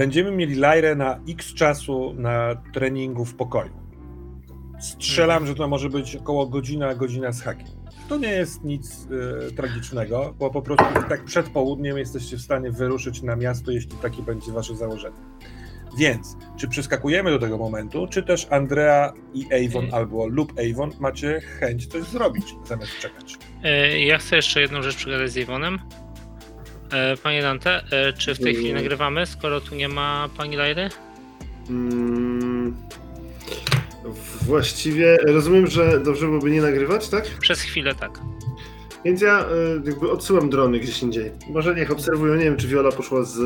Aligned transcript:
Będziemy 0.00 0.30
mieli 0.30 0.54
Lajrę 0.54 0.94
na 0.94 1.20
x 1.28 1.54
czasu 1.54 2.14
na 2.16 2.54
treningu 2.72 3.24
w 3.24 3.34
pokoju. 3.34 3.70
Strzelam, 4.80 5.36
mhm. 5.36 5.46
że 5.46 5.54
to 5.54 5.68
może 5.68 5.90
być 5.90 6.16
około 6.16 6.46
godzina, 6.46 6.94
godzina 6.94 7.32
z 7.32 7.42
hakiem. 7.42 7.66
To 8.08 8.16
nie 8.16 8.28
jest 8.28 8.64
nic 8.64 9.06
y, 9.50 9.52
tragicznego, 9.52 10.34
bo 10.38 10.50
po 10.50 10.62
prostu 10.62 10.84
tak 11.08 11.24
przed 11.24 11.48
południem 11.48 11.98
jesteście 11.98 12.36
w 12.36 12.40
stanie 12.40 12.70
wyruszyć 12.70 13.22
na 13.22 13.36
miasto, 13.36 13.70
jeśli 13.70 13.90
takie 13.90 14.22
będzie 14.22 14.52
wasze 14.52 14.76
założenie. 14.76 15.16
Więc, 15.98 16.36
czy 16.56 16.68
przeskakujemy 16.68 17.30
do 17.30 17.38
tego 17.38 17.58
momentu, 17.58 18.06
czy 18.10 18.22
też 18.22 18.46
Andrea 18.50 19.12
i 19.34 19.46
Avon 19.46 19.84
y 19.84 19.94
albo 19.94 20.26
lub 20.26 20.52
Avon 20.58 20.90
macie 21.00 21.40
chęć 21.40 21.86
coś 21.86 22.02
zrobić, 22.02 22.54
zamiast 22.64 22.98
czekać? 22.98 23.38
Y 23.94 23.98
ja 23.98 24.18
chcę 24.18 24.36
jeszcze 24.36 24.60
jedną 24.60 24.82
rzecz 24.82 24.96
przegadać 24.96 25.30
z 25.30 25.38
Avonem. 25.38 25.78
E, 26.92 27.16
panie 27.16 27.42
Dante, 27.42 27.82
e, 27.90 28.12
czy 28.12 28.34
w 28.34 28.38
tej 28.38 28.54
chwili 28.54 28.70
mm. 28.70 28.82
nagrywamy, 28.82 29.26
skoro 29.26 29.60
tu 29.60 29.74
nie 29.74 29.88
ma 29.88 30.28
pani 30.36 30.56
Lajry? 30.56 30.88
Hmm, 31.68 32.76
właściwie 34.42 35.16
rozumiem, 35.16 35.66
że 35.66 36.00
dobrze 36.00 36.26
byłoby 36.26 36.50
nie 36.50 36.62
nagrywać, 36.62 37.08
tak? 37.08 37.24
Przez 37.40 37.60
chwilę 37.60 37.94
tak. 37.94 38.20
Więc 39.04 39.20
ja 39.20 39.40
e, 39.40 39.46
jakby 39.84 40.10
odsyłam 40.10 40.50
drony 40.50 40.80
gdzieś 40.80 41.02
indziej. 41.02 41.32
Może 41.48 41.74
niech 41.74 41.90
obserwują, 41.90 42.34
nie 42.34 42.44
wiem 42.44 42.56
czy 42.56 42.68
Viola 42.68 42.92
poszła 42.92 43.22
z, 43.22 43.36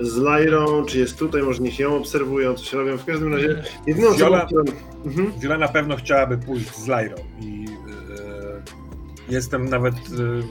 z 0.00 0.16
Lyrą, 0.16 0.84
czy 0.84 0.98
jest 0.98 1.18
tutaj, 1.18 1.42
może 1.42 1.62
niech 1.62 1.78
ją 1.78 1.96
obserwują, 1.96 2.54
coś 2.54 2.72
robią. 2.72 2.96
W 2.96 3.04
każdym 3.04 3.34
razie 3.34 3.62
jedyną 3.86 4.14
Viola, 4.14 4.48
mhm. 5.04 5.32
Viola 5.40 5.58
na 5.58 5.68
pewno 5.68 5.96
chciałaby 5.96 6.38
pójść 6.38 6.74
z 6.76 6.88
Lyrą 6.88 7.16
i 7.40 7.66
jestem 9.28 9.68
nawet 9.68 9.94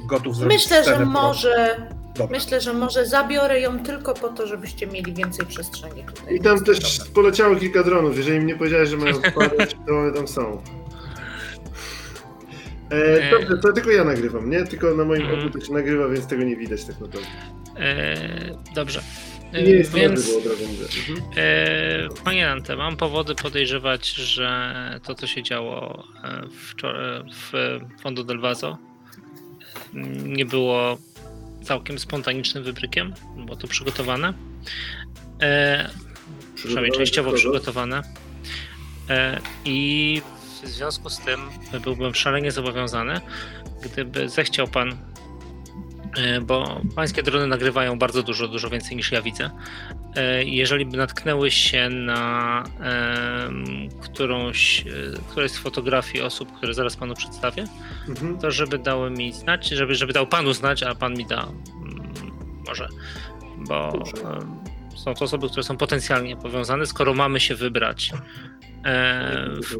gotów 0.07 0.35
zrobić 0.35 0.57
Myślę, 0.57 0.83
że 0.83 1.05
może 1.05 1.87
Dobra. 2.17 2.37
Myślę, 2.37 2.61
że 2.61 2.73
może 2.73 3.05
zabiorę 3.05 3.59
ją 3.59 3.79
tylko 3.79 4.13
po 4.13 4.29
to, 4.29 4.47
żebyście 4.47 4.87
mieli 4.87 5.13
więcej 5.13 5.45
przestrzeni 5.45 6.03
tutaj. 6.03 6.35
I 6.35 6.39
tam 6.39 6.63
też 6.63 6.97
Dobra. 6.97 7.13
poleciało 7.13 7.55
kilka 7.55 7.83
dronów. 7.83 8.17
Jeżeli 8.17 8.39
mnie 8.39 8.55
powiedziałeś, 8.55 8.89
że 8.89 8.97
mają 8.97 9.15
spadać, 9.15 9.75
to 9.87 9.99
one 9.99 10.13
tam 10.13 10.27
są. 10.27 10.61
E, 12.89 13.31
dobrze, 13.31 13.57
to 13.57 13.73
tylko 13.73 13.91
ja 13.91 14.03
nagrywam, 14.03 14.49
nie? 14.49 14.63
Tylko 14.63 14.93
na 14.93 15.05
moim 15.05 15.21
mm. 15.21 15.39
oku 15.39 15.59
to 15.59 15.65
się 15.65 15.73
nagrywa, 15.73 16.07
więc 16.07 16.27
tego 16.27 16.43
nie 16.43 16.55
widać 16.55 16.85
tak 16.85 16.99
naprawdę. 16.99 17.29
E, 17.79 18.15
dobrze. 18.75 19.01
Nie 19.53 19.61
jest 19.61 19.93
więc, 19.93 20.33
to 20.33 20.41
drogą 20.41 20.63
mhm. 20.63 21.31
e, 21.37 22.23
Panie 22.23 22.45
Nante, 22.45 22.75
mam 22.75 22.97
powody 22.97 23.35
podejrzewać, 23.35 24.09
że 24.09 24.99
to, 25.03 25.15
co 25.15 25.27
się 25.27 25.43
działo 25.43 26.03
e, 26.23 26.47
wczoraj 26.69 27.21
w 27.31 27.79
Fondo 28.01 28.23
del 28.23 28.39
Vaso, 28.39 28.77
nie 30.23 30.45
było 30.45 30.97
całkiem 31.65 31.99
spontanicznym 31.99 32.63
wybrykiem, 32.63 33.13
było 33.37 33.55
to 33.55 33.67
przygotowane. 33.67 34.33
E, 35.41 35.89
przynajmniej 36.55 36.91
częściowo 36.91 37.33
przygotowane. 37.33 38.01
E, 39.09 39.39
I 39.65 40.21
w 40.63 40.67
związku 40.67 41.09
z 41.09 41.19
tym 41.19 41.39
byłbym 41.83 42.15
szalenie 42.15 42.51
zobowiązany, 42.51 43.21
gdyby 43.83 44.29
zechciał 44.29 44.67
pan 44.67 44.97
bo 46.41 46.81
pańskie 46.95 47.23
drony 47.23 47.47
nagrywają 47.47 47.99
bardzo 47.99 48.23
dużo, 48.23 48.47
dużo 48.47 48.69
więcej 48.69 48.97
niż 48.97 49.11
ja 49.11 49.21
widzę. 49.21 49.49
E, 50.15 50.43
jeżeli 50.43 50.85
by 50.85 50.97
natknęły 50.97 51.51
się 51.51 51.89
na 51.89 52.63
którąś, 54.01 54.81
e, 54.81 54.85
którejś 55.31 55.51
z 55.51 55.57
fotografii 55.57 56.23
osób, 56.23 56.51
które 56.57 56.73
zaraz 56.73 56.95
panu 56.95 57.13
przedstawię, 57.13 57.65
mhm. 58.07 58.39
to 58.39 58.51
żeby 58.51 58.77
dały 58.77 59.11
mi 59.11 59.33
znać, 59.33 59.69
żeby, 59.69 59.95
żeby 59.95 60.13
dał 60.13 60.27
panu 60.27 60.53
znać, 60.53 60.83
a 60.83 60.95
pan 60.95 61.13
mi 61.13 61.25
da 61.25 61.43
mm, 61.43 62.13
może, 62.67 62.87
bo 63.57 64.03
są 64.95 65.13
to 65.13 65.25
osoby, 65.25 65.49
które 65.49 65.63
są 65.63 65.77
potencjalnie 65.77 66.37
powiązane, 66.37 66.85
skoro 66.85 67.13
mamy 67.13 67.39
się 67.39 67.55
wybrać 67.55 68.11
e, 68.13 68.64
w 68.85 69.77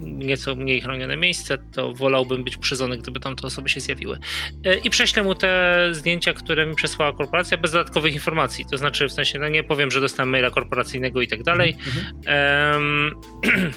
nieco 0.00 0.54
mniej 0.54 0.80
chronione 0.80 1.16
miejsce, 1.16 1.58
to 1.58 1.92
wolałbym 1.92 2.44
być 2.44 2.56
przyzony, 2.56 2.98
gdyby 2.98 3.20
tam 3.20 3.36
te 3.36 3.46
osoby 3.46 3.68
się 3.68 3.80
zjawiły. 3.80 4.18
E, 4.64 4.76
I 4.76 4.90
prześlę 4.90 5.22
mu 5.22 5.34
te 5.34 5.88
zdjęcia, 5.92 6.32
które 6.32 6.66
mi 6.66 6.74
przesłała 6.74 7.12
korporacja, 7.12 7.56
bez 7.56 7.72
dodatkowych 7.72 8.14
informacji. 8.14 8.64
To 8.70 8.78
znaczy, 8.78 9.08
w 9.08 9.12
sensie, 9.12 9.38
no 9.38 9.48
nie 9.48 9.64
powiem, 9.64 9.90
że 9.90 10.00
dostałem 10.00 10.30
maila 10.30 10.50
korporacyjnego 10.50 11.20
i 11.20 11.28
tak 11.28 11.42
dalej. 11.42 11.76
Mhm. 12.26 13.14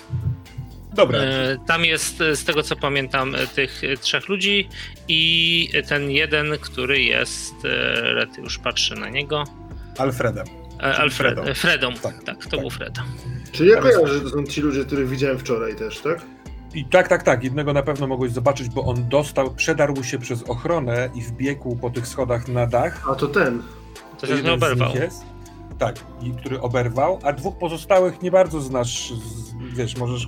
Dobra. 0.93 1.19
E, 1.19 1.57
tam 1.67 1.85
jest, 1.85 2.17
z 2.17 2.43
tego 2.45 2.63
co 2.63 2.75
pamiętam, 2.75 3.35
tych 3.55 3.81
trzech 4.01 4.29
ludzi 4.29 4.69
i 5.07 5.69
ten 5.87 6.11
jeden, 6.11 6.57
który 6.61 7.01
jest, 7.01 7.55
już 8.37 8.59
patrzy 8.59 8.95
na 8.95 9.09
niego. 9.09 9.43
Alfredem. 9.97 10.58
Alfred, 10.79 11.57
Fredą. 11.57 11.93
Tak, 11.93 12.23
tak 12.23 12.43
to 12.43 12.49
tak. 12.49 12.59
był 12.59 12.69
Fredo. 12.69 13.01
Czyli 13.51 13.69
ja 13.69 13.81
kojarzę, 13.81 14.13
że 14.13 14.21
to 14.21 14.29
są 14.29 14.43
ci 14.43 14.61
ludzie, 14.61 14.85
których 14.85 15.09
widziałem 15.09 15.39
wczoraj 15.39 15.75
też, 15.75 15.99
tak? 15.99 16.21
I 16.73 16.85
tak, 16.85 17.07
tak, 17.07 17.23
tak. 17.23 17.43
Jednego 17.43 17.73
na 17.73 17.83
pewno 17.83 18.07
mogłeś 18.07 18.31
zobaczyć, 18.31 18.69
bo 18.69 18.85
on 18.85 19.09
dostał, 19.09 19.51
przedarł 19.51 20.03
się 20.03 20.19
przez 20.19 20.43
ochronę 20.43 21.09
i 21.15 21.21
wbiegł 21.21 21.75
po 21.75 21.89
tych 21.89 22.07
schodach 22.07 22.47
na 22.47 22.67
dach. 22.67 23.05
A 23.11 23.15
to 23.15 23.27
ten. 23.27 23.63
To 24.19 24.27
się 24.27 24.41
nie 24.41 24.53
oberwał. 24.53 24.95
Jest. 24.95 25.25
Tak, 25.79 25.95
i 26.21 26.31
który 26.31 26.61
oberwał, 26.61 27.19
a 27.23 27.33
dwóch 27.33 27.57
pozostałych 27.57 28.21
nie 28.21 28.31
bardzo 28.31 28.61
znasz, 28.61 29.13
wiesz, 29.73 29.97
możesz 29.97 30.27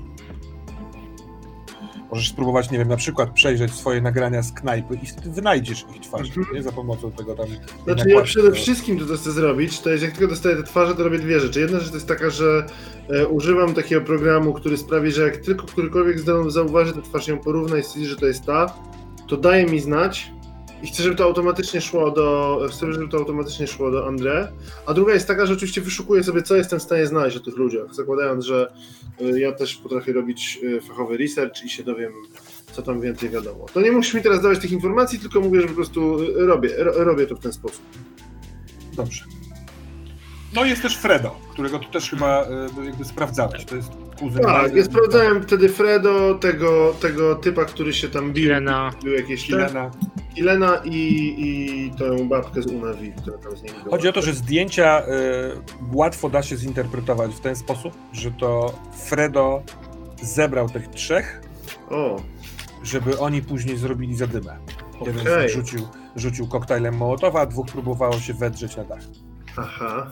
Możesz 2.12 2.30
spróbować, 2.30 2.72
nie 2.72 2.78
wiem, 2.78 2.88
na 2.88 2.98
przykład 2.98 3.30
przejrzeć 3.30 3.74
swoje 3.74 4.02
nagrania 4.02 4.42
z 4.44 4.52
knajpy 4.52 4.96
i 4.96 5.30
wynajdziesz 5.30 5.86
ich 5.96 6.02
twarz, 6.02 6.30
-hmm. 6.30 6.54
nie? 6.54 6.64
Za 6.64 6.72
pomocą 6.72 7.12
tego 7.12 7.36
tam... 7.36 7.48
Znaczy 7.84 8.10
ja 8.10 8.22
przede 8.22 8.52
wszystkim 8.52 9.00
to, 9.00 9.06
co 9.06 9.16
chcę 9.16 9.32
zrobić, 9.32 9.80
to 9.80 9.90
jest 9.90 10.04
jak 10.04 10.12
tylko 10.12 10.28
dostaję 10.28 10.56
te 10.56 10.64
twarze, 10.64 10.96
to 10.96 11.04
robię 11.04 11.20
dwie 11.20 11.40
rzeczy. 11.40 11.60
Jedna 11.60 11.80
rzecz 11.80 11.90
to 11.90 11.96
jest 11.96 12.08
taka, 12.08 12.30
że 12.30 12.66
e, 13.10 13.28
używam 13.28 13.74
takiego 13.74 14.02
programu, 14.02 14.54
który 14.54 14.78
sprawi, 14.78 15.12
że 15.12 15.24
jak 15.24 15.38
tylko 15.38 15.66
którykolwiek 15.66 16.20
zauważy 16.48 16.94
tę 16.94 17.02
twarz, 17.02 17.28
ją 17.28 17.40
porówna 17.40 17.78
i 17.78 17.84
stwierdzi, 17.84 18.10
że 18.10 18.16
to 18.16 18.26
jest 18.26 18.46
ta, 18.46 18.74
to 19.28 19.38
daje 19.38 19.66
mi 19.66 19.80
znać, 19.80 20.32
i 20.84 20.88
chcę, 20.88 21.04
żeby 21.04 21.16
to 21.16 21.24
automatycznie 21.24 21.82
szło 21.82 22.12
do. 22.12 22.60
Chcę, 22.72 22.94
żeby 22.94 23.08
to 23.08 23.18
automatycznie 23.18 23.68
szło 23.68 23.92
do 23.92 24.08
André. 24.08 24.48
A 24.86 24.94
druga 24.94 25.14
jest 25.14 25.28
taka, 25.28 25.46
że 25.46 25.54
oczywiście 25.54 25.82
wyszukuję 25.82 26.24
sobie, 26.24 26.44
co 26.44 26.56
jestem 26.56 26.80
w 26.80 26.84
stanie 26.84 27.08
znaleźć 27.08 27.38
o 27.38 27.40
tych 27.40 27.58
ludziach, 27.58 27.96
zakładając, 27.96 28.46
że 28.46 28.74
y, 29.22 29.40
ja 29.40 29.52
też 29.52 29.76
potrafię 29.76 30.14
robić 30.14 30.60
y, 30.64 30.82
fachowy 30.82 31.18
research 31.18 31.64
i 31.64 31.70
się 31.70 31.84
dowiem, 31.84 32.12
co 32.72 32.82
tam 32.82 33.02
więcej 33.02 33.30
wiadomo. 33.30 33.66
To 33.74 33.82
nie 33.82 33.92
musisz 33.92 34.14
mi 34.14 34.22
teraz 34.22 34.42
dawać 34.42 34.60
tych 34.60 34.72
informacji, 34.72 35.20
tylko 35.20 35.42
mówię, 35.42 35.62
że 35.62 35.68
po 35.68 35.74
prostu 35.74 36.20
y, 36.20 36.46
robię, 36.46 36.70
robię 36.78 37.28
to 37.28 37.36
w 37.36 37.40
ten 37.40 37.54
sposób. 37.54 37.82
Dobrze. 38.94 39.41
No 40.54 40.66
jest 40.66 40.82
też 40.82 40.98
Fredo, 40.98 41.36
którego 41.50 41.80
tu 41.80 41.90
też 41.92 42.10
chyba 42.10 42.46
jakby 42.86 43.06
sprawdzałeś. 43.06 43.66
To 43.66 43.76
jest 43.76 43.92
kuzyn. 44.20 44.44
Tak, 44.44 44.76
ja 44.76 44.84
sprawdzałem 44.84 45.44
wtedy 45.44 45.70
Fredo, 45.70 46.36
tego, 46.36 46.96
tego 47.00 47.36
typa, 47.36 47.66
który 47.66 47.94
się 47.94 48.10
tam 48.10 48.34
bił. 48.34 48.44
Kilena. 48.44 48.92
Był 49.04 49.14
jakieś 49.14 49.48
Kilena. 49.48 49.92
Kilena 50.36 50.82
i, 50.86 51.36
i 51.38 51.92
tę 51.98 52.28
babkę 52.28 52.62
z 52.62 52.66
Unavi, 52.66 53.14
która 53.22 53.38
tam 53.38 53.58
z 53.58 53.64
nim 53.64 53.74
była. 53.74 53.90
Chodzi 53.90 54.08
o 54.08 54.12
to, 54.12 54.22
że 54.22 54.34
zdjęcia 54.34 55.02
y, 55.02 55.06
łatwo 55.94 56.30
da 56.30 56.44
się 56.44 56.58
zinterpretować 56.58 57.32
w 57.32 57.40
ten 57.40 57.56
sposób, 57.56 57.94
że 58.14 58.32
to 58.32 58.74
Fredo 59.06 59.64
zebrał 60.22 60.70
tych 60.70 60.88
trzech, 60.88 61.42
o. 61.90 62.22
żeby 62.84 63.20
oni 63.20 63.42
później 63.42 63.78
zrobili 63.78 64.16
zadymę. 64.16 64.58
Okay. 65.00 65.14
Jeden 65.14 65.34
z 65.34 65.44
nich 65.44 65.54
rzucił, 65.56 65.88
rzucił 66.16 66.48
koktajlem 66.48 66.98
Mołotowa, 66.98 67.42
a 67.42 67.46
dwóch 67.46 67.68
próbowało 67.68 68.20
się 68.20 68.34
wedrzeć 68.34 68.78
na 68.78 68.84
dach. 68.84 69.02
Aha. 69.58 70.12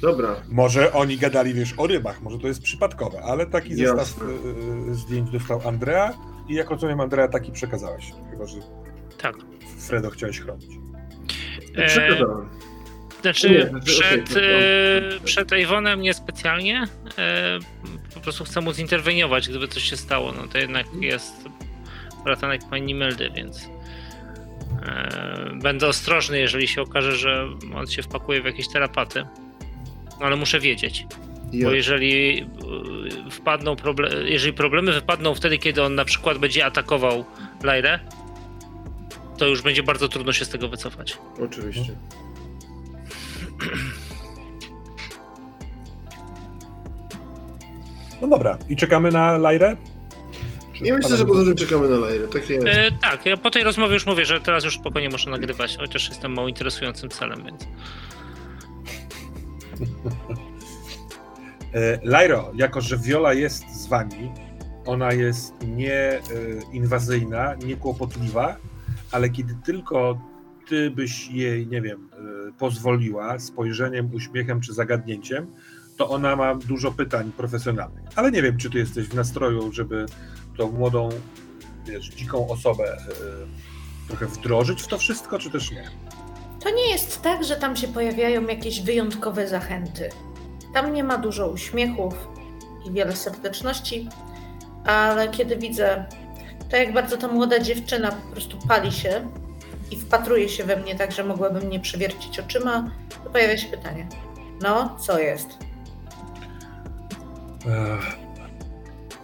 Dobra. 0.00 0.36
Może 0.48 0.92
oni 0.92 1.18
gadali, 1.18 1.54
wiesz, 1.54 1.74
o 1.76 1.86
rybach, 1.86 2.22
może 2.22 2.38
to 2.38 2.46
jest 2.46 2.62
przypadkowe, 2.62 3.22
ale 3.22 3.46
taki 3.46 3.70
Jasne. 3.76 4.04
zestaw 4.04 4.28
y, 4.28 4.90
y, 4.90 4.94
zdjęć 4.94 5.30
dostał 5.30 5.68
Andrea 5.68 6.14
i 6.48 6.54
jak 6.54 6.70
rozumiem, 6.70 7.00
Andrea 7.00 7.28
taki 7.28 7.52
przekazałeś, 7.52 8.12
chyba 8.30 8.46
że 8.46 8.56
tak. 9.18 9.34
Fredo 9.78 10.10
chciałeś 10.10 10.40
chronić. 10.40 10.70
E, 11.76 11.86
Przekazałem. 11.86 12.48
Znaczy, 13.20 13.50
nie, 13.50 13.66
znaczy, 13.66 13.86
przed, 13.86 14.30
okay, 14.30 14.42
e, 14.42 15.20
przed 15.24 15.52
Avonem 15.52 16.00
niespecjalnie. 16.00 16.84
E, 17.18 17.58
po 18.14 18.20
prostu 18.20 18.44
chcę 18.44 18.60
mu 18.60 18.72
zinterweniować, 18.72 19.48
gdyby 19.48 19.68
coś 19.68 19.82
się 19.82 19.96
stało. 19.96 20.32
No 20.32 20.48
to 20.48 20.58
jednak 20.58 20.86
jest 21.00 21.34
bratanek 22.24 22.60
pani 22.70 22.94
Meldy, 22.94 23.30
więc 23.36 23.68
będę 25.62 25.86
ostrożny, 25.86 26.38
jeżeli 26.38 26.68
się 26.68 26.82
okaże, 26.82 27.16
że 27.16 27.48
on 27.74 27.86
się 27.86 28.02
wpakuje 28.02 28.42
w 28.42 28.44
jakieś 28.44 28.68
terapaty 28.68 29.24
no 30.20 30.26
ale 30.26 30.36
muszę 30.36 30.60
wiedzieć. 30.60 31.06
Bo 31.64 31.70
jeżeli 31.70 32.42
y, 33.26 33.30
wpadną 33.30 33.76
problem, 33.76 34.12
jeżeli 34.26 34.52
problemy 34.52 34.92
wypadną 34.92 35.34
wtedy, 35.34 35.58
kiedy 35.58 35.82
on 35.82 35.94
na 35.94 36.04
przykład 36.04 36.38
będzie 36.38 36.66
atakował 36.66 37.24
Lajrę, 37.62 37.98
to 39.38 39.46
już 39.46 39.62
będzie 39.62 39.82
bardzo 39.82 40.08
trudno 40.08 40.32
się 40.32 40.44
z 40.44 40.48
tego 40.48 40.68
wycofać. 40.68 41.18
Oczywiście. 41.44 41.96
No 48.22 48.28
dobra, 48.28 48.58
i 48.68 48.76
czekamy 48.76 49.10
na 49.10 49.38
Lajrę? 49.38 49.76
Ja 50.80 50.96
myślę, 50.96 51.16
że 51.16 51.24
poza 51.24 51.44
tym 51.44 51.56
czekamy 51.56 51.88
na 51.88 51.96
Lajrę. 51.96 52.28
Tak 52.28 52.50
jest. 52.50 52.66
E, 52.66 52.90
tak, 52.92 53.26
ja 53.26 53.36
po 53.36 53.50
tej 53.50 53.64
rozmowie 53.64 53.94
już 53.94 54.06
mówię, 54.06 54.24
że 54.24 54.40
teraz 54.40 54.64
już 54.64 54.74
spokojnie 54.74 55.08
muszę 55.08 55.30
nagrywać, 55.30 55.76
chociaż 55.76 56.08
jestem 56.08 56.32
mało 56.32 56.48
interesującym 56.48 57.08
celem, 57.08 57.44
więc. 57.44 57.66
E, 61.74 61.98
Lairo, 62.02 62.52
jako 62.54 62.80
że 62.80 62.98
Viola 62.98 63.34
jest 63.34 63.64
z 63.70 63.86
wami, 63.86 64.30
ona 64.86 65.12
jest 65.12 65.54
nieinwazyjna, 65.62 67.54
niekłopotliwa, 67.54 68.56
ale 69.12 69.30
kiedy 69.30 69.54
tylko 69.64 70.18
ty 70.68 70.90
byś 70.90 71.28
jej, 71.28 71.66
nie 71.66 71.82
wiem, 71.82 72.08
e, 72.12 72.16
pozwoliła 72.58 73.38
spojrzeniem, 73.38 74.14
uśmiechem 74.14 74.60
czy 74.60 74.72
zagadnięciem, 74.74 75.46
to 75.96 76.08
ona 76.08 76.36
ma 76.36 76.54
dużo 76.54 76.92
pytań 76.92 77.32
profesjonalnych. 77.36 78.04
Ale 78.16 78.30
nie 78.30 78.42
wiem, 78.42 78.56
czy 78.56 78.70
ty 78.70 78.78
jesteś 78.78 79.08
w 79.08 79.14
nastroju, 79.14 79.72
żeby 79.72 80.06
tą 80.58 80.70
młodą, 80.70 81.08
wiesz, 81.84 82.08
dziką 82.08 82.48
osobę 82.48 82.84
e, 82.84 82.96
trochę 84.08 84.26
wdrożyć 84.26 84.82
w 84.82 84.86
to 84.86 84.98
wszystko, 84.98 85.38
czy 85.38 85.50
też 85.50 85.70
nie? 85.70 85.90
To 86.60 86.70
nie 86.70 86.90
jest 86.90 87.22
tak, 87.22 87.44
że 87.44 87.56
tam 87.56 87.76
się 87.76 87.88
pojawiają 87.88 88.46
jakieś 88.46 88.80
wyjątkowe 88.80 89.48
zachęty. 89.48 90.08
Tam 90.74 90.92
nie 90.92 91.04
ma 91.04 91.18
dużo 91.18 91.48
uśmiechów 91.48 92.14
i 92.86 92.92
wiele 92.92 93.16
serdeczności, 93.16 94.08
ale 94.84 95.28
kiedy 95.28 95.56
widzę 95.56 96.04
to, 96.70 96.76
jak 96.76 96.92
bardzo 96.92 97.16
ta 97.16 97.28
młoda 97.28 97.58
dziewczyna 97.58 98.12
po 98.12 98.32
prostu 98.32 98.58
pali 98.68 98.92
się 98.92 99.30
i 99.90 99.96
wpatruje 99.96 100.48
się 100.48 100.64
we 100.64 100.76
mnie 100.76 100.94
tak, 100.94 101.12
że 101.12 101.24
mogłabym 101.24 101.70
nie 101.70 101.80
przewiercić 101.80 102.38
oczyma, 102.40 102.90
to 103.24 103.30
pojawia 103.30 103.56
się 103.56 103.68
pytanie. 103.68 104.08
No, 104.62 104.96
co 105.00 105.18
jest? 105.18 105.48
Ech. 107.66 108.27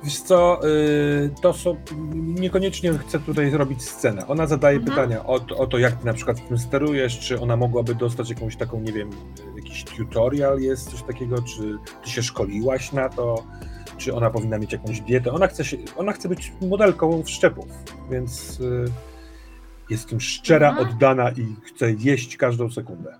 Wiesz 0.05 0.21
co, 0.21 0.61
y, 0.69 1.31
to 1.43 1.53
są, 1.53 1.77
niekoniecznie 2.15 2.93
chcę 2.99 3.21
tutaj 3.21 3.51
zrobić 3.51 3.83
scenę. 3.83 4.27
Ona 4.27 4.47
zadaje 4.47 4.77
Mhm. 4.79 4.97
pytania 4.97 5.25
o, 5.27 5.41
to- 5.41 5.57
o 5.57 5.67
to, 5.67 5.79
jak 5.79 5.95
ty 5.95 6.07
na 6.07 6.13
przykład 6.15 6.49
tym 6.49 6.59
sterujesz, 6.59 7.19
czy 7.19 7.41
ona 7.41 7.57
mogłaby 7.57 7.95
dostać 7.95 8.31
jakąś 8.31 8.57
taką, 8.57 8.81
nie 8.81 8.93
wiem, 8.93 9.11
jakiś 9.57 9.85
tutorial 9.85 10.59
jest, 10.61 10.91
coś 10.91 11.03
takiego, 11.03 11.43
czy 11.43 11.79
ty 12.05 12.11
się 12.11 12.23
szkoliłaś 12.23 12.93
na 12.93 13.09
to, 13.09 13.45
czy 13.97 14.15
ona 14.15 14.31
powinna 14.31 14.59
mieć 14.59 14.73
jakąś 14.73 15.01
dietę. 15.01 15.33
Ona 15.33 15.47
chce, 15.47 15.65
się, 15.65 15.77
ona 15.97 16.13
chce 16.13 16.29
być 16.29 16.53
modelką 16.69 17.23
wszczepów, 17.23 17.67
więc 18.11 18.61
y, 18.61 18.85
jest 19.91 20.09
tym 20.09 20.21
szczera, 20.21 20.69
Mhm. 20.71 20.89
oddana 20.89 21.31
i 21.31 21.57
chce 21.65 21.93
jeść 21.93 22.37
każdą 22.37 22.71
sekundę. 22.71 23.15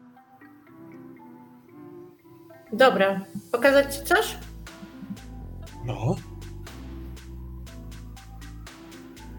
Dobra, 2.73 3.21
pokazać 3.53 3.97
ci 3.97 4.05
coś? 4.05 4.37
No, 5.87 6.17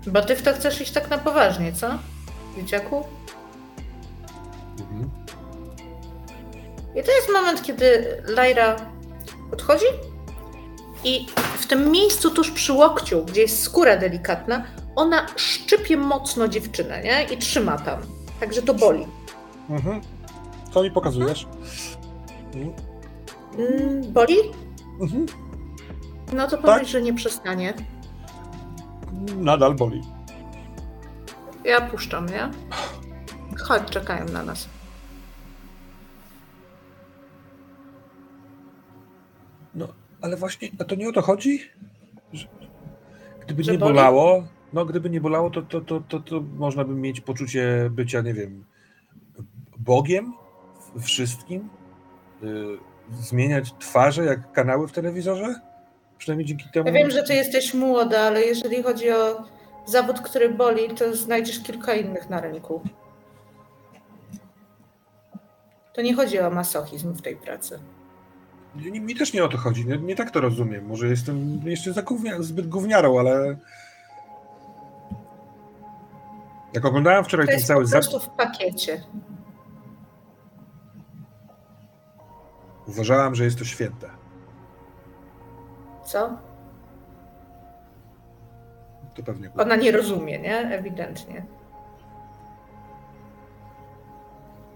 Bo 0.07 0.21
ty 0.21 0.35
w 0.35 0.41
to 0.41 0.53
chcesz 0.53 0.81
iść 0.81 0.91
tak 0.91 1.09
na 1.09 1.17
poważnie, 1.17 1.73
co? 1.73 1.87
Dzieciaku? 2.57 3.03
mhm. 4.79 5.09
I 6.95 7.03
to 7.03 7.11
jest 7.11 7.29
moment, 7.33 7.63
kiedy 7.63 8.17
Lyra 8.27 8.75
podchodzi 9.51 9.85
i 11.03 11.25
w 11.57 11.67
tym 11.67 11.91
miejscu 11.91 12.31
tuż 12.31 12.51
przy 12.51 12.73
łokciu, 12.73 13.25
gdzie 13.25 13.41
jest 13.41 13.63
skóra 13.63 13.97
delikatna, 13.97 14.63
ona 14.95 15.27
szczypie 15.35 15.97
mocno 15.97 16.47
dziewczynę, 16.47 17.01
nie? 17.03 17.23
I 17.33 17.37
trzyma 17.37 17.77
tam. 17.77 18.01
Także 18.39 18.61
to 18.61 18.73
boli. 18.73 19.07
Mhm. 19.69 20.01
Co 20.73 20.83
mi 20.83 20.91
pokazujesz? 20.91 21.47
Mhm. 22.53 22.73
Mm, 23.57 24.13
boli? 24.13 24.35
Mhm. 25.01 25.25
No 26.33 26.47
to 26.47 26.57
Tak. 26.57 26.65
powiedz, 26.65 26.87
że 26.87 27.01
nie 27.01 27.13
przestanie. 27.13 27.73
Nadal 29.37 29.75
boli. 29.75 30.01
Ja 31.63 31.81
puszczam, 31.81 32.25
nie? 32.25 32.51
Chodź, 33.59 33.89
czekają 33.89 34.25
na 34.25 34.43
nas. 34.43 34.69
No, 39.75 39.87
ale 40.21 40.37
właśnie, 40.37 40.69
a 40.79 40.83
to 40.83 40.95
nie 40.95 41.09
o 41.09 41.11
to 41.11 41.21
chodzi? 41.21 41.59
Gdyby 43.45 43.63
Że 43.63 43.71
nie 43.71 43.77
boli? 43.77 43.93
bolało, 43.93 44.43
no 44.73 44.85
gdyby 44.85 45.09
nie 45.09 45.21
bolało, 45.21 45.49
to, 45.49 45.61
to, 45.61 45.81
to, 45.81 45.99
to, 45.99 46.19
to 46.19 46.41
można 46.41 46.83
by 46.83 46.93
mieć 46.95 47.21
poczucie 47.21 47.89
bycia, 47.91 48.21
nie 48.21 48.33
wiem, 48.33 48.65
Bogiem 49.77 50.33
wszystkim? 50.99 51.69
Y, 52.43 52.77
zmieniać 53.11 53.73
twarze 53.79 54.25
jak 54.25 54.51
kanały 54.51 54.87
w 54.87 54.91
telewizorze? 54.91 55.55
Przynajmniej 56.17 56.45
dzięki 56.47 56.65
temu. 56.73 56.87
Ja 56.87 56.93
wiem, 56.93 57.11
że 57.11 57.23
ty 57.23 57.33
jesteś 57.33 57.73
młoda, 57.73 58.19
ale 58.19 58.41
jeżeli 58.41 58.83
chodzi 58.83 59.11
o 59.11 59.43
zawód, 59.85 60.21
który 60.21 60.49
boli, 60.49 60.89
to 60.89 61.15
znajdziesz 61.15 61.59
kilka 61.63 61.93
innych 61.93 62.29
na 62.29 62.41
rynku. 62.41 62.81
To 65.93 66.01
nie 66.01 66.15
chodzi 66.15 66.39
o 66.39 66.49
masochizm 66.49 67.13
w 67.13 67.21
tej 67.21 67.35
pracy. 67.35 67.79
Mi, 68.75 69.01
mi 69.01 69.15
też 69.15 69.33
nie 69.33 69.43
o 69.43 69.47
to 69.47 69.57
chodzi, 69.57 69.85
nie, 69.85 69.97
nie 69.97 70.15
tak 70.15 70.31
to 70.31 70.41
rozumiem. 70.41 70.85
Może 70.85 71.07
jestem 71.07 71.61
jeszcze 71.65 71.93
za 71.93 72.01
gównia, 72.01 72.41
zbyt 72.41 72.67
gówniarą, 72.67 73.19
ale. 73.19 73.57
Jak 76.73 76.85
oglądałem 76.85 77.23
wczoraj 77.23 77.47
To 77.47 77.51
ten 77.53 77.61
cały 77.61 77.81
po 77.83 77.87
zabieg. 77.87 78.09
prostu 78.09 78.31
w 78.31 78.35
pakiecie. 78.35 79.03
Uważałam, 82.87 83.35
że 83.35 83.43
jest 83.43 83.59
to 83.59 83.65
święte. 83.65 84.09
Co? 86.05 86.29
To 89.15 89.23
pewnie. 89.23 89.49
Ona 89.57 89.75
nie 89.75 89.91
rozumie, 89.91 90.39
nie? 90.39 90.57
Ewidentnie. 90.57 91.45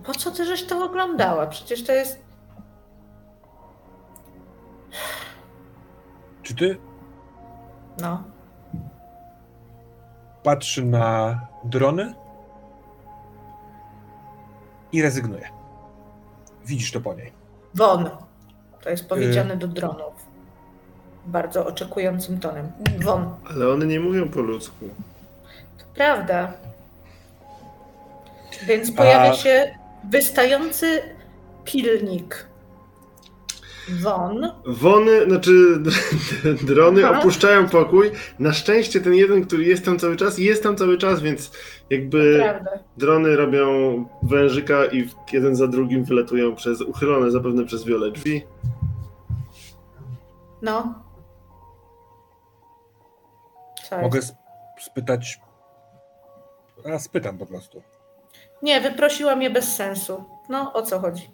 Po 0.04 0.14
co 0.14 0.32
ty 0.32 0.46
żeś 0.46 0.66
to 0.68 0.86
oglądała? 0.86 1.48
Przecież 1.48 1.84
to 1.86 1.92
jest. 1.92 2.24
Czy 6.44 6.56
ty 6.56 6.78
No. 8.02 8.24
patrzy 10.44 10.86
na 10.86 11.40
drony 11.64 12.14
i 14.92 15.02
rezygnuje. 15.02 15.50
Widzisz 16.66 16.92
to 16.92 17.02
po 17.02 17.14
niej. 17.14 17.34
Won. 17.76 18.10
To 18.82 18.90
jest 18.90 19.10
powiedziane 19.10 19.58
do 19.58 19.68
dronów. 19.68 20.29
Bardzo 21.30 21.66
oczekującym 21.66 22.40
tonem. 22.40 22.72
Won. 23.04 23.30
Ale 23.50 23.70
one 23.70 23.86
nie 23.86 24.00
mówią 24.00 24.30
po 24.30 24.42
ludzku. 24.42 24.90
To 25.78 25.84
prawda. 25.96 26.54
Więc 28.68 28.92
pojawia 28.92 29.32
A- 29.32 29.34
się 29.34 29.76
wystający 30.10 31.02
pilnik. 31.66 32.46
Won. 34.02 34.52
Wony, 34.66 35.26
znaczy 35.26 35.52
drony 36.68 37.06
Aha. 37.08 37.20
opuszczają 37.20 37.70
pokój. 37.70 38.12
Na 38.40 38.54
szczęście 38.54 39.02
ten 39.02 39.14
jeden, 39.14 39.46
który 39.46 39.64
jest 39.64 39.86
tam 39.86 40.00
cały 40.00 40.16
czas, 40.16 40.38
jest 40.38 40.64
tam 40.64 40.76
cały 40.76 40.98
czas, 40.98 41.22
więc 41.22 41.52
jakby 41.90 42.40
Prawda. 42.44 42.72
drony 42.98 43.36
robią 43.36 43.66
wężyka 44.24 44.86
i 44.86 45.10
jeden 45.34 45.56
za 45.56 45.68
drugim 45.68 46.04
wylatują 46.04 46.56
przez 46.56 46.82
uchylone 46.82 47.32
zapewne 47.32 47.66
przez 47.66 47.84
wiele 47.84 48.12
drzwi. 48.12 48.42
No. 50.62 50.94
Mogę 53.92 54.20
sp- 54.30 54.40
spytać. 54.80 55.40
A 56.96 57.00
spytam 57.00 57.38
po 57.38 57.46
prostu. 57.46 57.84
Nie, 58.62 58.82
wyprosiłam 58.82 59.42
je 59.42 59.50
bez 59.50 59.76
sensu. 59.76 60.24
No, 60.50 60.74
o 60.74 60.82
co 60.82 61.00
chodzi? 61.00 61.32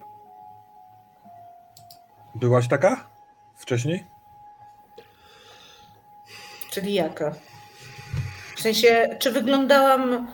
Byłaś 2.35 2.67
taka 2.67 3.09
wcześniej? 3.55 4.05
Czyli 6.71 6.93
jaka? 6.93 7.31
W 8.55 8.59
sensie, 8.62 9.15
czy 9.19 9.31
wyglądałam. 9.31 10.27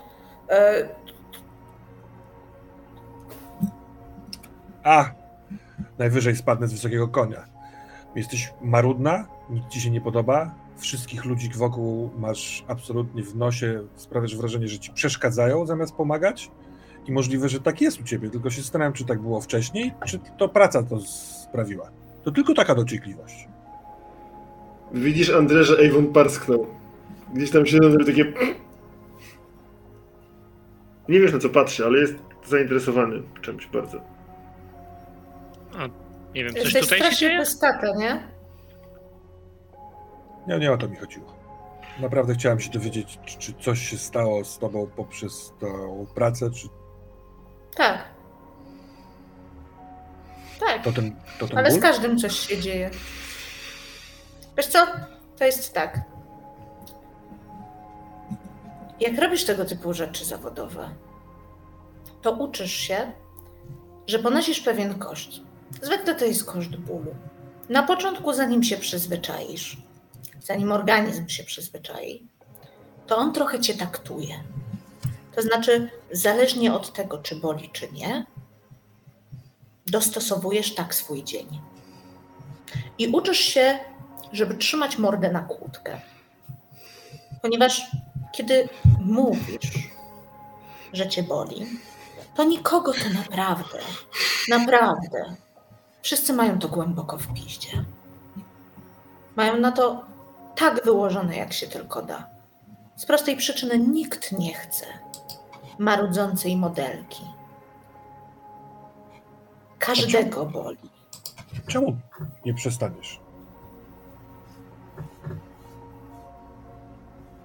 E, 0.50 0.90
A! 4.84 5.06
Najwyżej 5.98 6.36
spadnę 6.36 6.68
z 6.68 6.74
wysokiego 6.74 7.08
konia. 7.08 7.46
Jesteś 8.16 8.54
marudna, 8.62 9.28
nic 9.50 9.68
ci 9.68 9.82
się 9.82 9.90
nie 9.90 10.01
podoba. 10.01 10.56
Wszystkich 10.82 11.26
ludzi 11.26 11.50
wokół 11.56 12.10
masz 12.18 12.64
absolutnie 12.68 13.24
w 13.24 13.36
nosie, 13.36 13.84
sprawiasz 13.96 14.36
wrażenie, 14.36 14.68
że 14.68 14.80
ci 14.80 14.92
przeszkadzają 14.94 15.66
zamiast 15.66 15.96
pomagać. 15.96 16.52
I 17.08 17.12
możliwe, 17.12 17.50
że 17.50 17.60
tak 17.60 17.82
jest 17.82 18.00
u 18.00 18.04
ciebie, 18.04 18.30
tylko 18.30 18.50
się 18.50 18.62
zastanawiam, 18.62 18.94
czy 18.94 19.06
tak 19.06 19.22
było 19.22 19.42
wcześniej, 19.42 19.94
czy 20.06 20.20
to 20.38 20.50
praca 20.50 20.84
to 20.84 21.00
sprawiła. 21.50 21.92
To 22.24 22.32
tylko 22.32 22.54
taka 22.54 22.76
dociekliwość. 22.76 23.48
Widzisz, 24.94 25.30
Andrze, 25.30 25.64
że 25.64 25.78
Avon 25.90 26.14
parsknął. 26.14 26.68
Gdzieś 27.34 27.52
tam 27.52 27.66
się 27.66 27.78
zrobił 27.78 28.06
takie... 28.06 28.34
Nie 31.10 31.20
wiesz 31.20 31.34
na 31.34 31.40
co 31.40 31.50
patrzy, 31.50 31.86
ale 31.86 32.00
jest 32.00 32.16
zainteresowany 32.48 33.24
czymś 33.42 33.68
bardzo. 33.68 34.02
Nie 36.36 36.44
wiem, 36.44 36.54
coś 36.54 36.64
jesteś 36.64 36.82
tutaj 36.82 37.00
się 37.00 37.06
strasznie 37.06 37.28
dzieje? 37.28 37.40
pystata, 37.40 37.96
nie? 37.96 38.31
Nie, 40.48 40.60
nie 40.60 40.72
o 40.72 40.78
to 40.78 40.88
mi 40.88 40.96
chodziło. 40.96 41.34
Naprawdę 42.00 42.34
chciałem 42.34 42.60
się 42.60 42.70
dowiedzieć, 42.72 43.20
czy, 43.26 43.38
czy 43.38 43.54
coś 43.54 43.90
się 43.90 43.98
stało 43.98 44.46
z 44.46 44.58
tobą 44.60 44.88
poprzez 44.96 45.54
tą 45.60 46.06
pracę, 46.16 46.52
czy 46.52 46.68
Tak. 47.76 48.04
Tak, 50.60 50.84
to 50.84 50.92
ten, 50.92 51.16
to 51.40 51.48
ten 51.48 51.58
ale 51.58 51.70
ból? 51.70 51.80
z 51.80 51.82
każdym 51.82 52.18
coś 52.18 52.40
się 52.40 52.60
dzieje. 52.62 52.90
Wiesz 54.58 54.68
co? 54.68 54.88
To 55.38 55.46
jest 55.46 55.74
tak. 55.74 56.02
Jak 59.00 59.20
robisz 59.20 59.44
tego 59.46 59.66
typu 59.66 59.94
rzeczy 59.94 60.26
zawodowe, 60.26 60.90
to 62.22 62.32
uczysz 62.32 62.72
się, 62.74 63.12
że 64.08 64.20
ponosisz 64.20 64.60
pewien 64.62 65.00
koszt. 65.00 65.30
Zwykle 65.82 66.16
to 66.16 66.26
jest 66.26 66.46
koszt 66.46 66.76
bólu. 66.76 67.16
Na 67.70 67.84
początku, 67.84 68.34
zanim 68.34 68.64
się 68.64 68.78
przyzwyczaisz, 68.78 69.78
zanim 70.42 70.72
organizm 70.72 71.28
się 71.28 71.44
przyzwyczai, 71.44 72.28
to 73.08 73.18
on 73.18 73.34
trochę 73.34 73.60
cię 73.60 73.74
taktuje. 73.74 74.44
To 75.36 75.42
znaczy, 75.42 75.90
zależnie 76.12 76.74
od 76.74 76.94
tego, 76.94 77.18
czy 77.18 77.36
boli, 77.36 77.70
czy 77.70 77.92
nie, 77.92 78.26
dostosowujesz 79.86 80.76
tak 80.76 80.96
swój 80.96 81.24
dzień. 81.24 81.62
I 82.98 83.08
uczysz 83.08 83.40
się, 83.40 83.80
żeby 84.32 84.56
trzymać 84.56 84.98
mordę 84.98 85.32
na 85.32 85.42
kłódkę. 85.42 86.02
Ponieważ 87.42 87.92
kiedy 88.32 88.70
mówisz, 89.00 89.90
że 90.94 91.10
cię 91.10 91.24
boli, 91.24 91.68
to 92.36 92.44
nikogo 92.44 92.94
to 92.94 93.10
naprawdę, 93.14 93.80
naprawdę. 94.50 95.36
Wszyscy 96.02 96.34
mają 96.34 96.60
to 96.60 96.68
głęboko 96.68 97.18
w 97.18 97.34
piździe. 97.34 97.86
Mają 99.36 99.58
na 99.58 99.72
to 99.72 100.11
tak 100.62 100.86
wyłożone, 100.86 101.36
jak 101.36 101.53
się 101.53 101.68
tylko 101.68 102.01
da. 102.01 102.30
Z 102.96 103.06
prostej 103.06 103.38
przyczyny 103.38 103.80
nikt 103.80 104.32
nie 104.32 104.53
chce 104.53 104.86
marudzącej 105.80 106.58
modelki. 106.58 107.24
Każdego 109.80 110.46
boli. 110.46 110.89
Czemu 111.68 111.98
nie 112.46 112.53
przestaniesz? 112.53 113.20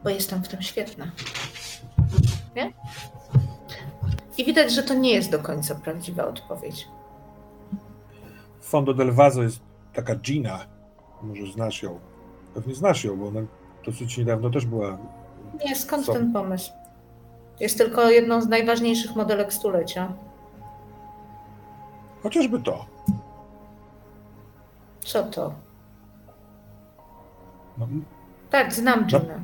bo 0.05 0.11
jestem 0.11 0.45
w 0.45 0.49
tym 0.49 0.63
świetna. 0.63 1.07
Nie? 2.57 2.73
I 4.39 4.45
widać, 4.45 4.73
że 4.73 4.83
to 4.83 4.95
nie 4.95 5.15
jest 5.15 5.31
do 5.31 5.39
końca 5.39 5.75
prawdziwa 5.75 6.27
odpowiedź. 6.27 6.89
Fondo 8.61 8.95
del 8.95 9.13
Vaso 9.13 9.43
jest 9.43 9.61
taka 9.93 10.15
Gina. 10.15 10.67
Może 11.23 11.53
znasz 11.53 11.83
ją. 11.83 12.01
Pewnie 12.57 12.75
znasz 12.75 13.05
ją, 13.05 13.17
bo 13.17 13.29
ona 13.29 13.41
dosyć 13.87 14.19
niedawno 14.19 14.51
też 14.51 14.67
była. 14.67 14.99
Nie, 15.65 15.77
skąd 15.77 16.07
Co? 16.07 16.13
ten 16.13 16.33
pomysł? 16.33 16.73
Jest 17.61 17.79
tylko 17.79 18.11
jedną 18.11 18.41
z 18.41 18.49
najważniejszych 18.49 19.17
modelek 19.17 19.53
stulecia. 19.53 20.13
Chociażby 22.23 22.61
to. 22.61 22.87
Co 25.01 25.23
to? 25.23 25.53
No, 27.79 27.87
Tak, 28.51 28.73
znam 28.73 29.01
No. 29.01 29.07
Ginę. 29.21 29.41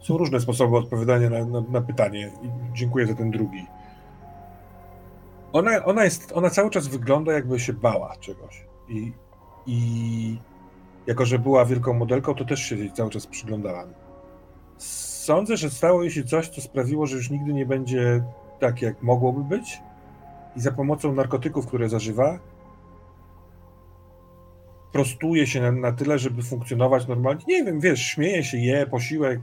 są 0.00 0.18
różne 0.18 0.40
sposoby 0.40 0.76
odpowiadania 0.76 1.30
na, 1.30 1.44
na, 1.44 1.60
na 1.70 1.80
pytanie 1.80 2.32
i 2.42 2.48
dziękuję 2.74 3.06
za 3.06 3.14
ten 3.14 3.30
drugi. 3.30 3.66
Ona, 5.52 5.84
ona, 5.84 6.04
jest, 6.04 6.32
ona 6.34 6.50
cały 6.50 6.70
czas 6.70 6.86
wygląda, 6.88 7.32
jakby 7.32 7.60
się 7.60 7.72
bała 7.72 8.16
czegoś. 8.20 8.69
I, 8.90 9.12
I 9.66 10.38
jako, 11.06 11.24
że 11.24 11.38
była 11.38 11.64
wielką 11.64 11.92
modelką, 11.94 12.34
to 12.34 12.44
też 12.44 12.60
się 12.60 12.76
cały 12.90 13.10
czas 13.10 13.26
przyglądałam. 13.26 13.92
Sądzę, 14.78 15.56
że 15.56 15.70
stało 15.70 16.02
jej 16.02 16.10
się 16.10 16.24
coś, 16.24 16.48
co 16.48 16.60
sprawiło, 16.60 17.06
że 17.06 17.16
już 17.16 17.30
nigdy 17.30 17.52
nie 17.52 17.66
będzie 17.66 18.24
tak, 18.60 18.82
jak 18.82 19.02
mogłoby 19.02 19.44
być. 19.44 19.82
I 20.56 20.60
za 20.60 20.72
pomocą 20.72 21.12
narkotyków, 21.12 21.66
które 21.66 21.88
zażywa, 21.88 22.38
prostuje 24.92 25.46
się 25.46 25.60
na, 25.60 25.72
na 25.72 25.92
tyle, 25.92 26.18
żeby 26.18 26.42
funkcjonować 26.42 27.06
normalnie. 27.06 27.44
Nie 27.48 27.64
wiem, 27.64 27.80
wiesz, 27.80 28.00
śmieje 28.02 28.44
się, 28.44 28.58
je 28.58 28.86
posiłek, 28.86 29.40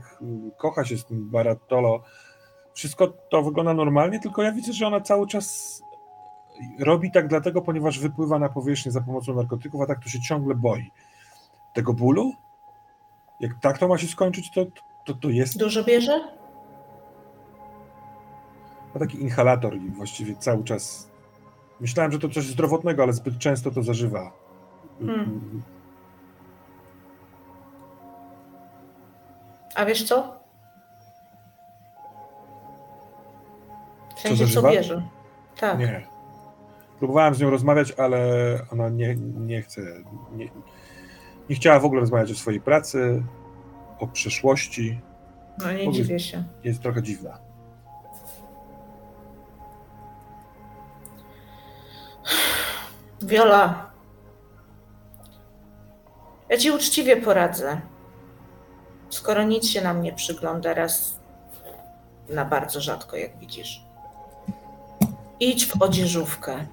kocha 0.58 0.84
się 0.84 0.98
z 0.98 1.04
tym 1.04 1.30
Barattolo. 1.30 2.02
Wszystko 2.74 3.06
to 3.30 3.42
wygląda 3.42 3.74
normalnie, 3.74 4.20
tylko 4.20 4.42
ja 4.42 4.52
widzę, 4.52 4.72
że 4.72 4.86
ona 4.86 5.00
cały 5.00 5.26
czas 5.26 5.80
robi 6.78 7.10
tak 7.10 7.28
dlatego, 7.28 7.62
ponieważ 7.62 7.98
wypływa 7.98 8.38
na 8.38 8.48
powierzchnię 8.48 8.92
za 8.92 9.00
pomocą 9.00 9.34
narkotyków, 9.34 9.80
a 9.80 9.86
tak 9.86 10.02
to 10.02 10.08
się 10.08 10.20
ciągle 10.20 10.54
boi. 10.54 10.90
Tego 11.74 11.92
bólu? 11.92 12.32
Jak 13.40 13.60
tak 13.60 13.78
to 13.78 13.88
ma 13.88 13.98
się 13.98 14.06
skończyć, 14.06 14.50
to, 14.50 14.66
to, 15.04 15.14
to 15.14 15.30
jest 15.30 15.58
Dużo 15.58 15.84
bierze? 15.84 16.38
ma 18.94 19.00
taki 19.00 19.22
inhalator 19.22 19.76
i 19.76 19.90
właściwie 19.90 20.36
cały 20.36 20.64
czas. 20.64 21.10
Myślałem, 21.80 22.12
że 22.12 22.18
to 22.18 22.28
coś 22.28 22.46
zdrowotnego, 22.46 23.02
ale 23.02 23.12
zbyt 23.12 23.38
często 23.38 23.70
to 23.70 23.82
zażywa. 23.82 24.32
Hmm. 24.98 25.62
A 29.74 29.84
wiesz 29.84 30.04
co? 30.04 30.38
W 34.16 34.20
sensie, 34.20 34.38
co 34.38 34.44
zażywa? 34.46 34.70
bierze. 34.70 35.08
Tak. 35.60 35.78
Nie. 35.78 36.17
Próbowałem 36.98 37.34
z 37.34 37.40
nią 37.40 37.50
rozmawiać, 37.50 37.92
ale 37.92 38.20
ona 38.72 38.88
nie, 38.88 39.16
nie 39.16 39.62
chce. 39.62 39.80
Nie, 40.32 40.48
nie 41.50 41.56
chciała 41.56 41.80
w 41.80 41.84
ogóle 41.84 42.00
rozmawiać 42.00 42.30
o 42.30 42.34
swojej 42.34 42.60
pracy, 42.60 43.22
o 43.98 44.06
przeszłości. 44.06 45.00
No 45.58 45.72
nie 45.72 45.92
dziwię 45.92 46.20
się. 46.20 46.44
Jest 46.64 46.82
trochę 46.82 47.02
dziwna. 47.02 47.38
Wiola. 53.22 53.90
Ja 56.48 56.58
ci 56.58 56.70
uczciwie 56.70 57.16
poradzę. 57.16 57.80
Skoro 59.10 59.42
nic 59.42 59.66
się 59.66 59.80
nam 59.80 60.02
nie 60.02 60.12
przygląda 60.12 60.74
raz 60.74 61.20
na 62.28 62.44
bardzo 62.44 62.80
rzadko, 62.80 63.16
jak 63.16 63.38
widzisz. 63.38 63.84
Idź 65.40 65.66
w 65.66 65.82
odzieżówkę. 65.82 66.66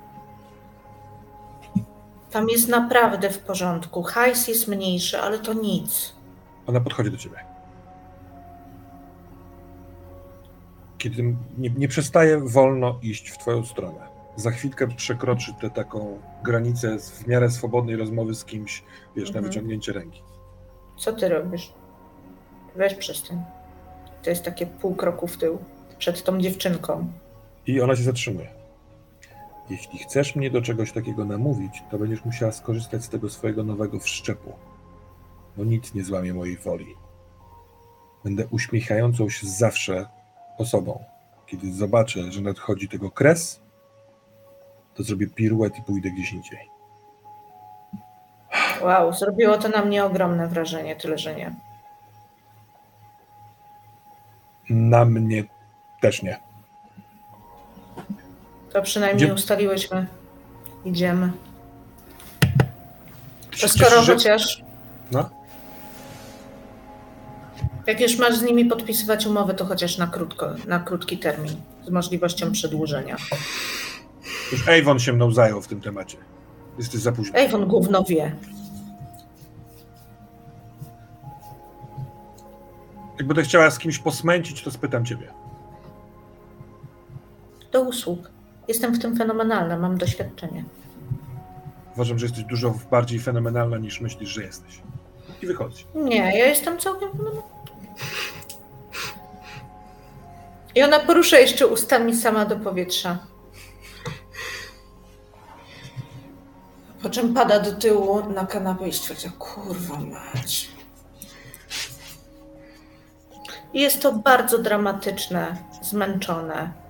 Tam 2.36 2.50
jest 2.50 2.68
naprawdę 2.70 3.30
w 3.30 3.39
porządku. 3.39 4.04
Hajs 4.04 4.48
jest 4.48 4.68
mniejszy, 4.68 5.20
ale 5.20 5.39
to 5.39 5.54
nic. 5.54 6.15
Ona 6.68 6.80
podchodzi 6.82 7.12
do 7.12 7.18
ciebie. 7.18 7.36
Kiedy 10.98 11.24
nie, 11.58 11.70
nie 11.70 11.88
przestaje 11.88 12.38
wolno 12.39 13.00
iść 13.01 13.30
w 13.30 13.38
twoją 13.38 13.65
stronę. 13.65 14.00
Za 14.36 14.51
chwilkę 14.51 14.88
przekroczy 14.88 15.54
tę 15.62 15.70
taką 15.70 16.20
granicę 16.44 16.98
w 17.00 17.27
miarę 17.27 17.50
swobodnej 17.51 17.96
rozmowy 17.96 18.36
z 18.36 18.46
kimś, 18.46 18.84
wiesz, 19.15 19.30
na 19.32 19.38
Mhm. 19.38 19.46
wyciągnięcie 19.46 19.94
ręki. 19.94 20.22
Co 20.98 21.13
ty 21.13 21.30
robisz? 21.30 21.74
Weź 22.75 22.94
przestań. 22.96 23.44
To 24.24 24.30
jest 24.30 24.44
takie 24.46 24.65
pół 24.65 24.96
kroku 24.96 25.27
w 25.27 25.38
tył. 25.38 25.58
Przed 25.98 26.24
tą 26.24 26.39
dziewczynką. 26.42 27.08
I 27.68 27.82
ona 27.82 27.96
się 27.96 28.04
zatrzymuje. 28.04 28.55
Jeśli 29.70 30.00
chcesz 30.00 30.36
mnie 30.36 30.52
do 30.52 30.62
czegoś 30.62 30.92
takiego 30.92 31.26
namówić, 31.26 31.84
to 31.92 31.98
będziesz 31.98 32.26
musiała 32.26 32.52
skorzystać 32.52 33.04
z 33.04 33.10
tego 33.10 33.30
swojego 33.30 33.64
nowego 33.64 34.00
wszczepu. 34.00 34.54
Bo 35.58 35.64
nic 35.64 35.94
nie 35.94 36.04
złamie 36.04 36.34
mojej 36.34 36.58
woli. 36.58 36.96
Będę 38.24 38.48
uśmiechającą 38.48 39.30
się 39.30 39.48
zawsze 39.48 40.06
osobą. 40.58 41.04
Kiedy 41.46 41.74
zobaczę, 41.74 42.32
że 42.32 42.42
nadchodzi 42.42 42.90
tego 42.90 43.12
kres, 43.12 43.62
to 44.96 45.04
zrobię 45.04 45.28
piruet 45.28 45.78
i 45.78 45.84
pójdę 45.84 46.10
gdzieś 46.10 46.34
indziej. 46.34 46.70
Wow, 48.82 49.14
zrobiło 49.14 49.58
to 49.58 49.70
na 49.70 49.86
mnie 49.86 50.06
ogromne 50.06 50.48
wrażenie, 50.48 50.96
tyle 50.96 51.18
że 51.18 51.36
nie. 51.36 51.56
Na 54.70 55.06
mnie 55.06 55.44
też 56.02 56.24
nie. 56.24 56.40
To 58.75 58.82
przynajmniej 58.82 59.32
ustaliłyśmy. 59.32 60.08
Idziemy. 60.86 61.32
To 63.62 63.70
skoro 63.70 64.01
chociaż. 64.01 64.63
No. 65.12 65.29
Jak 67.88 68.01
już 68.01 68.17
masz 68.17 68.36
z 68.36 68.41
nimi 68.41 68.65
podpisywać 68.65 69.25
umowę, 69.25 69.53
to 69.53 69.65
chociaż 69.65 69.98
na, 69.98 70.08
krótko, 70.08 70.50
na 70.67 70.79
krótki 70.79 71.17
termin, 71.17 71.55
z 71.86 71.89
możliwością 71.89 72.51
przedłużenia. 72.51 73.17
Już 74.51 74.70
Avon 74.70 75.00
się 75.00 75.13
mną 75.13 75.32
zajął 75.32 75.62
w 75.62 75.67
tym 75.67 75.82
temacie. 75.82 76.17
Jesteś 76.77 77.01
za 77.01 77.12
późno. 77.12 77.39
Ej, 77.39 77.53
on 77.53 77.67
gówno 77.67 78.03
wie. 78.03 78.36
Jak 83.17 83.27
będę 83.27 83.44
chciała 83.44 83.72
z 83.72 83.79
kimś 83.79 84.00
posmęcić, 84.00 84.63
to 84.63 84.72
spytam 84.72 85.05
ciebie. 85.05 85.27
Do 87.72 87.82
usług. 87.82 88.35
Jestem 88.68 88.94
w 88.94 89.00
tym 89.00 89.18
fenomenalna, 89.18 89.78
mam 89.78 89.98
doświadczenie. 89.98 90.64
Uważam, 91.94 92.20
że 92.20 92.26
jesteś 92.26 92.44
dużo 92.44 92.74
bardziej 92.92 93.20
fenomenalna 93.20 93.78
niż 93.78 94.02
myślisz, 94.02 94.30
że 94.30 94.44
jesteś. 94.44 94.82
I 95.42 95.48
wychodzi. 95.48 95.86
Nie, 95.96 96.18
ja 96.18 96.46
jestem 96.46 96.78
całkiem. 96.78 97.10
I 100.76 100.84
ona 100.84 101.00
porusza 101.00 101.38
jeszcze 101.40 101.68
ustami 101.68 102.16
sama 102.16 102.46
do 102.46 102.56
powietrza. 102.56 103.18
Po 107.02 107.10
czym 107.10 107.34
pada 107.34 107.60
do 107.60 107.72
tyłu 107.72 108.30
na 108.30 108.46
kanapę 108.46 108.88
i 108.88 108.94
stwierdza, 108.94 109.30
kurwa 109.40 110.00
mać. 110.00 110.70
I 113.74 113.82
Jest 113.82 114.02
to 114.02 114.14
bardzo 114.14 114.58
dramatyczne, 114.58 115.58
zmęczone 115.82 116.85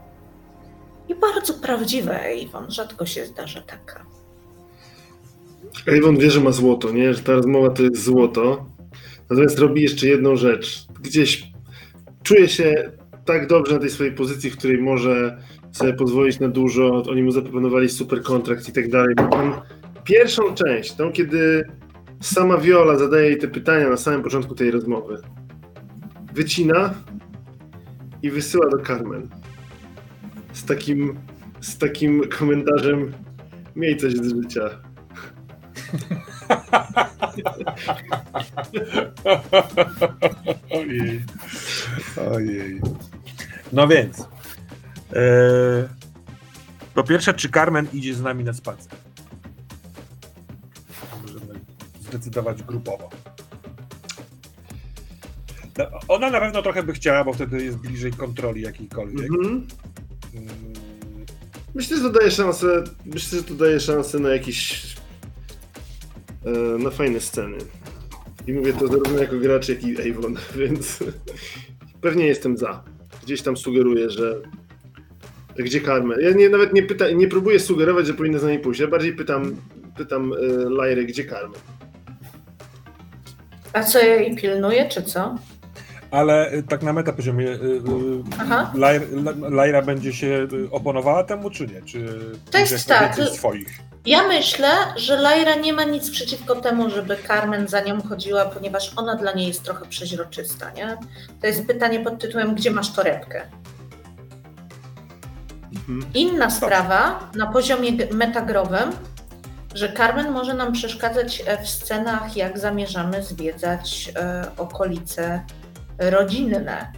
i 1.09 1.15
bardzo 1.15 1.53
prawdziwe, 1.53 2.35
Iwon. 2.35 2.71
Rzadko 2.71 3.05
się 3.05 3.25
zdarza 3.25 3.61
taka. 3.61 4.05
Avon 5.97 6.17
wie, 6.17 6.31
że 6.31 6.41
ma 6.41 6.51
złoto, 6.51 6.91
nie? 6.91 7.13
Że 7.13 7.23
ta 7.23 7.33
rozmowa 7.33 7.69
to 7.69 7.83
jest 7.83 8.03
złoto. 8.03 8.65
Natomiast 9.29 9.59
robi 9.59 9.81
jeszcze 9.81 10.07
jedną 10.07 10.35
rzecz. 10.35 10.85
Gdzieś 11.01 11.51
czuje 12.23 12.49
się 12.49 12.91
tak 13.25 13.47
dobrze 13.47 13.73
na 13.73 13.79
tej 13.79 13.89
swojej 13.89 14.13
pozycji, 14.13 14.49
w 14.49 14.57
której 14.57 14.77
może 14.77 15.37
sobie 15.71 15.93
pozwolić 15.93 16.39
na 16.39 16.47
dużo. 16.47 17.03
Oni 17.09 17.23
mu 17.23 17.31
zaproponowali 17.31 17.89
super 17.89 18.23
kontrakt 18.23 18.69
i 18.69 18.71
tak 18.71 18.89
dalej. 18.89 19.15
Pierwszą 20.03 20.55
część, 20.55 20.93
tą 20.93 21.11
kiedy 21.11 21.63
sama 22.21 22.57
Viola 22.57 22.97
zadaje 22.97 23.29
jej 23.29 23.37
te 23.37 23.47
pytania 23.47 23.89
na 23.89 23.97
samym 23.97 24.23
początku 24.23 24.55
tej 24.55 24.71
rozmowy, 24.71 25.17
wycina 26.33 26.93
i 28.23 28.31
wysyła 28.31 28.69
do 28.69 28.77
Carmen. 28.85 29.29
Z 30.55 30.65
takim, 30.65 31.19
z 31.61 31.77
takim 31.77 32.29
komentarzem 32.29 33.13
miej 33.75 33.97
coś 33.97 34.13
z 34.13 34.35
życia. 34.35 34.69
Ojej. 40.71 41.23
Ojej. 42.31 42.81
No 43.73 43.87
więc. 43.87 44.19
E, 44.21 44.25
po 46.93 47.03
pierwsze, 47.03 47.33
czy 47.33 47.49
Carmen 47.49 47.87
idzie 47.93 48.13
z 48.13 48.21
nami 48.21 48.43
na 48.43 48.53
spacer? 48.53 48.93
Możemy 51.21 51.59
zdecydować 51.99 52.63
grupowo. 52.63 53.09
No, 55.77 55.85
ona 56.07 56.29
na 56.29 56.39
pewno 56.39 56.61
trochę 56.61 56.83
by 56.83 56.93
chciała, 56.93 57.23
bo 57.23 57.33
wtedy 57.33 57.63
jest 57.63 57.77
bliżej 57.77 58.13
kontroli 58.13 58.61
jakiejkolwiek. 58.61 59.29
Mm, 59.31 59.67
Myślę, 61.75 61.97
że 61.97 62.03
to 62.03 62.09
daje 62.09 62.31
szansę. 62.31 62.83
Myślę, 63.05 63.37
że 63.39 63.43
to 63.43 63.53
daje 63.53 63.79
szansę 63.79 64.19
na 64.19 64.29
jakieś. 64.29 64.83
E, 66.45 66.77
na 66.77 66.89
fajne 66.89 67.19
sceny. 67.19 67.57
I 68.47 68.53
mówię 68.53 68.73
to 68.73 68.87
zarówno 68.87 69.19
jako 69.19 69.35
gracz, 69.35 69.69
jak 69.69 69.83
i 69.83 70.11
Avon, 70.11 70.35
więc 70.55 71.03
pewnie 72.01 72.27
jestem 72.27 72.57
za. 72.57 72.83
Gdzieś 73.23 73.41
tam 73.41 73.57
sugeruję, 73.57 74.09
że. 74.09 74.41
Gdzie 75.57 75.81
Carmen? 75.81 76.19
Ja 76.21 76.31
nie, 76.31 76.49
nawet 76.49 76.73
nie, 76.73 76.83
pyta, 76.83 77.09
nie 77.11 77.27
próbuję 77.27 77.59
sugerować, 77.59 78.07
że 78.07 78.13
powinna 78.13 78.39
z 78.39 78.43
nami 78.43 78.59
pójść. 78.59 78.79
Ja 78.79 78.87
bardziej 78.87 79.13
pytam, 79.13 79.55
pytam 79.97 80.33
e, 80.33 80.37
Lajrę, 80.69 81.03
gdzie 81.03 81.25
Carmen. 81.25 81.61
A 83.73 83.83
co 83.83 83.99
ja 83.99 84.15
jej 84.15 84.35
pilnuję, 84.35 84.89
czy 84.89 85.03
co? 85.03 85.35
Ale 86.15 86.53
y, 86.53 86.63
tak 86.63 86.83
na 86.83 86.93
metapoziomie, 86.93 87.47
y, 87.47 87.53
y, 87.53 87.81
Aha. 88.39 88.71
Lajra, 88.75 89.05
Lajra 89.49 89.81
będzie 89.81 90.13
się 90.13 90.47
y, 90.53 90.71
oponowała 90.71 91.23
temu, 91.23 91.49
czy 91.49 91.67
nie? 91.67 91.81
Czy 91.81 92.07
To 92.51 92.57
jest 92.57 92.71
będzie 92.73 92.85
tak, 92.85 93.15
swoich? 93.29 93.79
Ja 94.05 94.27
myślę, 94.27 94.69
że 94.95 95.15
Lyra 95.15 95.55
nie 95.55 95.73
ma 95.73 95.83
nic 95.83 96.11
przeciwko 96.11 96.55
temu, 96.55 96.89
żeby 96.89 97.17
Carmen 97.27 97.67
za 97.67 97.81
nią 97.81 98.01
chodziła, 98.01 98.45
ponieważ 98.45 98.91
ona 98.95 99.15
dla 99.15 99.33
niej 99.33 99.47
jest 99.47 99.63
trochę 99.63 99.85
przeźroczysta, 99.85 100.71
nie? 100.71 100.97
To 101.41 101.47
jest 101.47 101.67
pytanie 101.67 101.99
pod 101.99 102.19
tytułem, 102.19 102.55
gdzie 102.55 102.71
masz 102.71 102.91
torebkę? 102.93 103.41
Inna 106.13 106.49
sprawa 106.49 107.29
na 107.35 107.47
poziomie 107.47 107.91
metagrowym, 108.11 108.91
że 109.73 109.93
Carmen 109.93 110.31
może 110.31 110.53
nam 110.53 110.73
przeszkadzać 110.73 111.43
e, 111.45 111.63
w 111.63 111.69
scenach, 111.69 112.37
jak 112.37 112.59
zamierzamy 112.59 113.23
zwiedzać 113.23 114.11
e, 114.15 114.45
okolice 114.57 115.43
rodzinne. 115.97 116.91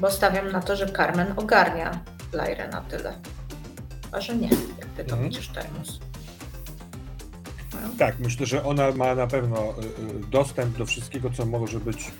Bo 0.00 0.10
stawiam 0.10 0.52
na 0.52 0.60
to, 0.62 0.76
że 0.76 0.86
Carmen 0.92 1.34
ogarnia 1.36 2.00
Lyrę 2.32 2.68
na 2.68 2.80
tyle. 2.80 3.14
A 4.12 4.20
że 4.20 4.36
nie, 4.36 4.48
jak 4.48 4.88
ty 4.96 5.04
to 5.04 5.12
Mhm. 5.14 5.22
widzisz, 5.22 5.48
Termus. 5.48 6.00
No. 7.72 7.78
Tak, 7.98 8.18
myślę, 8.18 8.46
że 8.46 8.64
ona 8.64 8.90
ma 8.90 9.14
na 9.14 9.26
pewno 9.26 9.56
y, 9.58 9.62
y, 9.82 10.30
dostęp 10.30 10.78
do 10.78 10.86
wszystkiego, 10.86 11.30
co 11.30 11.46
może 11.46 11.80
być 11.80 12.12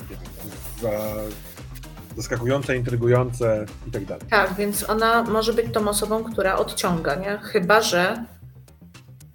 zaskakujące, 2.17 2.77
intrygujące 2.77 3.67
i 3.87 3.91
tak 3.91 4.05
dalej. 4.05 4.27
Tak, 4.31 4.55
więc 4.55 4.91
ona 4.91 5.23
może 5.23 5.53
być 5.53 5.73
tą 5.73 5.89
osobą, 5.89 6.25
która 6.25 6.57
odciąga, 6.57 7.15
nie? 7.15 7.39
Chyba, 7.43 7.81
że. 7.83 8.25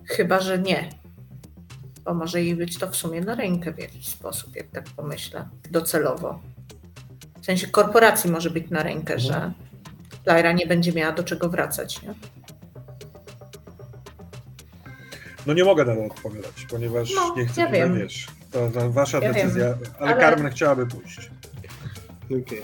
Chyba, 0.08 0.40
że 0.40 0.60
nie. 0.60 0.90
Bo 2.06 2.14
może 2.14 2.42
jej 2.44 2.56
być 2.56 2.78
to 2.78 2.88
w 2.92 2.96
sumie 2.96 3.22
na 3.22 3.36
rękę 3.36 3.72
w 3.74 3.80
jakiś 3.80 4.08
sposób, 4.08 4.56
jak 4.56 4.68
tak 4.68 4.84
pomyślę, 4.96 5.48
docelowo. 5.72 6.40
W 7.42 7.46
sensie 7.46 7.68
korporacji 7.68 8.32
może 8.32 8.50
być 8.50 8.70
na 8.70 8.84
rękę, 8.84 9.14
Mhm. 9.14 9.20
że 9.20 9.52
Lyra 10.34 10.52
nie 10.52 10.68
będzie 10.68 10.94
miała 10.94 11.12
do 11.12 11.24
czego 11.24 11.50
wracać, 11.50 12.02
nie? 12.02 12.14
No 15.46 15.54
nie 15.54 15.64
mogę 15.64 15.86
na 15.86 15.96
to 15.96 16.06
odpowiadać, 16.06 16.66
ponieważ 16.70 17.10
No, 17.16 17.34
nie 17.38 17.46
chcę, 17.46 17.62
ja 17.62 17.72
wiem. 17.72 17.96
wiesz, 18.00 18.28
to, 18.52 18.70
to 18.70 18.92
wasza 18.92 19.20
Ja 19.20 19.34
decyzja, 19.34 19.74
wiem, 19.74 19.92
ale, 20.00 20.12
ale- 20.12 20.22
Carmen 20.22 20.52
chciałaby 20.52 20.88
pójść. 20.88 21.32
Okej. 22.26 22.62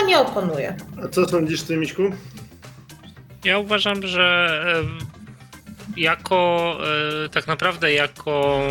Ja 0.00 0.06
nie 0.06 0.18
oponuję. 0.20 0.76
A 1.04 1.08
co 1.08 1.28
sądzisz 1.28 1.62
ty, 1.62 1.76
Miśku? 1.76 2.02
Ja 3.44 3.58
uważam, 3.58 4.02
że 4.06 4.48
em, 4.80 4.98
jako 5.96 6.78
e, 7.24 7.28
tak 7.28 7.46
naprawdę 7.46 7.92
jako 7.92 8.62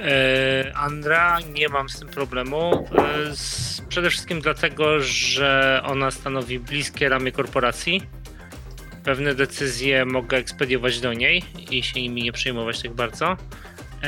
e, 0.00 0.72
Andra 0.74 1.40
nie 1.40 1.68
mam 1.68 1.88
z 1.88 1.98
tym 1.98 2.08
problemu. 2.08 2.88
E, 2.98 3.88
przede 3.88 4.10
wszystkim 4.10 4.40
dlatego, 4.40 5.00
że 5.00 5.82
ona 5.84 6.10
stanowi 6.10 6.58
bliskie 6.58 7.08
ramię 7.08 7.32
korporacji. 7.32 8.02
Pewne 9.04 9.34
decyzje 9.34 10.04
mogę 10.04 10.36
ekspediować 10.36 11.00
do 11.00 11.12
niej 11.12 11.44
i 11.70 11.82
się 11.82 12.02
nimi 12.02 12.22
nie 12.22 12.32
przejmować 12.32 12.82
tak 12.82 12.92
bardzo, 12.92 13.36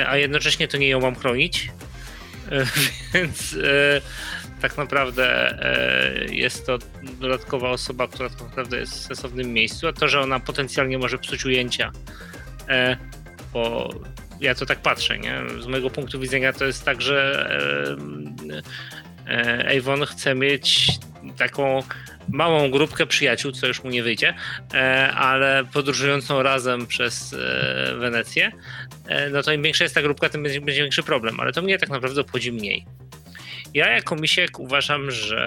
a 0.07 0.17
jednocześnie 0.17 0.69
to 0.69 0.77
nie 0.77 0.89
ją 0.89 1.01
mam 1.01 1.15
chronić. 1.15 1.73
Więc 3.15 3.57
tak 4.69 4.77
naprawdę 4.77 5.27
e, 5.51 6.35
jest 6.35 6.67
to 6.67 6.79
dodatkowa 7.21 7.71
osoba, 7.71 8.09
która 8.09 8.29
tak 8.29 8.41
naprawdę 8.41 8.79
jest 8.79 8.95
w 8.95 9.07
sensownym 9.07 9.53
miejscu, 9.53 9.89
a 9.89 9.93
to, 9.93 10.09
że 10.09 10.21
ona 10.21 10.41
potencjalnie 10.41 10.99
może 10.99 11.19
psuć 11.19 11.45
ujęcia, 11.45 11.93
e, 12.69 12.97
bo 13.53 13.95
ja 14.41 14.55
to 14.55 14.67
tak 14.67 14.79
patrzę, 14.79 15.19
nie? 15.19 15.41
Z 15.61 15.67
mojego 15.67 15.91
punktu 15.91 16.21
widzenia 16.21 16.53
to 16.53 16.65
jest 16.65 16.85
tak, 16.85 17.03
że 17.03 17.49
e, 19.27 19.79
Avon 19.79 20.07
chce 20.07 20.35
mieć 20.35 20.89
taką 21.39 21.83
małą 22.29 22.71
grupkę 22.71 23.07
przyjaciół, 23.07 23.53
co 23.53 23.67
już 23.67 23.85
mu 23.85 23.91
nie 23.91 24.03
wyjdzie, 24.03 24.35
ale 25.15 25.65
podróżującą 25.73 26.43
razem 26.43 26.87
przez 26.87 27.35
Wenecję, 27.99 28.53
no 29.33 29.43
to 29.43 29.53
im 29.53 29.63
większa 29.63 29.85
jest 29.85 29.95
ta 29.95 30.03
grupka, 30.03 30.29
tym 30.29 30.43
będzie 30.43 30.61
większy 30.61 31.03
problem, 31.03 31.41
ale 31.41 31.53
to 31.53 31.63
mnie 31.63 31.79
tak 31.79 31.89
naprawdę 31.89 32.21
obchodzi 32.21 32.53
mniej. 32.53 32.87
Ja 33.75 33.91
jako 33.91 34.17
misiek 34.17 34.59
uważam, 34.59 35.11
że 35.11 35.39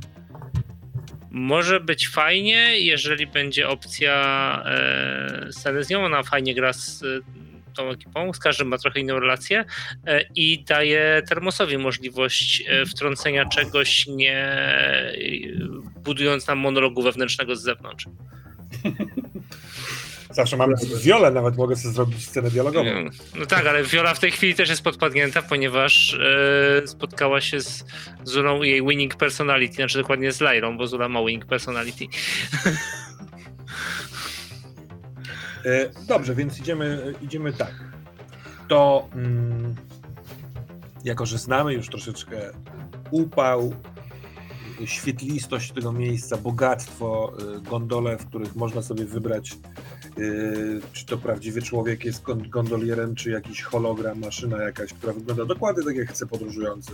e, 0.00 0.16
może 1.36 1.80
być 1.80 2.08
fajnie, 2.08 2.80
jeżeli 2.80 3.26
będzie 3.26 3.68
opcja 3.68 4.14
e, 4.66 5.84
nią. 5.90 6.04
Ona 6.04 6.22
fajnie 6.22 6.54
gra 6.54 6.72
z 6.72 7.02
e, 7.02 7.06
tą 7.74 7.90
ekipą, 7.90 8.32
z 8.32 8.38
każdym 8.38 8.68
ma 8.68 8.78
trochę 8.78 9.00
inną 9.00 9.20
relację 9.20 9.64
e, 10.06 10.20
i 10.34 10.64
daje 10.64 11.22
Termosowi 11.28 11.78
możliwość 11.78 12.64
wtrącenia 12.86 13.44
czegoś, 13.44 14.06
nie 14.06 14.58
budując 16.04 16.46
nam 16.46 16.58
monologu 16.58 17.02
wewnętrznego 17.02 17.56
z 17.56 17.62
zewnątrz. 17.62 18.06
Zawsze 20.36 20.56
mamy 20.56 20.74
wiolę, 21.02 21.30
nawet 21.30 21.56
mogę 21.56 21.76
sobie 21.76 21.94
zrobić 21.94 22.26
scenę 22.26 22.50
dialogową. 22.50 22.90
No 23.38 23.46
tak, 23.46 23.66
ale 23.66 23.84
Viola 23.84 24.14
w 24.14 24.18
tej 24.18 24.30
chwili 24.30 24.54
też 24.54 24.68
jest 24.68 24.82
podpadnięta, 24.82 25.42
ponieważ 25.42 26.14
e, 26.82 26.86
spotkała 26.86 27.40
się 27.40 27.60
z 27.60 27.84
Zulą 28.24 28.62
i 28.62 28.70
jej 28.70 28.82
winning 28.86 29.14
personality, 29.14 29.74
znaczy 29.74 29.98
dokładnie 29.98 30.32
z 30.32 30.40
Lyrą, 30.40 30.78
bo 30.78 30.86
Zula 30.86 31.08
ma 31.08 31.20
winning 31.20 31.46
personality. 31.46 32.04
E, 35.64 35.90
Dobrze, 36.08 36.34
więc 36.34 36.58
idziemy, 36.58 37.14
idziemy 37.22 37.52
tak. 37.52 37.74
To 38.68 39.08
mm, 39.14 39.74
jako, 41.04 41.26
że 41.26 41.38
znamy 41.38 41.74
już 41.74 41.88
troszeczkę 41.88 42.36
upał 43.10 43.74
świetlistość 44.84 45.72
tego 45.72 45.92
miejsca, 45.92 46.36
bogactwo, 46.36 47.32
y, 47.56 47.60
gondole, 47.60 48.18
w 48.18 48.26
których 48.26 48.56
można 48.56 48.82
sobie 48.82 49.04
wybrać, 49.04 49.58
y, 50.18 50.80
czy 50.92 51.06
to 51.06 51.18
prawdziwy 51.18 51.62
człowiek 51.62 52.04
jest 52.04 52.22
gondolierem, 52.48 53.14
czy 53.14 53.30
jakiś 53.30 53.62
hologram, 53.62 54.18
maszyna 54.18 54.62
jakaś, 54.62 54.92
która 54.92 55.12
wygląda 55.12 55.44
dokładnie 55.44 55.84
tak, 55.84 55.96
jak 55.96 56.08
chce 56.08 56.26
podróżujący, 56.26 56.92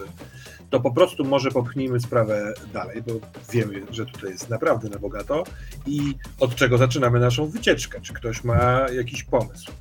to 0.71 0.81
po 0.81 0.91
prostu 0.91 1.25
może 1.25 1.51
popchnijmy 1.51 2.01
sprawę 2.01 2.55
dalej, 2.73 3.03
bo 3.07 3.13
wiemy, 3.53 3.83
że 3.91 4.07
tutaj 4.07 4.31
jest 4.31 4.51
naprawdę 4.51 4.89
na 4.89 4.99
bogato 4.99 5.45
i 5.87 6.15
od 6.41 6.55
czego 6.55 6.79
zaczynamy 6.79 7.21
naszą 7.21 7.47
wycieczkę. 7.47 8.01
Czy 8.01 8.13
ktoś 8.13 8.45
ma 8.45 8.87
jakiś 8.95 9.25
pomysł? 9.25 9.73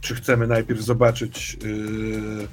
Czy 0.00 0.14
chcemy 0.14 0.46
najpierw 0.46 0.80
zobaczyć 0.80 1.58
yy, 1.62 2.48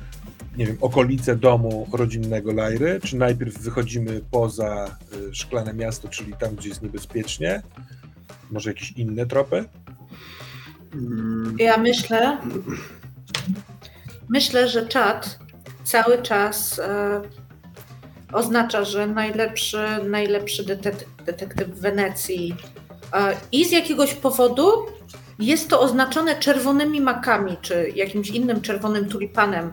nie 0.57 0.65
wiem, 0.65 0.77
okolice 0.81 1.35
domu 1.35 1.87
rodzinnego 1.93 2.53
Lajry, 2.53 2.99
czy 3.03 3.17
najpierw 3.17 3.57
wychodzimy 3.57 4.21
poza 4.31 4.97
y, 5.13 5.35
szklane 5.35 5.73
miasto, 5.73 6.07
czyli 6.07 6.33
tam, 6.39 6.55
gdzie 6.55 6.69
jest 6.69 6.81
niebezpiecznie? 6.81 7.61
Może 8.51 8.69
jakieś 8.69 8.91
inne 8.91 9.25
tropy? 9.25 9.65
Ja 11.57 11.77
myślę, 11.77 12.37
myślę, 14.29 14.67
że 14.67 14.87
czat 14.87 15.39
cały 15.83 16.21
czas 16.21 16.79
e, 16.79 17.21
oznacza, 18.33 18.83
że 18.83 19.07
najlepszy, 19.07 19.77
najlepszy 20.09 20.65
detek 20.65 20.95
detektyw 21.25 21.67
w 21.67 21.79
Wenecji 21.79 22.55
e, 23.13 23.37
i 23.51 23.65
z 23.65 23.71
jakiegoś 23.71 24.13
powodu 24.13 24.71
jest 25.39 25.69
to 25.69 25.79
oznaczone 25.79 26.35
czerwonymi 26.35 27.01
makami, 27.01 27.57
czy 27.61 27.91
jakimś 27.95 28.29
innym 28.29 28.61
czerwonym 28.61 29.09
tulipanem, 29.09 29.71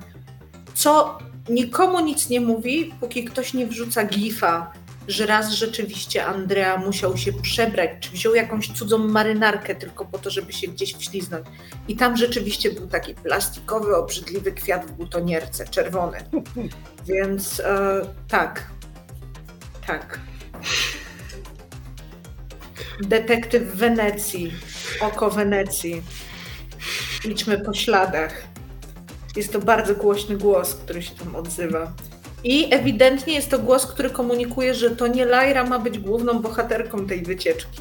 co 0.74 1.18
nikomu 1.48 2.00
nic 2.00 2.28
nie 2.28 2.40
mówi, 2.40 2.94
póki 3.00 3.24
ktoś 3.24 3.54
nie 3.54 3.66
wrzuca 3.66 4.04
gifa, 4.04 4.72
że 5.08 5.26
raz 5.26 5.52
rzeczywiście 5.52 6.26
Andrea 6.26 6.76
musiał 6.76 7.16
się 7.16 7.32
przebrać, 7.32 7.90
czy 8.00 8.10
wziął 8.10 8.34
jakąś 8.34 8.72
cudzą 8.72 8.98
marynarkę 8.98 9.74
tylko 9.74 10.04
po 10.04 10.18
to, 10.18 10.30
żeby 10.30 10.52
się 10.52 10.68
gdzieś 10.68 10.94
wśliznąć. 10.94 11.46
I 11.88 11.96
tam 11.96 12.16
rzeczywiście 12.16 12.72
był 12.72 12.86
taki 12.86 13.14
plastikowy, 13.14 13.96
obrzydliwy 13.96 14.52
kwiat 14.52 14.86
w 14.86 14.92
butonierce, 14.92 15.68
czerwony. 15.68 16.18
Więc 17.06 17.60
e, 17.60 18.00
tak, 18.28 18.66
tak. 19.86 20.20
Detektyw 23.00 23.62
Wenecji, 23.62 24.52
oko 25.00 25.30
Wenecji. 25.30 26.02
Idźmy 27.24 27.58
po 27.58 27.74
śladach. 27.74 28.42
Jest 29.36 29.52
to 29.52 29.58
bardzo 29.58 29.94
głośny 29.94 30.36
głos, 30.36 30.74
który 30.74 31.02
się 31.02 31.14
tam 31.14 31.36
odzywa. 31.36 31.92
I 32.44 32.74
ewidentnie 32.74 33.34
jest 33.34 33.50
to 33.50 33.58
głos, 33.58 33.86
który 33.86 34.10
komunikuje, 34.10 34.74
że 34.74 34.90
to 34.90 35.06
nie 35.06 35.24
Lyra 35.24 35.64
ma 35.64 35.78
być 35.78 35.98
główną 35.98 36.38
bohaterką 36.42 37.06
tej 37.06 37.22
wycieczki. 37.22 37.80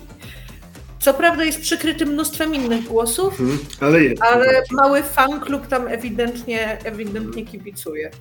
Co 0.99 1.13
prawda 1.13 1.43
jest 1.43 1.61
przykryty 1.61 2.05
mnóstwem 2.05 2.55
innych 2.55 2.83
głosów, 2.83 3.39
Mhm, 3.41 3.59
ale 3.81 4.03
jest. 4.03 4.21
ale 4.23 4.63
mały 4.71 5.03
fan 5.03 5.39
klub 5.39 5.67
tam 5.67 5.87
ewidentnie, 5.87 6.77
ewidentnie 6.85 7.45
kibicuje. 7.45 8.11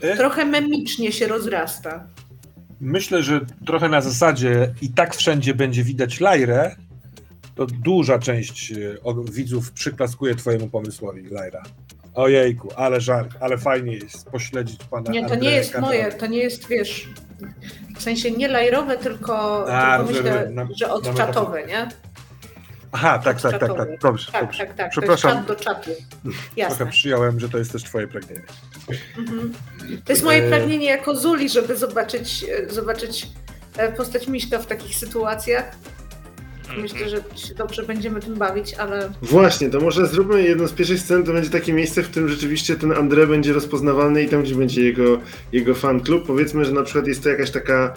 E, 0.00 0.16
Trochę 0.16 0.44
memicznie 0.44 1.12
się 1.12 1.26
rozrasta. 1.26 2.06
Myślę, 2.80 3.22
że 3.22 3.40
trochę 3.66 3.88
na 3.88 4.00
zasadzie 4.00 4.74
i 4.82 4.88
tak 4.92 5.14
wszędzie 5.16 5.54
będzie 5.54 5.84
widać 5.84 6.20
Lajrę, 6.20 6.76
to 7.54 7.66
duża 7.66 8.18
część 8.18 8.72
e, 8.72 8.76
widzów 9.32 9.72
przyklaskuje 9.72 10.34
twojemu 10.34 10.68
pomysłowi, 10.68 11.22
Lajra. 11.30 11.62
Ojejku, 12.16 12.68
ale 12.76 13.00
żart, 13.00 13.30
ale 13.40 13.58
fajnie 13.58 13.96
jest 13.96 14.30
pośledzić 14.30 14.84
pana 14.84 15.10
Nie, 15.10 15.20
to 15.20 15.26
nie 15.28 15.32
Andrzeja 15.34 15.56
jest 15.56 15.72
Kantora. 15.72 15.96
moje, 15.96 16.12
to 16.12 16.26
nie 16.26 16.38
jest, 16.38 16.68
wiesz, 16.68 17.08
w 17.98 18.02
sensie 18.02 18.30
nie 18.30 18.48
lajrowe, 18.48 18.98
tylko, 18.98 19.66
A, 19.74 19.96
tylko 19.98 20.14
że- 20.14 20.22
myślę, 20.22 20.48
na- 20.50 20.68
że 20.76 20.92
odczatowe, 20.92 21.66
nie? 21.66 21.88
Aha, 22.92 23.18
tak, 23.24 23.40
tak, 23.40 23.58
tak, 23.58 23.76
tak, 23.76 24.00
dobrze, 24.00 24.32
Tak, 24.32 24.42
dobrze. 24.44 24.58
tak, 24.58 24.68
tak. 24.68 24.76
To 24.76 24.82
jest 24.82 24.90
Przepraszam, 24.92 25.30
czat 25.38 25.46
do 25.46 25.56
czatu. 25.56 25.90
Jasne. 26.56 26.76
trochę 26.76 26.92
przyjąłem, 26.92 27.40
że 27.40 27.48
to 27.48 27.58
jest 27.58 27.72
też 27.72 27.82
twoje 27.84 28.08
pragnienie. 28.08 28.42
Mhm. 29.18 29.52
To 30.04 30.12
jest 30.12 30.24
moje 30.24 30.44
E, 30.44 30.48
pragnienie 30.48 30.86
jako 30.86 31.16
Zuli, 31.16 31.48
żeby 31.48 31.76
zobaczyć, 31.76 32.44
e, 32.68 32.74
zobaczyć 32.74 33.26
e, 33.76 33.92
postać 33.92 34.28
Miśka 34.28 34.58
w 34.58 34.66
takich 34.66 34.96
sytuacjach. 34.96 35.76
Myślę, 36.82 37.08
że 37.08 37.16
się 37.36 37.54
dobrze 37.54 37.82
będziemy 37.82 38.20
tym 38.20 38.34
bawić, 38.34 38.74
ale 38.74 39.12
Właśnie, 39.22 39.70
to 39.70 39.80
może 39.80 40.06
zróbmy 40.06 40.42
jedną 40.42 40.66
z 40.68 40.72
pierwszych 40.72 41.00
scen, 41.00 41.24
to 41.24 41.32
będzie 41.32 41.50
takie 41.50 41.72
miejsce, 41.72 42.02
w 42.02 42.10
którym 42.10 42.28
rzeczywiście 42.28 42.76
ten 42.76 42.90
André 42.90 43.28
będzie 43.28 43.52
rozpoznawalny 43.52 44.22
i 44.22 44.28
tam, 44.28 44.42
gdzie 44.42 44.54
będzie 44.54 44.82
jego, 44.84 45.20
jego 45.52 45.74
fan 45.74 46.00
klub. 46.00 46.26
Powiedzmy, 46.26 46.64
że 46.64 46.72
na 46.72 46.82
przykład 46.82 47.06
jest 47.06 47.22
to 47.22 47.28
jakaś 47.28 47.50
taka. 47.50 47.94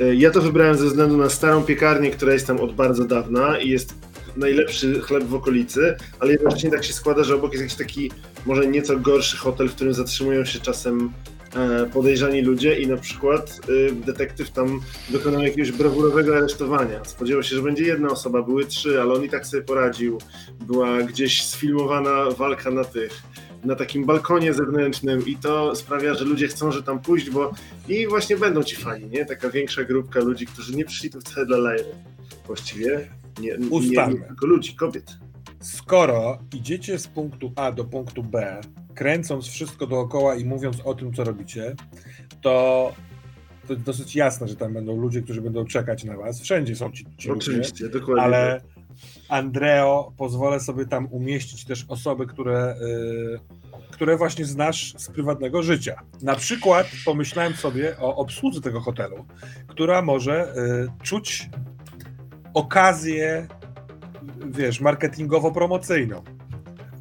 e, 0.00 0.14
Ja 0.14 0.30
to 0.30 0.40
wybrałem 0.40 0.76
ze 0.76 0.86
względu 0.86 1.16
na 1.16 1.30
starą 1.30 1.62
piekarnię, 1.62 2.10
która 2.10 2.32
jest 2.32 2.46
tam 2.46 2.60
od 2.60 2.74
bardzo 2.74 3.04
dawna 3.04 3.58
i 3.58 3.68
jest 3.68 3.94
najlepszy 4.36 5.00
chleb 5.00 5.24
w 5.24 5.34
okolicy, 5.34 5.94
ale 6.20 6.32
jednocześnie 6.32 6.70
tak 6.70 6.84
się 6.84 6.92
składa, 6.92 7.24
że 7.24 7.34
obok 7.34 7.52
jest 7.52 7.62
jakiś 7.62 7.76
taki 7.78 8.10
może 8.46 8.66
nieco 8.66 8.98
gorszy 8.98 9.36
hotel, 9.36 9.68
w 9.68 9.74
którym 9.74 9.94
zatrzymują 9.94 10.44
się 10.44 10.60
czasem 10.60 11.12
podejrzani 11.92 12.42
ludzie 12.42 12.80
i 12.80 12.86
na 12.86 12.96
przykład 12.96 13.60
e, 13.90 13.92
detektyw 13.92 14.50
tam 14.50 14.80
dokonał 15.10 15.42
jakiegoś 15.42 15.72
brawurowego 15.72 16.36
aresztowania. 16.36 17.04
Spodziewał 17.04 17.42
się, 17.42 17.56
że 17.56 17.62
będzie 17.62 17.84
jedna 17.84 18.08
osoba, 18.08 18.42
były 18.42 18.66
trzy, 18.66 19.00
ale 19.00 19.14
on 19.14 19.24
i 19.24 19.28
tak 19.28 19.46
sobie 19.46 19.62
poradził. 19.62 20.18
Była 20.60 21.02
gdzieś 21.02 21.46
sfilmowana 21.46 22.30
walka 22.30 22.70
na 22.70 22.84
tych, 22.84 23.22
na 23.64 23.74
takim 23.74 24.04
balkonie 24.04 24.52
zewnętrznym 24.52 25.26
i 25.26 25.36
to 25.36 25.76
sprawia, 25.76 26.14
że 26.14 26.24
ludzie 26.24 26.48
chcą, 26.48 26.72
że 26.72 26.82
tam 26.82 27.00
pójść, 27.00 27.30
bo 27.30 27.52
i 27.88 28.06
właśnie 28.06 28.36
będą 28.36 28.62
ci 28.62 28.76
fani, 28.76 29.06
nie? 29.06 29.26
Taka 29.26 29.50
większa 29.50 29.84
grupka 29.84 30.20
ludzi, 30.20 30.46
którzy 30.46 30.76
nie 30.76 30.84
przyszli 30.84 31.10
tu 31.10 31.20
wcale 31.20 31.46
dla 31.46 31.56
Lajry. 31.56 31.94
Właściwie 32.46 33.08
nie, 33.40 33.56
nie, 33.58 34.06
nie 34.06 34.20
tylko 34.26 34.46
ludzi, 34.46 34.76
kobiet. 34.76 35.21
Skoro 35.62 36.38
idziecie 36.54 36.98
z 36.98 37.08
punktu 37.08 37.52
A 37.56 37.72
do 37.72 37.84
punktu 37.84 38.22
B, 38.22 38.60
kręcąc 38.94 39.48
wszystko 39.48 39.86
dookoła 39.86 40.34
i 40.34 40.44
mówiąc 40.44 40.80
o 40.84 40.94
tym, 40.94 41.14
co 41.14 41.24
robicie, 41.24 41.74
to 42.40 42.92
to 43.66 43.72
jest 43.72 43.84
dosyć 43.84 44.16
jasne, 44.16 44.48
że 44.48 44.56
tam 44.56 44.72
będą 44.72 44.96
ludzie, 44.96 45.22
którzy 45.22 45.40
będą 45.40 45.64
czekać 45.64 46.04
na 46.04 46.16
was. 46.16 46.40
Wszędzie 46.40 46.76
są 46.76 46.92
ci, 46.92 47.04
ci 47.18 47.28
ludzie. 47.28 47.50
Oczywiście, 47.50 47.88
dokładnie. 47.88 48.22
ale 48.22 48.60
Andreo, 49.28 50.12
pozwolę 50.16 50.60
sobie 50.60 50.86
tam 50.86 51.06
umieścić 51.10 51.64
też 51.64 51.84
osoby, 51.88 52.26
które, 52.26 52.76
y, 52.80 53.90
które 53.90 54.16
właśnie 54.16 54.44
znasz 54.44 54.94
z 54.96 55.08
prywatnego 55.08 55.62
życia. 55.62 56.00
Na 56.22 56.36
przykład 56.36 56.86
pomyślałem 57.04 57.54
sobie 57.54 57.98
o 57.98 58.16
obsłudze 58.16 58.60
tego 58.60 58.80
hotelu, 58.80 59.24
która 59.66 60.02
może 60.02 60.54
y, 60.56 61.04
czuć 61.04 61.50
okazję, 62.54 63.46
wiesz, 64.50 64.80
marketingowo-promocyjną. 64.80 66.22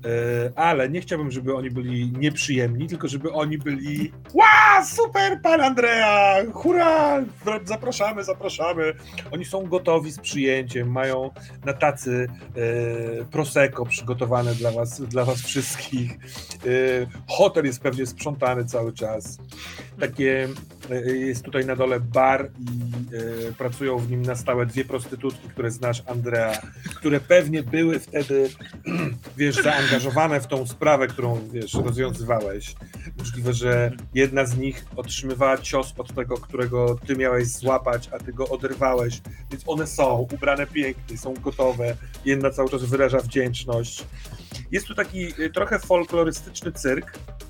Y, 0.06 0.52
ale 0.56 0.90
nie 0.90 1.02
chciałbym, 1.02 1.32
żeby 1.32 1.56
oni 1.56 1.72
byli 1.72 2.12
nieprzyjemni, 2.12 2.88
tylko 2.88 3.08
żeby 3.08 3.32
oni 3.32 3.58
byli 3.58 4.12
Ła, 4.34 4.86
super, 4.86 5.40
pan 5.44 5.62
Andrea! 5.62 6.38
Hurra! 6.54 7.24
Zapraszamy, 7.66 8.24
zapraszamy. 8.24 8.94
Oni 9.32 9.46
są 9.46 9.66
gotowi 9.66 10.12
z 10.12 10.20
przyjęciem, 10.20 10.92
mają 10.92 11.30
na 11.66 11.74
tacy 11.74 12.28
e, 13.22 13.26
prosecco 13.26 13.86
przygotowane 13.86 14.56
dla 14.56 14.72
was, 14.72 15.02
dla 15.02 15.26
was 15.26 15.42
wszystkich. 15.42 16.12
E, 16.12 16.18
hotel 17.28 17.66
jest 17.66 17.82
pewnie 17.82 18.06
sprzątany 18.06 18.66
cały 18.66 18.94
czas. 18.94 19.38
Takie 20.02 20.48
e, 20.90 21.16
jest 21.18 21.44
tutaj 21.44 21.66
na 21.66 21.76
dole 21.76 22.00
bar 22.00 22.50
i 22.60 22.66
e, 23.16 23.52
pracują 23.54 23.98
w 23.98 24.12
nim 24.12 24.22
na 24.22 24.36
stałe 24.36 24.66
dwie 24.66 24.86
prostytutki, 24.86 25.50
które 25.50 25.72
znasz, 25.72 26.04
Andrea, 26.08 26.62
które 26.96 27.20
pewnie 27.20 27.64
były 27.64 28.00
wtedy, 28.00 28.50
wiesz, 29.38 29.56
zaangażowane 29.56 30.42
w 30.42 30.48
tą 30.48 30.68
sprawę, 30.68 31.08
którą, 31.08 31.50
wiesz, 31.54 31.74
rozwiązywałeś. 31.74 32.76
Możliwe, 33.18 33.54
że 33.54 33.92
jedna 34.14 34.46
z 34.46 34.58
nich 34.58 34.86
otrzymywała 34.96 35.58
cios 35.58 35.94
od 35.98 36.16
tego, 36.16 36.38
którego 36.38 37.00
ty 37.08 37.16
miałeś 37.16 37.48
złapać, 37.48 38.10
a 38.12 38.20
ty 38.20 38.34
go 38.34 38.50
oderwałeś. 38.50 39.22
Więc 39.52 39.64
one 39.68 39.88
są 39.88 40.28
ubrane 40.34 40.68
pięknie, 40.68 41.18
są 41.18 41.34
gotowe. 41.34 41.96
Jedna 42.26 42.50
cały 42.50 42.70
czas 42.70 42.86
wyraża 42.86 43.20
wdzięczność. 43.20 44.04
Jest 44.72 44.88
tu 44.88 44.96
taki 44.96 45.42
y, 45.42 45.50
trochę 45.50 45.80
folklorystyczny 45.80 46.72
cyrk, 46.72 47.06
e, 47.08 47.41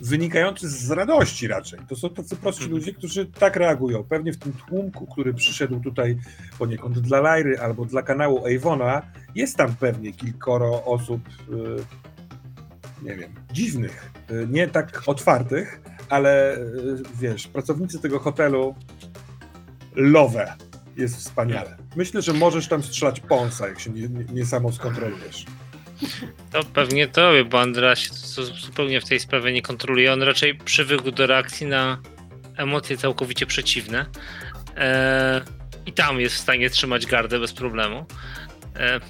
wynikający 0.00 0.68
z 0.68 0.90
radości 0.90 1.48
raczej. 1.48 1.78
To 1.88 1.96
są 1.96 2.10
tacy 2.10 2.36
prości 2.36 2.64
ludzie, 2.64 2.92
którzy 2.92 3.26
tak 3.26 3.56
reagują. 3.56 4.04
Pewnie 4.04 4.32
w 4.32 4.36
tym 4.36 4.52
tłumku, 4.52 5.06
który 5.06 5.34
przyszedł 5.34 5.80
tutaj 5.80 6.18
poniekąd 6.58 6.98
dla 6.98 7.20
Lajry 7.20 7.60
albo 7.60 7.84
dla 7.84 8.02
kanału 8.02 8.44
Avona, 8.46 9.02
jest 9.34 9.56
tam 9.56 9.76
pewnie 9.76 10.12
kilkoro 10.12 10.84
osób, 10.84 11.20
y, 11.28 13.04
nie 13.04 13.16
wiem, 13.16 13.34
dziwnych, 13.52 14.10
y, 14.30 14.46
nie 14.50 14.68
tak 14.68 15.02
otwartych, 15.06 15.80
ale 16.08 16.58
wiesz, 17.20 17.48
pracownicy 17.48 18.00
tego 18.00 18.18
hotelu 18.18 18.74
lowe 19.94 20.54
jest 20.96 21.16
wspaniale. 21.16 21.76
Myślę, 21.96 22.22
że 22.22 22.32
możesz 22.32 22.68
tam 22.68 22.82
strzelać 22.82 23.20
ponsa, 23.20 23.68
jak 23.68 23.80
się 23.80 23.90
nie, 23.90 24.08
nie, 24.08 24.24
nie 24.24 24.46
samo 24.46 24.72
skontrolujesz. 24.72 25.46
To 26.52 26.64
pewnie 26.64 27.08
to 27.08 27.28
robię, 27.28 27.44
bo 27.44 27.60
Andrea 27.60 27.96
się 27.96 28.10
zupełnie 28.62 29.00
w 29.00 29.04
tej 29.04 29.20
sprawie 29.20 29.52
nie 29.52 29.62
kontroluje. 29.62 30.12
On 30.12 30.22
raczej 30.22 30.54
przywykł 30.54 31.10
do 31.10 31.26
reakcji 31.26 31.66
na 31.66 31.98
emocje 32.56 32.96
całkowicie 32.96 33.46
przeciwne. 33.46 34.06
E, 34.76 35.42
I 35.86 35.92
tam 35.92 36.20
jest 36.20 36.34
w 36.34 36.38
stanie 36.38 36.70
trzymać 36.70 37.06
gardę 37.06 37.38
bez 37.38 37.52
problemu. 37.52 38.06
E, 38.76 39.00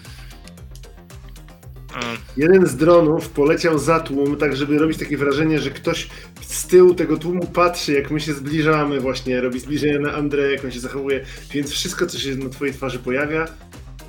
Jeden 2.37 2.67
z 2.67 2.77
dronów 2.77 3.29
poleciał 3.29 3.79
za 3.79 4.01
tłum, 4.01 4.37
tak 4.37 4.57
żeby 4.57 4.79
robić 4.79 4.99
takie 4.99 5.17
wrażenie, 5.17 5.61
że 5.61 5.71
ktoś 5.71 6.09
z 6.41 6.67
tyłu 6.67 6.95
tego 6.95 7.17
tłumu 7.17 7.47
patrzy, 7.47 7.93
jak 7.93 8.11
my 8.11 8.21
się 8.21 8.35
zbliżamy, 8.35 9.01
właśnie 9.01 9.41
robi 9.41 9.61
zbliżenie 9.61 9.99
na 9.99 10.13
Andrę, 10.13 10.53
jak 10.53 10.65
on 10.65 10.71
się 10.71 10.81
zachowuje, 10.81 11.25
więc 11.51 11.71
wszystko, 11.71 12.07
co 12.07 12.19
się 12.19 12.37
na 12.37 12.49
twojej 12.51 12.75
twarzy 12.75 12.99
pojawia, 12.99 13.47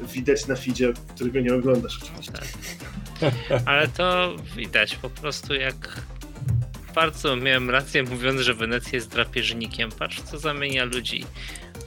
widać 0.01 0.47
na 0.47 0.55
feedzie, 0.55 0.93
którego 1.15 1.39
nie 1.39 1.53
oglądasz 1.53 1.99
oczywiście. 2.03 2.31
Tak. 3.19 3.33
Ale 3.65 3.88
to 3.88 4.36
widać 4.55 4.95
po 4.95 5.10
prostu 5.10 5.53
jak 5.53 6.01
bardzo 6.95 7.36
miałem 7.36 7.69
rację 7.69 8.03
mówiąc, 8.03 8.41
że 8.41 8.53
Wenecja 8.53 8.91
jest 8.93 9.10
drapieżnikiem. 9.10 9.91
Patrz 9.91 10.21
co 10.21 10.39
zamienia 10.39 10.86
ludzi. 10.86 11.25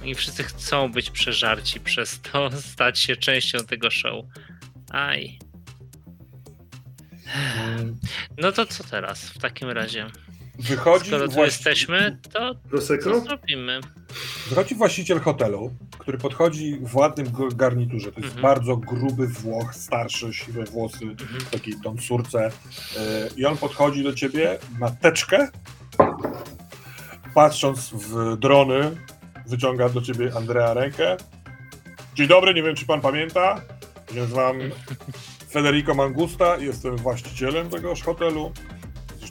Oni 0.02 0.14
wszyscy 0.14 0.42
chcą 0.42 0.92
być 0.92 1.10
przeżarci 1.10 1.80
przez 1.80 2.20
to, 2.20 2.50
stać 2.72 2.98
się 2.98 3.16
częścią 3.16 3.58
tego 3.58 3.90
show. 3.90 4.24
Aj. 4.90 5.38
No 8.38 8.52
to 8.52 8.66
co 8.66 8.84
teraz 8.84 9.24
w 9.24 9.38
takim 9.38 9.70
razie? 9.70 10.06
Wychodzi, 10.60 11.06
Skoro 11.06 11.28
tu 11.28 11.34
właści- 11.34 11.44
jesteśmy, 11.58 12.18
to 12.32 12.54
co 12.54 12.68
Prosecco? 12.70 13.20
zrobimy? 13.20 13.80
wychodzi 14.48 14.74
właściciel 14.74 15.20
hotelu, 15.20 15.70
który 15.98 16.18
podchodzi 16.18 16.78
w 16.82 16.96
ładnym 16.96 17.26
garniturze. 17.54 18.12
To 18.12 18.20
jest 18.20 18.36
Mhm. 18.36 18.42
bardzo 18.42 18.76
gruby 18.76 19.26
Włoch, 19.28 19.74
starszy, 19.74 20.32
siwe 20.34 20.64
włosy, 20.64 21.04
Mhm. 21.04 21.40
w 21.40 21.50
takiej 21.50 21.74
tonsурce. 21.84 22.50
Yy, 22.94 23.00
I 23.36 23.44
on 23.46 23.56
podchodzi 23.56 24.02
do 24.02 24.12
ciebie, 24.14 24.58
ma 24.78 24.90
teczkę. 24.90 25.48
Patrząc 27.34 27.90
w 27.92 28.36
drony, 28.36 28.96
wyciąga 29.46 29.88
do 29.88 30.02
ciebie 30.02 30.32
Andrea 30.36 30.74
rękę. 30.74 31.16
Dzień 32.14 32.28
dobry, 32.28 32.54
nie 32.54 32.62
wiem 32.62 32.74
czy 32.76 32.86
pan 32.86 33.00
pamięta. 33.00 33.60
Nazywam 34.14 34.56
Federico 35.52 35.94
Mangusta, 35.94 36.56
jestem 36.56 36.96
właścicielem 36.96 37.70
tegoż 37.70 38.02
hotelu. 38.02 38.52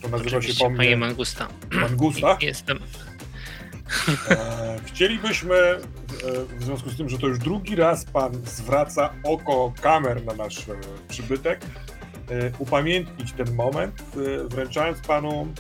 Zresztą 0.02 0.18
nazywa 0.18 0.42
się 0.42 0.54
po 0.54 0.64
panie 0.66 0.76
mnie 0.76 0.98
Mangusta. 0.98 1.48
Mangusta. 1.72 2.38
Jestem. 2.42 2.80
E, 4.30 4.80
Chcielibyśmy, 4.86 5.56
e, 5.56 5.80
w 6.60 6.64
związku 6.64 6.90
z 6.90 6.98
tym, 6.98 7.10
że 7.10 7.18
to 7.18 7.28
już 7.28 7.40
drugi 7.40 7.76
raz 7.76 8.06
pan 8.06 8.34
zwraca 8.46 9.14
oko 9.24 9.74
kamer 9.82 10.26
na 10.26 10.34
nasz 10.34 10.70
e, 10.70 10.74
przybytek, 11.10 11.60
upamiętnić 12.60 13.32
ten 13.32 13.56
moment, 13.56 14.02
wręczając 14.50 15.00
panu 15.00 15.54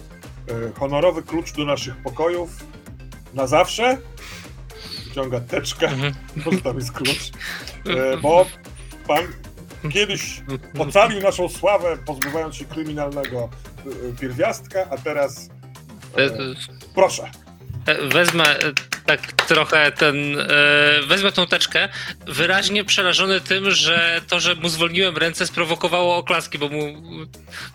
honorowy 0.80 1.24
klucz 1.24 1.54
do 1.54 1.66
naszych 1.66 1.96
pokojów 1.98 2.66
na 3.34 3.48
zawsze. 3.48 3.98
Wyciąga 5.08 5.40
teczkę, 5.40 5.88
Mhm. 5.88 6.14
bo 6.46 6.52
tam 6.64 6.76
jest 6.76 6.92
klucz, 6.92 7.32
e, 7.86 8.18
bo 8.18 8.46
pan 9.08 9.24
kiedyś 9.92 10.42
ocalił 10.80 11.22
naszą 11.22 11.50
sławę, 11.50 11.98
pozbywając 12.06 12.56
się 12.56 12.66
kryminalnego 12.66 13.50
pierwiastka, 14.20 14.88
a 14.92 14.98
teraz 14.98 15.50
E, 16.18 16.22
e, 16.26 16.32
proszę. 16.96 17.24
e, 17.86 18.08
Wezmę 18.08 18.44
e, 18.60 18.72
tak 19.06 19.32
trochę 19.32 19.92
ten. 19.92 20.16
Wezmę 21.08 21.32
tą 21.32 21.48
teczkę, 21.48 21.90
wyraźnie 22.28 22.84
przerażony 22.84 23.42
tym, 23.42 23.72
że 23.72 24.22
to, 24.28 24.40
że 24.40 24.56
mu 24.56 24.70
zwolniłem 24.70 25.18
ręce, 25.18 25.48
sprowokowało 25.48 26.16
oklaski, 26.18 26.58
bo 26.58 26.70
mu. 26.70 26.94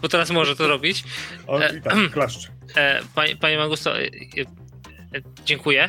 Bo 0.02 0.08
teraz 0.08 0.30
może 0.30 0.56
to 0.56 0.68
robić. 0.68 1.04
O, 1.46 1.58
i 1.58 1.82
tak, 1.82 1.94
klaszcze. 2.12 2.48
E, 2.76 3.00
Panie, 3.14 3.36
panie 3.36 3.58
Mangusto, 3.58 4.00
e, 4.00 4.04
dziękuję. 5.44 5.88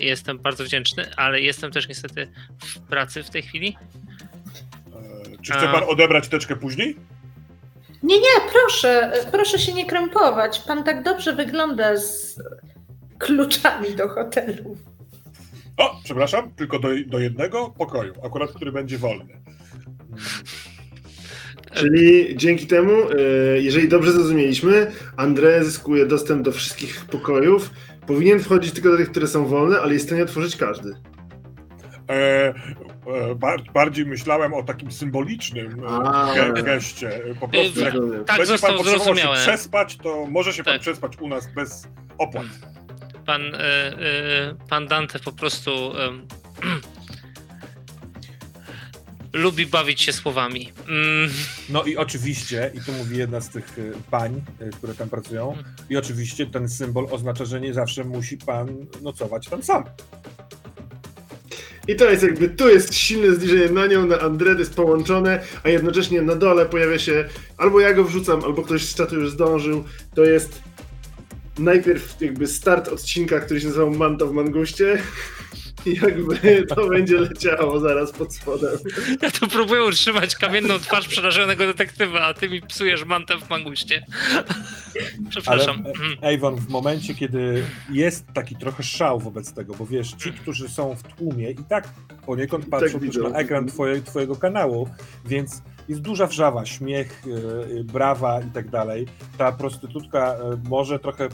Jestem 0.00 0.38
bardzo 0.38 0.64
wdzięczny, 0.64 1.16
ale 1.16 1.40
jestem 1.40 1.70
też 1.72 1.88
niestety 1.88 2.32
w 2.64 2.78
pracy 2.80 3.22
w 3.22 3.30
tej 3.30 3.42
chwili. 3.42 3.76
Czy 5.42 5.52
chce 5.52 5.68
pan 5.68 5.82
odebrać 5.88 6.28
teczkę 6.28 6.56
później? 6.56 6.96
Nie, 8.02 8.18
nie, 8.18 8.50
proszę, 8.52 9.12
proszę 9.32 9.58
się 9.58 9.72
nie 9.72 9.86
krępować. 9.86 10.60
Pan 10.60 10.84
tak 10.84 11.02
dobrze 11.02 11.32
wygląda 11.32 11.96
z 11.96 12.36
kluczami 13.18 13.96
do 13.96 14.08
hotelu. 14.08 14.76
O, 15.76 16.00
przepraszam, 16.04 16.50
tylko 16.54 16.78
do, 16.78 16.88
do 17.06 17.18
jednego 17.18 17.70
pokoju, 17.78 18.14
akurat 18.24 18.52
który 18.52 18.72
będzie 18.72 18.98
wolny. 18.98 19.40
Czyli 21.72 22.36
dzięki 22.36 22.66
temu, 22.66 22.92
e, 22.92 23.22
jeżeli 23.60 23.88
dobrze 23.88 24.12
zrozumieliśmy, 24.12 24.92
André 25.16 25.64
zyskuje 25.64 26.06
dostęp 26.06 26.42
do 26.42 26.52
wszystkich 26.52 27.04
pokojów. 27.04 27.70
Powinien 28.06 28.40
wchodzić 28.40 28.74
tylko 28.74 28.90
do 28.90 28.96
tych, 28.96 29.10
które 29.10 29.26
są 29.26 29.46
wolne, 29.46 29.80
ale 29.80 29.92
jest 29.92 30.04
w 30.04 30.08
stanie 30.08 30.22
otworzyć 30.22 30.56
każdy. 30.56 30.94
E, 32.10 32.54
bardziej 33.74 34.06
myślałem 34.06 34.54
o 34.54 34.62
takim 34.62 34.92
symbolicznym 34.92 35.82
A. 35.88 36.32
e, 36.34 36.52
ge, 36.52 36.62
geście. 36.62 37.20
Po 37.40 37.48
prostu 37.48 37.80
E, 37.80 37.84
jak. 37.84 37.94
Tak 38.26 38.38
będzie 38.38 38.58
pan 38.58 38.76
potrzebował 38.76 39.16
się 39.16 39.28
przespać, 39.34 39.96
to 39.96 40.26
może 40.30 40.52
się 40.52 40.64
pan 40.64 40.72
Tak. 40.74 40.80
przespać 40.82 41.12
u 41.20 41.28
nas 41.28 41.52
bez 41.54 41.88
opłat. 42.18 42.46
Pan, 43.26 43.42
e, 43.54 43.58
e, 43.58 44.54
pan 44.68 44.86
Dante 44.86 45.18
po 45.18 45.32
prostu 45.32 45.70
lubi 49.32 49.66
bawić 49.66 50.02
się 50.02 50.12
słowami. 50.12 50.72
Mm, 50.88 51.30
No 51.68 51.82
i 51.84 51.96
oczywiście, 51.96 52.70
i 52.74 52.80
tu 52.80 52.92
mówi 52.92 53.18
jedna 53.18 53.40
z 53.40 53.48
tych 53.48 53.78
e, 53.78 53.82
pań, 54.10 54.42
e, 54.60 54.70
które 54.70 54.94
tam 54.94 55.08
pracują, 55.08 55.56
i 55.90 55.96
oczywiście 55.96 56.46
ten 56.46 56.68
symbol 56.68 57.06
oznacza, 57.10 57.44
że 57.44 57.60
nie 57.60 57.74
zawsze 57.74 58.04
musi 58.04 58.38
pan 58.38 58.86
nocować 59.02 59.48
tam 59.48 59.62
sam. 59.62 59.84
I 61.90 61.96
to 61.96 62.10
jest 62.10 62.22
jakby, 62.22 62.48
tu 62.48 62.68
jest 62.68 62.94
silne 62.94 63.34
zbliżenie 63.34 63.68
na 63.68 63.86
nią, 63.86 64.06
na 64.06 64.16
André, 64.16 64.52
to 64.52 64.58
jest 64.58 64.74
połączone, 64.74 65.40
a 65.62 65.68
jednocześnie 65.68 66.22
na 66.22 66.34
dole 66.34 66.66
pojawia 66.66 66.98
się, 66.98 67.24
albo 67.56 67.80
ja 67.80 67.94
go 67.94 68.04
wrzucam, 68.04 68.44
albo 68.44 68.62
ktoś 68.62 68.82
z 68.82 68.94
czatu 68.94 69.16
już 69.16 69.30
zdążył, 69.30 69.84
to 70.14 70.24
jest 70.24 70.62
najpierw 71.58 72.20
jakby 72.20 72.46
start 72.46 72.88
odcinka, 72.88 73.40
który 73.40 73.60
się 73.60 73.66
nazywał 73.66 73.90
Manta 73.90 74.26
w 74.26 74.32
Manguście 74.32 74.98
jakby 75.86 76.66
to 76.66 76.88
będzie 76.88 77.16
leciało 77.16 77.80
zaraz 77.80 78.12
pod 78.12 78.34
spodem. 78.34 78.78
ja 79.22 79.30
tu 79.30 79.48
próbuję 79.48 79.84
utrzymać 79.84 80.36
kamienną 80.36 80.78
twarz 80.78 81.08
przerażonego 81.08 81.66
detektywa, 81.66 82.20
a 82.20 82.34
ty 82.34 82.48
mi 82.48 82.60
psujesz 82.62 83.04
mantę 83.04 83.38
w 83.38 83.50
manguście. 83.50 84.06
Przepraszam. 85.30 85.84
Ale 86.22 86.32
e, 86.32 86.36
Avon, 86.36 86.56
w 86.56 86.68
momencie, 86.68 87.14
kiedy 87.14 87.64
jest 87.90 88.26
taki 88.34 88.56
trochę 88.56 88.82
szał 88.82 89.20
wobec 89.20 89.52
tego, 89.52 89.74
bo 89.74 89.86
wiesz, 89.86 90.12
ci, 90.12 90.32
którzy 90.32 90.68
są 90.68 90.96
w 90.96 91.02
tłumie 91.02 91.50
i 91.50 91.64
tak 91.68 91.88
poniekąd 92.26 92.66
patrzą 92.66 92.92
też 92.92 93.02
widzą. 93.02 93.30
na 93.30 93.38
ekran 93.38 93.66
twoje, 93.66 94.02
twojego 94.02 94.36
kanału, 94.36 94.88
więc 95.24 95.62
jest 95.88 96.00
duża 96.00 96.26
wrzawa, 96.26 96.66
śmiech, 96.66 97.22
e, 97.26 97.80
e, 97.80 97.84
brawa 97.84 98.40
i 98.40 98.50
tak 98.50 98.68
dalej. 98.68 99.06
Ta 99.38 99.52
prostytutka 99.52 100.36
może 100.68 100.98
trochę 100.98 101.28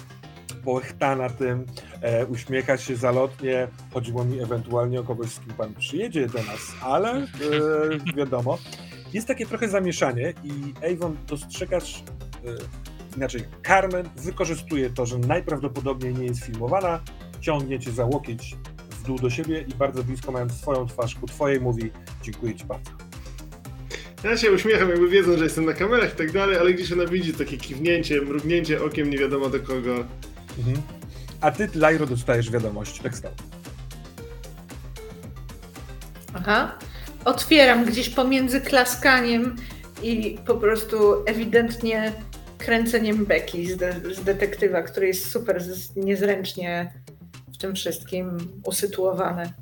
połechtana 0.66 1.30
tym, 1.30 1.66
e, 2.00 2.26
uśmiecha 2.26 2.76
się 2.76 2.96
zalotnie, 2.96 3.68
chodziło 3.94 4.24
mi 4.24 4.40
ewentualnie 4.40 5.00
o 5.00 5.02
kogoś, 5.02 5.30
z 5.30 5.40
kim 5.40 5.54
pan 5.54 5.74
przyjedzie 5.74 6.26
do 6.26 6.38
nas, 6.38 6.60
ale 6.82 7.12
e, 7.12 7.26
wiadomo. 8.16 8.58
Jest 9.12 9.28
takie 9.28 9.46
trochę 9.46 9.68
zamieszanie 9.68 10.34
i 10.44 10.52
Avon 10.92 11.16
dostrzegasz 11.26 12.02
e, 12.44 13.16
inaczej, 13.16 13.44
Carmen 13.66 14.08
wykorzystuje 14.16 14.90
to, 14.90 15.06
że 15.06 15.18
najprawdopodobniej 15.18 16.14
nie 16.14 16.26
jest 16.26 16.44
filmowana, 16.44 17.00
ciągnie 17.40 17.78
cię 17.78 17.92
za 17.92 18.04
łokieć 18.04 18.56
w 18.90 19.02
dół 19.02 19.18
do 19.18 19.30
siebie 19.30 19.64
i 19.68 19.74
bardzo 19.74 20.04
blisko 20.04 20.32
mając 20.32 20.52
swoją 20.52 20.86
twarz 20.86 21.14
ku 21.14 21.26
twojej 21.26 21.60
mówi 21.60 21.90
dziękuję 22.22 22.54
ci 22.54 22.64
bardzo. 22.64 22.90
Ja 24.24 24.36
się 24.36 24.52
uśmiecham, 24.52 24.88
jakby 24.88 25.08
wiedząc, 25.08 25.38
że 25.38 25.44
jestem 25.44 25.64
na 25.64 25.72
kamerach 25.72 26.14
i 26.14 26.16
tak 26.16 26.32
dalej, 26.32 26.56
ale 26.58 26.72
gdzieś 26.72 26.92
ona 26.92 27.06
widzi 27.06 27.32
takie 27.32 27.56
kiwnięcie, 27.56 28.22
mrugnięcie 28.22 28.84
okiem, 28.84 29.10
nie 29.10 29.18
wiadomo 29.18 29.48
do 29.48 29.60
kogo. 29.60 30.04
Mhm. 30.58 30.82
A 31.40 31.50
ty, 31.50 31.68
Lajro, 31.74 32.06
dostajesz 32.06 32.50
wiadomość 32.50 33.00
tekstową. 33.00 33.34
Aha. 36.34 36.78
Otwieram 37.24 37.84
gdzieś 37.84 38.08
pomiędzy 38.10 38.60
klaskaniem 38.60 39.56
i 40.02 40.38
po 40.46 40.54
prostu 40.54 41.24
ewidentnie 41.26 42.12
kręceniem 42.58 43.26
beki 43.26 43.66
z, 43.66 43.76
de- 43.76 44.14
z 44.14 44.24
detektywa, 44.24 44.82
który 44.82 45.06
jest 45.06 45.30
super 45.30 45.62
z- 45.62 45.96
niezręcznie 45.96 46.92
w 47.54 47.56
tym 47.58 47.74
wszystkim 47.74 48.38
usytuowany. 48.64 49.52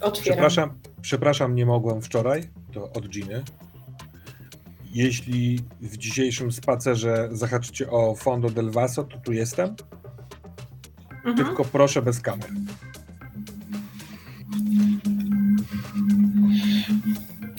Otwieram. 0.00 0.22
Przepraszam, 0.24 0.78
przepraszam, 1.02 1.54
nie 1.54 1.66
mogłem 1.66 2.02
wczoraj, 2.02 2.50
to 2.72 2.92
od 2.92 3.08
Giny. 3.08 3.42
Jeśli 4.94 5.60
w 5.80 5.96
dzisiejszym 5.96 6.52
spacerze 6.52 7.28
zahaczycie 7.32 7.90
o 7.90 8.14
Fondo 8.14 8.50
del 8.50 8.70
Vaso, 8.70 9.04
to 9.04 9.18
tu 9.18 9.32
jestem, 9.32 9.76
Mhm. 11.24 11.46
tylko 11.46 11.64
proszę 11.64 12.02
bez 12.02 12.20
kamer. 12.20 12.50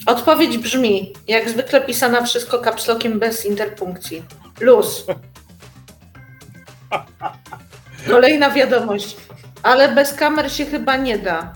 Odpowiedź 0.06 0.58
brzmi, 0.58 1.14
jak 1.28 1.50
zwykle 1.50 1.82
pisana 1.82 2.22
wszystko 2.24 2.60
kapslokiem 2.60 3.20
bez 3.20 3.46
interpunkcji. 3.46 4.24
Luz. 4.60 5.06
Kolejna 8.12 8.52
wiadomość. 8.52 9.18
Ale 9.64 9.96
bez 9.96 10.14
kamer 10.14 10.52
się 10.52 10.66
chyba 10.66 10.96
nie 10.98 11.20
da. 11.20 11.54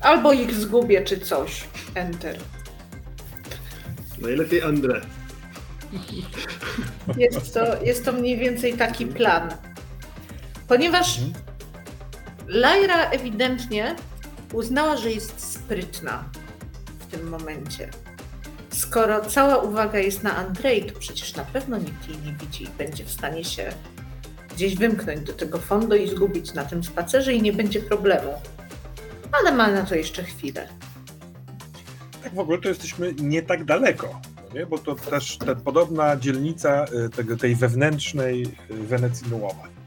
Albo 0.00 0.32
ich 0.32 0.54
zgubię, 0.54 1.04
czy 1.04 1.20
coś. 1.20 1.64
Enter. 1.94 2.38
Najlepiej 4.18 4.62
Andre. 4.62 5.00
Jest 7.16 7.54
to, 7.54 7.84
jest 7.84 8.04
to 8.04 8.12
mniej 8.12 8.38
więcej 8.38 8.74
taki 8.74 9.06
plan. 9.06 9.50
Ponieważ 10.68 11.20
Lyra 12.46 13.10
ewidentnie 13.10 13.96
uznała, 14.52 14.96
że 14.96 15.10
jest 15.10 15.52
sprytna 15.52 16.24
w 16.98 17.06
tym 17.06 17.28
momencie. 17.28 17.90
Skoro 18.70 19.20
cała 19.24 19.56
uwaga 19.56 19.98
jest 19.98 20.22
na 20.22 20.36
Andrei, 20.36 20.92
to 20.92 20.98
przecież 20.98 21.36
na 21.36 21.44
pewno 21.44 21.78
nikt 21.78 22.08
jej 22.08 22.18
nie 22.18 22.32
widzi 22.32 22.64
i 22.64 22.68
będzie 22.78 23.04
w 23.04 23.10
stanie 23.10 23.44
się 23.44 23.72
gdzieś 24.54 24.76
wymknąć 24.76 25.20
do 25.20 25.32
tego 25.32 25.58
fondo 25.58 25.96
i 25.96 26.08
zgubić 26.08 26.54
na 26.54 26.64
tym 26.64 26.84
spacerze 26.84 27.32
i 27.32 27.42
nie 27.42 27.52
będzie 27.52 27.80
problemu. 27.80 28.32
Ale 29.32 29.52
ma 29.52 29.70
na 29.70 29.82
to 29.82 29.94
jeszcze 29.94 30.24
chwilę. 30.24 30.68
Tak 32.22 32.34
w 32.34 32.38
ogóle 32.38 32.58
to 32.58 32.68
jesteśmy 32.68 33.14
nie 33.14 33.42
tak 33.42 33.64
daleko, 33.64 34.20
no 34.48 34.54
nie? 34.54 34.66
bo 34.66 34.78
to 34.78 34.94
też 34.94 35.38
ta 35.38 35.54
podobna 35.54 36.16
dzielnica 36.16 36.84
y, 37.06 37.08
tego, 37.10 37.36
tej 37.36 37.56
wewnętrznej 37.56 38.42
y, 38.70 38.74
Wenecji 38.74 39.30
Nuowa. 39.30 39.77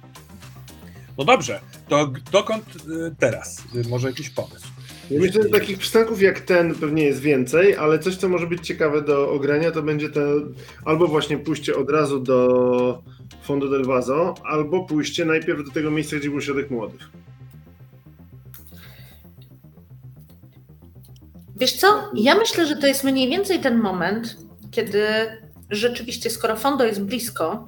No 1.22 1.26
dobrze, 1.26 1.60
to 1.88 2.12
dokąd 2.32 2.66
y, 2.76 3.16
teraz? 3.20 3.64
Y, 3.76 3.90
Może 3.90 4.08
jakiś 4.08 4.30
pomysł? 4.30 4.68
Ja 5.12 5.20
myślę, 5.20 5.44
że 5.44 5.50
takich 5.50 5.78
przystanków 5.78 6.22
jak 6.22 6.40
ten 6.40 6.76
pewnie 6.76 7.04
jest 7.04 7.20
więcej, 7.20 7.76
ale 7.76 8.00
coś, 8.00 8.16
co 8.16 8.30
może 8.30 8.48
być 8.48 8.68
ciekawe 8.68 9.02
do 9.02 9.32
ogrania, 9.32 9.72
to 9.72 9.84
będzie 9.84 10.10
to 10.10 10.22
albo 10.86 11.08
właśnie 11.08 11.38
pójście 11.38 11.76
od 11.76 11.90
razu 11.90 12.20
do 12.20 13.04
Fondo 13.44 13.70
del 13.70 13.86
Vaso, 13.86 14.34
albo 14.44 14.86
pójście 14.86 15.26
najpierw 15.26 15.66
do 15.66 15.72
tego 15.72 15.92
miejsca, 15.92 16.18
gdzie 16.18 16.30
był 16.30 16.42
środek 16.42 16.72
młodych. 16.72 17.10
Wiesz 21.56 21.74
co? 21.74 22.12
Ja 22.16 22.36
myślę, 22.36 22.68
że 22.68 22.76
to 22.76 22.88
jest 22.88 23.04
mniej 23.04 23.30
więcej 23.30 23.60
ten 23.60 23.80
moment, 23.80 24.38
kiedy 24.72 25.06
rzeczywiście, 25.70 26.30
skoro 26.30 26.56
fondo 26.56 26.86
jest 26.86 27.04
blisko, 27.04 27.68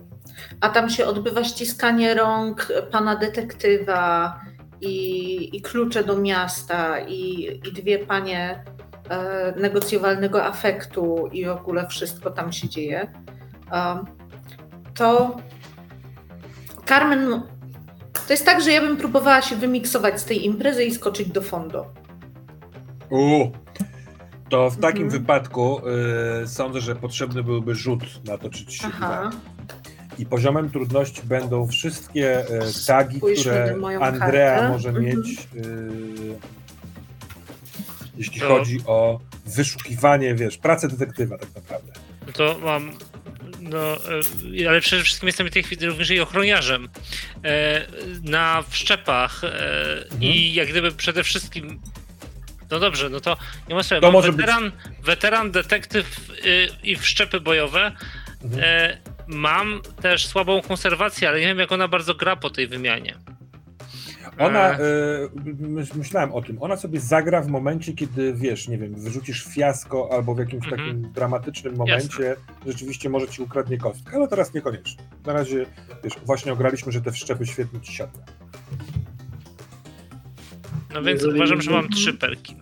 a 0.62 0.70
tam 0.70 0.90
się 0.90 1.06
odbywa 1.06 1.44
ściskanie 1.44 2.14
rąk 2.14 2.68
pana 2.92 3.16
detektywa 3.16 4.40
i, 4.82 5.58
i 5.58 5.62
klucze 5.62 6.04
do 6.04 6.18
miasta 6.18 7.00
i, 7.00 7.44
i 7.68 7.74
dwie 7.74 8.00
panie 8.00 8.64
e, 9.10 9.54
negocjowalnego 9.58 10.46
afektu 10.46 11.28
i 11.32 11.46
w 11.46 11.50
ogóle 11.50 11.88
wszystko 11.88 12.32
tam 12.32 12.52
się 12.54 12.70
dzieje, 12.70 13.12
em, 13.72 14.06
to 14.96 15.38
Carmen, 16.86 17.42
to 18.28 18.34
jest 18.34 18.46
tak, 18.46 18.62
że 18.62 18.72
ja 18.72 18.82
bym 18.82 18.98
próbowała 18.98 19.42
się 19.42 19.56
wymiksować 19.56 20.22
z 20.22 20.26
tej 20.26 20.46
imprezy 20.46 20.84
i 20.84 20.92
skoczyć 20.92 21.30
do 21.30 21.42
fondo. 21.42 21.86
To 24.50 24.70
w 24.70 24.78
takim 24.80 25.04
Mhm. 25.04 25.22
wypadku 25.22 25.82
y, 26.44 26.48
sądzę, 26.48 26.82
że 26.82 26.96
potrzebny 26.96 27.44
byłby 27.44 27.76
rzut 27.76 28.04
na 28.26 28.38
to, 28.38 28.50
czy 28.50 28.66
ci 28.66 28.78
się 28.78 28.88
Aha. 28.88 29.30
uda. 29.30 29.38
I 30.20 30.26
poziomem 30.26 30.70
trudności 30.70 31.22
będą 31.24 31.68
wszystkie 31.68 32.40
y, 32.42 32.86
tagi, 32.88 33.18
Spójrzmy 33.18 33.42
które 33.44 33.72
na 33.72 33.78
moją 33.78 34.02
Andrea 34.02 34.56
kartę. 34.56 34.70
może 34.70 34.90
Mhm. 34.90 35.06
mieć, 35.06 35.40
y, 35.56 36.38
jeśli 38.18 38.42
To- 38.42 38.48
chodzi 38.48 38.80
o 38.86 39.20
wyszukiwanie, 39.46 40.36
wiesz, 40.36 40.58
pracę 40.58 40.88
detektywa 40.88 41.38
tak 41.38 41.56
naprawdę. 41.56 41.94
No 42.28 42.34
to 42.34 42.60
mam. 42.64 42.92
No, 43.60 43.80
e, 44.64 44.70
ale 44.70 44.82
przede 44.82 45.04
wszystkim 45.04 45.28
jestem 45.28 45.48
w 45.48 45.52
tej 45.52 45.64
chwili 45.64 45.86
również 45.88 46.10
i 46.12 46.20
ochroniarzem. 46.20 46.90
E, 47.46 47.82
na 48.24 48.64
wszczepach 48.70 49.44
e, 49.44 50.04
i 50.22 50.54
jak 50.54 50.70
gdyby 50.70 50.92
przede 50.92 51.24
wszystkim. 51.24 51.80
No 52.72 52.80
dobrze, 52.80 53.10
no 53.10 53.20
to 53.20 53.38
nie 53.70 53.76
ma 53.76 53.84
sprawy. 53.84 54.02
To 54.02 54.08
Mam 54.08 54.14
może 54.14 54.32
być- 54.32 54.38
weteran, 54.42 54.72
weteran, 55.04 55.52
detektyw 55.52 56.30
y, 56.46 56.68
i 56.84 56.96
wszczepy 56.96 57.40
bojowe. 57.42 57.92
Mhm. 58.44 58.64
E, 58.64 58.98
mam 59.28 59.82
też 60.02 60.28
słabą 60.28 60.62
konserwację, 60.62 61.30
ale 61.30 61.40
nie 61.40 61.46
wiem, 61.48 61.60
jak 61.60 61.72
ona 61.72 61.88
bardzo 61.88 62.16
gra 62.16 62.36
po 62.36 62.50
tej 62.50 62.68
wymianie. 62.68 63.16
Ona, 64.40 64.60
E, 64.74 64.80
y, 64.80 65.30
my- 65.60 65.86
myślałem 65.96 66.32
o 66.34 66.42
tym, 66.42 66.62
ona 66.62 66.78
sobie 66.78 67.00
zagra 67.00 67.42
w 67.42 67.48
momencie, 67.48 67.94
kiedy 67.94 68.34
wiesz, 68.34 68.68
nie 68.68 68.78
wiem, 68.78 68.96
wyrzucisz 68.96 69.46
fiasko 69.46 70.10
albo 70.12 70.36
w 70.36 70.40
jakimś 70.40 70.66
Mhm. 70.66 70.82
takim 70.82 71.12
dramatycznym 71.12 71.76
momencie, 71.76 72.36
rzeczywiście 72.68 73.10
może 73.10 73.28
ci 73.28 73.42
ukradnie 73.42 73.78
kostkę, 73.78 74.18
ale 74.18 74.28
teraz 74.28 74.54
niekoniecznie. 74.54 75.04
Na 75.26 75.34
razie, 75.34 75.66
wiesz, 76.04 76.14
właśnie 76.26 76.54
ograliśmy, 76.54 76.92
że 76.92 77.02
te 77.02 77.12
wszczepy 77.12 77.46
świetnie 77.46 77.82
ci 77.82 77.94
siadły. 77.94 78.22
no 80.94 81.04
więc 81.04 81.22
jeżeli- 81.22 81.36
uważam, 81.40 81.62
że 81.62 81.72
mam 81.72 81.90
trzy 81.90 82.14
perki. 82.14 82.56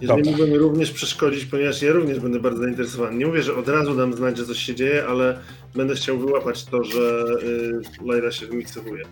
Jeżeli 0.00 0.22
Dobra. 0.22 0.30
mógłbym 0.38 0.54
również 0.60 0.90
przeszkodzić, 0.90 1.44
ponieważ 1.44 1.82
ja 1.82 1.92
również 1.92 2.20
będę 2.20 2.40
bardzo 2.40 2.62
zainteresowany. 2.62 3.16
Nie 3.16 3.26
mówię, 3.26 3.42
że 3.42 3.54
od 3.56 3.68
razu 3.68 3.94
dam 3.96 4.12
znać, 4.14 4.36
że 4.38 4.46
coś 4.46 4.58
się 4.58 4.74
dzieje, 4.74 5.04
ale 5.08 5.38
będę 5.74 5.94
chciał 5.94 6.18
wyłapać 6.18 6.64
to, 6.64 6.84
że 6.84 6.98
y, 7.42 7.80
Lyra 8.04 8.32
się 8.32 8.46
wymiksowuje. 8.46 9.04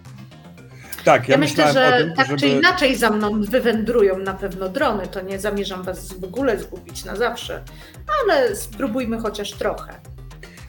Tak, 1.05 1.29
ja, 1.29 1.35
Ja, 1.35 1.39
myślę, 1.39 1.67
myślałem 1.67 1.91
że 1.93 1.97
o 1.97 2.07
tym, 2.07 2.17
tak 2.17 2.27
żeby... 2.27 2.39
czy 2.41 2.49
inaczej 2.49 2.97
za 2.97 3.11
mną 3.11 3.41
wywędrują 3.43 4.19
na 4.19 4.35
pewno 4.35 4.69
drony. 4.69 5.07
To 5.07 5.21
nie 5.21 5.39
zamierzam 5.39 5.83
was 5.83 6.13
w 6.13 6.25
ogóle 6.25 6.59
zgubić 6.59 7.05
na 7.05 7.17
zawsze, 7.17 7.63
ale 8.23 8.57
spróbujmy 8.57 9.19
chociaż 9.21 9.53
trochę. 9.53 9.95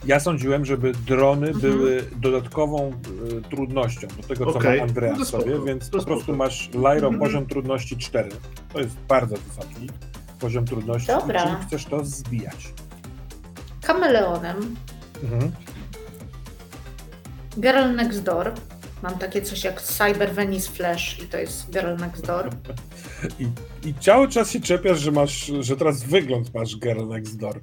Ja 0.05 0.19
sądziłem, 0.19 0.65
żeby 0.65 0.91
drony 0.91 1.47
Mhm. 1.47 1.61
były 1.73 2.03
dodatkową 2.15 2.91
y, 3.37 3.41
trudnością 3.49 4.07
do 4.21 4.27
tego, 4.27 4.45
co 4.53 4.59
Okej, 4.59 4.77
ma 4.77 4.83
Andrea 4.83 5.15
no 5.19 5.25
w 5.25 5.27
sobie, 5.27 5.59
więc 5.65 5.89
po 5.89 6.03
prostu 6.05 6.35
masz 6.35 6.69
Lyro 6.73 6.91
Mhm. 7.07 7.19
poziom 7.19 7.45
trudności 7.45 7.97
4. 7.97 8.29
To 8.73 8.79
jest 8.79 8.95
bardzo 9.07 9.35
wysoki 9.35 9.89
poziom 10.39 10.65
trudności, 10.65 11.07
Dobra. 11.07 11.43
czyli 11.43 11.55
chcesz 11.67 11.85
to 11.85 12.05
zbijać. 12.05 12.73
Kameleonem, 13.83 14.75
Mhm. 15.23 15.51
Girl 17.59 17.95
Next 17.95 18.23
Door. 18.23 18.51
Mam 19.03 19.17
takie 19.17 19.41
coś 19.41 19.63
jak 19.63 19.81
Cyber 19.81 20.33
Venice 20.33 20.71
Flash 20.71 21.19
i 21.23 21.27
to 21.27 21.37
jest 21.37 21.71
Girl 21.71 21.95
Next 21.99 22.25
Door. 22.25 22.49
I, 23.39 23.47
I 23.87 23.93
cały 23.93 24.27
czas 24.27 24.51
się 24.51 24.61
czepiasz, 24.61 24.99
że 24.99 25.11
masz, 25.11 25.51
że 25.59 25.77
teraz 25.77 26.03
wygląd 26.03 26.53
masz 26.53 26.77
Girl 26.77 27.07
Next 27.07 27.37
Door. 27.39 27.61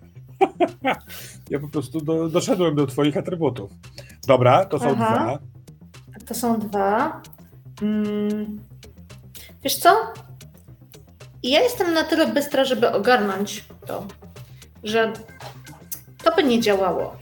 ja 1.50 1.58
po 1.58 1.68
prostu 1.68 2.00
do, 2.00 2.28
doszedłem 2.28 2.74
do 2.74 2.86
twoich 2.86 3.16
atrybutów. 3.16 3.70
Dobra, 4.26 4.64
to 4.64 4.78
są 4.78 4.96
Aha. 4.98 5.14
dwa. 5.14 5.38
To 6.26 6.34
są 6.34 6.58
dwa. 6.58 7.22
Mm. 7.82 8.60
Wiesz 9.64 9.76
co? 9.76 10.12
Ja 11.42 11.60
jestem 11.60 11.94
na 11.94 12.04
tyle 12.04 12.26
bystra, 12.26 12.64
żeby 12.64 12.92
ogarnąć 12.92 13.64
to, 13.86 14.06
że 14.84 15.12
to 16.24 16.36
by 16.36 16.44
nie 16.44 16.60
działało. 16.60 17.16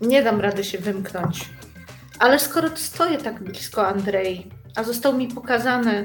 Nie 0.00 0.22
dam 0.22 0.40
rady 0.40 0.64
się 0.64 0.78
wymknąć. 0.78 1.50
Ale 2.20 2.38
skoro 2.38 2.76
stoję 2.76 3.18
tak 3.18 3.42
blisko 3.42 3.86
Andrei, 3.86 4.50
a 4.76 4.84
został 4.84 5.14
mi 5.18 5.28
pokazany 5.28 6.04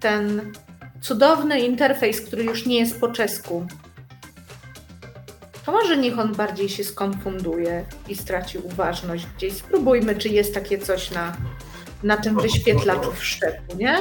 ten 0.00 0.52
cudowny 1.00 1.60
interfejs, 1.60 2.20
który 2.20 2.44
już 2.44 2.66
nie 2.66 2.78
jest 2.78 3.00
po 3.00 3.08
czesku, 3.08 3.66
to 5.66 5.72
może 5.72 5.96
niech 5.96 6.18
on 6.18 6.34
bardziej 6.34 6.68
się 6.68 6.84
skonfunduje 6.84 7.84
i 8.08 8.16
straci 8.16 8.58
uważność 8.58 9.26
gdzieś. 9.36 9.52
Spróbujmy, 9.52 10.16
czy 10.16 10.28
jest 10.28 10.54
takie 10.54 10.78
coś 10.78 11.10
na, 11.10 11.36
na 12.02 12.16
tym 12.16 12.40
wyświetlaczu 12.40 13.12
wszczepu, 13.12 13.76
nie? 13.76 13.96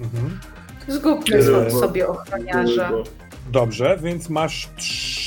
Mhm. 0.00 0.40
Zgubmy 0.88 1.36
Eee, 1.36 1.70
sobie 1.70 2.08
ochroniarza. 2.08 2.90
Dobrze, 3.50 3.98
więc 4.02 4.28
masz 4.28 4.68
trzy 4.76 5.17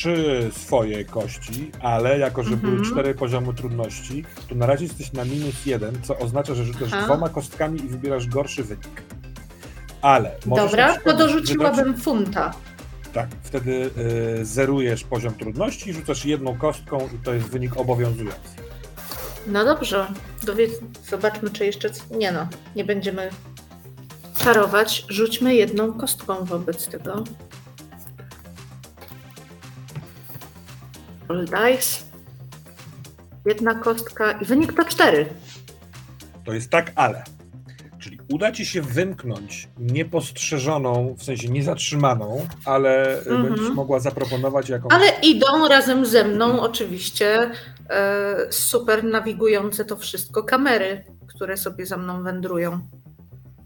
swoje 0.52 1.06
kości, 1.06 1.72
ale 1.82 2.20
jako, 2.20 2.44
że 2.44 2.58
były 2.58 2.74
Mhm. 2.74 2.92
cztery 2.92 3.16
poziomy 3.16 3.54
trudności, 3.54 4.26
to 4.50 4.56
na 4.56 4.66
razie 4.66 4.86
jesteś 4.86 5.14
na 5.14 5.26
minus 5.26 5.66
jeden, 5.66 5.98
co 6.04 6.18
oznacza, 6.18 6.56
że 6.56 6.66
rzucasz 6.66 6.90
Aha. 6.94 7.06
dwoma 7.06 7.30
kostkami 7.30 7.80
i 7.86 7.88
wybierasz 7.88 8.28
gorszy 8.28 8.64
wynik. 8.64 9.02
Ale 10.02 10.32
Dobra, 10.46 10.98
to 10.98 11.14
dorzuciłabym 11.18 11.86
wydać- 11.86 12.04
funta. 12.04 12.54
Tak, 13.14 13.28
wtedy 13.44 13.90
y, 14.42 14.46
zerujesz 14.46 15.04
poziom 15.04 15.34
trudności 15.34 15.94
rzucasz 15.94 16.26
jedną 16.26 16.58
kostką 16.58 17.10
i 17.16 17.26
to 17.26 17.34
jest 17.34 17.48
wynik 17.48 17.78
obowiązujący. 17.78 18.40
No 19.48 19.66
dobrze, 19.66 20.08
dowiedz, 20.46 20.72
zobaczmy, 21.10 21.50
czy 21.50 21.66
jeszcze. 21.66 21.90
Nie 22.18 22.32
no, 22.32 22.48
nie 22.76 22.86
będziemy 22.86 23.30
czarować. 24.44 25.06
Rzućmy 25.10 25.56
jedną 25.56 25.94
kostką 25.94 26.46
wobec 26.46 26.88
tego. 26.88 27.24
Roll 31.32 31.46
dice. 31.46 32.04
Jedna 33.46 33.76
kostka 33.76 34.32
i 34.32 34.46
wynik 34.46 34.74
to 34.74 34.86
cztery. 34.86 35.26
To 36.46 36.54
jest 36.54 36.70
tak, 36.70 36.92
ale. 36.96 37.24
Czyli 38.00 38.20
uda 38.34 38.52
ci 38.52 38.66
się 38.66 38.82
wymknąć 38.82 39.68
niepostrzeżoną, 39.78 41.16
w 41.18 41.24
sensie 41.24 41.50
niezatrzymaną, 41.50 42.48
ale 42.66 43.18
y, 43.18 43.30
Mhm. 43.30 43.44
będziesz 43.44 43.70
mogła 43.76 44.00
zaproponować 44.00 44.70
jakąś. 44.70 44.94
Ale 44.94 45.06
idą 45.24 45.68
razem 45.70 46.06
ze 46.06 46.24
mną 46.24 46.62
oczywiście 46.62 47.52
e, 47.90 48.36
super 48.50 49.04
nawigujące 49.04 49.86
to 49.86 49.98
wszystko 49.98 50.44
kamery, 50.44 51.04
które 51.28 51.58
sobie 51.58 51.86
za 51.86 51.98
mną 51.98 52.24
wędrują. 52.24 52.80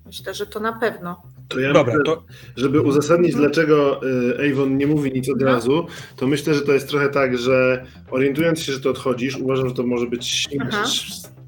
Myślę, 0.05 0.33
że 0.33 0.45
to 0.45 0.59
na 0.59 0.73
pewno. 0.79 1.21
To 1.47 1.59
ja 1.59 1.73
Dobra, 1.73 1.93
myślę, 1.97 2.03
to 2.15 2.23
żeby 2.57 2.81
uzasadnić, 2.81 3.35
dlaczego 3.35 4.01
y, 4.39 4.51
Avon 4.51 4.77
nie 4.77 4.87
mówi 4.87 5.11
nic 5.13 5.29
od 5.29 5.39
No. 5.41 5.45
razu, 5.45 5.87
to 6.15 6.27
myślę, 6.27 6.53
że 6.53 6.61
to 6.61 6.73
jest 6.73 6.87
trochę 6.89 7.09
tak, 7.09 7.37
że 7.37 7.85
orientując 8.11 8.59
się, 8.59 8.73
że 8.73 8.79
to 8.79 8.89
odchodzisz, 8.89 9.37
uważam, 9.37 9.69
że 9.69 9.75
to 9.75 9.83
może 9.83 10.05
być 10.07 10.47
Aha. 10.61 10.83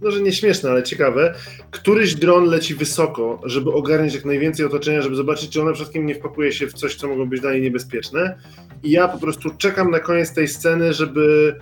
no, 0.01 0.11
że 0.11 0.21
nie 0.21 0.31
śmieszne, 0.31 0.69
ale 0.69 0.83
ciekawe. 0.83 1.33
Któryś 1.71 2.15
dron 2.15 2.45
leci 2.45 2.75
wysoko, 2.75 3.41
żeby 3.45 3.71
ogarnąć 3.71 4.13
jak 4.13 4.25
najwięcej 4.25 4.65
otoczenia, 4.65 5.01
żeby 5.01 5.15
zobaczyć, 5.15 5.49
czy 5.49 5.61
ona 5.61 5.73
przypadkiem 5.73 6.05
nie 6.05 6.15
wpakuje 6.15 6.51
się 6.51 6.67
w 6.67 6.73
coś, 6.73 6.95
co 6.95 7.07
mogło 7.07 7.25
być 7.25 7.41
dla 7.41 7.51
niej 7.53 7.61
niebezpieczne. 7.61 8.37
I 8.83 8.91
ja 8.91 9.07
po 9.07 9.17
prostu 9.17 9.49
czekam 9.57 9.91
na 9.91 9.99
koniec 9.99 10.33
tej 10.33 10.47
sceny, 10.47 10.93
żeby 10.93 11.55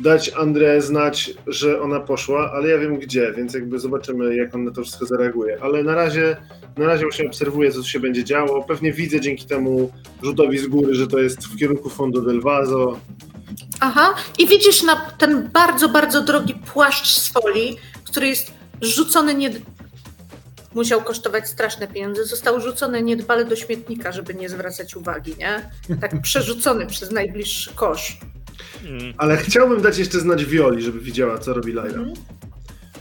dać 0.00 0.32
Andrę 0.36 0.82
znać, 0.82 1.30
że 1.46 1.80
ona 1.80 2.00
poszła, 2.00 2.52
ale 2.52 2.68
ja 2.68 2.78
wiem 2.78 2.98
gdzie, 2.98 3.32
więc 3.36 3.54
jakby 3.54 3.78
zobaczymy, 3.78 4.36
jak 4.36 4.54
on 4.54 4.64
na 4.64 4.70
to 4.70 4.82
wszystko 4.82 5.06
zareaguje. 5.06 5.58
Ale 5.62 5.82
na 5.82 5.94
razie, 5.94 6.36
na 6.76 6.86
razie 6.86 7.04
właśnie 7.04 7.26
obserwuję, 7.26 7.72
co 7.72 7.78
tu 7.78 7.88
się 7.88 8.00
będzie 8.00 8.24
działo. 8.24 8.64
Pewnie 8.64 8.92
widzę 8.92 9.20
dzięki 9.20 9.46
temu 9.46 9.92
rzutowi 10.22 10.58
z 10.58 10.66
góry, 10.66 10.94
że 10.94 11.06
to 11.06 11.18
jest 11.18 11.46
w 11.46 11.56
kierunku 11.56 11.90
Fondo 11.90 12.20
del 12.20 12.40
Vaso. 12.40 13.00
Aha, 13.80 14.14
i 14.38 14.46
widzisz 14.46 14.82
na 14.82 14.96
ten 14.96 15.50
bardzo, 15.52 15.88
bardzo 15.88 16.22
drogi 16.22 16.54
płaszcz 16.72 17.06
z 17.06 17.32
folii, 17.32 17.76
który 18.04 18.26
jest 18.26 18.52
rzucony 18.80 19.34
nie... 19.34 19.50
Musiał 20.74 21.02
kosztować 21.02 21.48
straszne 21.48 21.88
pieniądze. 21.88 22.24
Został 22.24 22.60
rzucony 22.60 23.02
niedbale 23.02 23.44
do 23.44 23.56
śmietnika, 23.56 24.12
żeby 24.12 24.34
nie 24.34 24.48
zwracać 24.48 24.96
uwagi, 24.96 25.34
nie? 25.38 25.70
Tak 26.00 26.20
przerzucony 26.22 26.86
przez 26.86 27.10
najbliższy 27.10 27.74
kosz. 27.74 28.18
Mm. 28.84 29.14
Ale 29.18 29.36
chciałbym 29.36 29.82
dać 29.82 29.98
jeszcze 29.98 30.20
znać 30.20 30.44
Violi, 30.44 30.82
żeby 30.82 31.00
widziała, 31.00 31.38
co 31.38 31.54
robi 31.54 31.72
Lyra. 31.72 31.82
Mhm. 31.86 32.12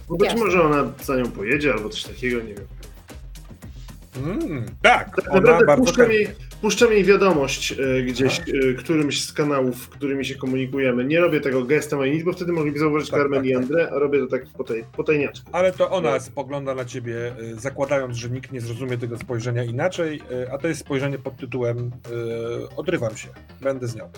Bo 0.10 0.18
być 0.18 0.30
Jasne. 0.30 0.46
może 0.46 0.62
ona 0.64 0.92
za 1.04 1.16
nią 1.16 1.32
pojedzie 1.32 1.74
albo 1.74 1.90
coś 1.90 2.04
takiego, 2.04 2.42
nie 2.42 2.54
wiem. 2.56 2.68
mm, 4.26 4.66
tak, 4.82 5.16
Tak 5.16 5.32
ona 5.32 5.42
naprawdę 5.60 5.86
chętnie. 5.94 6.16
jej, 6.16 6.28
puszczam 6.62 6.92
jej 6.92 7.04
wiadomość 7.04 7.72
e, 7.72 8.02
gdzieś, 8.04 8.40
e, 8.40 8.74
którymś 8.74 9.24
z 9.24 9.34
kanałów, 9.34 9.90
którymi 9.90 10.26
się 10.26 10.36
komunikujemy. 10.36 11.06
Nie 11.06 11.20
robię 11.20 11.42
tego 11.42 11.64
gestem 11.64 12.00
ani 12.00 12.12
nic, 12.12 12.24
bo 12.24 12.34
wtedy 12.34 12.52
mogliby 12.52 12.80
zauważyć 12.80 13.10
Tak, 13.10 13.20
Carmen 13.20 13.40
tak, 13.40 13.50
i 13.50 13.54
tak. 13.54 13.64
Andrę, 13.64 13.90
a 13.96 14.00
robię 14.00 14.20
to 14.20 14.28
tak 14.28 14.46
po 14.58 14.64
tej, 14.64 14.84
po 14.98 15.04
tajniaczku. 15.04 15.50
Ale 15.52 15.72
to 15.72 15.90
ona 15.90 16.20
spogląda 16.20 16.76
na 16.76 16.86
ciebie, 16.86 17.34
y, 17.42 17.56
zakładając, 17.56 18.18
że 18.18 18.30
nikt 18.30 18.52
nie 18.52 18.62
zrozumie 18.62 18.98
tego 18.98 19.18
spojrzenia 19.18 19.64
inaczej, 19.64 20.22
a 20.52 20.58
to 20.58 20.68
jest 20.68 20.80
spojrzenie 20.80 21.18
pod 21.18 21.38
tytułem 21.38 21.92
odrywam 22.78 23.18
się, 23.18 23.28
będę 23.62 23.88
z 23.88 23.96
nią. 23.96 24.10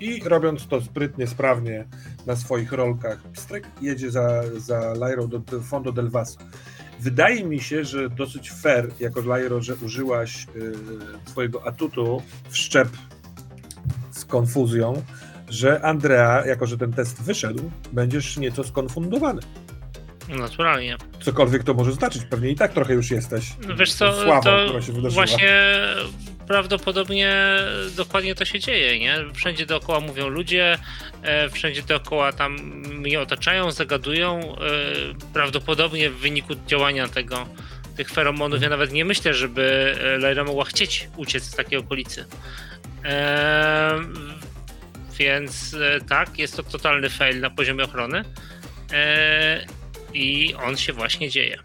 I 0.00 0.20
robiąc 0.24 0.66
to 0.66 0.80
sprytnie, 0.80 1.26
sprawnie 1.26 1.84
na 2.26 2.36
swoich 2.36 2.72
rolkach, 2.72 3.22
pstryk 3.32 3.66
jedzie 3.82 4.10
za, 4.10 4.42
za 4.58 4.94
Lairą 4.94 5.28
do 5.28 5.60
Fondo 5.60 5.92
del 5.92 6.08
Vaso. 6.08 6.38
Wydaje 7.00 7.44
mi 7.44 7.60
się, 7.60 7.84
że 7.84 8.08
dosyć 8.10 8.50
fair, 8.50 8.90
jako 9.00 9.20
Lairo, 9.20 9.62
że 9.62 9.74
użyłaś 9.74 10.46
y, 10.56 10.72
twojego 11.24 11.66
atutu 11.66 12.22
w 12.48 12.56
szczep 12.56 12.88
z 14.10 14.24
konfuzją, 14.24 15.02
że 15.48 15.82
Andrea, 15.82 16.46
jako 16.46 16.66
że 16.66 16.76
ten 16.78 16.92
test 16.92 17.22
wyszedł, 17.22 17.70
będziesz 17.92 18.36
nieco 18.36 18.64
skonfundowany. 18.64 19.42
Naturalnie. 20.28 20.96
Cokolwiek 21.20 21.64
to 21.64 21.74
może 21.74 21.92
znaczyć, 21.92 22.24
pewnie 22.24 22.50
i 22.50 22.54
tak 22.56 22.72
trochę 22.72 22.94
już 22.94 23.10
jesteś. 23.10 23.52
No 23.68 23.76
Wiesz 23.76 23.92
co, 23.92 24.12
Sławą, 24.22 24.42
to 24.42 24.64
która 24.64 24.82
się 24.82 24.92
wydarzyła. 24.92 25.26
właśnie 25.26 25.52
prawdopodobnie 26.50 27.34
dokładnie 27.96 28.34
to 28.34 28.44
się 28.44 28.60
dzieje, 28.60 28.98
nie? 28.98 29.16
Wszędzie 29.34 29.66
dookoła 29.66 30.00
mówią 30.00 30.28
ludzie, 30.28 30.78
e, 31.22 31.48
wszędzie 31.48 31.82
dookoła 31.82 32.32
tam 32.32 32.56
mnie 32.88 33.20
otaczają, 33.20 33.70
zagadują. 33.70 34.56
e, 34.56 34.58
Prawdopodobnie 35.32 36.10
w 36.10 36.16
wyniku 36.16 36.54
działania 36.66 37.08
tego, 37.08 37.48
tych 37.96 38.10
feromonów, 38.10 38.62
ja 38.62 38.68
nawet 38.68 38.92
nie 38.92 39.04
myślę, 39.04 39.34
żeby 39.34 39.96
e, 40.00 40.18
Lyra 40.18 40.44
mogła 40.44 40.64
chcieć 40.64 41.08
uciec 41.16 41.44
z 41.44 41.56
takiej 41.56 41.78
okolicy. 41.78 42.24
Więc 45.18 45.76
tak, 46.08 46.38
jest 46.38 46.56
to 46.56 46.62
totalny 46.62 47.10
fail 47.10 47.40
na 47.40 47.50
poziomie 47.50 47.84
ochrony. 47.84 48.24
I 50.14 50.54
on 50.54 50.76
się 50.76 50.92
właśnie 50.92 51.30
dzieje. 51.30 51.58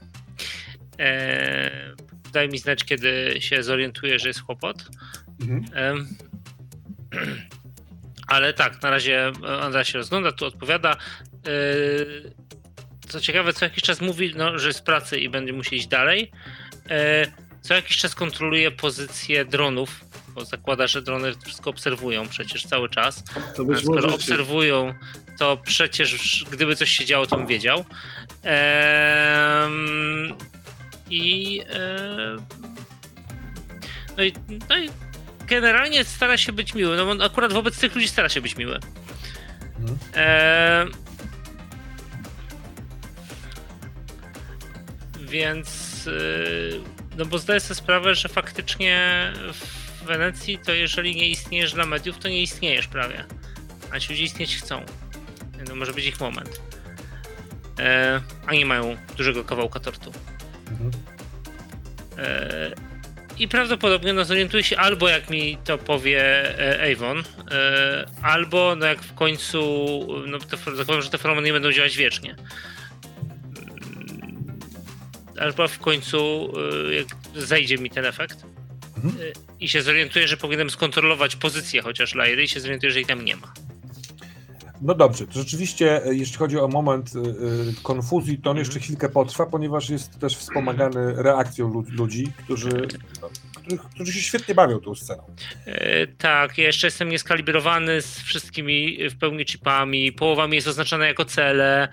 Daj 2.36 2.50
mi 2.50 2.58
znać, 2.58 2.84
kiedy 2.84 3.36
się 3.40 3.64
zorientuję, 3.64 4.20
że 4.20 4.28
jest 4.28 4.44
kłopot. 4.44 4.86
Mhm. 5.42 6.08
Ale 8.28 8.54
tak, 8.54 8.82
na 8.82 8.90
razie 8.90 9.32
Andra 9.62 9.84
się 9.84 9.98
rozgląda, 9.98 10.32
tu 10.32 10.46
odpowiada. 10.46 10.92
E, 10.92 10.98
Co 13.10 13.20
ciekawe, 13.20 13.54
co 13.54 13.66
jakiś 13.66 13.84
czas 13.84 14.02
mówi, 14.02 14.34
no, 14.38 14.60
że 14.60 14.68
jest 14.68 14.80
w 14.80 14.84
pracy 14.84 15.20
i 15.20 15.30
będzie 15.30 15.54
musiał 15.54 15.74
iść 15.74 15.88
dalej. 15.88 16.32
E, 16.90 17.26
Co 17.62 17.74
jakiś 17.74 17.98
czas 17.98 18.16
kontroluje 18.16 18.72
pozycję 18.72 19.46
dronów, 19.46 20.06
bo 20.28 20.46
zakłada, 20.46 20.88
że 20.88 21.02
drony 21.02 21.34
wszystko 21.46 21.70
obserwują 21.70 22.28
przecież 22.28 22.64
cały 22.64 22.90
czas. 22.90 23.24
To 23.56 23.66
być 23.66 23.80
skoro 23.80 24.02
może... 24.02 24.16
obserwują, 24.16 24.94
to 25.40 25.58
przecież 25.58 26.46
gdyby 26.52 26.76
coś 26.76 26.90
się 26.90 27.06
działo, 27.06 27.28
to 27.28 27.38
bym 27.38 27.48
wiedział. 27.48 27.86
Ehm, 28.44 30.34
I, 31.10 31.62
em, 31.70 32.46
no 34.18 34.24
i 34.24 34.34
no 34.70 34.78
i 34.78 34.90
generalnie 35.48 36.04
stara 36.04 36.38
się 36.38 36.52
być 36.52 36.74
miły. 36.74 36.98
No 36.98 37.16
bo 37.16 37.26
akurat 37.26 37.54
wobec 37.54 37.80
tych 37.80 37.96
ludzi 37.96 38.08
stara 38.08 38.30
się 38.30 38.42
być 38.42 38.56
miły. 38.56 38.80
Mhm. 39.80 39.98
Ehm, 40.14 40.92
więc 45.20 46.08
y, 46.08 46.82
no 47.18 47.26
bo 47.26 47.38
zdaję 47.38 47.60
sobie 47.60 47.76
sprawę, 47.76 48.16
że 48.16 48.30
faktycznie 48.30 49.32
w 49.54 50.06
Wenecji 50.06 50.60
to 50.66 50.74
jeżeli 50.74 51.16
nie 51.16 51.30
istniejesz 51.30 51.74
dla 51.74 51.86
mediów, 51.86 52.20
to 52.20 52.28
nie 52.28 52.42
istniejesz 52.42 52.88
prawie. 52.88 53.26
A 53.92 54.00
ci 54.00 54.10
ludzie 54.10 54.24
istnieć 54.24 54.58
chcą. 54.58 54.86
No 55.68 55.76
może 55.76 55.94
być 55.94 56.06
ich 56.06 56.20
moment. 56.20 56.62
E, 57.80 58.22
a 58.46 58.54
nie 58.54 58.66
mają 58.66 58.98
dużego 59.18 59.44
kawałka 59.44 59.80
tortu. 59.80 60.12
Mhm. 60.82 60.92
E, 62.18 62.72
I 63.38 63.48
prawdopodobnie 63.48 64.14
no, 64.14 64.26
zorientuje 64.26 64.64
się 64.64 64.78
albo 64.78 65.10
jak 65.10 65.30
mi 65.30 65.58
to 65.64 65.78
powie 65.78 66.22
e, 66.60 66.94
Avon, 66.94 67.24
e, 67.52 68.06
albo 68.22 68.76
no 68.76 68.86
jak 68.86 69.02
w 69.04 69.14
końcu, 69.14 69.62
no 70.28 70.40
to 70.40 70.58
zakładam, 70.76 71.02
że 71.02 71.10
te 71.10 71.18
feromony 71.18 71.48
nie 71.48 71.54
będą 71.54 71.72
działać 71.72 71.98
wiecznie. 71.98 72.36
Mm, 72.36 72.46
Albo 75.40 75.68
w 75.68 75.80
końcu 75.80 76.52
e, 76.90 76.94
jak 76.94 77.08
zejdzie 77.36 77.78
mi 77.78 77.90
ten 77.90 78.06
efekt 78.06 78.44
Mhm. 78.98 79.16
e, 79.24 79.32
i 79.60 79.68
się 79.70 79.82
zorientuję, 79.82 80.28
że 80.28 80.38
powinienem 80.38 80.70
skontrolować 80.70 81.36
pozycję 81.36 81.82
chociaż 81.82 82.16
Lairy 82.16 82.44
i 82.44 82.48
się 82.48 82.60
zorientuję, 82.60 82.92
że 82.92 83.00
jej 83.00 83.06
tam 83.06 83.26
nie 83.26 83.36
ma. 83.36 83.54
No 84.82 84.96
dobrze, 84.96 85.28
to 85.28 85.34
rzeczywiście, 85.34 86.06
e, 86.06 86.16
jeśli 86.16 86.38
chodzi 86.38 86.60
o 86.60 86.68
moment 86.68 87.16
y, 87.16 87.20
y, 87.20 87.74
konfuzji, 87.84 88.38
to 88.38 88.50
on 88.50 88.58
Mhm. 88.58 88.66
jeszcze 88.66 88.80
chwilkę 88.80 89.10
potrwa, 89.10 89.46
ponieważ 89.46 89.90
jest 89.90 90.20
też 90.20 90.38
wspomagany 90.38 91.14
reakcją 91.24 91.68
lu- 91.68 91.84
ludzi, 91.90 92.32
którzy, 92.44 92.88
którzy 93.94 94.14
się 94.14 94.22
świetnie 94.22 94.56
bawią 94.56 94.80
tą 94.80 94.96
sceną. 94.96 95.24
E, 95.66 96.08
Tak, 96.08 96.58
ja 96.58 96.64
jeszcze 96.64 96.88
jestem 96.88 97.10
nieskalibrowany 97.10 98.02
z 98.02 98.20
wszystkimi 98.20 99.10
w 99.10 99.18
pełni 99.18 99.46
chipami. 99.46 100.12
Połowa 100.12 100.48
mi 100.48 100.56
jest 100.56 100.68
oznaczona 100.68 101.08
jako 101.08 101.26
cele. 101.26 101.88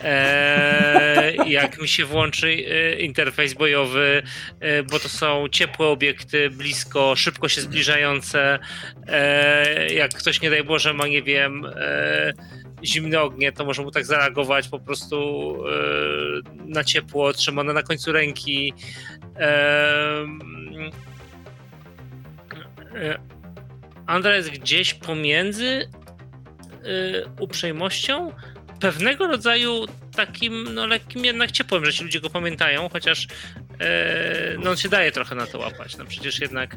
E, 0.00 1.34
jak 1.58 1.82
mi 1.82 1.88
się 1.88 2.04
włączy 2.04 2.48
e, 2.48 3.00
interfejs 3.00 3.54
bojowy, 3.54 4.22
e, 4.60 4.82
bo 4.82 4.98
to 4.98 5.08
są 5.08 5.48
ciepłe 5.48 5.86
obiekty, 5.86 6.50
blisko, 6.50 7.16
szybko 7.16 7.48
się 7.48 7.60
zbliżające. 7.60 8.58
E, 9.06 9.94
jak 9.94 10.14
ktoś, 10.14 10.40
nie 10.40 10.50
daj 10.50 10.64
Boże, 10.64 10.94
ma, 10.94 11.06
nie 11.06 11.22
wiem, 11.22 11.66
e, 11.76 12.32
zimne 12.84 13.20
ognie, 13.20 13.52
to 13.52 13.64
może 13.64 13.82
mu 13.82 13.90
tak 13.90 14.06
zareagować 14.06 14.68
po 14.68 14.80
prostu 14.80 15.16
e, 15.66 15.72
na 16.66 16.84
ciepło, 16.84 17.32
trzymane 17.32 17.72
na 17.72 17.82
końcu 17.82 18.12
ręki. 18.12 18.72
E, 19.36 19.48
e, 19.48 21.07
Andra 24.06 24.36
jest 24.36 24.50
gdzieś 24.50 24.94
pomiędzy 24.94 25.66
y, 25.66 25.88
uprzejmością, 27.40 28.32
pewnego 28.80 29.26
rodzaju 29.26 29.86
takim 30.16 30.74
no, 30.74 30.86
lekkim 30.86 31.24
jednak 31.24 31.52
ciepłem, 31.52 31.84
że 31.84 31.92
ci 31.92 32.04
ludzie 32.04 32.20
go 32.20 32.30
pamiętają, 32.30 32.88
chociaż 32.88 33.24
y, 33.24 33.28
no, 34.58 34.70
on 34.70 34.76
się 34.76 34.88
daje 34.88 35.12
trochę 35.12 35.34
na 35.34 35.46
to 35.46 35.58
łapać. 35.58 35.96
No 35.96 36.04
przecież 36.04 36.40
jednak 36.40 36.76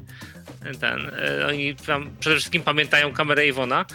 ten, 0.79 1.11
oni 1.47 1.75
tam 1.75 2.15
przede 2.19 2.35
wszystkim 2.35 2.63
pamiętają 2.63 3.13
kamerę 3.13 3.47
Iwona. 3.47 3.85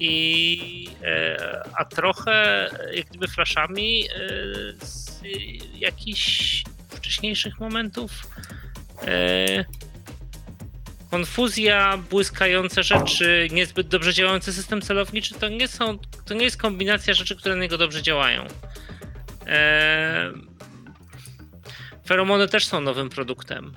I, 0.00 0.88
e, 1.02 1.62
a 1.74 1.84
trochę 1.84 2.68
jak 2.92 3.06
gdyby 3.06 3.28
flaszami 3.28 4.04
e, 4.04 4.86
z 4.86 5.20
jakichś 5.74 6.64
wcześniejszych 6.88 7.60
momentów. 7.60 8.10
E, 9.06 9.64
konfuzja, 11.10 11.98
błyskające 12.10 12.82
rzeczy, 12.82 13.48
niezbyt 13.50 13.88
dobrze 13.88 14.14
działający 14.14 14.52
system 14.52 14.82
celowniczy 14.82 15.34
to 15.34 15.48
nie 15.48 15.68
są, 15.68 15.98
to 16.24 16.34
nie 16.34 16.44
jest 16.44 16.56
kombinacja 16.56 17.14
rzeczy, 17.14 17.36
które 17.36 17.54
na 17.54 17.62
niego 17.62 17.78
dobrze 17.78 18.02
działają. 18.02 18.46
E, 19.46 20.32
feromony 22.06 22.48
też 22.48 22.66
są 22.66 22.80
nowym 22.80 23.08
produktem, 23.08 23.72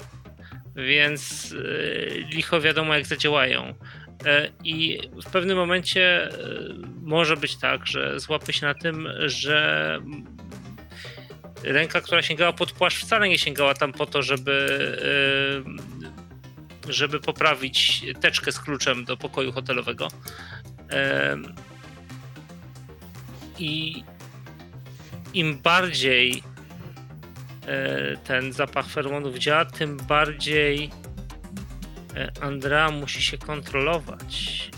więc 0.76 1.54
e, 1.54 2.10
licho 2.20 2.62
wiadomo 2.62 2.96
jak 2.96 3.06
zadziałają. 3.06 3.74
E, 4.26 4.50
I 4.64 5.00
w 5.26 5.32
pewnym 5.32 5.58
momencie 5.58 6.30
może 7.02 7.38
być 7.38 7.56
tak, 7.56 7.88
że 7.88 8.20
złapie 8.20 8.54
się 8.54 8.66
na 8.66 8.74
tym, 8.74 9.08
że 9.26 10.00
ręka, 11.66 12.02
która 12.02 12.22
sięgała 12.22 12.54
pod 12.54 12.72
płaszcz, 12.72 13.02
wcale 13.02 13.30
nie 13.30 13.38
sięgała 13.38 13.74
tam 13.74 13.94
po 13.94 14.06
to, 14.06 14.24
żeby, 14.24 14.78
e, 16.88 16.94
żeby 16.94 17.20
poprawić 17.20 18.06
teczkę 18.22 18.52
z 18.52 18.60
kluczem 18.60 19.06
do 19.06 19.18
pokoju 19.18 19.52
hotelowego. 19.52 20.08
I 23.60 24.04
im 25.34 25.58
bardziej 25.58 26.44
ten 28.24 28.54
zapach 28.54 28.88
feromonów 28.90 29.36
działa, 29.36 29.66
tym 29.66 29.98
bardziej 29.98 30.92
Andrea 32.42 32.92
musi 32.92 33.22
się 33.22 33.38
kontrolować, 33.38 34.72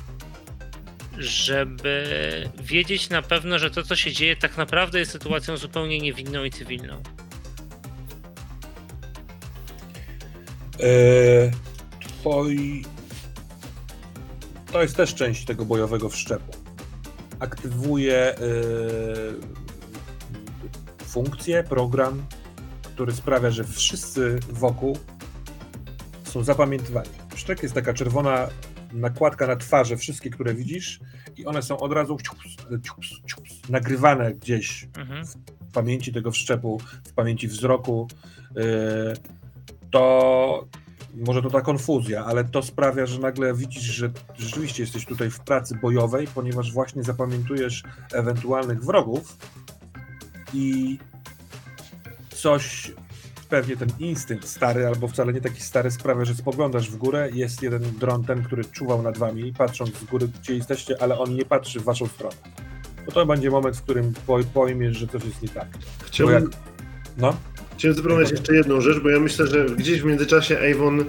żeby 1.18 2.50
wiedzieć 2.64 3.10
na 3.10 3.22
pewno, 3.22 3.60
że 3.60 3.72
to, 3.72 3.84
co 3.84 3.96
się 3.96 4.12
dzieje, 4.12 4.36
tak 4.36 4.58
naprawdę 4.58 5.00
jest 5.00 5.12
sytuacją 5.12 5.58
zupełnie 5.58 6.00
niewinną 6.00 6.44
i 6.44 6.52
cywilną. 6.52 7.04
Eee, 10.80 11.52
twoi... 12.00 12.86
To 14.72 14.82
jest 14.82 14.96
też 14.96 15.16
część 15.16 15.46
tego 15.46 15.66
bojowego 15.66 16.10
wszczepu. 16.10 16.52
Aktywuje 17.40 18.36
yy, 18.40 19.40
funkcję, 21.08 21.64
program, 21.64 22.26
który 22.84 23.14
sprawia, 23.14 23.52
że 23.52 23.64
wszyscy 23.64 24.40
wokół 24.50 24.98
są 26.24 26.44
zapamiętywani. 26.44 27.10
Wszczek 27.36 27.64
jest 27.64 27.76
taka 27.76 27.94
czerwona 27.94 28.48
nakładka 28.94 29.48
na 29.48 29.56
twarze, 29.56 29.98
wszystkie, 29.98 30.30
które 30.30 30.54
widzisz, 30.54 31.00
i 31.38 31.46
one 31.46 31.62
są 31.62 31.78
od 31.78 31.94
razu 31.94 32.18
nagrywane 33.70 34.34
gdzieś 34.34 34.88
mhm. 34.98 35.26
w 35.26 35.72
pamięci 35.74 36.14
tego 36.14 36.32
wszczepu, 36.32 36.82
w 37.08 37.14
pamięci 37.14 37.48
wzroku. 37.48 38.08
Y, 38.58 38.64
to 39.92 40.68
może 41.16 41.42
to 41.42 41.50
ta 41.50 41.62
konfuzja, 41.62 42.26
ale 42.26 42.44
to 42.44 42.64
sprawia, 42.64 43.06
że 43.06 43.20
nagle 43.20 43.54
widzisz, 43.54 43.84
że 43.84 44.10
rzeczywiście 44.38 44.84
jesteś 44.84 45.06
tutaj 45.06 45.30
w 45.30 45.40
pracy 45.40 45.76
bojowej, 45.82 46.28
ponieważ 46.28 46.74
właśnie 46.74 47.04
zapamiętujesz 47.04 47.84
ewentualnych 48.14 48.84
wrogów 48.84 49.38
i 50.54 50.98
coś 52.30 52.92
pewnie 53.50 53.78
ten 53.78 53.90
instynkt 54.00 54.48
stary, 54.48 54.88
albo 54.88 55.08
wcale 55.08 55.34
nie 55.34 55.42
taki 55.42 55.62
stary 55.62 55.92
sprawia, 55.92 56.26
że 56.26 56.36
spoglądasz 56.36 56.90
w 56.90 56.96
górę, 56.96 57.30
jest 57.34 57.62
jeden 57.62 57.82
dron, 58.00 58.24
ten, 58.24 58.44
który 58.44 58.66
czuwał 58.66 59.02
nad 59.02 59.18
wami, 59.18 59.54
patrząc 59.58 59.98
z 59.98 60.04
góry, 60.04 60.28
gdzie 60.42 60.56
jesteście, 60.56 61.02
ale 61.02 61.20
on 61.20 61.36
nie 61.36 61.46
patrzy 61.46 61.80
w 61.80 61.84
waszą 61.84 62.08
stronę. 62.08 62.36
Bo 63.06 63.12
to 63.12 63.26
będzie 63.26 63.50
moment, 63.50 63.78
w 63.78 63.82
którym 63.82 64.14
pojmiesz, 64.54 64.98
że 64.98 65.08
coś 65.08 65.26
jest 65.26 65.42
nie 65.42 65.50
tak. 65.50 65.68
Chciałbym, 66.06 66.44
jak... 66.44 66.54
no? 67.18 67.38
Chciałem 67.78 67.98
zapytać 67.98 68.32
jeszcze 68.32 68.56
jedną 68.56 68.82
rzecz, 68.82 69.00
bo 69.00 69.10
ja 69.10 69.20
myślę, 69.20 69.48
że 69.48 69.66
gdzieś 69.66 70.02
w 70.02 70.06
międzyczasie 70.06 70.60
Avon 70.72 71.06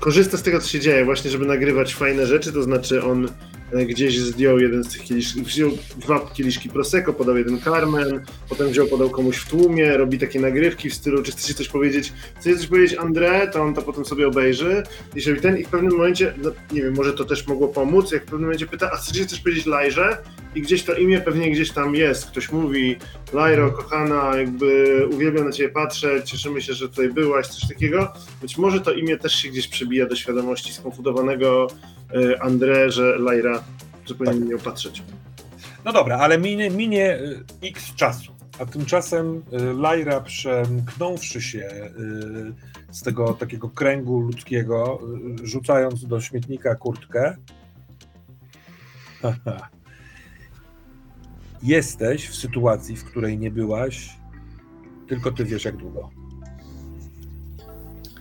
korzysta 0.00 0.36
z 0.36 0.42
tego, 0.42 0.60
co 0.60 0.68
się 0.68 0.80
dzieje, 0.80 1.04
właśnie, 1.04 1.30
żeby 1.30 1.46
nagrywać 1.46 1.94
fajne 1.94 2.26
rzeczy, 2.26 2.52
to 2.52 2.62
znaczy 2.62 3.04
on 3.04 3.28
gdzieś 3.72 4.18
zdjął 4.18 4.58
jeden 4.58 4.84
z 4.84 4.88
tych 4.88 5.02
kieliszków, 5.02 5.42
wziął 5.42 5.70
dwa 5.96 6.30
kieliszki 6.34 6.68
Prosecco, 6.68 7.12
podał 7.12 7.36
jeden 7.36 7.60
Carmen, 7.60 8.24
potem 8.48 8.68
wziął, 8.68 8.86
podał 8.86 9.10
komuś 9.10 9.36
w 9.36 9.48
tłumie, 9.48 9.96
robi 9.96 10.18
takie 10.18 10.40
nagrywki 10.40 10.90
w 10.90 10.94
stylu, 10.94 11.22
czy 11.22 11.32
chcecie 11.32 11.54
coś 11.54 11.68
powiedzieć, 11.68 12.12
chcecie 12.40 12.56
coś 12.56 12.66
powiedzieć 12.66 12.98
André, 12.98 13.50
to 13.52 13.62
on 13.62 13.74
to 13.74 13.82
potem 13.82 14.04
sobie 14.04 14.28
obejrzy 14.28 14.82
i 15.16 15.20
robi 15.20 15.40
ten 15.40 15.58
i 15.58 15.64
w 15.64 15.68
pewnym 15.68 15.92
momencie, 15.92 16.34
no, 16.42 16.50
nie 16.72 16.82
wiem, 16.82 16.94
może 16.94 17.12
to 17.12 17.24
też 17.24 17.46
mogło 17.46 17.68
pomóc, 17.68 18.12
jak 18.12 18.22
w 18.22 18.24
pewnym 18.24 18.42
momencie 18.42 18.66
pyta, 18.66 18.90
a 18.92 18.96
chcecie 18.96 19.26
coś 19.26 19.40
powiedzieć 19.40 19.66
Lajrze? 19.66 20.18
I 20.54 20.62
gdzieś 20.62 20.82
to 20.82 20.94
imię 20.94 21.20
pewnie 21.20 21.50
gdzieś 21.50 21.70
tam 21.70 21.94
jest, 21.94 22.26
ktoś 22.26 22.52
mówi, 22.52 22.96
Lajro, 23.32 23.72
kochana, 23.72 24.36
jakby 24.36 25.08
uwielbiam 25.12 25.44
na 25.44 25.52
ciebie 25.52 25.68
patrzeć, 25.68 26.30
cieszymy 26.30 26.62
się, 26.62 26.74
że 26.74 26.88
tutaj 26.88 27.08
byłaś, 27.08 27.46
coś 27.46 27.68
takiego. 27.68 28.12
Być 28.42 28.58
może 28.58 28.80
to 28.80 28.92
imię 28.92 29.18
też 29.18 29.34
się 29.34 29.48
gdzieś 29.48 29.68
przebija 29.68 30.06
do 30.06 30.16
świadomości 30.16 30.72
skonfudowanego 30.72 31.68
E, 31.70 31.99
André, 32.40 32.90
że 32.90 33.18
Lajra 33.18 33.64
zupełnie 34.06 34.32
tak. 34.32 34.42
nie 34.42 34.50
miał 34.50 34.58
patrzeć. 34.58 35.02
No 35.84 35.92
dobra, 35.92 36.18
ale 36.18 36.38
minie, 36.38 36.70
minie 36.70 37.14
e, 37.14 37.18
x 37.62 37.94
czasu. 37.94 38.32
A 38.58 38.66
tymczasem 38.66 39.42
e, 39.52 39.62
Lajra 39.72 40.20
przemknąwszy 40.20 41.42
się 41.42 41.90
z 42.90 43.02
tego 43.02 43.34
takiego 43.34 43.68
kręgu 43.68 44.20
ludzkiego, 44.20 45.00
rzucając 45.42 46.06
do 46.06 46.20
śmietnika 46.20 46.74
kurtkę, 46.74 47.36
jesteś 51.62 52.28
w 52.28 52.34
sytuacji, 52.34 52.96
w 52.96 53.04
której 53.04 53.38
nie 53.38 53.50
byłaś, 53.50 54.16
tylko 55.08 55.32
ty 55.32 55.44
wiesz 55.44 55.64
jak 55.64 55.76
długo. 55.76 56.10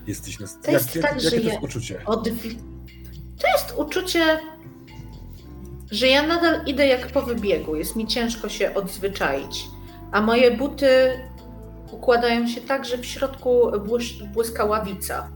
Jesteś 0.07 0.39
na... 0.39 0.47
To 0.47 0.71
jest 0.71 0.95
jak, 0.95 1.05
tak, 1.05 1.15
jak, 1.15 1.23
jakie 1.23 1.41
to 1.41 1.47
jest 1.47 1.63
uczucie? 1.63 2.05
Od, 2.05 2.29
to 3.39 3.47
jest 3.47 3.73
uczucie, 3.77 4.39
że 5.91 6.07
ja 6.07 6.27
nadal 6.27 6.65
idę 6.65 6.87
jak 6.87 7.07
po 7.07 7.21
wybiegu. 7.21 7.75
Jest 7.75 7.95
mi 7.95 8.07
ciężko 8.07 8.49
się 8.49 8.73
odzwyczaić. 8.73 9.67
A 10.11 10.21
moje 10.21 10.51
buty 10.51 11.19
układają 11.91 12.47
się 12.47 12.61
tak, 12.61 12.85
że 12.85 12.97
w 12.97 13.05
środku 13.05 13.71
błyska 14.33 14.65
ławica, 14.65 15.29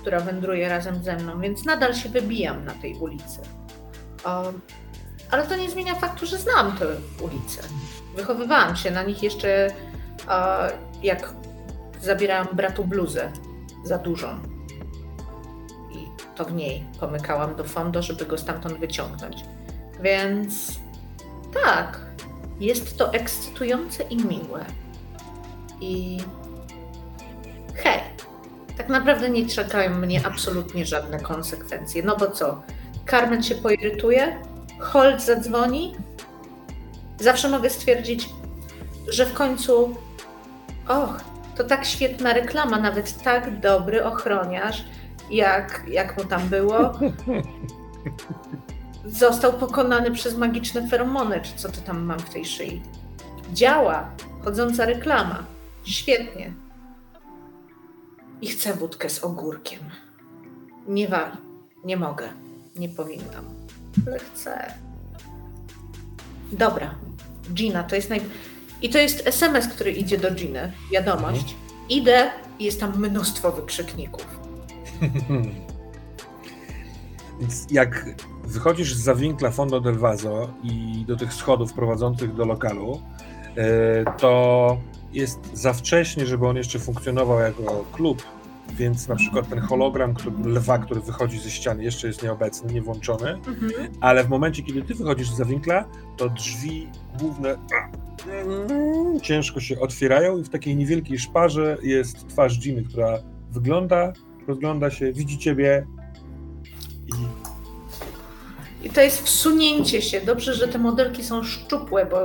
która 0.00 0.20
wędruje 0.20 0.68
razem 0.68 1.02
ze 1.02 1.16
mną, 1.16 1.40
więc 1.40 1.64
nadal 1.64 1.94
się 1.94 2.08
wybijam 2.08 2.64
na 2.64 2.72
tej 2.72 2.94
ulicy. 2.94 3.40
Um, 4.26 4.60
ale 5.30 5.46
to 5.46 5.56
nie 5.56 5.70
zmienia 5.70 5.94
faktu, 5.94 6.26
że 6.26 6.38
znam 6.38 6.76
te 6.76 6.86
ulice. 7.24 7.62
Wychowywałam 8.16 8.76
się 8.76 8.90
na 8.90 9.02
nich 9.02 9.22
jeszcze, 9.22 9.70
uh, 10.26 11.02
jak 11.02 11.34
zabierałam 12.00 12.48
bratu 12.52 12.84
bluzę 12.84 13.32
za 13.84 13.98
dużą 13.98 14.49
to 16.40 16.44
w 16.44 16.52
niej 16.52 16.84
pomykałam 17.00 17.56
do 17.56 17.64
fondo, 17.64 18.02
żeby 18.02 18.26
go 18.26 18.38
stamtąd 18.38 18.78
wyciągnąć. 18.78 19.44
Więc 20.02 20.80
tak, 21.64 22.00
jest 22.60 22.98
to 22.98 23.12
ekscytujące 23.12 24.02
i 24.02 24.16
miłe. 24.16 24.64
I 25.80 26.18
hej, 27.74 28.00
tak 28.76 28.88
naprawdę 28.88 29.30
nie 29.30 29.46
czekają 29.46 29.94
mnie 29.94 30.26
absolutnie 30.26 30.86
żadne 30.86 31.20
konsekwencje. 31.20 32.02
No 32.02 32.16
bo 32.16 32.30
co? 32.30 32.62
Carmen 33.10 33.42
się 33.42 33.54
poirytuje, 33.54 34.36
Holt 34.78 35.22
zadzwoni. 35.22 35.96
Zawsze 37.18 37.48
mogę 37.48 37.70
stwierdzić, 37.70 38.28
że 39.08 39.26
w 39.26 39.34
końcu, 39.34 39.96
och, 40.88 41.20
to 41.56 41.64
tak 41.64 41.84
świetna 41.84 42.32
reklama, 42.32 42.78
nawet 42.78 43.22
tak 43.22 43.60
dobry 43.60 44.04
ochroniarz 44.04 44.84
jak, 45.30 45.84
jak 45.88 46.18
mu 46.18 46.24
tam 46.24 46.48
było. 46.48 46.92
Został 49.06 49.52
pokonany 49.52 50.10
przez 50.10 50.36
magiczne 50.36 50.88
feromony, 50.88 51.40
czy 51.40 51.52
co 51.56 51.68
to 51.68 51.80
tam 51.80 52.02
mam 52.02 52.18
w 52.18 52.30
tej 52.30 52.44
szyi. 52.44 52.82
Działa. 53.52 54.10
Chodząca 54.44 54.86
reklama. 54.86 55.44
Świetnie. 55.84 56.52
I 58.40 58.46
chcę 58.46 58.74
wódkę 58.74 59.10
z 59.10 59.24
ogórkiem. 59.24 59.80
Nie 60.88 61.08
wal. 61.08 61.30
Nie 61.84 61.96
mogę. 61.96 62.28
Nie 62.76 62.88
powinnam. 62.88 63.44
Ale 64.06 64.18
chcę. 64.18 64.74
Dobra. 66.52 66.94
Gina, 67.52 67.82
to 67.82 67.96
jest 67.96 68.10
naj... 68.10 68.20
I 68.82 68.90
to 68.90 68.98
jest 68.98 69.26
SMS, 69.26 69.68
który 69.68 69.92
idzie 69.92 70.18
do 70.18 70.30
Giny. 70.30 70.72
Wiadomość. 70.92 71.52
Mhm. 71.52 71.60
Idę 71.88 72.30
i 72.58 72.64
jest 72.64 72.80
tam 72.80 72.98
mnóstwo 72.98 73.52
wykrzykników. 73.52 74.39
Więc 77.40 77.66
jak 77.70 78.06
wychodzisz 78.44 78.94
z 78.94 79.00
zawinkla 79.00 79.50
Fondo 79.50 79.80
del 79.80 79.98
Vaso 79.98 80.50
i 80.62 81.04
do 81.08 81.16
tych 81.16 81.34
schodów 81.34 81.72
prowadzących 81.72 82.34
do 82.34 82.44
lokalu, 82.44 83.00
e, 83.56 84.04
to 84.18 84.76
jest 85.12 85.50
za 85.52 85.72
wcześnie, 85.72 86.26
żeby 86.26 86.46
on 86.46 86.56
jeszcze 86.56 86.78
funkcjonował 86.78 87.40
jako 87.40 87.84
klub, 87.92 88.22
więc 88.72 89.08
na 89.08 89.16
przykład 89.16 89.48
ten 89.48 89.60
hologram 89.60 90.14
który, 90.14 90.36
lwa, 90.44 90.78
który 90.78 91.00
wychodzi 91.00 91.38
ze 91.38 91.50
ściany, 91.50 91.84
jeszcze 91.84 92.06
jest 92.06 92.22
nieobecny, 92.22 92.72
niewłączony, 92.72 93.30
mhm. 93.30 93.72
ale 94.00 94.24
w 94.24 94.28
momencie, 94.28 94.62
kiedy 94.62 94.82
ty 94.82 94.94
wychodzisz 94.94 95.30
z 95.30 95.36
zawinkla, 95.36 95.84
to 96.16 96.28
drzwi 96.28 96.88
główne 97.18 97.56
ciężko 99.22 99.60
się 99.60 99.80
otwierają 99.80 100.38
i 100.38 100.42
w 100.42 100.48
takiej 100.48 100.76
niewielkiej 100.76 101.18
szparze 101.18 101.78
jest 101.82 102.28
twarz 102.28 102.66
Jimmy, 102.66 102.82
która 102.82 103.18
wygląda 103.50 104.12
rozgląda 104.50 104.90
się, 104.90 105.12
widzi 105.12 105.38
ciebie 105.38 105.86
i... 107.06 107.12
I 108.86 108.90
to 108.90 109.00
jest 109.00 109.22
wsunięcie 109.22 110.02
się. 110.02 110.20
Dobrze, 110.20 110.54
że 110.54 110.68
te 110.68 110.78
modelki 110.78 111.24
są 111.24 111.42
szczupłe, 111.42 112.06
bo 112.06 112.16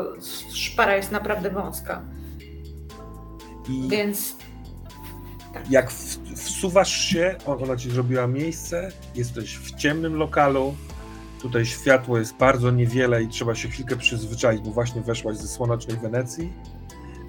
szpara 0.54 0.96
jest 0.96 1.12
naprawdę 1.12 1.50
wąska. 1.52 2.02
I 3.70 3.88
Więc 3.90 4.36
jak 5.70 5.92
w, 5.92 6.18
wsuwasz 6.36 6.92
się, 7.00 7.36
on- 7.46 7.64
ona 7.64 7.76
ci 7.78 7.92
zrobiła 7.92 8.28
miejsce, 8.28 8.92
jesteś 9.16 9.58
w 9.58 9.76
ciemnym 9.76 10.16
lokalu, 10.16 10.76
tutaj 11.42 11.66
światło 11.66 12.18
jest 12.18 12.36
bardzo 12.38 12.72
niewiele 12.72 13.24
i 13.24 13.28
trzeba 13.28 13.56
się 13.56 13.70
chwilkę 13.70 13.96
przyzwyczaić, 13.96 14.62
bo 14.62 14.72
właśnie 14.72 15.02
weszłaś 15.02 15.38
ze 15.38 15.48
słonecznej 15.48 15.98
Wenecji. 15.98 16.54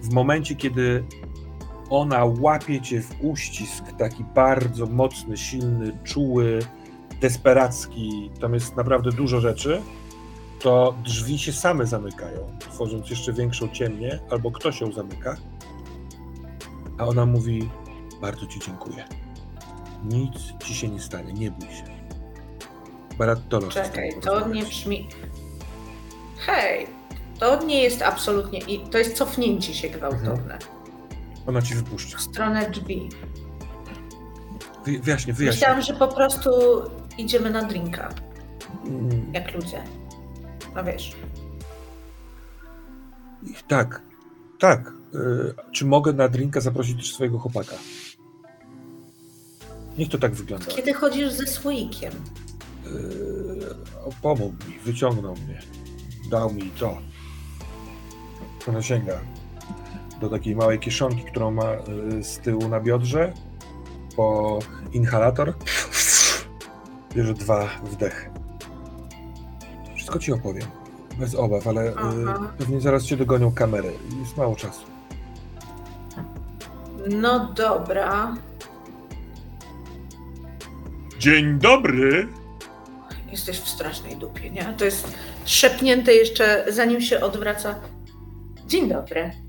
W 0.03 0.11
momencie, 0.13 0.55
kiedy 0.55 1.05
ona 1.91 2.25
łapie 2.41 2.81
cię 2.81 3.01
w 3.01 3.25
uścisk, 3.25 3.85
taki 3.99 4.25
bardzo 4.25 4.87
mocny, 4.87 5.37
silny, 5.37 5.99
czuły, 6.05 6.59
desperacki, 7.21 8.31
tam 8.41 8.55
jest 8.55 8.77
naprawdę 8.77 9.13
dużo 9.13 9.41
rzeczy, 9.41 9.83
to 10.61 10.95
drzwi 11.05 11.39
się 11.39 11.53
same 11.53 11.87
zamykają, 11.87 12.59
tworząc 12.59 13.11
jeszcze 13.11 13.33
większą 13.33 13.69
ciemnię, 13.69 14.19
albo 14.31 14.51
ktoś 14.51 14.81
ją 14.81 14.93
zamyka. 14.93 15.37
A 16.99 17.07
ona 17.07 17.27
mówi: 17.27 17.71
Bardzo 18.21 18.47
ci 18.47 18.61
dziękuję. 18.61 19.05
Nic 20.05 20.33
ci 20.65 20.75
się 20.75 20.89
nie 20.89 21.01
stanie, 21.01 21.33
nie 21.33 21.51
bój 21.51 21.69
się. 21.69 21.85
Barattolo. 23.19 23.69
czekaj, 23.69 24.11
to 24.23 24.49
nie 24.49 24.63
brzmi. 24.63 25.09
Hej, 26.39 26.87
to 27.39 27.65
nie 27.65 27.83
jest 27.83 28.03
absolutnie. 28.03 28.59
I 28.59 28.81
to 28.81 28.99
jest 28.99 29.17
cofnięcie 29.17 29.75
się 29.75 29.89
gwałtowne 29.89 30.59
Ona 31.47 31.63
ci 31.63 31.75
wypuszcza. 31.75 32.19
w 32.19 32.21
stronę 32.21 32.71
drzwi. 32.71 33.09
Wy, 34.85 34.99
wyjaśnię, 34.99 35.33
wyjaśnię. 35.33 35.61
Myślałam, 35.61 35.83
że 35.83 35.95
po 35.95 36.09
prostu 36.09 36.51
idziemy 37.19 37.51
na 37.51 37.63
drinka, 37.65 38.09
Mm, 38.85 39.35
jak 39.35 39.55
ludzie. 39.55 39.83
No 40.75 40.85
wiesz. 40.85 41.13
Tak, 43.69 44.03
tak. 44.59 44.93
Y, 45.15 45.55
czy 45.73 45.85
mogę 45.87 46.13
na 46.13 46.29
drinka 46.29 46.61
zaprosić 46.61 46.97
też 46.97 47.15
swojego 47.15 47.39
chłopaka? 47.39 47.77
Niech 49.99 50.09
to 50.09 50.19
tak 50.19 50.35
wygląda. 50.35 50.67
Kiedy 50.67 50.95
chodzisz 50.95 51.33
ze 51.33 51.47
słoikiem? 51.47 52.13
Yy, 52.85 53.67
pomógł 54.23 54.55
mi, 54.69 54.79
wyciągnął 54.79 55.35
mnie, 55.35 55.63
dał 56.31 56.53
mi 56.53 56.71
to. 56.71 56.99
Ona 58.69 58.83
sięga 58.83 59.21
do 60.21 60.29
takiej 60.29 60.57
małej 60.57 60.79
kieszonki, 60.79 61.23
którą 61.23 61.51
ma 61.51 61.73
yy, 61.73 62.25
z 62.25 62.39
tyłu 62.39 62.69
na 62.69 62.81
biodrze, 62.81 63.33
po 64.17 64.59
inhalator. 64.93 65.55
Bierze 67.15 67.35
dwa 67.35 67.69
wdechy. 67.85 68.31
Wszystko 69.97 70.19
ci 70.19 70.33
opowiem. 70.33 70.67
Bez 71.19 71.35
obaw, 71.35 71.67
ale 71.67 71.85
yy, 71.85 71.95
Aha. 71.97 72.53
pewnie 72.59 72.81
zaraz 72.81 73.05
cię 73.05 73.17
dogonią 73.17 73.53
kamery. 73.53 73.93
Jest 74.21 74.37
mało 74.37 74.57
czasu. 74.57 74.87
No 77.11 77.53
dobra. 77.55 78.35
Dzień 81.19 81.59
dobry! 81.59 82.29
Jesteś 83.31 83.61
w 83.61 83.69
strasznej 83.69 84.17
dupie, 84.17 84.51
nie? 84.51 84.75
To 84.79 84.85
jest 84.85 85.15
szepnięte 85.45 86.15
jeszcze, 86.15 86.65
zanim 86.69 87.01
się 87.01 87.21
odwraca. 87.21 87.75
Dzień 88.67 88.89
dobry. 88.89 89.46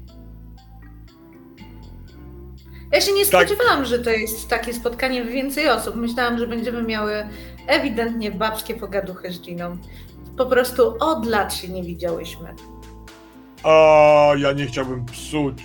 Ja 2.91 3.01
się 3.01 3.11
nie 3.13 3.25
Tak. 3.25 3.47
spodziewałam, 3.47 3.85
że 3.85 3.99
to 3.99 4.09
jest 4.09 4.47
takie 4.49 4.73
spotkanie 4.73 5.23
więcej 5.25 5.69
osób. 5.69 5.95
Myślałam, 5.95 6.37
że 6.39 6.47
będziemy 6.47 6.83
miały 6.83 7.27
ewidentnie 7.67 8.31
babskie 8.31 8.73
pogaduchy 8.75 9.31
z 9.31 9.41
Giną. 9.41 9.77
Po 10.37 10.45
prostu 10.45 10.95
od 10.99 11.25
lat 11.25 11.53
się 11.55 11.67
nie 11.69 11.83
widziałyśmy. 11.83 12.55
A 13.63 14.31
ja 14.37 14.51
nie 14.51 14.65
chciałbym 14.65 15.05
psuć, 15.05 15.63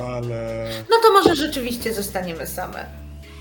ale. 0.00 0.68
No 0.90 0.96
to 1.02 1.12
może 1.12 1.36
rzeczywiście 1.36 1.94
zostaniemy 1.94 2.46
same. 2.46 2.86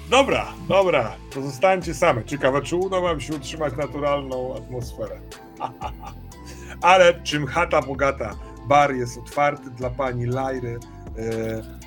Dobra, 0.10 0.48
dobra, 0.68 1.16
to 1.34 1.42
zostańcie 1.42 1.94
same. 1.94 2.24
Ciekawe, 2.26 2.62
czy 2.62 2.76
uda 2.76 3.02
wam 3.02 3.22
się 3.22 3.34
utrzymać 3.36 3.74
naturalną 3.78 4.56
atmosferę. 4.58 5.20
Ale 6.82 7.22
czym 7.24 7.48
chata 7.48 7.82
bogata, 7.82 8.36
bar 8.68 8.94
jest 8.96 9.18
otwarty 9.18 9.70
dla 9.70 9.90
pani 9.90 10.26
Lajry. 10.26 10.80
e, 11.18 11.81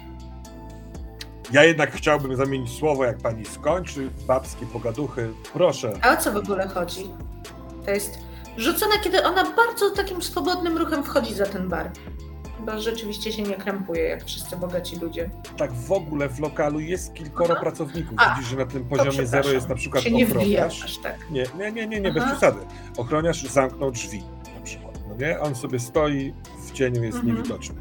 Ja 1.53 1.65
jednak 1.65 1.93
chciałbym 1.93 2.37
zamienić 2.37 2.79
słowo, 2.79 3.05
jak 3.05 3.19
pani 3.19 3.45
skończy. 3.45 4.11
Babskie 4.27 4.67
pogaduchy, 4.67 5.31
proszę. 5.53 5.93
A 6.03 6.13
o 6.13 6.17
co 6.17 6.33
w 6.33 6.37
ogóle 6.37 6.69
chodzi? 6.69 7.11
To 7.85 7.91
jest 7.91 8.19
rzucone, 8.57 8.93
kiedy 9.05 9.25
ona 9.25 9.45
bardzo 9.57 9.91
takim 9.91 10.23
swobodnym 10.23 10.79
ruchem 10.79 11.05
wchodzi 11.05 11.35
za 11.35 11.47
ten 11.47 11.69
bar. 11.69 11.91
Chyba 12.59 12.79
rzeczywiście 12.79 13.33
się 13.33 13.43
nie 13.43 13.55
krępuje, 13.55 14.03
jak 14.03 14.25
wszyscy 14.25 14.57
bogaci 14.57 14.97
ludzie. 14.97 15.31
Tak 15.57 15.73
w 15.73 15.93
ogóle 15.93 16.29
w 16.29 16.41
lokalu 16.41 16.81
jest 16.81 17.15
kilkoro 17.15 17.53
Aha. 17.55 17.63
pracowników. 17.63 18.15
A, 18.17 18.35
Widzisz, 18.35 18.51
że 18.51 18.57
na 18.57 18.67
tym 18.67 18.85
poziomie 18.85 19.27
zero 19.27 19.51
jest 19.51 19.69
na 19.69 19.75
przykład 19.75 20.05
się 20.05 20.11
nie 20.11 20.25
ochroniarz. 20.25 20.85
aż 20.85 20.99
tak. 20.99 21.31
Nie, 21.31 21.45
nie, 21.59 21.73
nie, 21.73 21.87
nie, 21.87 22.01
nie 22.01 22.13
bez 22.13 22.25
przesady. 22.25 22.59
Ochroniarz 22.97 23.43
zamknął 23.43 23.91
drzwi 23.91 24.23
na 24.59 24.61
przykład, 24.65 24.99
no 25.09 25.17
nie? 25.27 25.41
On 25.41 25.55
sobie 25.55 25.79
stoi, 25.79 26.35
w 26.67 26.73
cieniu 26.73 27.03
jest 27.05 27.17
Mhm. 27.19 27.37
niewidoczny. 27.37 27.75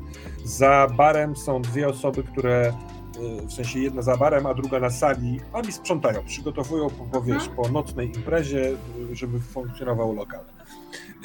Za 0.44 0.88
barem 0.98 1.36
są 1.36 1.62
dwie 1.62 1.88
osoby, 1.88 2.24
które, 2.24 2.74
w 3.20 3.54
sensie 3.54 3.80
jedna 3.80 4.02
za 4.02 4.18
barem, 4.18 4.46
a 4.46 4.54
druga 4.54 4.80
na 4.80 4.90
sali, 4.90 5.40
oni 5.54 5.72
sprzątają, 5.72 6.24
przygotowują, 6.26 6.90
po, 6.90 7.06
po, 7.06 7.22
wiesz, 7.22 7.48
po 7.56 7.70
nocnej 7.70 8.08
imprezie, 8.16 8.72
y, 9.12 9.16
żeby 9.16 9.40
funkcjonował 9.40 10.14
lokal. 10.14 10.42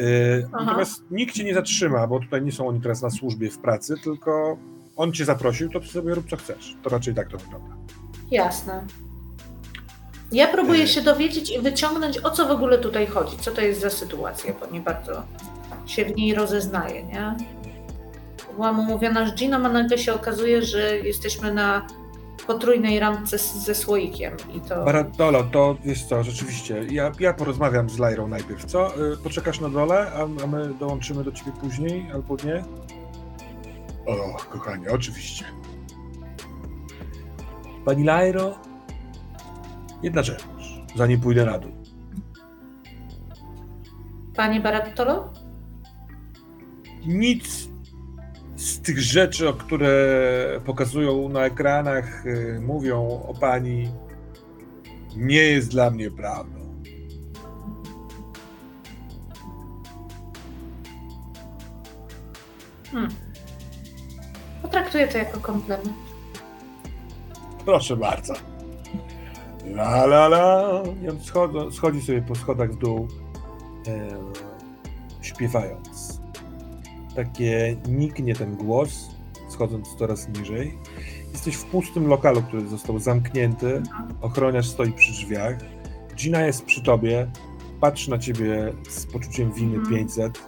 Y, 0.00 0.48
Aha. 0.52 0.64
Natomiast 0.64 1.04
nikt 1.10 1.34
cię 1.34 1.44
nie 1.44 1.54
zatrzyma, 1.54 2.06
bo 2.06 2.20
tutaj 2.20 2.42
nie 2.42 2.52
są 2.52 2.68
oni 2.68 2.80
teraz 2.80 3.02
na 3.02 3.10
służbie 3.10 3.50
w 3.50 3.58
pracy, 3.58 3.94
tylko 4.04 4.58
on 4.96 5.12
cię 5.12 5.24
zaprosił, 5.24 5.68
to 5.68 5.80
ty 5.80 5.86
sobie 5.86 6.14
rób 6.14 6.30
co 6.30 6.36
chcesz. 6.36 6.76
To 6.82 6.90
raczej 6.90 7.14
tak 7.14 7.28
to 7.28 7.38
wygląda. 7.38 7.76
Jasne. 8.30 8.86
Ja 10.32 10.48
próbuję 10.48 10.82
E. 10.82 10.86
się 10.86 11.02
dowiedzieć 11.02 11.50
i 11.50 11.60
wyciągnąć, 11.60 12.18
o 12.18 12.30
co 12.30 12.48
w 12.48 12.50
ogóle 12.50 12.78
tutaj 12.78 13.06
chodzi. 13.06 13.36
Co 13.40 13.50
to 13.50 13.60
jest 13.60 13.80
za 13.80 13.90
sytuacja, 13.90 14.52
bo 14.60 14.66
nie 14.66 14.80
bardzo 14.80 15.22
się 15.86 16.04
w 16.04 16.16
niej 16.16 16.34
rozeznaję, 16.34 17.02
nie? 17.02 17.36
Byłam 18.58 18.80
umówiona 18.80 19.28
z 19.28 19.34
Giną, 19.34 19.56
a 19.56 19.68
nagle 19.68 19.98
się 19.98 20.14
okazuje, 20.14 20.62
że 20.62 20.96
jesteśmy 20.98 21.54
na 21.54 21.86
potrójnej 22.46 23.00
randce 23.00 23.38
z, 23.38 23.54
ze 23.54 23.74
słoikiem 23.74 24.32
i 24.54 24.60
to... 24.60 24.84
Baradolo, 24.84 25.44
to 25.44 25.76
wiesz 25.84 26.04
co, 26.04 26.22
rzeczywiście, 26.22 26.86
ja, 26.90 27.12
ja 27.20 27.32
porozmawiam 27.34 27.90
z 27.90 27.98
Lajrą 27.98 28.28
najpierw, 28.28 28.64
co? 28.64 29.12
Y, 29.12 29.16
Poczekasz 29.16 29.60
na 29.60 29.68
dole, 29.68 30.12
a, 30.14 30.44
a 30.44 30.46
my 30.46 30.74
dołączymy 30.74 31.24
do 31.24 31.32
ciebie 31.32 31.52
później, 31.60 32.10
albo 32.12 32.36
nie? 32.44 32.64
O, 34.06 34.36
kochanie, 34.50 34.90
oczywiście. 34.90 35.44
Pani 37.84 38.04
Lajro, 38.04 38.58
jedna 40.02 40.22
rzecz, 40.22 40.44
zanim 40.96 41.20
pójdę 41.20 41.44
na 41.44 41.58
dół. 41.58 41.72
Panie 44.36 44.60
Barattolo? 44.60 45.32
Nic 47.06 47.67
z 48.58 48.80
tych 48.80 48.98
rzeczy, 48.98 49.48
o 49.48 49.52
które 49.52 49.90
pokazują 50.64 51.28
na 51.28 51.44
ekranach, 51.44 52.26
y, 52.26 52.60
mówią 52.60 53.22
o 53.28 53.34
pani, 53.40 53.92
nie 55.16 55.42
jest 55.42 55.70
dla 55.70 55.90
mnie 55.90 56.10
prawdą. 56.10 56.58
Hmm. 62.92 63.10
Potraktuję 64.62 65.08
to 65.08 65.18
jako 65.18 65.40
komplement. 65.40 65.92
Proszę 67.64 67.96
bardzo. 67.96 68.34
La 69.64 70.04
la 70.04 70.26
la. 70.26 70.82
I 71.02 71.08
on 71.08 71.20
schodzi, 71.20 71.76
schodzi 71.76 72.00
sobie 72.02 72.22
po 72.22 72.34
schodach 72.34 72.72
w 72.72 72.78
dół, 72.78 73.08
e, 73.86 74.08
śpiewając. 75.20 76.17
Takie 77.18 77.76
niknie 77.88 78.34
ten 78.34 78.56
głos, 78.56 79.10
schodząc 79.48 79.96
coraz 79.96 80.28
niżej. 80.28 80.78
Jesteś 81.32 81.54
w 81.54 81.64
pustym 81.64 82.06
lokalu, 82.06 82.42
który 82.42 82.68
został 82.68 82.98
zamknięty. 82.98 83.82
Ochroniarz 84.22 84.68
stoi 84.68 84.92
przy 84.92 85.12
drzwiach. 85.12 85.56
Gina 86.16 86.40
jest 86.40 86.64
przy 86.64 86.82
tobie. 86.82 87.30
Patrzy 87.80 88.10
na 88.10 88.18
ciebie 88.18 88.72
z 88.88 89.06
poczuciem 89.06 89.52
winy 89.52 89.76
Mhm. 89.76 89.96
500, 89.96 90.42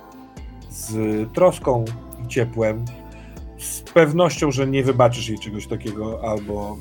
z 0.71 0.93
troską 1.33 1.85
i 2.25 2.29
ciepłem, 2.29 2.85
z 3.59 3.81
pewnością, 3.81 4.51
że 4.51 4.67
nie 4.67 4.83
wybaczysz 4.85 5.29
jej 5.29 5.39
czegoś 5.39 5.67
takiego, 5.67 6.21
albo 6.31 6.77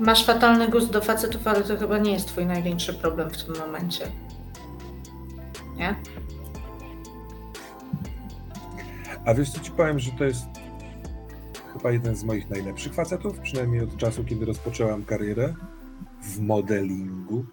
Masz 0.00 0.26
fatalny 0.26 0.68
gust 0.68 0.90
do 0.90 1.00
facetów, 1.00 1.46
ale 1.46 1.62
to 1.62 1.76
chyba 1.76 1.98
nie 1.98 2.12
jest 2.12 2.28
twój 2.28 2.46
największy 2.46 2.94
problem 2.94 3.30
w 3.30 3.44
tym 3.44 3.54
momencie. 3.58 4.06
Nie? 5.76 5.96
A 9.28 9.34
wiesz 9.34 9.50
co 9.50 9.60
ci 9.60 9.70
powiem, 9.70 9.98
że 9.98 10.10
to 10.10 10.24
jest 10.24 10.46
chyba 11.72 11.90
jeden 11.90 12.16
z 12.16 12.24
moich 12.24 12.50
najlepszych 12.50 12.94
facetów, 12.94 13.40
przynajmniej 13.40 13.82
od 13.82 13.96
czasu, 13.96 14.24
kiedy 14.24 14.44
rozpoczęłam 14.44 15.04
karierę 15.04 15.54
w 16.22 16.40
modelingu. 16.40 17.44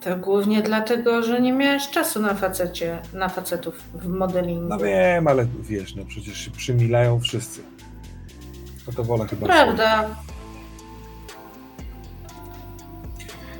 To 0.00 0.16
głównie 0.16 0.62
dlatego, 0.62 1.22
że 1.22 1.40
nie 1.40 1.52
miałeś 1.52 1.90
czasu 1.90 2.20
na 2.20 2.34
facecie, 2.34 2.98
na 3.14 3.28
facetów 3.28 3.82
w 3.94 4.08
modelingu. 4.08 4.68
No 4.68 4.78
wiem, 4.78 5.28
ale 5.28 5.46
wiesz, 5.60 5.94
no 5.94 6.04
przecież 6.04 6.38
się 6.38 6.50
przymilają 6.50 7.20
wszyscy. 7.20 7.60
No 8.86 8.92
to 8.92 9.04
wolę 9.04 9.26
chyba... 9.26 9.46
Prawda. 9.46 10.08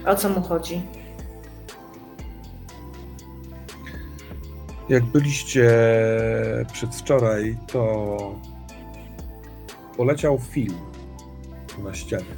O 0.07 0.15
co 0.15 0.29
mu 0.29 0.43
chodzi? 0.43 0.83
Jak 4.89 5.05
byliście 5.05 5.71
przedwczoraj, 6.73 7.57
to 7.67 8.17
poleciał 9.97 10.39
film 10.39 10.75
na 11.85 11.95
ścianie. 11.95 12.35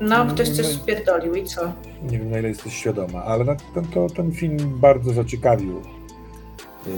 No, 0.00 0.26
ktoś 0.26 0.48
coś 0.48 0.66
spierdolił 0.66 1.34
i 1.34 1.44
co? 1.44 1.72
Nie 2.02 2.18
wiem, 2.18 2.30
na 2.30 2.38
ile 2.38 2.48
jesteś 2.48 2.74
świadoma, 2.74 3.24
ale 3.24 3.56
ten, 3.74 3.84
to, 3.84 4.06
ten 4.06 4.32
film 4.32 4.56
bardzo 4.80 5.12
zaciekawił 5.12 5.82
yy, 6.86 6.92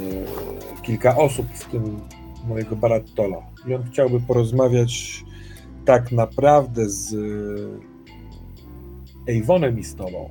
kilka 0.83 1.17
osób, 1.17 1.47
w 1.55 1.65
tym 1.65 2.01
mojego 2.49 2.77
Barattolo. 2.77 3.43
I 3.67 3.75
on 3.75 3.85
chciałby 3.93 4.21
porozmawiać 4.21 5.25
tak 5.85 6.13
naprawdę 6.13 6.89
z 6.89 7.15
Avonem 9.41 9.79
i 9.79 9.85
z 9.85 9.95
tobą. 9.95 10.31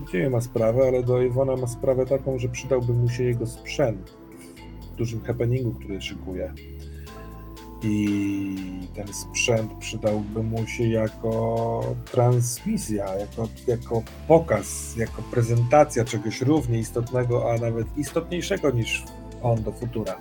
Gdzie 0.00 0.30
ma 0.30 0.40
sprawę, 0.40 0.88
ale 0.88 1.02
do 1.02 1.20
Avona 1.20 1.56
ma 1.56 1.66
sprawę 1.66 2.06
taką, 2.06 2.38
że 2.38 2.48
przydałby 2.48 2.92
mu 2.92 3.08
się 3.08 3.24
jego 3.24 3.46
sprzęt 3.46 4.16
w 4.92 4.96
dużym 4.96 5.20
happeningu, 5.20 5.72
który 5.72 6.02
szykuje. 6.02 6.52
I 7.82 8.56
ten 8.94 9.14
sprzęt 9.14 9.72
przydałby 9.74 10.42
mu 10.42 10.66
się 10.66 10.88
jako 10.88 11.94
transmisja, 12.12 13.14
jako, 13.14 13.48
jako 13.66 14.02
pokaz, 14.28 14.96
jako 14.96 15.22
prezentacja 15.22 16.04
czegoś 16.04 16.40
równie 16.40 16.78
istotnego, 16.78 17.52
a 17.52 17.58
nawet 17.58 17.98
istotniejszego 17.98 18.70
niż 18.70 19.04
on 19.42 19.62
do 19.62 19.72
futura. 19.72 20.16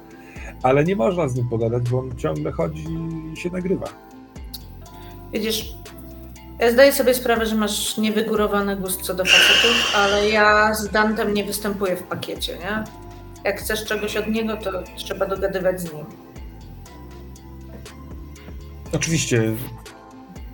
Ale 0.64 0.84
nie 0.84 0.96
można 0.96 1.28
z 1.28 1.36
nim 1.36 1.50
pogadać, 1.50 1.90
bo 1.90 2.00
on 2.00 2.18
ciągle 2.18 2.52
chodzi 2.52 2.86
i 3.34 3.38
się 3.38 3.50
nagrywa. 3.50 3.88
Widzisz, 5.34 5.76
ja 6.60 6.72
zdaję 6.72 6.94
sobie 6.94 7.14
sprawę, 7.14 7.46
że 7.46 7.56
masz 7.56 7.98
niewygórowany 7.98 8.76
gust 8.76 9.02
co 9.02 9.14
do 9.14 9.26
facetów, 9.26 9.94
ale 9.96 10.30
ja 10.30 10.74
z 10.74 10.90
Dantem 10.90 11.34
nie 11.34 11.44
występuję 11.44 11.96
w 11.96 12.04
pakiecie, 12.04 12.58
nie? 12.58 12.84
Jak 13.44 13.60
chcesz 13.60 13.86
czegoś 13.86 14.18
od 14.18 14.28
niego, 14.28 14.58
to 14.58 14.72
trzeba 14.98 15.26
dogadywać 15.26 15.82
z 15.82 15.94
nim. 15.94 16.06
Oczywiście, 18.96 19.42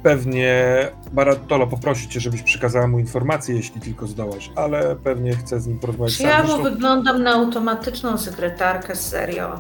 pewnie 0.04 0.66
Barattolo 1.12 1.68
poprosi 1.68 2.08
cię, 2.10 2.20
żebyś 2.20 2.42
przekazała 2.42 2.88
mu 2.88 3.00
informacje, 3.00 3.56
jeśli 3.56 3.82
tylko 3.82 4.08
zdołasz, 4.08 4.52
ale 4.56 4.96
pewnie 4.96 5.36
chce 5.36 5.60
z 5.60 5.68
nim 5.68 5.80
porozmawiać 5.80 6.14
Czy 6.18 6.24
sam. 6.24 6.28
ja 6.32 6.42
mu 6.42 6.48
Zresztą- 6.48 6.64
wyglądam 6.64 7.24
na 7.24 7.32
automatyczną 7.34 8.18
sekretarkę, 8.18 8.96
serio? 8.96 9.60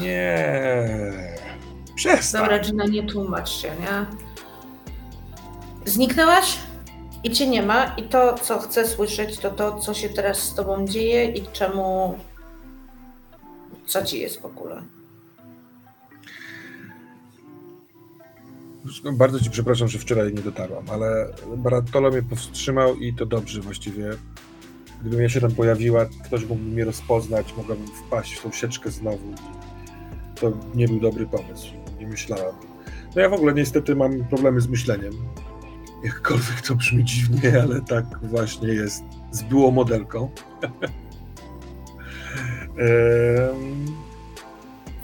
Nie. 0.00 0.48
Przestań. 1.94 2.42
Dobra, 2.42 2.58
Gina, 2.58 2.84
nie 2.84 3.02
tłumacz 3.06 3.50
się, 3.50 3.68
nie? 3.68 4.23
Zniknęłaś 5.84 6.58
i 7.24 7.30
cię 7.30 7.46
nie 7.46 7.62
ma 7.62 7.84
i 7.96 8.02
to, 8.02 8.34
co 8.34 8.58
chcę 8.58 8.88
słyszeć, 8.88 9.38
to 9.38 9.50
to, 9.50 9.78
co 9.78 9.94
się 9.94 10.08
teraz 10.08 10.38
z 10.38 10.54
tobą 10.54 10.86
dzieje 10.86 11.24
i 11.24 11.46
czemu... 11.52 12.18
Co 13.86 14.04
ci 14.04 14.20
jest 14.20 14.40
w 14.40 14.44
ogóle? 14.44 14.82
Bardzo 19.12 19.40
ci 19.40 19.50
przepraszam, 19.50 19.88
że 19.88 19.98
wczoraj 19.98 20.34
nie 20.34 20.42
dotarłam, 20.42 20.84
ale 20.90 21.28
Barattolo 21.56 22.10
mnie 22.10 22.22
powstrzymał 22.22 22.96
i 22.96 23.14
to 23.14 23.26
dobrze 23.26 23.60
właściwie. 23.60 24.10
Gdybym 25.00 25.22
ja 25.22 25.28
się 25.28 25.40
tam 25.40 25.52
pojawiła, 25.52 26.06
ktoś 26.24 26.44
mógłby 26.44 26.70
mnie 26.70 26.84
rozpoznać, 26.84 27.54
mogłabym 27.56 27.86
wpaść 27.86 28.34
w 28.34 28.42
tą 28.42 28.52
sieczkę 28.52 28.90
znowu. 28.90 29.34
To 30.34 30.52
nie 30.74 30.88
był 30.88 31.00
dobry 31.00 31.26
pomysł. 31.26 31.68
Nie 31.98 32.06
myślałam. 32.06 32.54
No 33.16 33.22
ja 33.22 33.28
w 33.28 33.32
ogóle 33.32 33.54
niestety 33.54 33.96
mam 33.96 34.24
problemy 34.24 34.60
z 34.60 34.68
myśleniem. 34.68 35.12
Jakkolwiek 36.04 36.60
to 36.60 36.74
brzmi 36.74 37.04
dziwnie, 37.04 37.62
ale 37.62 37.80
tak 37.80 38.04
właśnie 38.22 38.68
jest 38.68 39.04
z 39.30 39.42
byłą 39.42 39.70
modelką. 39.70 40.30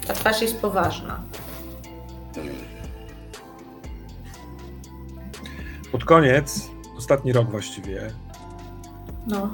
Ta 0.07 0.13
twarz 0.13 0.41
jest 0.41 0.61
poważna. 0.61 1.23
Pod 5.91 6.05
koniec, 6.05 6.69
ostatni 6.97 7.33
rok 7.33 7.51
właściwie, 7.51 8.11
No. 9.27 9.53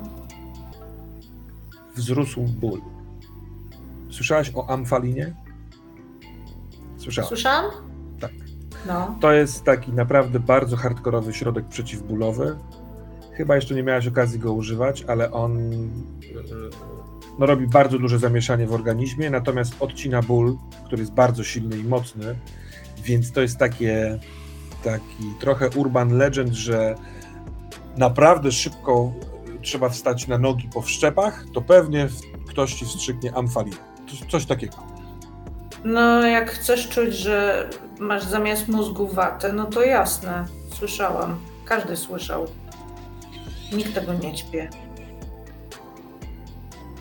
wzrósł 1.95 2.41
ból. 2.41 2.81
Słyszałaś 4.09 4.51
o 4.55 4.69
amfalinie? 4.69 5.35
Słyszałam. 6.97 7.27
Słyszałam? 7.27 7.86
No. 8.87 9.15
To 9.21 9.31
jest 9.31 9.63
taki 9.63 9.91
naprawdę 9.91 10.39
bardzo 10.39 10.75
hardkorowy 10.75 11.33
środek 11.33 11.65
przeciwbólowy. 11.65 12.55
Chyba 13.33 13.55
jeszcze 13.55 13.75
nie 13.75 13.83
miałaś 13.83 14.07
okazji 14.07 14.39
go 14.39 14.53
używać, 14.53 15.03
ale 15.07 15.31
on 15.31 15.71
yy, 15.71 16.69
no, 17.39 17.45
robi 17.45 17.67
bardzo 17.67 17.99
duże 17.99 18.19
zamieszanie 18.19 18.67
w 18.67 18.73
organizmie, 18.73 19.29
natomiast 19.29 19.75
odcina 19.79 20.21
ból, 20.21 20.57
który 20.85 21.01
jest 21.01 21.13
bardzo 21.13 21.43
silny 21.43 21.77
i 21.77 21.83
mocny, 21.83 22.35
więc 23.03 23.31
to 23.31 23.41
jest 23.41 23.57
takie 23.57 24.19
taki 24.83 25.33
trochę 25.39 25.69
urban 25.69 26.17
legend, 26.17 26.53
że 26.53 26.95
naprawdę 27.97 28.51
szybko 28.51 29.11
y, 29.55 29.61
trzeba 29.61 29.89
wstać 29.89 30.27
na 30.27 30.37
nogi 30.37 30.69
po 30.73 30.81
wszczepach, 30.81 31.45
to 31.53 31.61
pewnie 31.61 32.07
ktoś 32.49 32.73
ci 32.73 32.85
wstrzyknie 32.85 33.35
amfalinę. 33.35 33.77
Coś 34.29 34.45
takiego. 34.45 34.73
No, 35.85 36.27
jak 36.27 36.51
chcesz 36.51 36.89
czuć, 36.89 37.13
że 37.13 37.69
masz 37.99 38.23
zamiast 38.23 38.67
mózgu 38.67 39.07
watę, 39.07 39.53
no 39.53 39.65
to 39.65 39.83
jasne. 39.83 40.45
Słyszałam. 40.73 41.39
Każdy 41.65 41.97
słyszał. 41.97 42.45
Nikt 43.73 43.93
tego 43.93 44.13
nie 44.13 44.33
ćpie. 44.33 44.69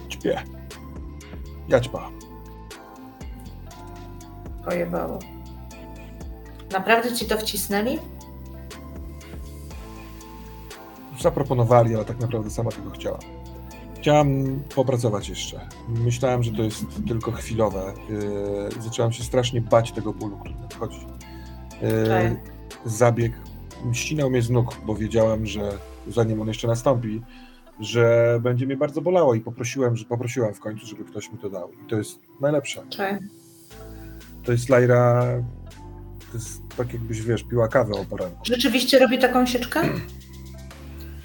Ćpie. 0.09 0.43
Ja 1.69 1.81
ćpałam. 1.81 2.13
Pojebało. 4.65 5.19
Naprawdę 6.73 7.13
ci 7.13 7.27
to 7.27 7.39
wcisnęli? 7.39 7.99
Zaproponowali, 11.21 11.95
ale 11.95 12.05
tak 12.05 12.21
naprawdę 12.21 12.51
sama 12.51 12.71
tego 12.71 12.91
chciała. 12.91 13.19
Chciałam 14.07 14.61
popracować 14.75 15.29
jeszcze. 15.29 15.69
Myślałem, 15.89 16.43
że 16.43 16.53
to 16.53 16.63
jest 16.63 16.85
tylko 17.09 17.33
chwilowe. 17.33 17.95
Yy, 18.75 18.83
zaczęłam 18.83 19.13
się 19.13 19.25
strasznie 19.25 19.61
bać 19.61 19.93
tego 19.93 20.13
bólu, 20.13 20.37
który 20.37 20.55
nadchodzi. 20.55 21.01
Yy, 21.83 22.09
Tak. 22.09 22.33
zabieg 22.85 23.33
ścinał 23.93 24.31
mnie 24.31 24.43
z 24.43 24.51
nóg, 24.51 24.77
bo 24.87 24.95
wiedziałem, 24.95 25.47
że 25.47 25.73
zanim 26.09 26.41
on 26.41 26.49
jeszcze 26.49 26.67
nastąpi, 26.69 27.23
że 27.81 28.39
będzie 28.43 28.67
mnie 28.67 28.77
bardzo 28.77 29.01
bolało 29.01 29.35
i 29.35 29.41
poprosiłem, 29.41 29.97
że 29.97 30.05
poprosiłam 30.05 30.55
w 30.55 30.61
końcu, 30.61 30.87
żeby 30.87 31.05
ktoś 31.05 31.33
mi 31.33 31.39
to 31.39 31.51
dał. 31.51 31.73
I 31.73 31.89
to 31.91 31.97
jest 31.97 32.19
najlepsze. 32.41 32.83
To 34.45 34.53
jest 34.53 34.69
Lajra, 34.69 35.25
to 36.33 36.39
jest 36.39 36.63
tak 36.77 36.93
jakbyś, 36.93 37.23
wiesz, 37.23 37.43
piła 37.43 37.69
kawę 37.69 37.93
o 37.95 38.05
poranku. 38.05 38.39
Rzeczywiście 38.45 38.99
robi 38.99 39.19
taką 39.19 39.47
sieczkę? 39.47 39.83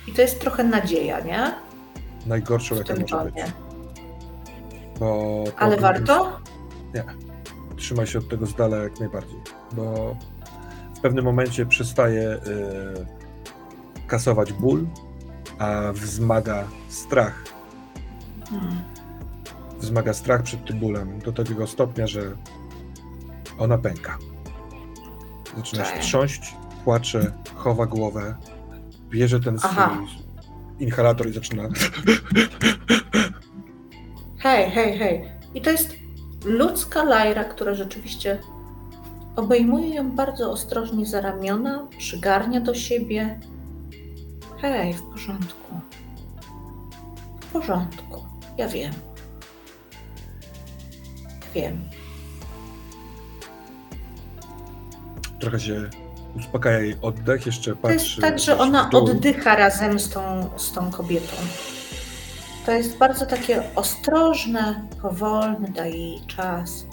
I 0.08 0.12
to 0.12 0.22
jest 0.22 0.40
trochę 0.40 0.64
nadzieja, 0.64 1.20
nie? 1.20 1.71
Najgorszą, 2.26 2.76
jaka 2.76 2.94
może 2.94 3.32
być. 3.32 3.44
Bo 5.00 5.44
Ale 5.58 5.78
warto? 5.78 6.40
Trzymaj 7.76 8.08
się 8.08 8.20
od 8.20 8.30
tego 8.30 8.46
z 8.46 8.56
dala 8.56 8.78
jak 8.78 9.00
najbardziej, 9.00 9.40
bo 9.72 10.16
w 10.98 11.00
pewnym 11.00 11.26
momencie 11.26 11.66
przestaje 11.66 12.30
y, 12.34 14.08
kasować 14.08 14.54
ból, 14.54 14.88
a 15.60 15.92
wzmaga 15.94 16.64
strach. 16.90 17.44
Hmm. 18.50 18.82
Wzmaga 19.80 20.14
strach 20.14 20.44
przed 20.44 20.66
tym 20.66 20.80
bólem 20.80 21.20
do 21.20 21.32
takiego 21.32 21.68
stopnia, 21.68 22.08
że 22.08 22.22
ona 23.60 23.78
pęka. 23.78 24.18
Zaczyna 25.58 25.86
się 25.86 26.00
trząść, 26.00 26.56
płacze, 26.84 27.32
chowa 27.56 27.86
głowę, 27.86 28.36
bierze 29.10 29.40
ten 29.40 29.60
swój. 29.60 30.21
Inhalator 30.82 31.30
i 31.30 31.34
zaczyna 31.34 31.70
Hej, 34.40 34.72
hej, 34.72 34.98
hej. 34.98 35.32
I 35.54 35.62
to 35.62 35.70
jest 35.70 35.96
ludzka 36.46 37.04
lajra, 37.04 37.44
która 37.44 37.74
rzeczywiście 37.74 38.40
obejmuje 39.36 39.96
ją 39.96 40.12
bardzo 40.12 40.52
ostrożnie 40.52 41.06
za 41.06 41.22
ramiona, 41.22 41.88
przygarnia 41.98 42.62
do 42.62 42.76
siebie. 42.76 43.40
Hej, 44.58 44.94
w 44.94 45.02
porządku. 45.02 45.80
W 47.42 47.46
porządku. 47.46 48.26
Ja 48.58 48.68
wiem. 48.68 48.94
Wiem. 51.56 51.90
trochę 55.42 55.60
się 55.60 55.90
Uspokaja 56.36 56.80
jej 56.80 56.96
oddech, 57.02 57.46
jeszcze 57.46 57.76
patrzy. 57.76 57.98
To 57.98 58.04
jest 58.04 58.22
tak, 58.22 58.40
że 58.40 58.58
ona 58.58 58.90
oddycha 58.90 59.56
razem 59.56 60.00
z 60.00 60.10
tą, 60.10 60.50
z 60.58 60.72
tą 60.72 60.92
kobietą. 60.92 61.36
To 62.66 62.72
jest 62.72 62.98
bardzo 62.98 63.26
takie 63.26 63.64
ostrożne, 63.76 64.88
powolne, 65.02 65.68
daje 65.68 65.98
jej 65.98 66.22
czas. 66.28 66.86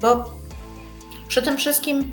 Bo 0.00 0.30
przy 1.28 1.42
tym 1.42 1.56
wszystkim, 1.56 2.12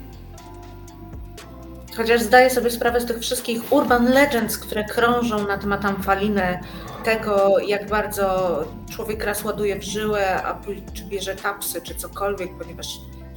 chociaż 1.98 2.22
zdaję 2.22 2.50
sobie 2.50 2.70
sprawę 2.70 3.02
z 3.02 3.06
tych 3.06 3.20
wszystkich 3.20 3.72
urban 3.72 4.06
legends, 4.14 4.58
które 4.58 4.84
krążą 4.84 5.48
na 5.48 5.58
temat 5.58 5.86
Amfaliny, 5.86 6.60
tego 7.04 7.60
jak 7.60 7.90
bardzo 7.90 8.60
człowiek 8.92 9.24
raz 9.24 9.44
ładuje 9.44 9.80
w 9.80 9.84
żyłę, 9.84 10.44
a 10.44 10.62
czy 10.94 11.06
bierze 11.06 11.36
tapsy, 11.36 11.82
czy 11.82 11.96
cokolwiek, 11.96 12.58
ponieważ 12.58 12.88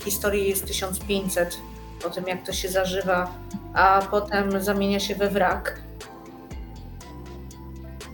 historii 0.04 0.48
jest 0.48 0.66
1500 0.66 1.58
po 2.02 2.10
tym, 2.10 2.26
jak 2.26 2.46
to 2.46 2.52
się 2.52 2.68
zażywa, 2.68 3.34
a 3.74 4.02
potem 4.10 4.62
zamienia 4.62 5.00
się 5.00 5.14
we 5.14 5.30
wrak. 5.30 5.82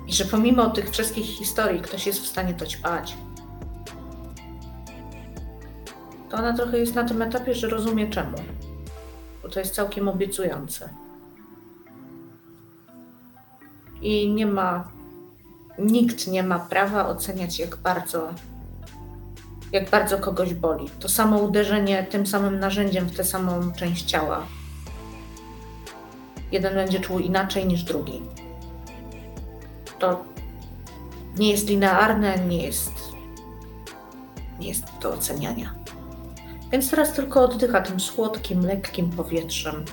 I 0.07 0.13
że 0.13 0.25
pomimo 0.25 0.71
tych 0.71 0.91
wszystkich 0.91 1.27
historii 1.27 1.81
ktoś 1.81 2.07
jest 2.07 2.21
w 2.21 2.27
stanie 2.27 2.55
to 2.55 2.67
ćpać. 2.67 3.17
To 6.31 6.37
ona 6.37 6.53
trochę 6.53 6.79
jest 6.79 6.95
na 6.95 7.05
tym 7.05 7.23
etapie, 7.23 7.55
że 7.55 7.69
rozumie 7.69 8.11
czemu. 8.11 8.37
Bo 9.43 9.49
to 9.49 9.61
jest 9.61 9.75
całkiem 9.75 10.09
obiecujące. 10.09 10.89
I 14.03 14.29
nie 14.33 14.47
ma, 14.47 14.89
nikt 15.79 16.27
nie 16.27 16.43
ma 16.43 16.59
prawa 16.59 17.09
oceniać, 17.09 17.59
jak 17.59 17.77
bardzo, 17.77 18.35
jak 19.73 19.91
bardzo 19.91 20.19
kogoś 20.19 20.55
boli. 20.55 20.91
To 21.01 21.09
samo 21.09 21.39
uderzenie 21.39 22.07
tym 22.11 22.27
samym 22.27 22.61
narzędziem 22.61 23.07
w 23.07 23.17
tę 23.17 23.25
samą 23.25 23.73
część 23.73 24.05
ciała. 24.05 24.47
Jeden 26.53 26.75
będzie 26.75 27.01
czuł 27.01 27.19
inaczej 27.19 27.67
niż 27.67 27.83
drugi. 27.83 28.23
To 29.99 30.25
nie 31.39 31.51
jest 31.51 31.69
linearne, 31.69 32.39
nie 32.39 32.63
jest, 32.63 32.93
nie 34.61 34.69
jest 34.69 34.85
do 35.03 35.13
oceniania. 35.13 35.75
Więc 36.73 36.91
teraz 36.91 37.13
tylko 37.13 37.45
oddycha 37.45 37.81
tym 37.81 38.01
słodkim, 38.01 38.61
lekkim 38.61 39.11
powietrzem. 39.11 39.85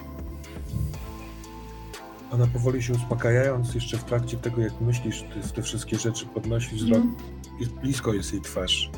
Ona 2.32 2.48
powoli 2.48 2.84
się 2.84 2.94
uspokajając, 2.94 3.76
jeszcze 3.76 3.98
w 3.98 4.04
trakcie 4.04 4.38
tego, 4.38 4.62
jak 4.62 4.82
myślisz, 4.82 5.22
ty, 5.22 5.54
te 5.56 5.62
wszystkie 5.62 5.98
rzeczy 5.98 6.26
podnosi 6.26 6.76
wzrok. 6.76 6.98
Mm. 6.98 7.16
Jest, 7.60 7.72
blisko 7.72 8.14
jest 8.14 8.34
jej 8.34 8.42
twarz. 8.42 8.90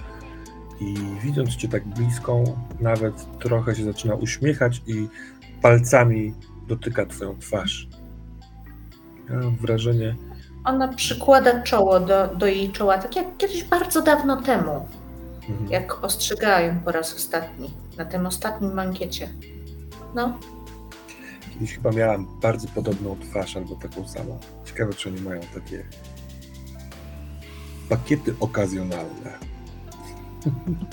I 0.80 0.96
widząc 1.24 1.56
cię 1.56 1.68
tak 1.68 1.88
bliską, 1.88 2.44
nawet 2.80 3.40
trochę 3.40 3.76
się 3.76 3.84
zaczyna 3.84 4.16
uśmiechać 4.16 4.82
i 4.88 5.08
palcami 5.62 6.34
dotyka 6.68 7.06
twoją 7.06 7.40
twarz. 7.40 7.88
Ja 9.30 9.36
mam 9.36 9.56
wrażenie. 9.56 10.16
Ona 10.64 10.88
przykłada 10.88 11.64
czoło 11.64 12.00
do, 12.00 12.36
do 12.36 12.46
jej 12.46 12.72
czoła, 12.72 12.98
tak 12.98 13.16
jak 13.16 13.38
kiedyś 13.38 13.64
bardzo 13.64 14.02
dawno 14.02 14.42
temu 14.42 14.88
mhm. 15.50 15.72
jak 15.72 16.04
ostrzegają 16.04 16.80
po 16.80 16.92
raz 16.92 17.16
ostatni, 17.16 17.70
na 17.98 18.06
tym 18.06 18.26
ostatnim 18.26 18.74
mankiecie. 18.74 19.30
No. 20.16 20.40
Kiedyś 21.54 21.76
chyba 21.76 21.92
miałam 21.92 22.28
bardzo 22.42 22.68
podobną 22.68 23.18
twarz 23.20 23.58
albo 23.58 23.76
taką 23.76 24.08
samą. 24.08 24.40
Ciekawe, 24.66 24.94
czy 24.94 25.10
oni 25.10 25.22
mają 25.22 25.42
takie 25.54 25.84
pakiety 27.90 28.36
okazjonalne. 28.40 29.55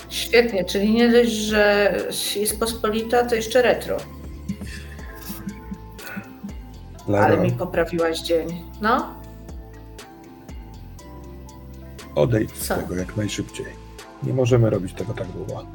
Świetnie, 0.08 0.64
czyli 0.64 0.92
nie 0.94 1.08
dość, 1.12 1.30
że 1.30 1.94
jest 2.36 2.60
pospolita, 2.60 3.24
to 3.26 3.34
jeszcze 3.34 3.62
retro. 3.62 3.96
Lara. 7.08 7.26
Ale 7.26 7.38
mi 7.38 7.52
poprawiłaś 7.52 8.20
dzień. 8.20 8.64
No? 8.80 9.14
Odejdź 12.14 12.56
z 12.56 12.68
tego 12.68 12.96
jak 12.96 13.16
najszybciej. 13.16 13.66
Nie 14.22 14.32
możemy 14.32 14.70
robić 14.70 14.92
tego 14.92 15.14
tak 15.14 15.28
długo. 15.28 15.66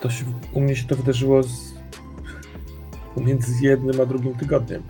To 0.00 0.10
się, 0.10 0.24
u 0.52 0.60
mnie 0.60 0.76
się 0.76 0.86
to 0.86 0.96
wydarzyło 0.96 1.42
z, 1.42 1.74
pomiędzy 3.14 3.52
jednym 3.64 4.00
a 4.00 4.06
drugim 4.06 4.34
tygodniem. 4.34 4.82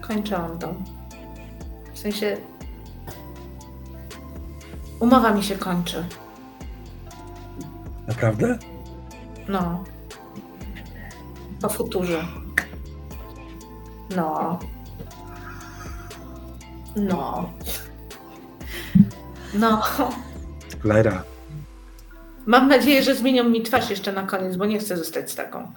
Kończyłam 0.00 0.58
to. 0.58 0.74
W 1.94 1.98
sensie. 1.98 2.36
Umowa 5.04 5.34
mi 5.34 5.42
się 5.42 5.56
kończy. 5.56 6.04
Naprawdę? 8.08 8.58
No. 9.48 9.84
Po 11.60 11.68
futurze. 11.68 12.24
No. 14.16 14.58
No. 16.96 17.50
No. 19.54 19.82
Lera. 20.84 21.22
Mam 22.46 22.68
nadzieję, 22.68 23.02
że 23.02 23.14
zmienią 23.14 23.44
mi 23.44 23.62
twarz 23.62 23.90
jeszcze 23.90 24.12
na 24.12 24.22
koniec, 24.22 24.56
bo 24.56 24.66
nie 24.66 24.78
chcę 24.78 24.96
zostać 24.96 25.30
z 25.30 25.34
taką. 25.34 25.72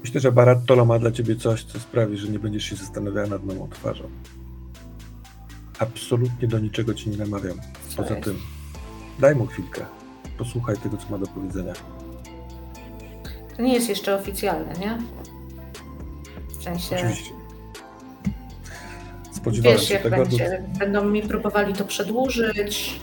Myślę, 0.00 0.20
że 0.20 0.32
Barattolo 0.32 0.84
ma 0.84 0.98
dla 0.98 1.10
ciebie 1.10 1.36
coś, 1.36 1.64
co 1.64 1.80
sprawi, 1.80 2.16
że 2.16 2.28
nie 2.28 2.38
będziesz 2.38 2.64
się 2.64 2.76
zastanawiała 2.76 3.26
nad 3.26 3.44
nową 3.44 3.68
twarzą. 3.68 4.10
Absolutnie 5.78 6.48
do 6.48 6.58
niczego 6.58 6.94
ci 6.94 7.10
nie 7.10 7.16
namawiam. 7.16 7.60
Poza 7.96 8.14
tym, 8.14 8.38
daj 9.18 9.34
mu 9.34 9.46
chwilkę. 9.46 9.84
Posłuchaj 10.38 10.76
tego, 10.76 10.96
co 10.96 11.10
ma 11.10 11.18
do 11.18 11.26
powiedzenia. 11.26 11.72
To 13.56 13.62
nie 13.62 13.74
jest 13.74 13.88
jeszcze 13.88 14.14
oficjalne, 14.14 14.72
nie? 14.74 14.98
W 16.58 16.62
sensie. 16.62 16.96
Oczywiście. 16.96 17.30
Spodziewałem 19.32 19.78
Wiesz, 19.78 19.90
jak 19.90 20.02
tego. 20.02 20.16
będzie. 20.16 20.62
Będą 20.78 21.04
mi 21.04 21.22
próbowali 21.22 21.74
to 21.74 21.84
przedłużyć, 21.84 23.00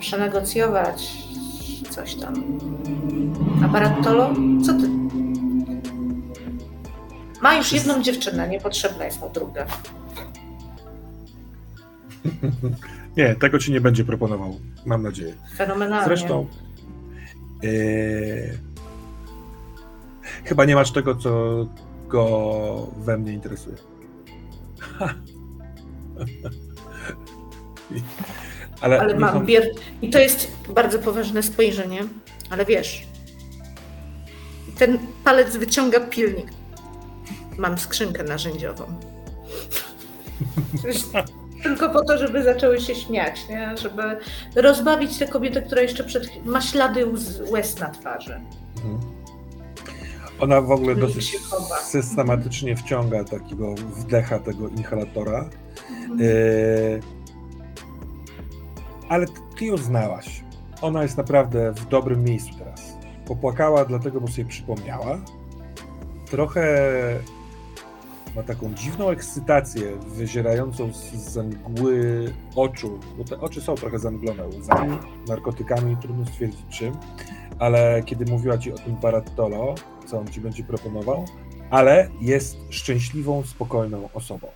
przenegocjować, 0.00 1.12
coś 1.90 2.14
tam. 2.14 2.58
A 3.74 4.02
Tolo? 4.02 4.34
Co 4.66 4.72
ty? 4.72 4.88
Ma 7.40 7.54
już 7.54 7.72
jedną 7.72 8.02
dziewczynę, 8.02 8.48
niepotrzebna 8.48 9.04
jest 9.04 9.20
mu 9.20 9.30
druga. 9.30 9.66
nie, 13.16 13.34
tego 13.34 13.58
ci 13.58 13.72
nie 13.72 13.80
będzie 13.80 14.04
proponował, 14.04 14.60
mam 14.86 15.02
nadzieję. 15.02 15.34
Fenomenalnie. 15.56 16.04
Zresztą 16.04 16.46
e, 17.64 17.68
chyba 20.44 20.64
nie 20.64 20.74
masz 20.74 20.90
tego, 20.90 21.14
co 21.14 21.66
go 22.08 22.86
we 22.96 23.18
mnie 23.18 23.32
interesuje. 23.32 23.76
ale, 28.80 29.00
ale 29.00 29.18
mam, 29.18 29.46
bier... 29.46 29.70
i 30.02 30.10
to 30.10 30.18
jest 30.18 30.52
bardzo 30.74 30.98
poważne 30.98 31.42
spojrzenie, 31.42 32.04
ale 32.50 32.64
wiesz, 32.64 33.06
ten 34.78 34.98
palec 35.24 35.56
wyciąga 35.56 36.00
pilnik. 36.00 36.46
Mam 37.58 37.78
skrzynkę 37.78 38.24
narzędziową. 38.24 38.84
Tylko 41.62 41.88
po 41.88 42.04
to, 42.04 42.18
żeby 42.18 42.42
zaczęły 42.42 42.80
się 42.80 42.94
śmiać, 42.94 43.48
nie? 43.48 43.76
żeby 43.76 44.02
rozbawić 44.56 45.18
tę 45.18 45.26
kobietę, 45.26 45.62
która 45.62 45.82
jeszcze 45.82 46.04
przed... 46.04 46.46
ma 46.46 46.60
ślady 46.60 47.06
łez 47.50 47.78
na 47.78 47.90
twarzy. 47.90 48.40
Mhm. 48.76 48.98
Ona 50.40 50.60
w 50.60 50.70
ogóle 50.70 50.96
dosyć 50.96 51.38
systematycznie 51.82 52.76
wciąga 52.76 53.24
takiego 53.24 53.74
wdecha 53.74 54.38
tego 54.38 54.68
inhalatora. 54.68 55.50
Mhm. 55.90 56.20
E... 56.20 56.24
Ale 59.08 59.26
ty 59.58 59.64
ją 59.64 59.76
znałaś. 59.76 60.44
Ona 60.82 61.02
jest 61.02 61.16
naprawdę 61.16 61.72
w 61.72 61.88
dobrym 61.88 62.24
miejscu 62.24 62.50
teraz. 62.58 62.98
Popłakała 63.26 63.84
dlatego, 63.84 64.20
bo 64.20 64.28
sobie 64.28 64.44
przypomniała. 64.44 65.18
Trochę 66.30 66.90
ma 68.38 68.44
taką 68.44 68.74
dziwną 68.74 69.10
ekscytację 69.10 69.96
wyzierającą 70.06 70.92
z, 70.92 71.12
z 71.14 71.36
mgły 71.36 72.34
oczu, 72.54 73.00
bo 73.18 73.24
te 73.24 73.40
oczy 73.40 73.60
są 73.60 73.74
trochę 73.74 73.98
zamglone 73.98 74.46
łzami, 74.46 74.98
narkotykami, 75.28 75.96
trudno 75.96 76.26
stwierdzić 76.26 76.66
czym, 76.70 76.94
ale 77.58 78.02
kiedy 78.02 78.32
mówiła 78.32 78.58
ci 78.58 78.72
o 78.72 78.76
tym 78.76 78.96
Barattolo, 78.96 79.74
co 80.06 80.18
on 80.18 80.28
ci 80.28 80.40
będzie 80.40 80.64
proponował, 80.64 81.24
ale 81.70 82.08
jest 82.20 82.56
szczęśliwą, 82.70 83.42
spokojną 83.42 84.08
osobą. 84.14 84.48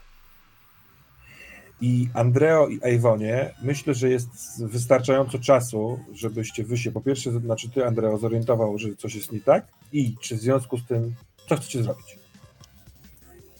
I 1.80 2.08
Andreo 2.14 2.68
i 2.68 2.78
Ejwonie, 2.82 3.54
myślę, 3.62 3.94
że 3.94 4.08
jest 4.08 4.64
wystarczająco 4.64 5.38
czasu, 5.38 5.98
żebyście 6.12 6.64
wy 6.64 6.78
się, 6.78 6.92
po 6.92 7.00
pierwsze, 7.00 7.30
znaczy 7.30 7.70
ty, 7.70 7.86
Andreo, 7.86 8.18
zorientował, 8.18 8.78
że 8.78 8.96
coś 8.96 9.14
jest 9.14 9.32
nie 9.32 9.40
tak 9.40 9.66
i 9.92 10.14
czy 10.20 10.36
w 10.36 10.40
związku 10.40 10.78
z 10.78 10.86
tym, 10.86 11.14
co 11.48 11.56
chcecie 11.56 11.82
zrobić? 11.82 12.21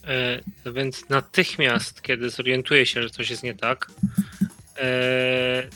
E, 0.06 0.72
więc 0.72 1.08
natychmiast, 1.08 2.02
kiedy 2.02 2.30
zorientuję 2.30 2.86
się, 2.86 3.02
że 3.02 3.10
coś 3.10 3.30
jest 3.30 3.42
nie 3.42 3.54
tak, 3.54 3.90
e, 4.78 5.68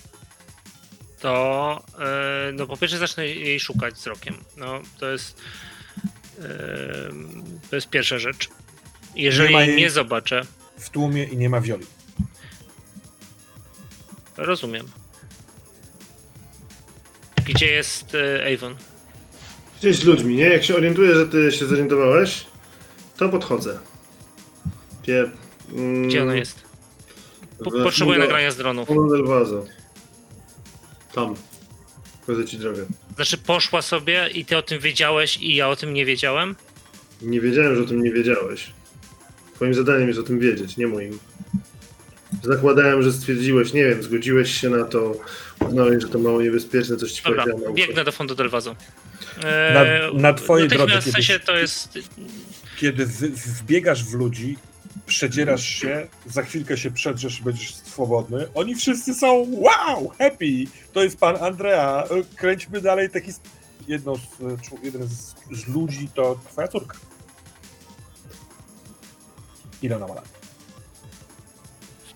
to 1.21 1.85
e, 1.99 2.53
no 2.53 2.67
po 2.67 2.77
pierwsze 2.77 2.99
zacznę 2.99 3.27
jej 3.27 3.61
szukać 3.61 3.95
wzrokiem. 3.95 4.35
No 4.57 4.81
to 4.99 5.11
jest 5.11 5.41
to 7.71 7.77
jest 7.77 7.89
pierwsza 7.91 8.19
rzecz. 8.19 8.49
Jeżeli 9.15 9.55
Nie 9.55 9.67
jej 9.67 9.77
nie 9.77 9.91
zobaczę, 9.91 10.43
W 10.79 10.91
tłumie 10.91 11.25
i 11.25 11.37
nie 11.37 11.49
ma 11.49 11.61
wioli. 11.61 11.87
rozumiem. 14.37 14.87
Gdzie 17.45 17.67
jest 17.67 18.17
Avon? 18.55 18.77
Gdzieś 19.79 19.97
z 19.97 20.05
ludźmi, 20.05 20.37
nie? 20.37 20.45
Jak 20.49 20.65
się 20.65 20.77
orientuję, 20.77 21.15
że 21.15 21.27
ty 21.29 21.53
się 21.53 21.67
zorientowałeś, 21.67 22.47
to 23.17 23.29
podchodzę. 23.29 23.79
Gdzie? 25.07 25.31
Mm, 25.73 26.09
Gdzie 26.09 26.23
ona 26.23 26.35
jest? 26.35 26.63
Po, 27.65 27.71
potrzebuję 27.71 28.19
nagrania 28.19 28.51
z 28.51 28.57
del 28.57 29.25
Vaso. 29.25 29.65
Tam. 31.15 31.35
Pokażę 32.21 32.45
ci 32.45 32.59
drogę. 32.59 32.87
Znaczy 33.17 33.39
poszła 33.39 33.83
sobie 33.83 34.29
i 34.35 34.45
ty 34.45 34.57
o 34.57 34.63
tym 34.63 34.81
wiedziałeś 34.81 35.37
i 35.37 35.55
ja 35.57 35.69
o 35.69 35.77
tym 35.77 35.95
nie 35.95 36.05
wiedziałem? 36.07 36.55
Nie 37.23 37.41
wiedziałem, 37.41 37.77
że 37.77 37.83
o 37.83 37.85
tym 37.85 38.03
nie 38.03 38.11
wiedziałeś. 38.13 38.71
Twoim 39.55 39.75
zadaniem 39.75 40.09
jest 40.09 40.21
o 40.21 40.23
tym 40.23 40.39
wiedzieć, 40.39 40.77
nie 40.77 40.87
moim. 40.87 41.19
Zakładałem, 42.43 43.03
że 43.03 43.13
stwierdziłeś, 43.13 43.73
nie 43.73 43.85
wiem, 43.85 44.03
zgodziłeś 44.03 44.61
się 44.61 44.71
na 44.71 44.85
to, 44.85 45.15
uznałeś, 45.69 46.03
że 46.03 46.09
to 46.09 46.19
mało 46.19 46.43
niebezpieczne, 46.43 46.97
coś 46.97 47.13
ci 47.13 47.23
Dobra, 47.23 47.45
powiedziałem. 47.45 47.75
biegnę 47.75 48.05
do 48.05 48.13
Fondo 48.13 48.35
del 48.35 48.49
Vaso. 48.49 48.77
Na- 49.75 50.21
na 50.21 50.33
twojej 50.35 50.69
drodze 50.69 51.01
W 51.01 51.05
sensie 51.05 51.41
to 51.41 51.57
jest 51.57 51.99
Kiedy 52.81 53.07
w, 53.07 53.13
wbiegasz 53.61 54.05
w 54.05 54.15
ludzi, 54.15 54.57
przedzierasz 55.07 55.65
się, 55.65 56.07
za 56.27 56.43
chwilkę 56.43 56.77
się 56.77 56.91
przedrzesz 56.91 57.43
będziesz 57.43 57.75
swobodny. 57.75 58.49
Oni 58.55 58.75
wszyscy 58.75 59.15
są 59.15 59.47
wow, 59.51 60.09
happy. 60.09 60.65
To 60.93 61.03
jest 61.03 61.19
pan 61.19 61.37
Andrea. 61.37 62.05
E, 62.05 62.37
Kręćmy 62.37 62.81
dalej 62.81 63.11
taki 63.11 63.33
jedno 63.89 64.17
z, 64.17 64.21
e, 64.21 64.57
jeden 64.83 65.09
z, 65.09 65.35
z 65.53 65.69
ludzi 65.69 66.09
to 66.15 66.41
twoja 66.49 66.69
córka. 66.69 66.97
Ile 69.83 69.97
ona 69.97 70.07
ma 70.07 70.15
lat? 70.15 70.37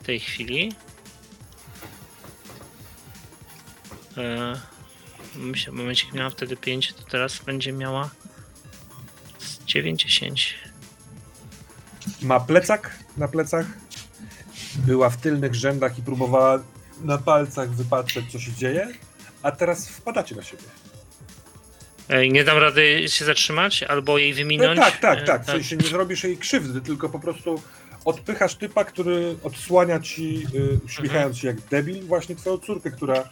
w 0.00 0.04
tej 0.04 0.20
chwili. 0.20 0.72
E, 4.16 4.60
myślę, 5.34 5.72
w 5.72 5.76
momencie, 5.76 6.06
jak 6.06 6.14
miała 6.14 6.30
wtedy 6.30 6.56
5, 6.56 6.92
to 6.92 7.02
teraz 7.02 7.38
będzie 7.38 7.72
miała 7.72 8.10
z 9.38 9.64
9, 9.64 10.02
10. 10.02 10.69
Ma 12.22 12.40
plecak 12.40 12.98
na 13.16 13.28
plecach. 13.28 13.66
Była 14.86 15.10
w 15.10 15.16
tylnych 15.16 15.54
rzędach 15.54 15.98
i 15.98 16.02
próbowała 16.02 16.62
na 17.04 17.18
palcach 17.18 17.70
wypatrzeć, 17.70 18.32
co 18.32 18.38
się 18.38 18.52
dzieje. 18.52 18.88
A 19.42 19.50
teraz 19.52 19.88
wpadacie 19.88 20.34
na 20.34 20.42
siebie. 20.42 20.62
Ej, 22.08 22.32
nie 22.32 22.44
dam 22.44 22.58
rady 22.58 23.04
się 23.08 23.24
zatrzymać 23.24 23.82
albo 23.82 24.18
jej 24.18 24.30
No, 24.30 24.36
wyminąć. 24.36 24.80
tak, 24.80 24.98
tak, 25.00 25.18
E, 25.18 25.22
tak. 25.22 25.42
W 25.42 25.46
sensie 25.46 25.76
nie 25.76 25.88
zrobisz 25.88 26.24
jej 26.24 26.36
krzywdy, 26.38 26.80
tylko 26.80 27.08
po 27.08 27.18
prostu 27.20 27.62
odpychasz 28.04 28.54
typa, 28.54 28.84
który 28.84 29.36
odsłania 29.42 30.00
ci, 30.00 30.46
y, 30.54 30.78
uśmiechając 30.84 31.38
się 31.38 31.46
jak 31.48 31.60
debil, 31.60 32.02
właśnie 32.06 32.36
twoją 32.36 32.58
córkę, 32.58 32.90
która 32.90 33.16
y, 33.20 33.24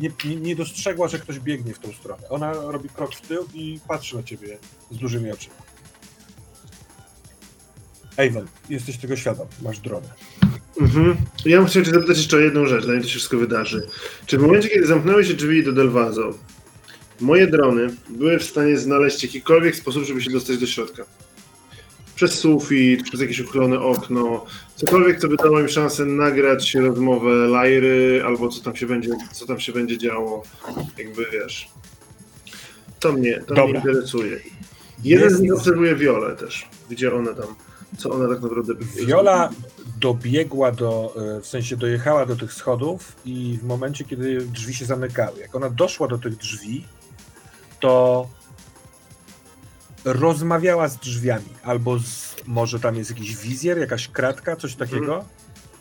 nie, 0.00 0.10
nie, 0.24 0.36
nie 0.36 0.56
dostrzegła, 0.56 1.08
że 1.08 1.18
ktoś 1.18 1.38
biegnie 1.40 1.74
w 1.74 1.78
tą 1.78 1.92
stronę. 1.92 2.28
Ona 2.28 2.52
robi 2.52 2.88
krok 2.88 3.14
w 3.14 3.20
tył 3.20 3.48
i 3.54 3.80
patrzy 3.88 4.16
na 4.16 4.22
ciebie 4.22 4.58
z 4.90 4.96
dużymi 4.98 5.30
oczyma. 5.32 5.54
Avon, 8.16 8.46
jesteś 8.70 8.96
tego 8.96 9.16
świadom, 9.16 9.46
masz 9.62 9.78
dronę. 9.78 10.08
Mhm. 10.80 11.16
Ja 11.44 11.58
bym 11.58 11.66
chciał 11.66 11.82
cię 11.82 11.90
zapytać 11.90 12.16
jeszcze 12.16 12.36
o 12.36 12.40
jedną 12.40 12.66
rzecz, 12.66 12.84
zanim 12.84 13.00
to 13.00 13.06
się 13.06 13.10
wszystko 13.10 13.38
wydarzy. 13.38 13.86
Czy 14.26 14.38
w 14.38 14.40
momencie, 14.40 14.68
kiedy 14.68 14.86
zamknęły 14.86 15.24
się 15.24 15.34
drzwi 15.34 15.64
do 15.64 15.72
Delvazo, 15.72 16.34
moje 17.20 17.46
drony 17.46 17.90
były 18.08 18.38
w 18.38 18.44
stanie 18.44 18.78
znaleźć 18.78 19.22
jakikolwiek 19.22 19.76
sposób, 19.76 20.04
żeby 20.04 20.22
się 20.22 20.30
dostać 20.30 20.58
do 20.58 20.66
środka? 20.66 21.04
Przez 22.14 22.34
sufit, 22.34 23.02
przez 23.02 23.20
jakieś 23.20 23.40
uchylone 23.40 23.80
okno, 23.80 24.46
cokolwiek, 24.76 25.20
co 25.20 25.28
by 25.28 25.36
dało 25.36 25.60
im 25.60 25.68
szansę 25.68 26.04
nagrać 26.04 26.74
rozmowę 26.74 27.30
Lajry, 27.34 28.22
albo 28.26 28.48
co 28.48 28.60
tam 28.62 28.76
się 28.76 28.86
będzie, 28.86 29.10
co 29.32 29.46
tam 29.46 29.60
się 29.60 29.72
będzie 29.72 29.98
działo, 29.98 30.42
jakby 30.98 31.26
wiesz. 31.32 31.68
To 33.00 33.12
mnie, 33.12 33.42
to 33.46 33.54
mnie 33.54 33.62
Dobra. 33.62 33.78
interesuje. 33.78 34.40
Jeden 35.04 35.30
z 35.30 35.40
nich 35.40 35.54
obserwuje 35.54 35.96
Violę 35.96 36.36
też, 36.36 36.68
gdzie 36.90 37.14
ona 37.14 37.34
tam, 37.34 37.54
co 37.98 38.10
ona 38.10 38.28
tak 38.28 38.42
naprawdę... 38.42 38.74
Viola 39.06 39.50
dobiegła 40.00 40.72
do, 40.72 41.14
e, 41.36 41.40
w 41.40 41.46
sensie 41.46 41.76
dojechała 41.76 42.26
do 42.26 42.36
tych 42.36 42.52
schodów 42.52 43.16
i 43.24 43.58
w 43.62 43.64
momencie, 43.64 44.04
kiedy 44.04 44.40
drzwi 44.40 44.74
się 44.74 44.84
zamykały, 44.84 45.40
jak 45.40 45.54
ona 45.54 45.70
doszła 45.70 46.08
do 46.08 46.18
tych 46.18 46.36
drzwi, 46.36 46.84
to 47.80 48.28
rozmawiała 50.04 50.88
z 50.88 50.96
drzwiami, 50.96 51.54
albo 51.62 51.98
z, 51.98 52.36
może 52.46 52.80
tam 52.80 52.96
jest 52.96 53.10
jakiś 53.10 53.36
wizjer, 53.36 53.78
jakaś 53.78 54.08
kratka, 54.08 54.56
coś 54.56 54.74
takiego 54.74 55.24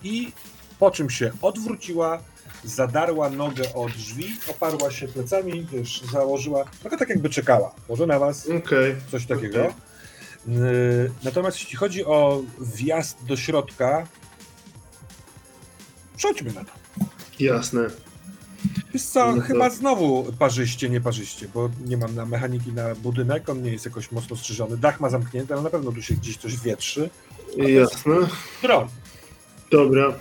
i 0.04 0.32
po 0.80 0.92
czym 0.92 1.10
się 1.10 1.32
odwróciła, 1.42 2.20
zadarła 2.64 3.30
nogę 3.30 3.74
o 3.74 3.90
drzwi, 3.90 4.36
oparła 4.50 4.92
się 4.92 5.08
plecami, 5.08 5.68
wiesz, 5.72 6.02
założyła, 6.12 6.66
trochę 6.82 6.98
tak 6.98 7.10
jakby 7.10 7.30
czekała, 7.30 7.76
może 7.90 8.08
na 8.08 8.20
was, 8.20 8.50
Okej. 8.50 8.96
coś 9.12 9.26
takiego. 9.26 9.60
Okej. 9.60 9.89
Yy, 10.48 11.12
Natomiast 11.24 11.60
jeśli 11.60 11.78
chodzi 11.78 12.06
o 12.06 12.42
wjazd 12.62 13.18
do 13.26 13.38
środka, 13.38 14.08
przejdźmy 16.18 16.54
na 16.54 16.64
to. 16.66 16.72
Jasne. 17.40 17.82
Wiesz 18.94 19.04
co, 19.04 19.32
No 19.32 19.42
to- 19.42 19.42
chyba 19.48 19.70
znowu 19.70 20.34
parzyście, 20.40 20.90
nie 20.90 21.02
parzyście, 21.02 21.48
bo 21.54 21.70
nie 21.86 21.98
mam 21.98 22.16
na 22.16 22.26
mechaniki 22.26 22.74
na 22.74 22.96
budynek, 22.96 23.50
on 23.50 23.62
nie 23.64 23.72
jest 23.72 23.86
jakoś 23.86 24.12
mocno 24.12 24.36
strzyżony. 24.36 24.78
Dach 24.78 25.00
ma 25.00 25.10
zamknięty, 25.10 25.54
ale 25.54 25.64
na 25.64 25.70
pewno 25.70 25.92
tu 25.92 26.02
się 26.02 26.14
gdzieś 26.14 26.38
coś 26.38 26.58
wietrzy. 26.60 27.10
Jasne. 27.58 28.16
Dron, 28.62 28.88
Dobra. 29.72 30.14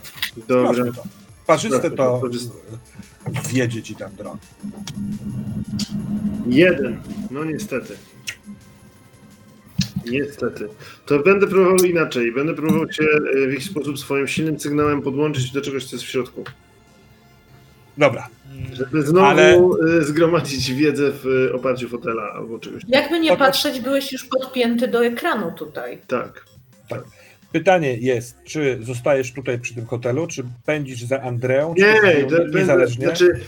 Dobra. 0.49 0.93
to. 0.93 1.03
Parzyste 1.47 1.91
to 1.91 2.21
wiedzie 3.49 3.83
ci 3.83 3.95
tam 3.97 4.17
dron. 4.17 4.39
Jeden. 6.47 7.01
No 7.31 7.45
niestety. 7.45 7.97
Niestety. 10.11 10.69
To 11.07 11.19
będę 11.19 11.47
próbował 11.47 11.77
inaczej. 11.77 12.33
Będę 12.33 12.55
próbował 12.55 12.93
się 12.93 13.05
e, 13.45 13.47
w 13.47 13.51
jakiś 13.51 13.71
sposób 13.71 13.99
swoim 13.99 14.29
silnym 14.29 14.61
sygnałem 14.61 15.03
podłączyć 15.03 15.51
do 15.53 15.61
czegoś, 15.61 15.85
co 15.85 15.97
jest 15.97 16.05
w 16.05 16.09
środku. 16.09 16.45
Dobra, 17.99 18.29
Żeby 18.73 19.03
znowu 19.03 19.27
Ale- 19.27 19.61
e, 19.99 20.03
zgromadzić 20.05 20.73
wiedzę 20.73 21.11
w 21.13 21.49
e, 21.51 21.55
oparciu 21.55 21.89
fotela 21.89 22.23
albo 22.35 22.59
czegoś. 22.59 22.83
Jakby 22.89 23.21
nie 23.21 23.37
patrzeć, 23.37 23.81
byłeś 23.81 24.13
już 24.13 24.25
podpięty 24.25 24.89
do 24.89 25.05
ekranu 25.05 25.53
tutaj. 25.53 25.99
Tak. 26.07 26.45
Pytanie 27.53 27.97
jest, 27.97 28.37
czy 28.45 28.79
zostajesz 28.83 29.33
tutaj 29.33 29.59
przy 29.59 29.75
tym 29.75 29.87
hotelu, 29.87 30.27
czy 30.27 30.45
pędzisz 30.67 31.05
za 31.05 31.23
Andreą, 31.23 31.75
Nie, 31.77 32.27
to 32.31 32.59
niezależnie? 32.59 33.07
znaczy, 33.07 33.41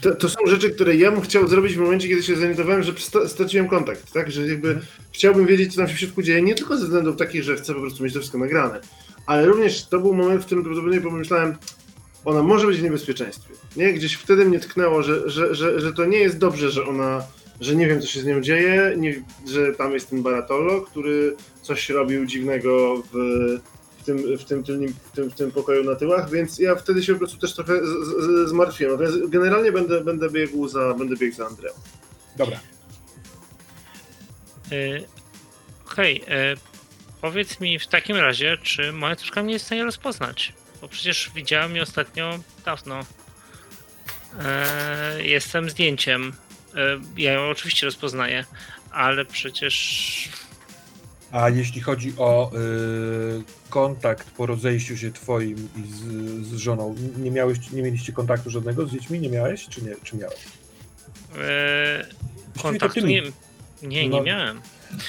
to, 0.00 0.14
to 0.14 0.28
są 0.28 0.36
rzeczy, 0.46 0.70
które 0.70 0.96
ja 0.96 1.10
bym 1.12 1.20
chciał 1.20 1.48
zrobić 1.48 1.74
w 1.74 1.80
momencie, 1.80 2.08
kiedy 2.08 2.22
się 2.22 2.36
zorientowałem, 2.36 2.82
że 2.82 2.92
straciłem 3.26 3.68
kontakt, 3.68 4.12
tak? 4.12 4.30
Że 4.30 4.46
jakby 4.46 4.78
chciałbym 5.12 5.46
wiedzieć, 5.46 5.74
co 5.74 5.76
tam 5.80 5.88
się 5.88 5.94
w 5.94 5.98
środku 5.98 6.22
dzieje, 6.22 6.42
nie 6.42 6.54
tylko 6.54 6.76
ze 6.76 6.84
względów 6.84 7.16
takich, 7.16 7.42
że 7.42 7.56
chcę 7.56 7.74
po 7.74 7.80
prostu 7.80 8.04
mieć 8.04 8.12
to 8.12 8.18
wszystko 8.18 8.38
nagrane, 8.38 8.80
ale 9.26 9.46
również 9.46 9.86
to 9.86 10.00
był 10.00 10.14
moment, 10.14 10.42
w 10.42 10.46
którym 10.46 10.64
prawdopodobnie 10.64 11.00
pomyślałem, 11.00 11.54
ona 12.24 12.42
może 12.42 12.66
być 12.66 12.78
w 12.78 12.82
niebezpieczeństwie. 12.82 13.54
Nie? 13.76 13.92
Gdzieś 13.92 14.14
wtedy 14.14 14.44
mnie 14.44 14.60
tknęło, 14.60 15.02
że, 15.02 15.30
że, 15.30 15.54
że, 15.54 15.80
że 15.80 15.92
to 15.92 16.04
nie 16.04 16.18
jest 16.18 16.38
dobrze, 16.38 16.70
że 16.70 16.86
ona, 16.86 17.24
że 17.60 17.76
nie 17.76 17.86
wiem, 17.86 18.00
co 18.00 18.06
się 18.06 18.20
z 18.20 18.24
nią 18.24 18.40
dzieje, 18.40 18.94
nie, 18.96 19.22
że 19.48 19.72
tam 19.72 19.92
jest 19.92 20.10
ten 20.10 20.22
Baratollo, 20.22 20.80
który 20.80 21.36
coś 21.62 21.88
robił 21.88 22.26
dziwnego 22.26 23.02
w, 23.12 23.16
w 23.98 24.04
tym, 24.04 24.38
w, 24.38 24.44
tym, 24.44 24.64
tylnym, 24.64 24.94
w, 25.04 25.16
tym, 25.16 25.30
w 25.30 25.34
tym 25.34 25.50
pokoju 25.50 25.84
na 25.84 25.96
tyłach, 25.96 26.30
więc 26.30 26.58
ja 26.58 26.74
wtedy 26.74 27.02
się 27.02 27.12
po 27.12 27.18
prostu 27.18 27.38
też 27.38 27.54
trochę 27.54 27.86
z, 27.86 28.24
z, 28.24 28.48
zmartwiłem. 28.48 28.92
Natomiast 28.92 29.30
generalnie 29.30 29.72
będę, 29.72 30.04
będę 30.04 30.30
biegł 30.30 30.68
za, 30.68 30.94
będę 30.94 31.16
biegł 31.16 31.36
za 31.36 31.46
Andreą. 31.46 31.72
Dobra, 32.36 32.60
Y, 34.72 35.06
Okej, 35.92 36.16
y, 36.16 36.56
powiedz 37.20 37.60
mi 37.60 37.78
w 37.78 37.86
takim 37.86 38.16
razie, 38.16 38.58
czy 38.62 38.92
moja 38.92 39.16
córka 39.16 39.42
mnie 39.42 39.52
jest 39.52 39.64
w 39.64 39.66
stanie 39.66 39.84
rozpoznać? 39.84 40.52
Bo 40.80 40.88
przecież 40.88 41.30
widziałem 41.34 41.76
ją 41.76 41.82
ostatnio 41.82 42.38
dawno. 42.64 43.00
E, 44.44 45.24
Jestem 45.24 45.70
zdjęciem. 45.70 46.32
E, 46.76 47.00
Ja 47.16 47.32
ją 47.32 47.48
oczywiście 47.50 47.86
rozpoznaję, 47.86 48.44
ale 48.90 49.24
przecież 49.24 50.28
A 51.32 51.48
jeśli 51.50 51.80
chodzi 51.80 52.12
o 52.18 52.50
y, 53.38 53.42
kontakt 53.70 54.30
po 54.30 54.46
rozejściu 54.46 54.96
się 54.96 55.12
twoim 55.12 55.68
i 55.76 55.92
z, 55.92 56.00
z 56.46 56.56
żoną, 56.56 56.94
nie 57.16 57.30
miałeś, 57.30 57.70
nie 57.70 57.82
mieliście 57.82 58.12
kontaktu 58.12 58.50
żadnego 58.50 58.86
z 58.86 58.92
dziećmi? 58.92 59.20
Nie 59.20 59.28
miałeś? 59.28 59.66
Czy 59.68 59.82
nie? 59.82 59.94
Czy 60.04 60.16
miałeś? 60.16 60.38
to 62.56 62.62
kontaktu 62.62 63.00
nie, 63.00 63.22
mi- 63.22 63.32
nie, 63.82 64.08
No, 64.08 64.16
nie 64.18 64.22
miałem. 64.22 64.60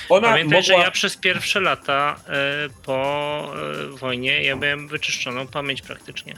Ona 0.09 0.27
Pamiętaj, 0.29 0.63
że 0.63 0.71
mogła... 0.73 0.85
ja 0.85 0.91
przez 0.91 1.17
pierwsze 1.17 1.59
lata 1.59 2.19
e, 2.27 2.69
po 2.85 3.53
e, 3.93 3.97
wojnie 3.97 4.43
ja 4.43 4.55
miałem 4.55 4.87
wyczyszczoną 4.87 5.47
pamięć 5.47 5.81
praktycznie. 5.81 6.33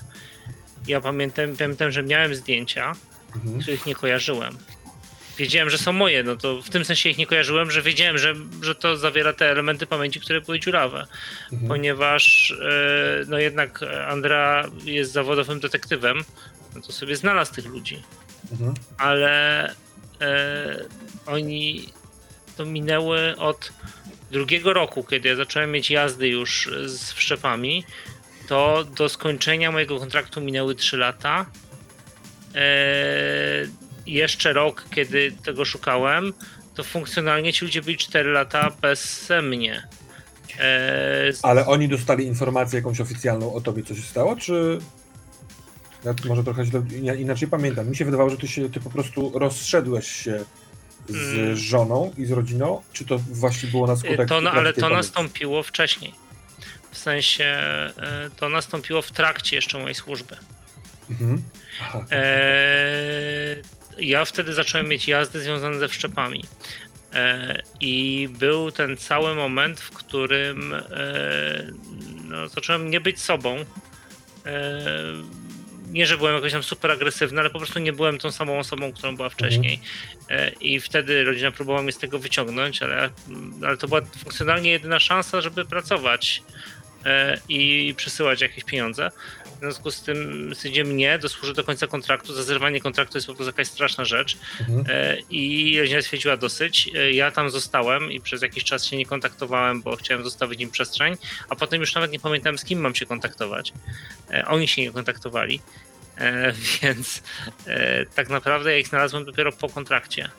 Ja 0.88 1.02
pamiętam, 1.02 1.56
pamiętam 1.58 1.92
że 1.92 2.04
miałem 2.04 2.36
zdjęcia, 2.36 2.94
Mhm. 3.36 3.62
których 3.62 3.86
nie 3.86 3.96
kojarzyłem. 3.96 4.58
Wiedziałem, 5.38 5.70
że 5.70 5.78
są 5.78 5.92
moje, 5.92 6.24
no 6.24 6.36
to 6.36 6.62
w 6.62 6.70
tym 6.70 6.86
sensie 6.86 7.10
ich 7.10 7.18
nie 7.18 7.28
kojarzyłem, 7.28 7.72
że 7.72 7.82
wiedziałem, 7.82 8.18
że, 8.18 8.36
że 8.62 8.76
to 8.76 8.98
zawiera 8.98 9.34
te 9.34 9.52
elementy 9.52 9.88
pamięci, 9.88 10.20
które 10.20 10.42
były 10.42 10.60
dziurawe. 10.60 11.08
Mhm. 11.52 11.68
Ponieważ 11.68 12.52
e, 12.52 13.26
no 13.28 13.40
jednak 13.40 13.84
Andra 14.08 14.70
jest 14.84 15.12
zawodowym 15.12 15.60
detektywem, 15.60 16.24
no 16.76 16.82
to 16.82 16.92
sobie 16.92 17.16
znalazł 17.16 17.54
tych 17.54 17.66
ludzi. 17.66 18.04
Mhm. 18.52 18.74
ale 18.98 19.66
e, 20.22 20.86
oni 21.26 21.90
to 22.58 22.66
minęły 22.66 23.36
od 23.38 23.74
drugiego 24.32 24.74
roku, 24.74 25.04
kiedy 25.04 25.30
ja 25.30 25.36
zacząłem 25.36 25.72
mieć 25.72 25.92
jazdy 25.92 26.28
już 26.28 26.70
z 26.86 27.12
wszczepami, 27.14 27.84
to 28.48 28.84
do 28.84 29.10
skończenia 29.10 29.72
mojego 29.72 30.00
kontraktu 30.00 30.42
minęły 30.42 30.76
3 30.76 30.98
lata. 30.98 31.46
E, 32.56 32.62
jeszcze 34.14 34.54
rok, 34.54 34.86
kiedy 34.96 35.32
tego 35.46 35.66
szukałem, 35.66 36.34
to 36.76 36.84
funkcjonalnie 36.84 37.54
ci 37.54 37.66
ludzie 37.66 37.82
byli 37.82 37.98
4 37.98 38.32
lata 38.32 38.72
bez 38.82 39.30
mnie. 39.44 39.88
E, 40.60 41.34
z- 41.34 41.46
Ale 41.46 41.66
oni 41.66 41.88
dostali 41.88 42.26
informację 42.26 42.78
jakąś 42.80 43.02
oficjalną 43.02 43.54
o 43.54 43.62
tobie, 43.62 43.84
co 43.84 43.96
się 43.96 44.02
stało, 44.02 44.36
czy... 44.36 44.80
Ja 46.06 46.14
może 46.26 46.44
trochę 46.44 46.66
źle, 46.66 46.82
inaczej 47.20 47.48
pamiętam. 47.48 47.90
Mi 47.90 47.96
się 47.96 48.06
wydawało, 48.06 48.30
że 48.30 48.38
ty 48.38 48.48
się 48.48 48.70
ty 48.70 48.80
po 48.80 48.90
prostu 48.90 49.40
rozszedłeś 49.40 50.08
się 50.12 50.44
z 51.10 51.34
Mm. 51.34 51.56
żoną 51.56 52.14
i 52.18 52.26
z 52.26 52.32
rodziną, 52.32 52.82
czy 52.94 53.06
to 53.06 53.18
właśnie 53.18 53.70
było 53.70 53.88
na 53.88 53.96
skutek 53.96 54.30
To, 54.30 54.38
utraty 54.38 54.58
ale 54.58 54.74
to 54.74 54.82
pamięci? 54.82 54.98
nastąpiło 54.98 55.64
wcześniej. 55.64 56.14
W 56.92 56.98
sensie 56.98 57.44
e, 57.46 57.94
to 58.38 58.50
nastąpiło 58.50 59.02
w 59.02 59.12
trakcie 59.12 59.56
jeszcze 59.56 59.78
mojej 59.80 59.96
służby. 59.96 60.36
Mhm. 61.10 61.42
Aha. 61.82 62.06
E, 62.12 63.56
ja 64.00 64.26
wtedy 64.26 64.54
zacząłem 64.54 64.88
mieć 64.88 65.08
jazdy 65.08 65.40
związane 65.40 65.80
ze 65.80 65.88
wszczepami. 65.88 66.44
E, 67.14 67.62
I 67.80 68.30
był 68.40 68.72
ten 68.72 68.98
cały 68.98 69.36
moment, 69.36 69.80
w 69.80 69.92
którym 69.92 70.74
e, 70.74 70.82
no, 72.24 72.48
zacząłem 72.48 72.90
nie 72.90 73.02
być 73.02 73.20
sobą. 73.20 73.66
E, 74.46 74.82
nie, 75.92 76.08
że 76.08 76.18
byłem 76.18 76.36
jakoś 76.36 76.52
tam 76.52 76.64
super 76.64 76.92
agresywny, 76.92 77.40
ale 77.40 77.50
po 77.50 77.60
prostu 77.60 77.80
nie 77.80 77.94
byłem 77.94 78.18
tą 78.18 78.32
samą 78.32 78.60
osobą, 78.60 78.92
którą 78.94 79.16
była 79.16 79.30
wcześniej. 79.30 79.80
E, 80.30 80.50
I 80.50 80.80
wtedy 80.80 81.24
rodzina 81.24 81.52
próbowała 81.52 81.84
mnie 81.84 81.92
z 81.92 81.98
tego 81.98 82.20
wyciągnąć, 82.20 82.82
ale, 82.82 83.10
ale 83.66 83.78
to 83.78 83.88
była 83.88 84.02
funkcjonalnie 84.02 84.72
jedyna 84.72 85.00
szansa, 85.00 85.42
żeby 85.42 85.66
pracować 85.66 86.44
i 87.50 87.94
przesyłać 87.98 88.42
jakieś 88.42 88.64
pieniądze. 88.64 89.12
W 89.58 89.60
związku 89.60 89.92
z 89.92 90.02
tym 90.02 90.52
stwierdził 90.56 90.86
mnie 90.86 91.20
do 91.20 91.30
służy 91.30 91.54
do 91.54 91.64
końca 91.64 91.88
kontraktu. 91.88 92.34
Za 92.34 92.44
zerwanie 92.44 92.82
kontraktu 92.82 93.18
jest 93.18 93.28
po 93.28 93.34
prostu 93.34 93.50
jakaś 93.50 93.68
straszna 93.68 94.06
rzecz. 94.06 94.38
Mhm. 94.60 94.86
E, 94.90 95.18
I 95.30 95.80
rodzina 95.80 96.02
stwierdziła 96.02 96.38
dosyć. 96.38 96.90
E, 96.96 97.12
Ja 97.12 97.32
tam 97.32 97.50
zostałem 97.50 98.12
i 98.12 98.22
przez 98.22 98.42
jakiś 98.42 98.64
czas 98.64 98.86
się 98.86 98.98
nie 98.98 99.06
kontaktowałem, 99.06 99.82
bo 99.82 99.96
chciałem 99.96 100.24
zostawić 100.24 100.62
im 100.62 100.72
przestrzeń, 100.72 101.18
a 101.50 101.56
potem 101.56 101.82
już 101.82 101.96
nawet 101.96 102.12
nie 102.12 102.20
pamiętałem, 102.20 102.58
z 102.58 102.66
kim 102.66 102.80
mam 102.80 102.96
się 102.96 103.06
kontaktować. 103.06 103.74
E, 104.32 104.46
Oni 104.48 104.68
się 104.68 104.82
nie 104.82 104.92
kontaktowali, 104.92 105.62
więc 106.82 107.24
tak 108.16 108.30
naprawdę 108.30 108.72
ja 108.72 108.78
ich 108.78 108.88
znalazłem 108.88 109.26
dopiero 109.26 109.52
po 109.52 109.70
kontrakcie. 109.70 110.30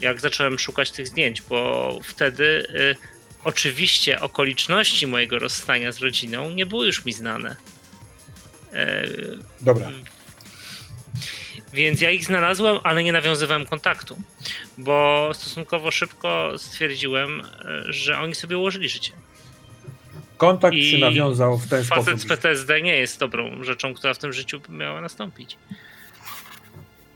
Jak 0.00 0.20
zacząłem 0.20 0.58
szukać 0.58 0.90
tych 0.90 1.06
zdjęć, 1.08 1.42
bo 1.42 1.98
wtedy 2.04 2.66
oczywiście 3.44 4.20
okoliczności 4.20 5.06
mojego 5.06 5.38
rozstania 5.38 5.92
z 5.92 5.98
rodziną 5.98 6.50
nie 6.50 6.66
były 6.66 6.86
już 6.86 7.04
mi 7.04 7.12
znane. 7.12 7.56
Dobra. 9.60 9.90
więc 11.72 12.00
ja 12.00 12.10
ich 12.10 12.24
znalazłem, 12.24 12.78
ale 12.82 13.04
nie 13.04 13.12
nawiązywałem 13.12 13.66
kontaktu, 13.66 14.16
bo 14.78 15.28
stosunkowo 15.34 15.90
szybko 15.90 16.52
stwierdziłem, 16.58 17.42
że 17.88 18.18
oni 18.18 18.34
sobie 18.34 18.58
ułożyli 18.58 18.88
życie. 18.88 19.12
Kontakt 20.36 20.76
I 20.76 20.90
się 20.90 20.98
nawiązał 20.98 21.58
w 21.58 21.68
ten 21.68 21.84
Facet 21.84 22.04
sposób. 22.04 22.20
z 22.20 22.26
PTSD 22.26 22.82
nie 22.82 22.96
jest 22.96 23.20
dobrą 23.20 23.64
rzeczą, 23.64 23.94
która 23.94 24.14
w 24.14 24.18
tym 24.18 24.32
życiu 24.32 24.60
miała 24.68 25.00
nastąpić. 25.00 25.56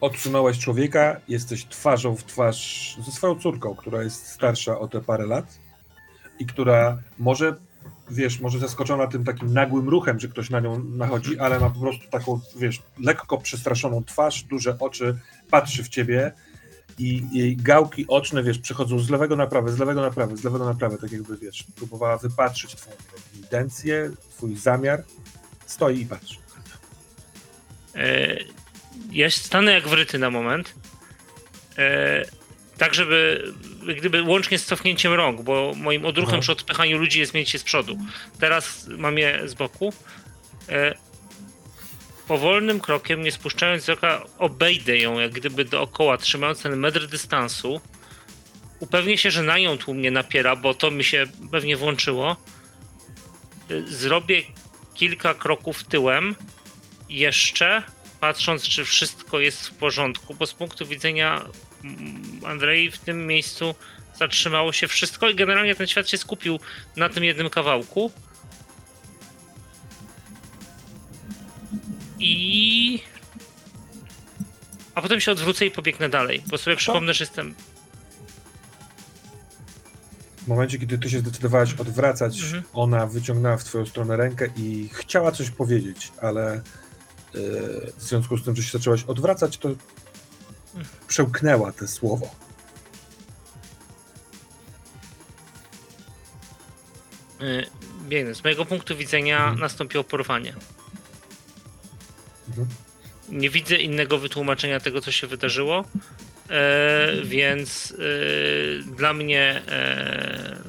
Odsunąłeś 0.00 0.58
człowieka, 0.58 1.20
jesteś 1.28 1.64
twarzą 1.64 2.16
w 2.16 2.24
twarz 2.24 2.96
ze 3.06 3.12
swoją 3.12 3.38
córką, 3.38 3.74
która 3.74 4.02
jest 4.02 4.26
starsza 4.26 4.78
o 4.78 4.88
te 4.88 5.00
parę 5.00 5.26
lat 5.26 5.58
i 6.38 6.46
która 6.46 6.98
może, 7.18 7.54
wiesz, 8.12 8.40
może 8.40 8.58
zaskoczona 8.58 9.06
tym 9.06 9.24
takim 9.24 9.52
nagłym 9.52 9.88
ruchem, 9.88 10.20
że 10.20 10.28
ktoś 10.28 10.50
na 10.50 10.60
nią 10.60 10.84
nachodzi, 10.84 11.38
ale 11.38 11.60
ma 11.60 11.70
po 11.70 11.80
prostu 11.80 12.10
taką, 12.10 12.40
wiesz, 12.56 12.82
lekko 13.00 13.38
przestraszoną 13.38 14.04
twarz, 14.04 14.42
duże 14.42 14.76
oczy, 14.78 15.18
patrzy 15.50 15.84
w 15.84 15.88
ciebie 15.88 16.32
i 16.98 17.22
jej 17.32 17.56
gałki 17.56 18.04
oczne, 18.08 18.42
wiesz, 18.42 18.58
przechodzą 18.58 18.98
z 18.98 19.10
lewego 19.10 19.36
na 19.36 19.46
prawe, 19.46 19.72
z 19.72 19.78
lewego 19.78 20.00
na 20.02 20.10
prawe, 20.10 20.36
z 20.36 20.44
lewego 20.44 20.64
na 20.64 20.74
prawe, 20.74 20.98
tak 20.98 21.12
jakby, 21.12 21.36
wiesz, 21.38 21.64
próbowała 21.76 22.16
wypatrzyć 22.18 22.74
twoją 22.74 22.96
intencję, 23.36 24.10
twój 24.30 24.56
zamiar, 24.56 25.04
stoi 25.66 26.00
i 26.00 26.06
patrzy. 26.06 26.36
E, 27.94 28.36
Ja 29.10 29.30
stanę 29.30 29.72
jak 29.72 29.88
wryty 29.88 30.18
na 30.18 30.30
moment. 30.30 30.74
Tak, 32.82 32.94
żeby 32.94 33.52
gdyby 33.96 34.22
łącznie 34.22 34.58
z 34.58 34.64
cofnięciem 34.66 35.12
rąk, 35.12 35.42
bo 35.42 35.72
moim 35.76 36.04
odruchem 36.06 36.34
Aha. 36.34 36.42
przy 36.42 36.52
odpychaniu 36.52 36.98
ludzi 36.98 37.20
jest 37.20 37.34
mieć 37.34 37.50
się 37.50 37.58
z 37.58 37.62
przodu. 37.62 37.98
Teraz 38.40 38.88
mam 38.88 39.18
je 39.18 39.48
z 39.48 39.54
boku. 39.54 39.92
E, 40.68 40.94
Powolnym 42.28 42.80
krokiem, 42.80 43.22
nie 43.22 43.32
spuszczając 43.32 43.88
oka, 43.88 44.22
obejdę 44.38 44.98
ją 44.98 45.18
jak 45.18 45.32
gdyby 45.32 45.64
dookoła, 45.64 46.18
trzymając 46.18 46.62
ten 46.62 46.76
metr 46.76 47.06
dystansu. 47.06 47.80
Upewnię 48.80 49.18
się, 49.18 49.30
że 49.30 49.42
na 49.42 49.58
nią 49.58 49.78
tłum 49.78 50.00
nie 50.00 50.10
napiera, 50.10 50.56
bo 50.56 50.74
to 50.74 50.90
mi 50.90 51.04
się 51.04 51.26
pewnie 51.50 51.76
włączyło. 51.76 52.36
E, 53.70 53.82
Zrobię 53.86 54.42
kilka 54.94 55.34
kroków 55.34 55.84
tyłem, 55.84 56.34
jeszcze 57.08 57.82
patrząc, 58.20 58.62
czy 58.62 58.84
wszystko 58.84 59.40
jest 59.40 59.68
w 59.68 59.74
porządku, 59.74 60.34
bo 60.34 60.46
z 60.46 60.54
punktu 60.54 60.86
widzenia 60.86 61.44
Andrei 62.46 62.90
w 62.90 62.98
tym 62.98 63.26
miejscu 63.26 63.74
zatrzymało 64.18 64.72
się 64.72 64.88
wszystko 64.88 65.28
i 65.28 65.34
generalnie 65.34 65.74
ten 65.74 65.86
świat 65.86 66.08
się 66.08 66.18
skupił 66.18 66.58
na 66.96 67.08
tym 67.08 67.24
jednym 67.24 67.50
kawałku. 67.50 68.12
I. 72.18 73.02
A 74.94 75.02
potem 75.02 75.20
się 75.20 75.32
odwrócę 75.32 75.66
i 75.66 75.70
pobiegnę 75.70 76.08
dalej, 76.08 76.42
bo 76.46 76.58
sobie 76.58 76.76
przypomnę, 76.76 77.14
że 77.14 77.24
jestem. 77.24 77.54
W 80.36 80.46
momencie, 80.48 80.78
kiedy 80.78 80.98
ty 80.98 81.10
się 81.10 81.18
zdecydowałeś 81.18 81.74
odwracać, 81.74 82.42
Mhm. 82.42 82.62
ona 82.72 83.06
wyciągnęła 83.06 83.56
w 83.56 83.64
twoją 83.64 83.86
stronę 83.86 84.16
rękę 84.16 84.48
i 84.56 84.88
chciała 84.92 85.32
coś 85.32 85.50
powiedzieć, 85.50 86.12
ale 86.22 86.62
yy, 87.34 87.40
w 87.96 88.02
związku 88.02 88.36
z 88.38 88.44
tym, 88.44 88.56
że 88.56 88.62
się 88.62 88.78
zaczęłaś 88.78 89.04
odwracać, 89.04 89.58
to 89.58 89.68
przełknęła 91.08 91.72
te 91.72 91.88
słowo. 91.88 92.30
y, 97.42 97.66
Biegnę. 98.08 98.34
Z 98.34 98.44
mojego 98.44 98.64
punktu 98.64 98.96
widzenia 98.96 99.36
Mhm. 99.38 99.60
nastąpiło 99.60 100.04
porwanie. 100.04 100.54
Mhm. 102.48 102.68
Nie 103.28 103.50
widzę 103.50 103.76
innego 103.76 104.18
wytłumaczenia 104.18 104.80
tego, 104.80 105.00
co 105.00 105.12
się 105.12 105.26
wydarzyło, 105.26 105.84
e, 106.50 107.08
więc 107.24 107.94
e, 107.98 108.82
dla 108.96 109.12
mnie 109.12 109.62
e, 109.68 110.62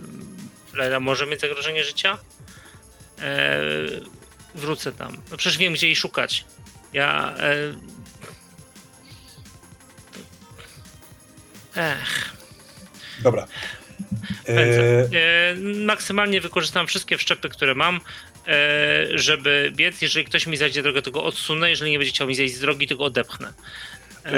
może 1.00 1.26
mieć 1.26 1.42
zagrożenie 1.42 1.84
życia. 1.84 2.18
E, 3.22 3.60
wrócę 4.56 4.92
tam. 4.92 5.18
No 5.32 5.38
przecież 5.38 5.58
wiem, 5.58 5.74
gdzie 5.74 5.88
jej 5.88 5.96
szukać. 5.96 6.46
Ja. 6.94 7.34
Ech. 11.76 12.36
Dobra. 13.24 13.48
Pędzę. 14.46 14.82
E, 14.82 15.10
E, 15.14 15.56
maksymalnie 15.86 16.42
wykorzystam 16.42 16.88
wszystkie 16.88 17.18
wszczepy, 17.18 17.50
które 17.50 17.76
mam, 17.76 17.96
e, 18.48 19.18
żeby 19.18 19.72
biec. 19.76 20.02
Jeżeli 20.02 20.26
ktoś 20.26 20.48
mi 20.48 20.58
zajdzie 20.58 20.84
drogę, 20.84 21.02
to 21.02 21.12
go 21.12 21.24
odsunę. 21.24 21.70
Jeżeli 21.70 21.92
nie 21.92 21.98
będzie 21.98 22.14
chciał 22.14 22.28
mi 22.28 22.36
zejść 22.36 22.56
z 22.56 22.60
drogi, 22.60 22.88
to 22.88 22.96
go 22.98 23.04
odepchnę. 23.04 23.54
E, 24.26 24.32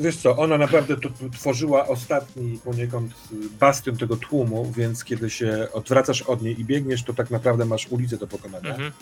wiesz 0.00 0.16
co, 0.16 0.36
ona 0.36 0.58
naprawdę 0.58 0.96
tu 0.96 1.10
tworzyła 1.32 1.86
ostatni 1.88 2.58
poniekąd 2.64 3.12
bastion 3.60 3.96
tego 3.96 4.16
tłumu, 4.16 4.72
więc 4.76 5.04
kiedy 5.04 5.30
się 5.30 5.68
odwracasz 5.72 6.22
od 6.22 6.42
niej 6.42 6.60
i 6.60 6.64
biegniesz, 6.64 7.02
to 7.02 7.12
tak 7.14 7.30
naprawdę 7.30 7.64
masz 7.64 7.86
ulicę 7.86 8.16
do 8.16 8.26
pokonania. 8.26 8.70
mhm. 8.70 8.92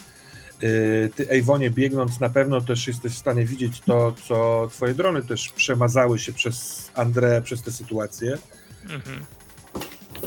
Y, 0.63 1.11
Ty, 1.17 1.29
Ejwonie, 1.31 1.71
biegnąc, 1.71 2.21
na 2.21 2.29
pewno 2.31 2.61
też 2.61 2.87
jesteś 2.87 3.13
w 3.13 3.19
stanie 3.19 3.45
widzieć 3.45 3.81
to, 3.81 4.15
co 4.29 4.69
twoje 4.73 4.95
drony 4.95 5.23
też 5.23 5.49
przemazały 5.49 6.19
się 6.19 6.33
przez 6.33 6.91
Andrę, 6.95 7.43
przez 7.43 7.63
tę 7.63 7.73
sytuację. 7.73 8.39
Mhm. 8.91 9.25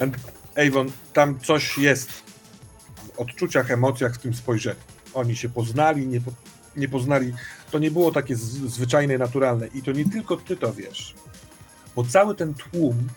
And- 0.02 0.18
Ejwon, 0.56 0.92
tam 1.14 1.40
coś 1.40 1.78
jest 1.78 2.12
w 2.12 3.20
odczuciach, 3.20 3.72
emocjach, 3.72 4.16
w 4.16 4.18
tym 4.18 4.34
spojrzeniu. 4.34 4.80
Oni 5.14 5.36
się 5.36 5.50
poznali, 5.50 6.08
nie 6.08 6.22
po... 6.22 6.32
nie 6.76 6.90
poznali, 6.90 7.34
to 7.72 7.80
nie 7.80 7.92
było 7.92 8.12
takie 8.12 8.36
z- 8.36 8.72
zwyczajne, 8.72 9.18
naturalne. 9.18 9.68
I 9.68 9.82
to 9.84 9.92
nie 9.92 10.06
tylko 10.10 10.38
ty 10.38 10.58
to 10.58 10.74
wiesz, 10.74 11.14
bo 11.96 12.04
cały 12.04 12.36
ten 12.36 12.54
tłum 12.54 13.08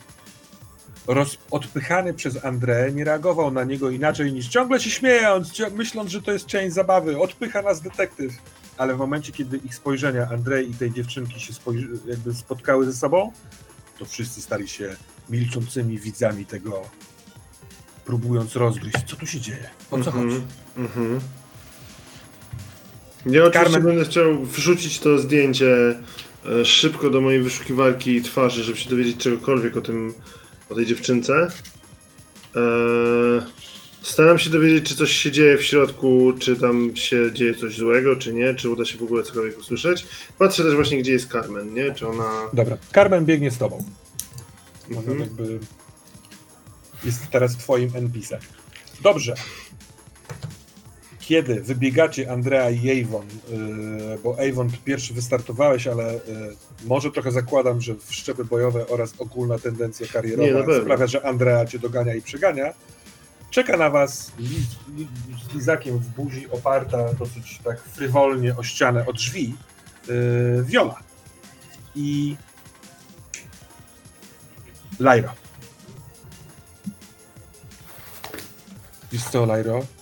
roz, 1.07 1.39
odpychany 1.51 2.15
przez 2.15 2.35
André 2.35 2.95
nie 2.95 3.05
reagował 3.05 3.51
na 3.51 3.65
niego 3.65 3.91
inaczej 3.91 4.33
niż 4.33 4.49
ciągle 4.49 4.81
się 4.81 4.91
śmiejąc, 4.91 5.53
myśląc, 5.77 6.11
że 6.11 6.23
to 6.23 6.33
jest 6.33 6.47
część 6.47 6.75
zabawy. 6.75 7.19
Odpycha 7.21 7.63
nas 7.63 7.81
detektyw. 7.81 8.33
Ale 8.77 8.95
w 8.95 8.99
momencie, 8.99 9.33
kiedy 9.33 9.57
ich 9.57 9.75
spojrzenia 9.75 10.29
Andrzej 10.31 10.71
i 10.71 10.75
tej 10.75 10.93
dziewczynki 10.93 11.41
się 11.41 11.53
spojrzy- 11.53 11.99
jakby 12.07 12.35
spotkały 12.35 12.85
ze 12.87 12.93
sobą, 12.93 13.33
to 13.99 14.05
wszyscy 14.05 14.43
stali 14.43 14.69
się 14.69 14.97
milczącymi 15.31 15.99
widzami 15.99 16.47
tego, 16.47 16.83
próbując 18.05 18.57
rozgryźć, 18.57 18.97
co 19.07 19.17
tu 19.17 19.27
się 19.27 19.41
dzieje, 19.41 19.71
o 19.91 20.01
co 20.01 20.11
Mhm, 20.11 20.31
chodzi. 20.31 20.43
mhm. 20.77 21.21
Ja 23.27 23.45
oczywiście 23.45 23.71
Carmen- 23.79 23.83
będę 23.85 24.05
chciał 24.05 24.45
wrzucić 24.45 25.01
to 25.01 25.19
zdjęcie 25.19 25.77
e, 26.61 26.65
szybko 26.65 27.11
do 27.11 27.21
mojej 27.21 27.43
wyszukiwarki 27.43 28.23
twarzy, 28.23 28.65
żeby 28.65 28.79
się 28.79 28.91
dowiedzieć 28.91 29.17
czegokolwiek 29.17 29.77
o 29.77 29.81
tym, 29.81 30.15
o 30.71 30.75
tej 30.75 30.87
dziewczynce. 30.87 31.49
E, 32.57 32.61
staram 34.03 34.39
się 34.39 34.51
dowiedzieć, 34.51 34.89
czy 34.89 34.97
coś 34.97 35.13
się 35.13 35.33
dzieje 35.33 35.59
w 35.59 35.63
środku, 35.65 36.33
czy 36.39 36.57
tam 36.57 36.97
się 36.97 37.33
dzieje 37.33 37.55
coś 37.55 37.77
złego, 37.77 38.17
czy 38.17 38.33
nie, 38.33 38.55
czy 38.55 38.71
uda 38.71 38.85
się 38.85 38.99
w 38.99 39.03
ogóle 39.03 39.23
cokolwiek 39.23 39.59
usłyszeć. 39.59 40.07
Patrzę 40.39 40.63
też 40.63 40.75
właśnie, 40.75 40.99
gdzie 40.99 41.13
jest 41.13 41.29
Carmen, 41.33 41.75
nie? 41.75 41.95
Czy 41.95 42.09
ona... 42.09 42.31
Dobra, 42.53 42.79
Carmen 42.95 43.25
biegnie 43.25 43.51
z 43.51 43.59
tobą. 43.59 43.85
Ona 44.91 44.99
Mhm. 44.99 45.21
jakby 45.21 45.59
jest 47.05 47.21
teraz 47.31 47.57
twoim 47.57 47.91
NPC-em. 47.97 48.41
Dobrze. 49.03 49.35
Kiedy 51.31 51.61
wybiegacie 51.61 52.33
Andrea 52.33 52.71
i 52.71 53.03
Avon, 53.05 53.27
yy, 53.49 54.19
bo 54.25 54.37
Avon 54.49 54.71
pierwszy 54.85 55.15
wystartowałeś, 55.15 55.87
ale 55.87 56.13
yy, 56.13 56.21
może 56.85 57.11
trochę 57.11 57.33
zakładam, 57.33 57.81
że 57.81 57.95
w 57.95 58.15
szczepy 58.15 58.45
bojowe 58.45 58.89
oraz 58.89 59.15
ogólna 59.19 59.59
tendencja 59.59 60.07
Nie, 60.07 60.13
karierowa 60.13 60.59
pewno. 60.67 60.83
sprawia, 60.83 61.07
że 61.07 61.27
Andrea 61.27 61.67
cię 61.67 61.79
dogania 61.79 62.15
i 62.15 62.23
przegania. 62.23 62.73
Czeka 63.51 63.77
na 63.77 63.91
was 63.91 64.33
z 65.51 65.55
lizakiem 65.55 65.99
w 65.99 66.09
buzi, 66.09 66.51
oparta 66.51 67.13
dosyć 67.15 67.61
tak 67.65 67.81
frywolnie 67.81 68.57
o 68.57 68.63
ścianę, 68.63 69.07
o 69.07 69.13
drzwi, 69.13 69.55
yy, 70.09 70.65
Viola. 70.65 70.99
I 71.95 72.37
Lyra. 75.01 75.35
Wiesz 79.13 79.25
co, 79.25 79.57
Lyro? 79.57 80.00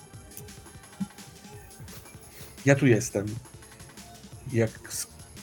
Ja 2.67 2.75
tu 2.75 2.87
jestem. 2.87 3.27
Jak 4.53 4.71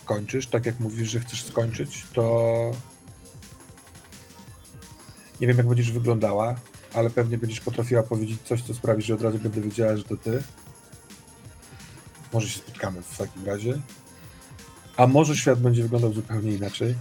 skończysz, 0.05 0.47
tak 0.47 0.65
jak 0.65 0.79
mówisz, 0.79 1.09
że 1.09 1.19
chcesz 1.19 1.43
skończyć, 1.43 2.05
to 2.13 2.71
nie 5.41 5.47
wiem, 5.47 5.57
jak 5.57 5.67
będziesz 5.67 5.91
wyglądała, 5.91 6.55
ale 6.93 7.09
pewnie 7.09 7.37
będziesz 7.37 7.59
potrafiła 7.59 8.03
powiedzieć 8.03 8.41
coś, 8.41 8.61
co 8.61 8.73
sprawi, 8.73 9.01
że 9.01 9.13
od 9.13 9.21
razu 9.21 9.39
będę 9.39 9.61
wiedziała, 9.61 9.97
że 9.97 10.03
to 10.03 10.17
ty. 10.17 10.43
Może 12.33 12.49
się 12.49 12.59
spotkamy 12.59 13.01
w 13.01 13.17
takim 13.17 13.45
razie. 13.45 13.81
A 14.97 15.07
może 15.07 15.35
świat 15.35 15.59
będzie 15.59 15.83
wyglądał 15.83 16.13
zupełnie 16.13 16.51
inaczej. 16.51 16.95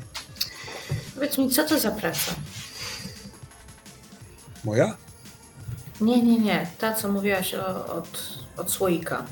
Powiedz 1.14 1.38
mi, 1.38 1.50
co 1.50 1.64
to 1.64 1.80
za 1.80 1.90
praca? 1.90 2.34
Moja? 4.64 4.96
Nie, 6.00 6.22
nie, 6.22 6.38
nie. 6.38 6.66
Ta, 6.78 6.94
co 6.94 7.12
mówiłaś 7.12 7.54
o, 7.54 7.86
od, 7.86 8.38
od 8.56 8.70
słoika. 8.70 9.26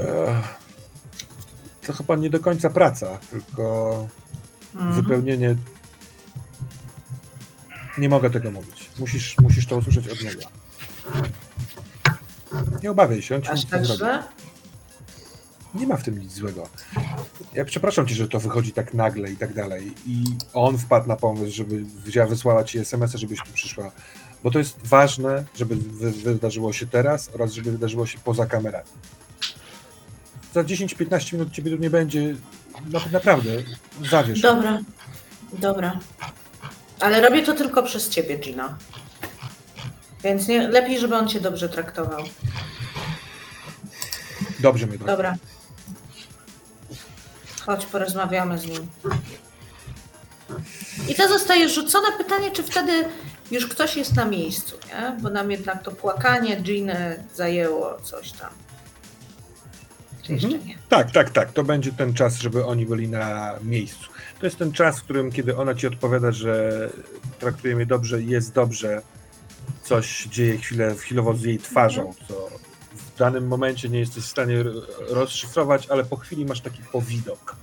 Ech, 0.00 0.58
To 1.86 1.92
chyba 1.92 2.16
nie 2.16 2.30
do 2.30 2.40
końca 2.40 2.70
praca, 2.70 3.18
tylko 3.30 4.06
Mhm. 4.74 4.92
wypełnienie. 5.02 5.56
Nie 7.98 8.08
mogę 8.08 8.30
tego 8.30 8.50
mówić. 8.50 8.90
Musisz, 8.98 9.36
musisz 9.42 9.66
to 9.66 9.76
usłyszeć 9.76 10.08
od 10.08 10.22
niego. 10.22 10.40
Nie 12.82 12.90
obawiaj 12.90 13.22
się, 13.22 13.34
on 13.36 13.42
ci 13.42 13.48
Aż 13.48 13.64
tak 13.64 13.84
źle? 13.84 14.22
Nie 15.74 15.86
ma 15.86 15.96
w 15.96 16.02
tym 16.02 16.18
nic 16.18 16.32
złego. 16.32 16.68
Ja 17.54 17.64
przepraszam 17.64 18.06
cię, 18.06 18.14
że 18.14 18.28
to 18.28 18.40
wychodzi 18.40 18.72
tak 18.72 18.94
nagle 18.94 19.30
i 19.32 19.36
tak 19.36 19.54
dalej. 19.54 19.94
I 20.06 20.24
on 20.54 20.78
wpadł 20.78 21.08
na 21.08 21.16
pomysł, 21.16 21.56
żeby 21.56 21.84
wzięła, 21.84 22.26
wysłała 22.26 22.64
ci 22.64 22.78
SMS-a, 22.78 23.18
żebyś 23.18 23.38
tu 23.38 23.52
przyszła. 23.52 23.90
Bo 24.44 24.50
to 24.50 24.58
jest 24.58 24.86
ważne, 24.86 25.44
żeby 25.56 25.76
wy, 25.76 26.12
wydarzyło 26.12 26.72
się 26.72 26.86
teraz 26.86 27.30
oraz 27.34 27.52
żeby 27.52 27.72
wydarzyło 27.72 28.06
się 28.06 28.18
poza 28.18 28.46
kamerami. 28.46 28.88
Za 30.54 30.62
10-15 30.62 31.32
minut 31.32 31.52
ciebie 31.52 31.70
tu 31.70 31.76
nie 31.76 31.90
będzie. 31.90 32.34
No, 32.90 33.00
naprawdę, 33.12 33.50
zawiesz. 34.10 34.40
Dobra, 34.40 34.78
dobra. 35.52 35.98
Ale 37.00 37.20
robię 37.20 37.42
to 37.42 37.52
tylko 37.52 37.82
przez 37.82 38.08
ciebie, 38.08 38.36
Gina. 38.36 38.78
Więc 40.24 40.48
nie, 40.48 40.68
lepiej, 40.68 41.00
żeby 41.00 41.16
on 41.16 41.28
cię 41.28 41.40
dobrze 41.40 41.68
traktował. 41.68 42.24
Dobrze 44.60 44.86
mnie 44.86 44.98
to. 44.98 45.04
Dobra. 45.04 45.34
Chodź, 47.66 47.86
porozmawiamy 47.86 48.58
z 48.58 48.66
nim. 48.66 48.86
I 51.08 51.14
to 51.14 51.28
zostaje 51.28 51.68
rzucone 51.68 52.08
pytanie, 52.18 52.50
czy 52.50 52.62
wtedy 52.62 53.04
już 53.50 53.66
ktoś 53.66 53.96
jest 53.96 54.16
na 54.16 54.24
miejscu, 54.24 54.76
nie? 54.88 55.16
Bo 55.20 55.30
nam 55.30 55.50
jednak 55.50 55.82
to 55.82 55.90
płakanie 55.92 56.56
Giny 56.56 57.24
zajęło 57.34 58.00
coś 58.02 58.32
tam. 58.32 58.50
Jeszcze 60.28 60.46
Mhm. 60.46 60.66
nie? 60.66 60.78
Tak, 60.88 61.10
tak, 61.10 61.30
tak. 61.30 61.52
To 61.52 61.64
będzie 61.64 61.92
ten 61.92 62.14
czas, 62.14 62.38
żeby 62.38 62.64
oni 62.66 62.86
byli 62.86 63.08
na 63.08 63.54
miejscu. 63.62 64.08
To 64.40 64.46
jest 64.46 64.58
ten 64.58 64.72
czas, 64.72 64.98
w 64.98 65.02
którym, 65.02 65.32
kiedy 65.32 65.56
ona 65.56 65.74
ci 65.74 65.86
odpowiada, 65.86 66.32
że 66.32 66.90
traktuje 67.38 67.76
mnie 67.76 67.86
dobrze 67.86 68.22
i 68.22 68.26
jest 68.28 68.52
dobrze, 68.52 69.02
coś 69.82 70.24
dzieje 70.24 70.58
chwilę, 70.58 70.94
chwilowo 70.94 71.34
z 71.34 71.42
jej 71.42 71.58
twarzą, 71.58 72.14
co 72.28 72.48
w 72.94 73.18
danym 73.18 73.46
momencie 73.46 73.88
nie 73.88 73.98
jesteś 73.98 74.24
w 74.24 74.28
stanie 74.28 74.64
rozszyfrować, 75.08 75.86
ale 75.86 76.04
po 76.04 76.16
chwili 76.16 76.44
masz 76.44 76.60
taki 76.60 76.82
powidok. 76.92 77.56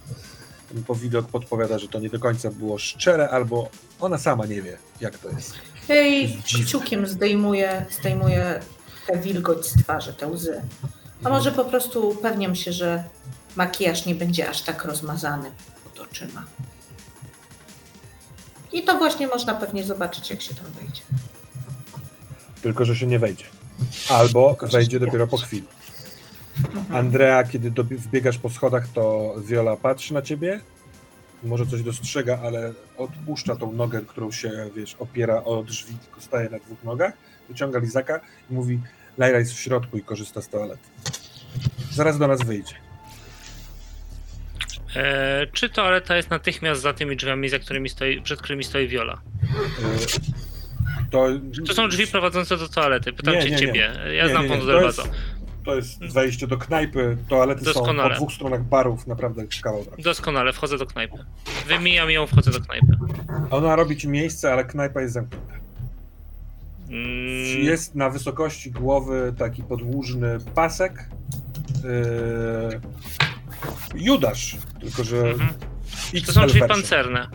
Ten 0.74 0.84
powidok 0.84 1.28
podpowiada, 1.28 1.80
że 1.80 1.88
to 1.88 2.00
nie 2.00 2.10
do 2.10 2.20
końca 2.20 2.52
było 2.52 2.78
szczere, 2.78 3.30
albo 3.30 3.70
ona 4.00 4.18
sama 4.18 4.46
nie 4.46 4.62
wie, 4.62 4.78
jak 5.02 5.18
to 5.18 5.30
jest. 5.30 5.54
Hej, 5.88 6.38
kciukiem 6.44 7.08
zdejmuje, 7.08 7.86
zdejmuje 8.00 8.60
tę 9.08 9.20
wilgoć 9.20 9.66
z 9.68 9.74
twarzy, 9.84 10.14
te 10.14 10.28
łzy. 10.28 10.62
A 11.24 11.30
może 11.30 11.52
po 11.52 11.66
prostu 11.66 12.10
upewniam 12.10 12.56
się, 12.56 12.74
że 12.74 13.04
makijaż 13.56 14.06
nie 14.06 14.16
będzie 14.16 14.50
aż 14.50 14.62
tak 14.62 14.86
rozmazany 14.86 15.52
pod 15.84 16.00
oczyma. 16.00 16.44
I 18.74 18.84
to 18.84 18.98
właśnie 18.98 19.28
można 19.28 19.54
pewnie 19.54 19.84
zobaczyć, 19.84 20.30
jak 20.30 20.42
się 20.42 20.56
tam 20.56 20.66
wejdzie. 20.66 21.02
Tylko, 22.62 22.86
że 22.86 22.96
się 22.96 23.08
nie 23.08 23.20
wejdzie. 23.20 23.46
Albo 24.10 24.50
Tylko, 24.50 24.68
wejdzie 24.68 25.00
dopiero 25.00 25.28
po 25.28 25.38
chwili. 25.38 25.68
Mhm. 26.58 26.96
Andrea, 26.96 27.44
kiedy 27.44 27.72
wbiegasz 27.84 28.38
po 28.38 28.50
schodach, 28.50 28.88
to 28.88 29.36
Viola 29.38 29.78
patrzy 29.78 30.14
na 30.14 30.22
ciebie. 30.22 30.60
Może 31.44 31.66
coś 31.66 31.84
dostrzega, 31.84 32.40
ale 32.44 32.74
odpuszcza 32.98 33.56
tą 33.56 33.72
nogę, 33.72 34.02
którą 34.02 34.32
się, 34.32 34.70
wiesz, 34.76 34.96
opiera 35.00 35.44
o 35.44 35.64
drzwi, 35.64 35.98
tylko 35.98 36.22
staje 36.22 36.50
na 36.50 36.60
dwóch 36.60 36.84
nogach. 36.84 37.14
Wyciąga 37.50 37.80
lizaka 37.80 38.20
i 38.50 38.54
mówi: 38.54 38.80
Lyra 39.18 39.40
jest 39.40 39.54
w 39.54 39.60
środku 39.60 39.98
i 39.98 40.02
korzysta 40.04 40.42
z 40.42 40.50
toalety. 40.50 40.84
Zaraz 41.92 42.18
do 42.20 42.28
nas 42.28 42.42
wyjdzie. 42.44 42.76
E, 44.96 45.48
czy 45.54 45.70
toaleta 45.70 46.16
jest 46.18 46.30
natychmiast 46.30 46.82
za 46.82 46.94
tymi 46.94 47.16
drzwiami, 47.16 47.50
za 47.50 47.60
którymi 47.60 47.90
stoi, 47.90 48.22
przed 48.22 48.40
którymi 48.42 48.64
stoi 48.64 48.88
Viola? 48.88 49.22
Yy, 49.44 49.50
To, 51.12 51.28
To 51.68 51.74
są 51.74 51.88
drzwi 51.90 52.08
prowadzące 52.08 52.58
do 52.58 52.68
toalety. 52.70 53.14
Pytam 53.14 53.34
Nie, 53.34 53.42
cię 53.42 53.50
nie, 53.50 53.56
nie. 53.56 53.60
ciebie. 53.60 53.92
Ja 54.18 54.24
Nie, 54.24 54.30
znam 54.30 54.44
nie, 54.44 54.50
nie. 54.50 54.58
Pan 54.58 54.68
To 54.68 54.82
jest- 54.82 54.98
Delvazo. 54.98 55.04
To 55.66 55.76
jest 55.76 56.14
wejście 56.14 56.48
do 56.48 56.58
knajpy. 56.58 57.18
Toalety 57.30 57.66
są 57.66 57.74
Doskonale. 57.74 58.10
po 58.10 58.16
dwóch 58.16 58.32
stronach 58.34 58.64
barów, 58.64 59.08
naprawdę 59.08 59.44
kawał 59.64 59.84
drogi. 59.86 60.04
Doskonale, 60.04 60.54
wchodzę 60.54 60.78
do 60.78 60.86
knajpy. 60.86 61.18
Wymijam 61.68 62.12
ją, 62.12 62.28
wchodzę 62.28 62.52
do 62.52 62.60
knajpy. 62.62 62.88
Ona 63.52 63.76
robi 63.76 63.98
ci 63.98 64.08
miejsce, 64.08 64.54
ale 64.54 64.66
knajpa 64.66 65.02
jest 65.02 65.14
zamknięta. 65.14 65.54
Mm, 66.92 67.64
Jest 67.64 67.96
na 67.96 68.10
wysokości 68.10 68.72
głowy 68.72 69.34
taki 69.38 69.64
podłużny 69.64 70.38
pasek. 70.56 71.06
Yy, 71.84 72.82
Judasz, 73.96 74.58
tylko 74.82 75.04
że. 75.04 75.18
mhm. 75.18 75.50
To 76.26 76.32
są 76.34 76.48
drzwi 76.48 76.62
pancerne. 76.62 77.28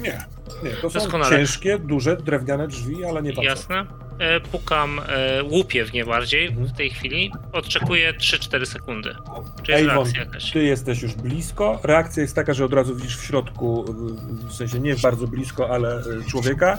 Nie, 0.00 0.24
nie, 0.64 0.70
to 0.70 0.90
są 0.90 0.98
Doskonale. 1.00 1.36
ciężkie, 1.36 1.78
duże, 1.78 2.16
drewniane 2.16 2.68
drzwi, 2.68 3.04
ale 3.04 3.22
nie 3.22 3.32
pancerne. 3.32 3.76
Jasne. 3.76 4.07
E, 4.18 4.40
pukam, 4.40 5.00
e, 5.08 5.42
łupię 5.42 5.84
w 5.84 5.92
nie 5.92 6.04
bardziej 6.04 6.46
Mhm. 6.46 6.66
w 6.66 6.72
tej 6.76 6.90
chwili. 6.90 7.32
Odczekuję 7.52 8.12
3-4 8.14 8.66
sekundy. 8.66 9.14
Czy 9.62 9.72
jest 9.72 9.84
Avon, 9.90 10.04
reakcja 10.04 10.24
jakaś? 10.24 10.52
ty 10.52 10.62
jesteś 10.64 11.02
już 11.02 11.14
blisko. 11.14 11.80
Reakcja 11.82 12.22
jest 12.22 12.34
taka, 12.34 12.54
że 12.54 12.64
od 12.64 12.72
razu 12.72 12.96
widzisz 12.96 13.16
w 13.16 13.24
środku, 13.24 13.84
w 14.48 14.52
sensie 14.54 14.80
nie 14.80 14.96
bardzo 14.96 15.26
blisko, 15.26 15.70
ale 15.74 15.98
y, 16.00 16.30
człowieka, 16.30 16.78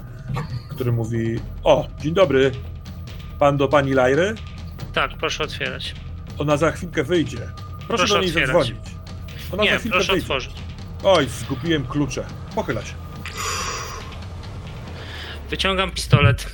który 0.70 0.92
mówi: 0.92 1.40
O, 1.64 1.88
dzień 2.00 2.14
dobry, 2.14 2.52
pan 3.40 3.58
do 3.58 3.68
pani 3.68 3.94
Lajry. 3.94 4.36
Tak, 4.94 5.12
proszę 5.20 5.44
otwierać. 5.44 5.96
Ona 6.38 6.58
za 6.58 6.72
chwilkę 6.72 7.04
wyjdzie. 7.04 7.38
Proszę, 7.38 7.88
Proszę 7.88 8.14
do 8.14 8.20
niej 8.20 8.30
otwierać. 8.30 8.48
zadzwonić. 8.48 8.76
Ona 9.52 9.64
za 9.64 9.72
Nie, 9.72 9.78
chwilkę 9.80 9.98
proszę 9.98 10.12
wyjdzie. 10.14 10.24
otworzyć. 10.26 10.52
Oj, 11.04 11.28
zgubiłem 11.30 11.88
klucze. 11.88 12.26
Pochyla 12.56 12.82
się. 12.82 12.94
Wyciągam 15.50 15.92
pistolet. 15.92 16.46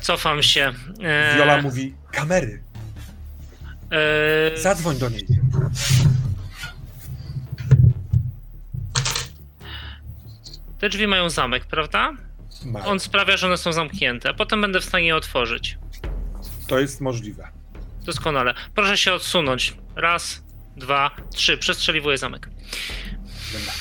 Cofam 0.00 0.42
się. 0.42 0.72
E, 1.02 1.36
Viola 1.36 1.62
mówi, 1.62 1.94
kamery, 2.12 2.62
e, 4.54 4.58
zadzwoń 4.58 4.98
do 4.98 5.08
niej. 5.08 5.26
Te 10.78 10.88
drzwi 10.88 11.06
mają 11.06 11.30
zamek, 11.30 11.64
prawda? 11.64 12.12
Ma. 12.64 12.84
On 12.84 13.00
sprawia, 13.00 13.36
że 13.36 13.46
one 13.46 13.56
są 13.56 13.72
zamknięte. 13.72 14.34
Potem 14.34 14.60
będę 14.60 14.80
w 14.80 14.84
stanie 14.84 15.06
je 15.06 15.16
otworzyć. 15.16 15.78
To 16.66 16.78
jest 16.78 17.00
możliwe. 17.00 17.48
Doskonale. 18.04 18.54
Proszę 18.74 18.96
się 18.98 19.12
odsunąć. 19.12 19.76
Raz, 19.96 20.42
dwa, 20.76 21.10
trzy. 21.34 21.58
Przestrzeliwuję 21.58 22.18
zamek. 22.18 22.48
Dobra. 23.52 23.72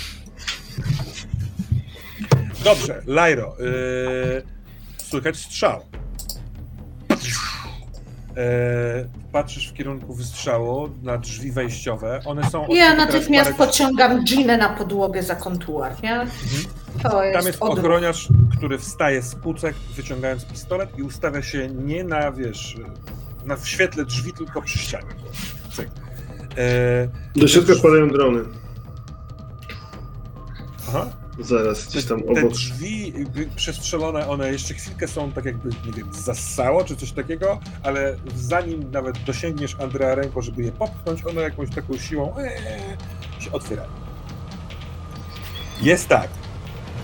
Dobrze, 2.64 3.02
Lajro. 3.06 3.56
Yy, 3.60 4.44
słychać 4.98 5.38
strzał. 5.38 5.86
Yy, 8.38 9.10
patrzysz 9.32 9.68
w 9.70 9.74
kierunku 9.74 10.14
wystrzału 10.14 10.90
na 11.04 11.18
drzwi 11.18 11.52
wejściowe. 11.52 12.20
One 12.26 12.50
są. 12.50 12.68
Ja 12.70 12.96
natychmiast 12.96 13.50
parę- 13.52 13.58
podciągam 13.58 14.24
Ginę 14.24 14.58
na 14.58 14.70
podłogę 14.70 15.24
za 15.24 15.36
kontuar, 15.36 15.92
nie? 16.04 16.28
To 17.04 17.24
jest, 17.24 17.38
Tam 17.38 17.48
jest 17.48 17.62
odruch. 17.62 17.80
ochroniarz, 17.80 18.28
który 18.58 18.78
wstaje 18.78 19.22
z 19.22 19.36
kucek, 19.36 19.76
wyciągając 19.96 20.46
pistolet 20.46 21.00
i 21.00 21.04
ustawia 21.04 21.42
się 21.42 21.68
nie 21.68 22.04
na, 22.04 22.32
wiesz, 22.32 22.76
na 23.46 23.56
w 23.56 23.68
świetle 23.68 24.06
drzwi, 24.06 24.34
tylko 24.34 24.62
przy 24.62 24.78
ścianie. 24.80 25.08
Cyk. 25.76 25.90
Yy, 27.36 27.42
Do 27.42 27.48
środka 27.48 27.74
wpadają 27.76 28.10
drony. 28.10 28.40
aha. 30.90 31.06
Zaraz, 31.40 31.88
gdzieś 31.88 32.06
tam 32.06 32.22
te, 32.22 32.34
te 32.34 32.42
obok. 32.42 32.54
drzwi 32.54 33.14
jakby 33.20 33.48
przestrzelone, 33.56 34.28
one 34.28 34.52
jeszcze 34.52 34.74
chwilkę 34.74 35.08
są 35.08 35.32
tak 35.32 35.46
jakby, 35.46 35.70
nie 35.86 35.92
wiem, 35.92 36.14
zassało 36.14 36.84
czy 36.84 36.96
coś 36.96 37.12
takiego, 37.12 37.60
ale 37.84 38.18
zanim 38.36 38.92
nawet 38.92 39.24
dosięgniesz 39.24 39.76
Andrea 39.80 40.16
ręką, 40.16 40.42
żeby 40.42 40.64
je 40.64 40.72
popchnąć, 40.72 41.26
one 41.26 41.42
jakąś 41.42 41.70
taką 41.76 41.98
siłą 41.98 42.36
ee, 42.38 43.44
się 43.44 43.52
otwierają. 43.52 43.90
Jest 45.82 46.08
tak. 46.08 46.30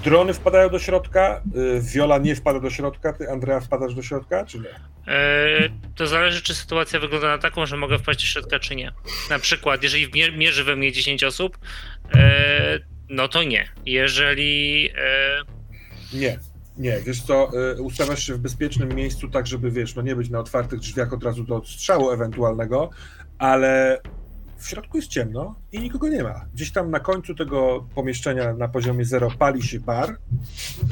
Drony 0.04 0.34
wpadają 0.34 0.70
do 0.70 0.80
środka, 0.80 1.42
y, 1.78 1.82
Viola 1.82 2.18
nie 2.18 2.36
wpada 2.36 2.60
do 2.60 2.70
środka, 2.70 3.14
ty 3.14 3.30
Andrea 3.32 3.60
wpadasz 3.60 3.96
do 3.96 4.02
środka, 4.02 4.46
czy 4.46 4.60
nie? 4.60 4.70
E, 5.14 5.70
to 5.96 6.08
zależy, 6.08 6.42
czy 6.42 6.56
sytuacja 6.56 7.00
wygląda 7.00 7.28
na 7.28 7.38
taką, 7.38 7.66
że 7.66 7.78
mogę 7.78 8.00
wpaść 8.00 8.20
do 8.20 8.26
środka, 8.26 8.60
czy 8.60 8.76
nie. 8.76 8.92
Na 9.30 9.40
przykład, 9.40 9.84
jeżeli 9.84 10.12
mie- 10.14 10.32
mierzy 10.32 10.64
we 10.64 10.76
mnie 10.76 10.92
10 10.92 11.24
osób, 11.24 11.58
e, 12.16 12.80
no 13.14 13.28
to 13.28 13.44
nie. 13.44 13.68
Jeżeli. 13.86 14.90
E, 14.96 15.42
Nie, 16.14 16.40
nie, 16.78 17.00
wiesz 17.06 17.22
co, 17.22 17.50
y, 17.78 17.82
ustawiasz 17.82 18.24
się 18.28 18.34
w 18.34 18.38
bezpiecznym 18.40 18.96
miejscu 18.96 19.30
tak, 19.30 19.48
żeby, 19.48 19.72
wiesz, 19.72 19.96
no 19.96 20.02
nie 20.02 20.16
być 20.16 20.30
na 20.30 20.40
otwartych 20.40 20.80
drzwiach 20.80 21.14
od 21.14 21.24
razu 21.24 21.44
do 21.44 21.56
odstrzału 21.56 22.12
ewentualnego, 22.12 22.90
ale 23.38 24.02
w 24.64 24.70
środku 24.70 24.98
jest 24.98 25.10
ciemno 25.10 25.56
i 25.72 25.80
nikogo 25.80 26.10
nie 26.10 26.24
ma. 26.24 26.46
Gdzieś 26.54 26.72
tam 26.72 26.92
na 26.92 27.00
końcu 27.00 27.36
tego 27.36 27.88
pomieszczenia 27.96 28.54
na 28.54 28.68
poziomie 28.68 29.06
zero 29.06 29.32
pali 29.40 29.64
się 29.64 29.80
bar, 29.80 30.18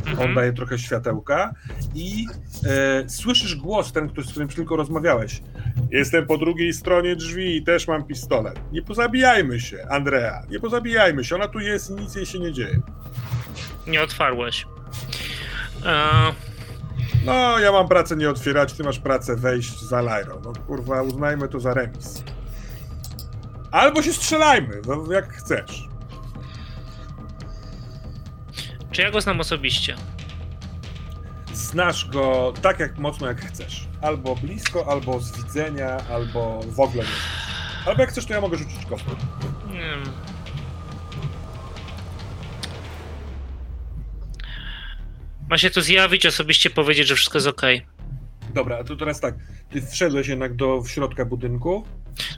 on 0.06 0.10
mhm. 0.10 0.36
daje 0.36 0.54
trochę 0.54 0.80
światełka 0.80 1.54
i 1.96 2.26
e, 2.66 3.10
słyszysz 3.10 3.56
głos, 3.56 3.92
ten, 3.92 4.10
który, 4.10 4.28
z 4.28 4.32
którym 4.32 4.50
tylko 4.50 4.76
rozmawiałeś. 4.76 5.42
Jestem 5.92 6.28
po 6.28 6.38
drugiej 6.38 6.74
stronie 6.74 7.16
drzwi 7.16 7.56
i 7.56 7.64
też 7.64 7.88
mam 7.88 8.04
pistolet. 8.04 8.60
Nie 8.72 8.82
pozabijajmy 8.82 9.60
się, 9.60 9.86
Andrea, 9.90 10.44
nie 10.50 10.60
pozabijajmy 10.60 11.24
się, 11.24 11.36
ona 11.36 11.48
tu 11.48 11.60
jest 11.60 11.90
i 11.90 11.94
nic 11.94 12.16
jej 12.16 12.26
się 12.26 12.40
nie 12.40 12.54
dzieje. 12.54 12.80
Nie 13.88 14.04
otwarłeś. 14.04 14.68
E, 15.86 16.34
No, 17.26 17.60
ja 17.60 17.72
mam 17.72 17.88
pracę 17.88 18.16
nie 18.16 18.30
otwierać, 18.30 18.74
ty 18.74 18.84
masz 18.84 19.00
pracę 19.00 19.36
wejść 19.36 19.82
za 19.82 20.02
Lyro. 20.02 20.42
No 20.46 20.54
kurwa, 20.68 21.02
uznajmy 21.02 21.48
to 21.48 21.60
za 21.60 21.74
remis. 21.74 22.24
Albo 23.72 24.02
się 24.02 24.14
strzelajmy, 24.14 24.82
no, 24.88 25.12
jak 25.12 25.34
chcesz. 25.34 25.92
czy 28.92 29.02
ja 29.02 29.12
go 29.12 29.22
znam 29.22 29.40
osobiście? 29.40 29.96
Znasz 31.54 32.10
go 32.10 32.54
tak 32.62 32.80
jak 32.80 32.98
mocno 32.98 33.28
jak 33.28 33.42
chcesz. 33.42 33.88
Albo 34.02 34.36
blisko, 34.36 34.86
albo 34.88 35.20
z 35.20 35.38
widzenia, 35.38 35.98
albo 36.10 36.60
w 36.68 36.80
ogóle 36.80 37.04
nie. 37.04 37.10
Albo 37.86 38.02
jak 38.02 38.10
chcesz, 38.12 38.26
to 38.26 38.34
ja 38.34 38.42
mogę 38.42 38.58
rzucić 38.58 38.86
kostkę. 38.90 39.12
Nie 39.68 39.80
wiem. 39.80 40.04
Ma 45.50 45.58
się 45.58 45.70
tu 45.70 45.82
zjawić, 45.82 46.26
osobiście 46.26 46.70
powiedzieć, 46.70 47.08
że 47.08 47.16
wszystko 47.16 47.38
jest 47.38 47.48
ok. 47.48 47.62
Dobra, 48.54 48.78
a 48.80 48.84
to 48.84 48.96
teraz 48.96 49.20
tak. 49.20 49.36
Ty 49.70 49.82
wszedłeś 49.82 50.28
jednak 50.28 50.56
do 50.56 50.82
w 50.82 50.90
środka 50.90 51.26
budynku. 51.26 51.84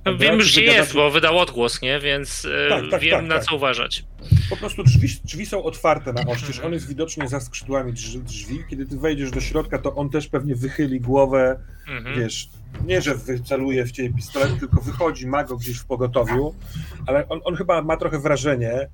No, 0.05 0.17
wiem 0.17 0.35
już, 0.35 0.51
gdzie 0.51 0.63
jest, 0.63 0.93
bo 0.93 1.11
wydał 1.11 1.37
odgłos, 1.39 1.81
nie? 1.81 1.99
Więc 1.99 2.45
e, 2.65 2.69
Tak, 2.69 2.83
tak, 2.91 3.01
wiem, 3.01 3.19
tak, 3.19 3.25
na 3.25 3.35
tak. 3.35 3.43
co 3.43 3.55
uważać. 3.55 4.05
Po 4.49 4.57
prostu 4.57 4.83
drzwi, 4.83 5.07
drzwi 5.25 5.45
są 5.45 5.63
otwarte 5.63 6.13
na 6.13 6.21
oścież. 6.25 6.59
On 6.59 6.73
jest 6.73 6.87
widocznie 6.87 7.27
za 7.27 7.39
skrzydłami 7.39 7.93
drz- 7.93 8.21
drzwi. 8.23 8.59
Kiedy 8.69 8.85
ty 8.85 8.97
wejdziesz 8.97 9.31
do 9.31 9.41
środka, 9.41 9.77
to 9.79 9.95
on 9.95 10.09
też 10.09 10.27
pewnie 10.27 10.55
wychyli 10.55 10.99
głowę, 10.99 11.59
Mhm. 11.87 12.19
wiesz, 12.19 12.49
nie, 12.85 13.01
że 13.01 13.15
wyceluje 13.15 13.85
w 13.85 13.91
ciebie 13.91 14.13
pistolet, 14.15 14.59
tylko 14.59 14.81
wychodzi, 14.81 15.27
ma 15.27 15.43
go 15.43 15.57
gdzieś 15.57 15.77
w 15.77 15.85
pogotowiu, 15.85 16.55
ale 17.07 17.29
on, 17.29 17.39
on 17.43 17.55
chyba 17.55 17.81
ma 17.81 17.97
trochę 17.97 18.19
wrażenie, 18.19 18.87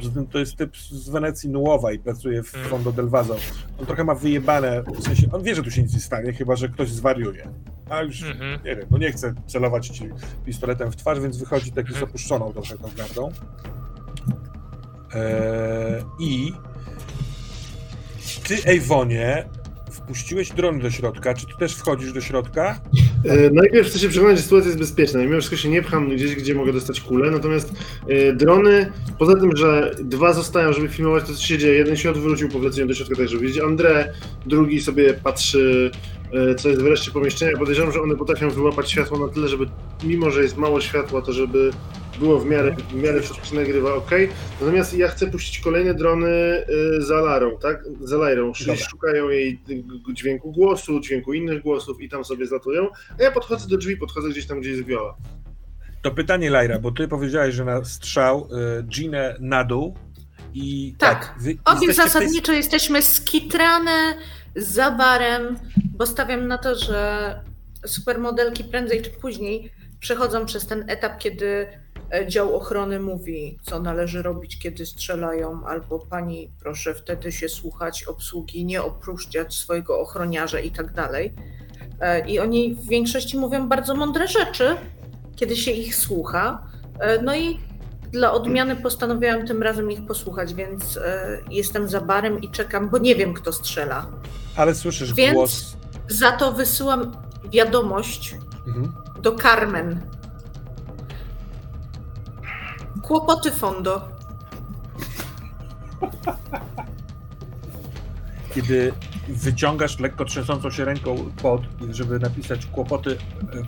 że 0.00 0.10
ten- 0.10 0.26
to 0.26 0.38
jest 0.38 0.56
typ 0.56 0.76
z 0.76 1.08
Wenecji 1.08 1.50
Nuowa 1.50 1.92
i 1.92 1.98
pracuje 1.98 2.42
w 2.42 2.54
Mm. 2.54 2.68
Fondo 2.68 2.92
del 2.92 3.08
Vaso. 3.08 3.36
On 3.80 3.86
trochę 3.86 4.04
ma 4.04 4.14
wyjebane, 4.14 4.82
w 4.82 5.02
sensie, 5.02 5.26
on 5.32 5.42
wie, 5.42 5.54
że 5.54 5.62
tu 5.62 5.70
się 5.70 5.82
nic 5.82 5.94
nie 5.94 6.00
stanie, 6.00 6.32
chyba, 6.32 6.56
że 6.56 6.68
ktoś 6.68 6.90
zwariuje. 6.90 7.48
A 7.90 8.02
już, 8.02 8.22
Mhm. 8.22 8.60
nie 8.64 8.76
wiem, 8.76 8.86
no 8.90 8.98
nie 8.98 9.12
chce 9.12 9.34
celować 9.46 9.88
ci 9.88 10.08
pistoletem 10.44 10.92
w 10.92 10.96
twarz, 10.96 11.20
więc 11.20 11.36
wychodzi 11.38 11.72
taki 11.72 11.88
z 11.88 11.92
Mhm. 11.92 12.04
opuszczoną 12.10 12.52
trochę 12.52 12.78
tą 12.78 12.88
gardą. 12.96 13.28
Eee, 15.14 16.04
I 16.20 16.52
ty, 18.48 18.56
Ejwonie, 18.64 19.48
wpuściłeś 19.90 20.50
dron 20.52 20.78
do 20.80 20.90
środka. 20.90 21.34
Czy 21.34 21.46
ty 21.46 21.52
też 21.58 21.74
wchodzisz 21.74 22.12
do 22.12 22.20
środka? 22.20 22.80
E, 23.28 23.50
Najpierw 23.50 23.88
chcę 23.88 23.98
się 23.98 24.08
przekonać, 24.08 24.36
że 24.36 24.42
sytuacja 24.42 24.66
jest 24.66 24.78
bezpieczna. 24.78 25.20
Mimo 25.20 25.32
wszystko 25.32 25.56
się 25.56 25.68
nie 25.68 25.82
pcham 25.82 26.08
gdzieś, 26.10 26.36
gdzie 26.36 26.54
mogę 26.54 26.72
dostać 26.72 27.00
kulę, 27.00 27.30
natomiast 27.30 27.72
e, 28.08 28.32
drony, 28.32 28.92
poza 29.18 29.36
tym, 29.36 29.56
że 29.56 29.94
dwa 30.00 30.32
zostają, 30.32 30.72
żeby 30.72 30.88
filmować 30.88 31.24
to, 31.24 31.34
co 31.34 31.42
się 31.42 31.58
dzieje, 31.58 31.74
jeden 31.74 31.96
się 31.96 32.10
odwrócił 32.10 32.48
po 32.48 32.58
wleceniu 32.58 32.86
do 32.86 32.94
środka, 32.94 33.16
tak 33.16 33.28
żeby 33.28 33.46
widzieć 33.46 33.62
André, 33.62 34.04
drugi 34.46 34.80
sobie 34.80 35.14
patrzy, 35.14 35.90
e, 36.32 36.54
co 36.54 36.68
jest 36.68 36.82
w 36.82 36.86
reszcie 36.86 37.10
pomieszczenia. 37.10 37.58
Podejrzewam, 37.58 37.92
że 37.92 38.02
one 38.02 38.16
potrafią 38.16 38.50
wyłapać 38.50 38.90
światło 38.90 39.26
na 39.26 39.32
tyle, 39.32 39.48
żeby, 39.48 39.66
mimo 40.04 40.30
że 40.30 40.42
jest 40.42 40.56
mało 40.56 40.80
światła, 40.80 41.22
to 41.22 41.32
żeby 41.32 41.70
było 42.18 42.38
w 42.38 42.46
miarę, 42.46 42.76
w 42.90 42.94
miarę 42.94 43.20
wszystko 43.20 43.54
nagrywa, 43.56 43.94
ok. 43.94 44.10
Natomiast 44.60 44.94
ja 44.94 45.08
chcę 45.08 45.26
puścić 45.26 45.58
kolejne 45.58 45.94
drony 45.94 46.28
e, 46.28 46.64
za 47.02 47.20
Larą, 47.20 47.58
tak? 47.58 47.84
Za 48.00 48.16
czyli 48.52 48.66
Dobra. 48.70 48.86
szukają 48.86 49.28
jej 49.28 49.58
g- 49.66 49.82
dźwięku 50.14 50.52
głosu, 50.52 51.00
dźwięku 51.00 51.32
innych 51.32 51.62
głosów 51.62 52.00
i 52.00 52.08
tam 52.08 52.24
sobie 52.24 52.46
zlatują. 52.46 52.88
A 53.20 53.22
ja 53.22 53.30
podchodzę 53.30 53.68
do 53.68 53.76
drzwi, 53.76 53.96
podchodzę 53.96 54.28
gdzieś 54.28 54.46
tam, 54.46 54.60
gdzie 54.60 54.70
jest 54.70 54.82
Viola. 54.84 55.14
To 56.02 56.10
pytanie, 56.10 56.50
Lajra, 56.50 56.78
bo 56.78 56.90
ty 56.92 57.08
powiedziałeś, 57.08 57.54
że 57.54 57.64
na 57.64 57.84
strzał 57.84 58.48
y, 58.80 58.82
Ginę 58.82 59.36
na 59.40 59.64
dół 59.64 59.94
i 60.54 60.94
Tak. 60.98 61.34
wy 61.40 61.50
Obie 61.64 61.86
jesteście 61.86 61.92
w 61.92 61.96
tej- 61.96 62.04
zasadniczo 62.22 62.52
jesteśmy 62.52 63.02
skitrane 63.02 64.14
za 64.56 64.90
barem, 64.90 65.56
bo 65.96 66.06
stawiam 66.06 66.46
na 66.48 66.58
to, 66.58 66.74
że 66.74 67.34
supermodelki 67.86 68.64
prędzej 68.64 69.02
czy 69.02 69.10
później 69.10 69.72
przechodzą 70.00 70.46
przez 70.46 70.66
ten 70.66 70.84
etap, 70.90 71.18
kiedy 71.18 71.66
dział 72.26 72.56
ochrony 72.56 73.00
mówi, 73.00 73.58
co 73.62 73.80
należy 73.80 74.22
robić, 74.22 74.58
kiedy 74.58 74.86
strzelają, 74.86 75.66
albo 75.66 75.98
pani 75.98 76.50
proszę 76.60 76.94
wtedy 76.94 77.32
się 77.32 77.48
słuchać 77.48 78.04
obsługi, 78.04 78.64
nie 78.64 78.82
opuszczać 78.82 79.54
swojego 79.54 80.00
ochroniarza 80.00 80.60
i 80.60 80.70
tak 80.70 80.92
dalej. 80.92 81.32
E, 82.00 82.28
I 82.28 82.38
oni 82.38 82.74
w 82.74 82.86
większości 82.88 83.38
mówią 83.38 83.68
bardzo 83.68 83.94
mądre 83.94 84.28
rzeczy, 84.28 84.76
kiedy 85.36 85.56
się 85.56 85.70
ich 85.70 85.96
słucha. 85.96 86.66
E, 87.00 87.22
No 87.22 87.36
i 87.36 87.60
dla 88.12 88.32
odmiany 88.32 88.76
postanowiłam 88.76 89.46
tym 89.46 89.62
razem 89.62 89.90
ich 89.90 90.06
posłuchać, 90.06 90.54
więc 90.54 90.96
e, 90.96 91.38
jestem 91.50 91.88
za 91.88 92.00
barem 92.00 92.40
i 92.40 92.50
czekam, 92.50 92.88
bo 92.90 92.98
nie 92.98 93.14
wiem, 93.16 93.34
kto 93.34 93.52
strzela. 93.52 94.06
Ale 94.56 94.74
słyszysz 94.74 95.14
Więc- 95.14 95.34
głos. 95.34 95.76
Za 96.08 96.32
to 96.32 96.52
wysyłam 96.52 97.16
wiadomość 97.52 98.34
Mhm. 98.66 98.92
do 99.22 99.32
Carmen. 99.36 100.00
Kłopoty 103.06 103.50
Fondo. 103.50 104.08
kiedy 108.54 108.92
wyciągasz 109.28 109.98
lekko 109.98 110.24
trzęsącą 110.24 110.70
się 110.70 110.84
ręką 110.84 111.30
pod, 111.42 111.62
żeby 111.90 112.18
napisać 112.18 112.66
kłopoty 112.66 113.18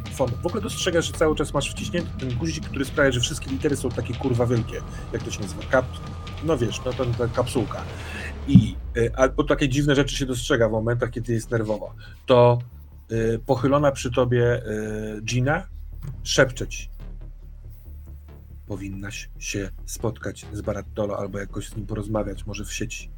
e, 0.08 0.12
fondu. 0.14 0.36
W 0.42 0.46
ogóle 0.46 0.62
dostrzegasz, 0.62 1.06
że 1.06 1.12
cały 1.12 1.36
czas 1.36 1.54
masz 1.54 1.70
wciśnięty 1.70 2.10
ten 2.20 2.38
guzik, 2.38 2.68
który 2.68 2.84
sprawia, 2.84 3.12
że 3.12 3.20
wszystkie 3.20 3.50
litery 3.50 3.76
są 3.76 3.88
takie 3.88 4.14
kurwa 4.14 4.46
wielkie. 4.46 4.80
Jak 5.12 5.22
to 5.22 5.30
się 5.30 5.40
nazywa? 5.40 5.62
Kap... 5.70 5.86
No 6.44 6.58
wiesz, 6.58 6.84
no 6.84 6.92
to 6.92 7.04
ta 7.06 7.28
kapsułka. 7.28 7.82
I 8.48 8.76
e, 8.96 9.18
albo 9.18 9.44
takie 9.44 9.68
dziwne 9.68 9.94
rzeczy 9.94 10.16
się 10.16 10.26
dostrzega 10.26 10.68
w 10.68 10.72
momentach, 10.72 11.10
kiedy 11.10 11.32
jest 11.32 11.50
nerwowo. 11.50 11.94
To 12.26 12.58
e, 13.10 13.38
pochylona 13.38 13.92
przy 13.92 14.10
tobie 14.10 14.44
e, 14.54 14.62
Gina 15.22 15.66
szepcze 16.22 16.68
ci. 16.68 16.97
Powinnaś 18.68 19.30
się 19.38 19.70
spotkać 19.86 20.46
z 20.52 20.60
Barattolo 20.60 21.18
albo 21.18 21.38
jakoś 21.38 21.68
z 21.68 21.76
nim 21.76 21.86
porozmawiać, 21.86 22.46
może 22.46 22.64
w 22.64 22.72
sieci. 22.72 23.10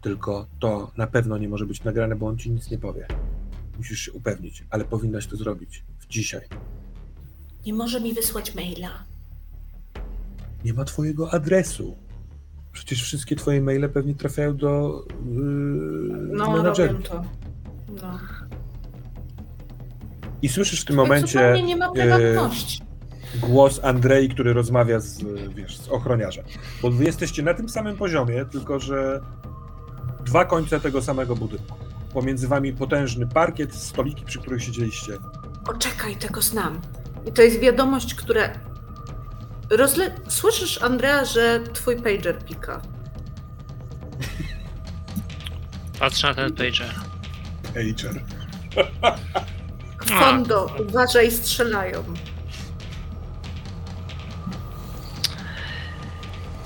Tylko 0.00 0.46
to 0.60 0.90
na 0.96 1.06
pewno 1.06 1.38
nie 1.38 1.48
może 1.48 1.66
być 1.66 1.84
nagrane, 1.84 2.16
bo 2.16 2.26
on 2.26 2.38
ci 2.38 2.50
nic 2.50 2.70
nie 2.70 2.78
powie. 2.78 3.06
Musisz 3.78 4.00
się 4.00 4.12
upewnić, 4.12 4.64
ale 4.70 4.84
powinnaś 4.84 5.26
to 5.26 5.36
zrobić. 5.36 5.84
W 5.98 6.06
dzisiaj. 6.06 6.40
Nie 7.66 7.74
może 7.74 8.00
mi 8.00 8.14
wysłać 8.14 8.54
maila. 8.54 9.04
Nie 10.64 10.72
ma 10.74 10.84
twojego 10.84 11.32
adresu. 11.34 11.96
Przecież 12.72 13.02
wszystkie 13.02 13.36
twoje 13.36 13.60
maile 13.60 13.88
pewnie 13.88 14.14
trafiają 14.14 14.56
do 14.56 15.04
yy, 15.10 16.28
No, 16.32 16.50
menadżerki. 16.56 16.94
robię 16.94 17.08
to. 17.08 17.24
No. 18.02 18.18
I 20.42 20.48
słyszysz 20.48 20.80
w 20.80 20.84
tym 20.84 20.96
Tak 20.96 21.04
momencie 21.06 21.32
zupełnie 21.32 21.62
nie 21.62 21.76
ma 21.76 21.86
yy, 21.86 21.92
prywatności. 21.92 22.82
Głos 23.40 23.80
Andrei, 23.84 24.28
który 24.28 24.52
rozmawia 24.52 25.00
z, 25.00 25.24
wiesz, 25.54 25.76
z 25.76 25.88
ochroniarzem. 25.88 26.44
Bo 26.82 26.90
wy 26.90 27.04
jesteście 27.04 27.42
na 27.42 27.54
tym 27.54 27.68
samym 27.68 27.96
poziomie, 27.96 28.44
tylko 28.44 28.80
że 28.80 29.20
dwa 30.24 30.44
końce 30.44 30.80
tego 30.80 31.02
samego 31.02 31.36
budynku. 31.36 31.76
Pomiędzy 32.12 32.48
wami 32.48 32.72
potężny 32.72 33.26
parkiet, 33.26 33.74
stoliki, 33.74 34.24
przy 34.24 34.38
których 34.38 34.62
siedzieliście. 34.62 35.12
Poczekaj, 35.64 36.16
tego 36.16 36.42
znam. 36.42 36.80
I 37.26 37.32
to 37.32 37.42
jest 37.42 37.60
wiadomość, 37.60 38.14
która... 38.14 38.50
Rozle... 39.70 40.10
Słyszysz, 40.28 40.82
Andrea, 40.82 41.24
że 41.24 41.60
twój 41.72 41.96
pager 41.96 42.38
pika. 42.38 42.82
Patrzę 45.98 46.28
na 46.28 46.34
ten 46.34 46.52
pager. 46.54 46.94
Pager. 47.74 48.22
Fondo, 50.06 50.76
uważaj, 50.88 51.30
strzelają. 51.30 52.04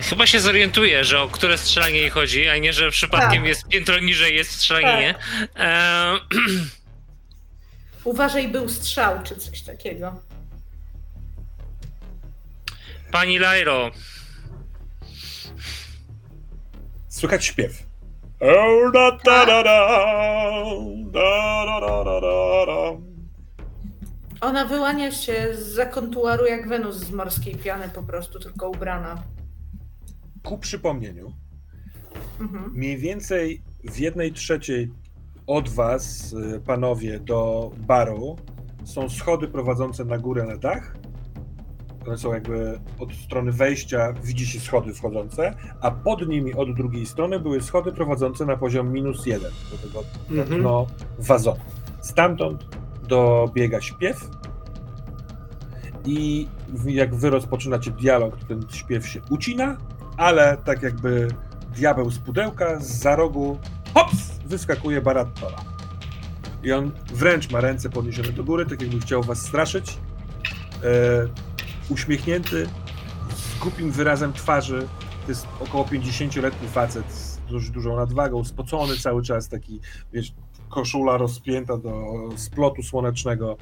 Chyba 0.06 0.26
się 0.26 0.40
zorientuje, 0.40 1.04
że 1.04 1.20
o 1.20 1.28
które 1.28 1.58
strzelanie 1.58 1.98
jej 1.98 2.10
chodzi, 2.10 2.48
a 2.48 2.58
nie, 2.58 2.72
że 2.72 2.90
przypadkiem 2.90 3.38
tak. 3.38 3.46
jest 3.46 3.68
piętro 3.68 3.98
niżej 3.98 4.36
jest 4.36 4.50
strzelanie. 4.50 5.14
Tak. 5.14 5.48
E... 5.56 6.12
Uważaj, 8.04 8.48
był 8.48 8.68
strzał 8.68 9.22
czy 9.22 9.36
coś 9.36 9.62
takiego. 9.62 10.22
Pani 13.12 13.38
Lairo. 13.38 13.90
Słychać 17.08 17.44
śpiew. 17.44 17.82
Ona 24.40 24.64
wyłania 24.64 25.12
się 25.12 25.54
z 25.54 25.58
zakontuaru 25.58 26.46
jak 26.46 26.68
Wenus 26.68 26.96
z 26.96 27.10
morskiej 27.10 27.54
piany 27.54 27.88
po 27.88 28.02
prostu, 28.02 28.38
tylko 28.38 28.68
ubrana. 28.68 29.35
Ku 30.46 30.58
przypomnieniu, 30.58 31.32
Mhm. 32.40 32.72
mniej 32.74 32.98
więcej 32.98 33.62
w 33.84 33.98
jednej 33.98 34.32
trzeciej 34.32 34.90
od 35.46 35.68
was, 35.68 36.32
y, 36.32 36.60
panowie, 36.60 37.20
do 37.20 37.70
baru 37.78 38.36
są 38.84 39.08
schody 39.08 39.48
prowadzące 39.48 40.04
na 40.04 40.18
górę 40.18 40.44
na 40.44 40.56
dach. 40.56 40.96
One 42.06 42.18
są 42.18 42.32
jakby 42.34 42.80
od 42.98 43.12
strony 43.14 43.52
wejścia, 43.52 44.12
widzi 44.24 44.46
się 44.46 44.60
schody 44.60 44.94
wchodzące, 44.94 45.54
a 45.80 45.90
pod 45.90 46.28
nimi 46.28 46.54
od 46.54 46.74
drugiej 46.76 47.06
strony 47.06 47.40
były 47.40 47.60
schody 47.62 47.92
prowadzące 47.92 48.46
na 48.46 48.56
poziom 48.56 48.92
minus 48.92 49.26
jeden 49.26 49.52
do 49.70 49.78
tego 49.88 50.04
Mhm. 50.30 50.60
dno 50.60 50.86
wazonu. 51.18 51.60
Stamtąd 52.02 52.66
dobiega 53.08 53.80
śpiew 53.80 54.30
i 56.04 56.48
jak 56.86 57.14
wy 57.14 57.30
rozpoczynacie 57.30 57.90
dialog, 57.90 58.36
to 58.38 58.46
ten 58.46 58.60
śpiew 58.70 59.08
się 59.08 59.20
ucina, 59.30 59.76
ale 60.16 60.56
tak 60.56 60.82
jakby 60.82 61.28
diabeł 61.74 62.10
z 62.10 62.18
pudełka, 62.18 62.80
z 62.80 62.98
za 62.98 63.16
rogu, 63.16 63.58
hops, 63.94 64.38
wyskakuje 64.46 65.00
Barattola. 65.00 65.64
I 66.62 66.72
on 66.72 66.92
wręcz 67.14 67.50
ma 67.50 67.60
ręce 67.60 67.90
podniesione 67.90 68.32
do 68.32 68.44
góry, 68.44 68.66
tak 68.66 68.82
jakby 68.82 69.00
chciał 69.00 69.22
was 69.22 69.42
straszyć. 69.42 69.98
E, 70.84 71.28
uśmiechnięty, 71.88 72.66
z 73.36 73.58
głupim 73.58 73.90
wyrazem 73.90 74.32
twarzy. 74.32 74.88
To 75.22 75.28
jest 75.28 75.46
około 75.60 75.84
50-letni 75.84 76.68
facet 76.68 77.12
z 77.12 77.38
dość 77.50 77.70
dużą 77.70 77.96
nadwagą, 77.96 78.44
spocony 78.44 78.96
cały 78.96 79.22
czas, 79.22 79.48
taki, 79.48 79.80
wiesz, 80.12 80.34
koszula 80.68 81.16
rozpięta 81.16 81.76
do 81.76 82.04
splotu 82.36 82.82
słonecznego. 82.82 83.56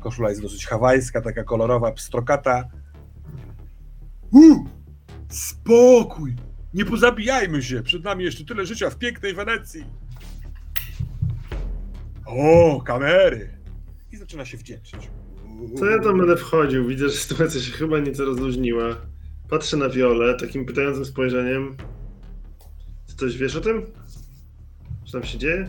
Koszula 0.00 0.28
jest 0.28 0.42
dosyć 0.42 0.66
hawajska, 0.66 1.20
taka 1.20 1.44
kolorowa, 1.44 1.92
pstrokata. 1.92 2.64
Uh, 4.30 4.77
spokój! 5.28 6.36
Nie 6.74 6.84
pozabijajmy 6.84 7.62
się! 7.62 7.82
Przed 7.82 8.04
nami 8.04 8.24
jeszcze 8.24 8.44
tyle 8.44 8.66
życia 8.66 8.90
w 8.90 8.98
pięknej 8.98 9.34
Wenecji! 9.34 9.84
O, 12.26 12.80
kamery! 12.80 13.58
I 14.12 14.16
zaczyna 14.16 14.44
się 14.44 14.56
wdzięczyć. 14.56 15.10
Co 15.78 15.86
ja 15.86 15.98
tam 15.98 16.18
będę 16.18 16.36
wchodził? 16.36 16.86
Widzę, 16.86 17.08
że 17.08 17.14
sytuacja 17.14 17.60
się 17.60 17.72
chyba 17.72 17.98
nieco 17.98 18.24
rozluźniła. 18.24 18.96
Patrzę 19.50 19.76
na 19.76 19.88
Wiolę 19.88 20.34
takim 20.34 20.66
pytającym 20.66 21.04
spojrzeniem. 21.04 21.76
Czy 23.08 23.16
coś 23.16 23.36
wiesz 23.36 23.56
o 23.56 23.60
tym? 23.60 23.86
Co 25.06 25.12
tam 25.12 25.22
się 25.22 25.38
dzieje? 25.38 25.68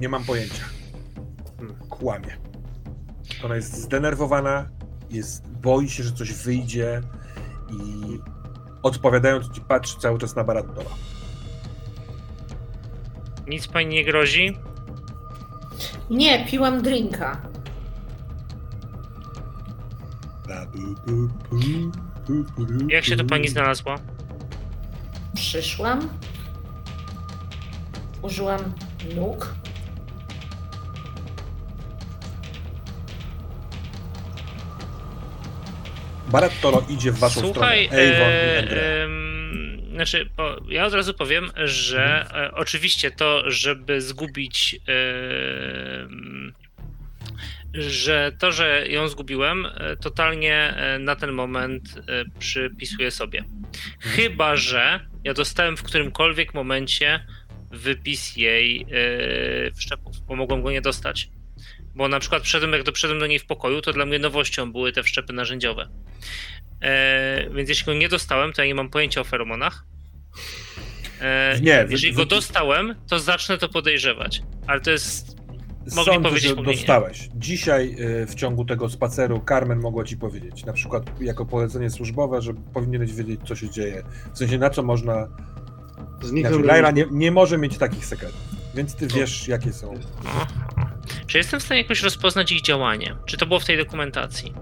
Nie 0.00 0.08
mam 0.08 0.24
pojęcia. 0.24 0.64
Hmm. 1.58 1.76
Kłamie. 1.88 2.36
Ona 3.44 3.56
jest 3.56 3.74
zdenerwowana, 3.74 4.68
jest, 5.10 5.48
boi 5.48 5.88
się, 5.88 6.02
że 6.02 6.12
coś 6.12 6.32
wyjdzie 6.32 7.00
i 7.70 8.18
odpowiadając 8.82 9.50
ci 9.52 9.60
patrzy 9.60 9.98
cały 9.98 10.18
czas 10.18 10.36
na 10.36 10.44
Barattola. 10.44 10.90
nic 13.46 13.66
pani 13.66 13.94
nie 13.94 14.04
grozi? 14.04 14.58
Nie, 16.10 16.46
piłam 16.46 16.82
drinka. 16.82 17.40
Jak 22.88 23.04
się 23.04 23.16
to 23.16 23.24
pani 23.24 23.48
znalazła? 23.48 23.98
Przyszłam. 25.34 26.08
Użyłam 28.22 28.60
nóg. 29.16 29.54
Barattolo 36.34 36.86
idzie 36.88 37.12
w 37.12 37.18
waszą 37.18 37.40
Słuchaj, 37.40 37.86
stronę. 37.86 38.02
Avon 38.02 38.28
i 38.68 38.78
e, 38.78 39.94
znaczy, 39.94 40.28
po, 40.36 40.56
ja 40.68 40.86
od 40.86 40.94
razu 40.94 41.14
powiem, 41.14 41.50
że 41.64 42.26
e, 42.34 42.54
oczywiście 42.54 43.10
to, 43.10 43.50
żeby 43.50 44.00
zgubić, 44.00 44.80
że 47.74 48.32
to, 48.38 48.52
że 48.52 48.84
ją 48.88 49.08
zgubiłem, 49.08 49.66
e, 49.66 49.96
totalnie 49.96 50.54
e, 50.54 50.98
na 50.98 51.16
ten 51.16 51.32
moment 51.32 51.82
przypisuję 52.38 53.10
sobie. 53.10 53.44
Chyba, 54.00 54.56
że 54.56 55.00
ja 55.24 55.34
dostałem 55.34 55.76
w 55.76 55.82
którymkolwiek 55.82 56.54
momencie 56.54 57.26
wypis 57.70 58.36
jej 58.36 58.86
wszczepów, 59.76 60.20
bo 60.26 60.36
mogłem 60.36 60.62
go 60.62 60.70
nie 60.70 60.82
dostać. 60.82 61.28
Bo 61.94 62.08
na 62.08 62.20
przykład 62.20 62.42
wszedłem, 62.42 62.72
jak 62.72 62.82
doszedłem 62.82 63.20
do 63.20 63.26
niej 63.26 63.38
w 63.38 63.46
pokoju, 63.46 63.80
to 63.80 63.92
dla 63.92 64.06
mnie 64.06 64.18
nowością 64.18 64.72
były 64.72 64.92
te 64.92 65.02
wszczepy 65.02 65.32
narzędziowe. 65.32 65.88
E, 66.80 67.50
więc 67.50 67.68
jeśli 67.68 67.86
go 67.86 67.94
nie 67.94 68.08
dostałem, 68.08 68.52
to 68.52 68.62
ja 68.62 68.68
nie 68.68 68.74
mam 68.74 68.88
pojęcia 68.90 69.20
o 69.20 69.24
feromonach. 69.24 69.84
E, 71.20 71.58
Nie, 71.62 71.86
jeżeli 71.88 72.12
go 72.12 72.26
dostałem, 72.26 72.94
to 73.08 73.18
zacznę 73.18 73.58
to 73.58 73.68
podejrzewać. 73.68 74.42
Ale 74.66 74.80
to 74.80 74.90
jest. 74.90 75.36
mogli 75.96 76.14
Sądzę, 76.14 76.28
powiedzieć, 76.28 76.56
że 76.56 76.62
dostałeś. 76.62 77.28
Dzisiaj 77.34 77.96
y, 78.22 78.26
w 78.26 78.34
ciągu 78.34 78.64
tego 78.64 78.88
spaceru 78.88 79.42
Carmen 79.48 79.80
mogła 79.80 80.04
ci 80.04 80.16
powiedzieć, 80.16 80.64
na 80.64 80.72
przykład 80.72 81.20
jako 81.20 81.46
polecenie 81.46 81.90
służbowe, 81.90 82.42
że 82.42 82.54
powinieneś 82.54 83.14
wiedzieć, 83.14 83.40
co 83.44 83.56
się 83.56 83.70
dzieje. 83.70 84.02
W 84.34 84.38
sensie, 84.38 84.58
na 84.58 84.70
co 84.70 84.82
można... 84.82 85.28
Zniknął 86.22 86.52
Znaczy, 86.52 86.66
Laila 86.66 86.90
nie, 86.90 87.06
nie 87.10 87.30
może 87.30 87.58
mieć 87.58 87.78
takich 87.78 88.06
sekretów, 88.06 88.40
więc 88.74 88.94
ty 88.94 89.06
wiesz, 89.06 89.48
jakie 89.48 89.72
są. 89.72 89.94
Czy 91.26 91.38
jestem 91.38 91.60
w 91.60 91.62
stanie 91.62 91.82
jakoś 91.82 92.02
rozpoznać 92.02 92.52
ich 92.52 92.62
działanie? 92.62 93.16
Czy 93.26 93.36
to 93.36 93.46
było 93.46 93.60
w 93.60 93.64
tej 93.64 93.78
dokumentacji? 93.78 94.52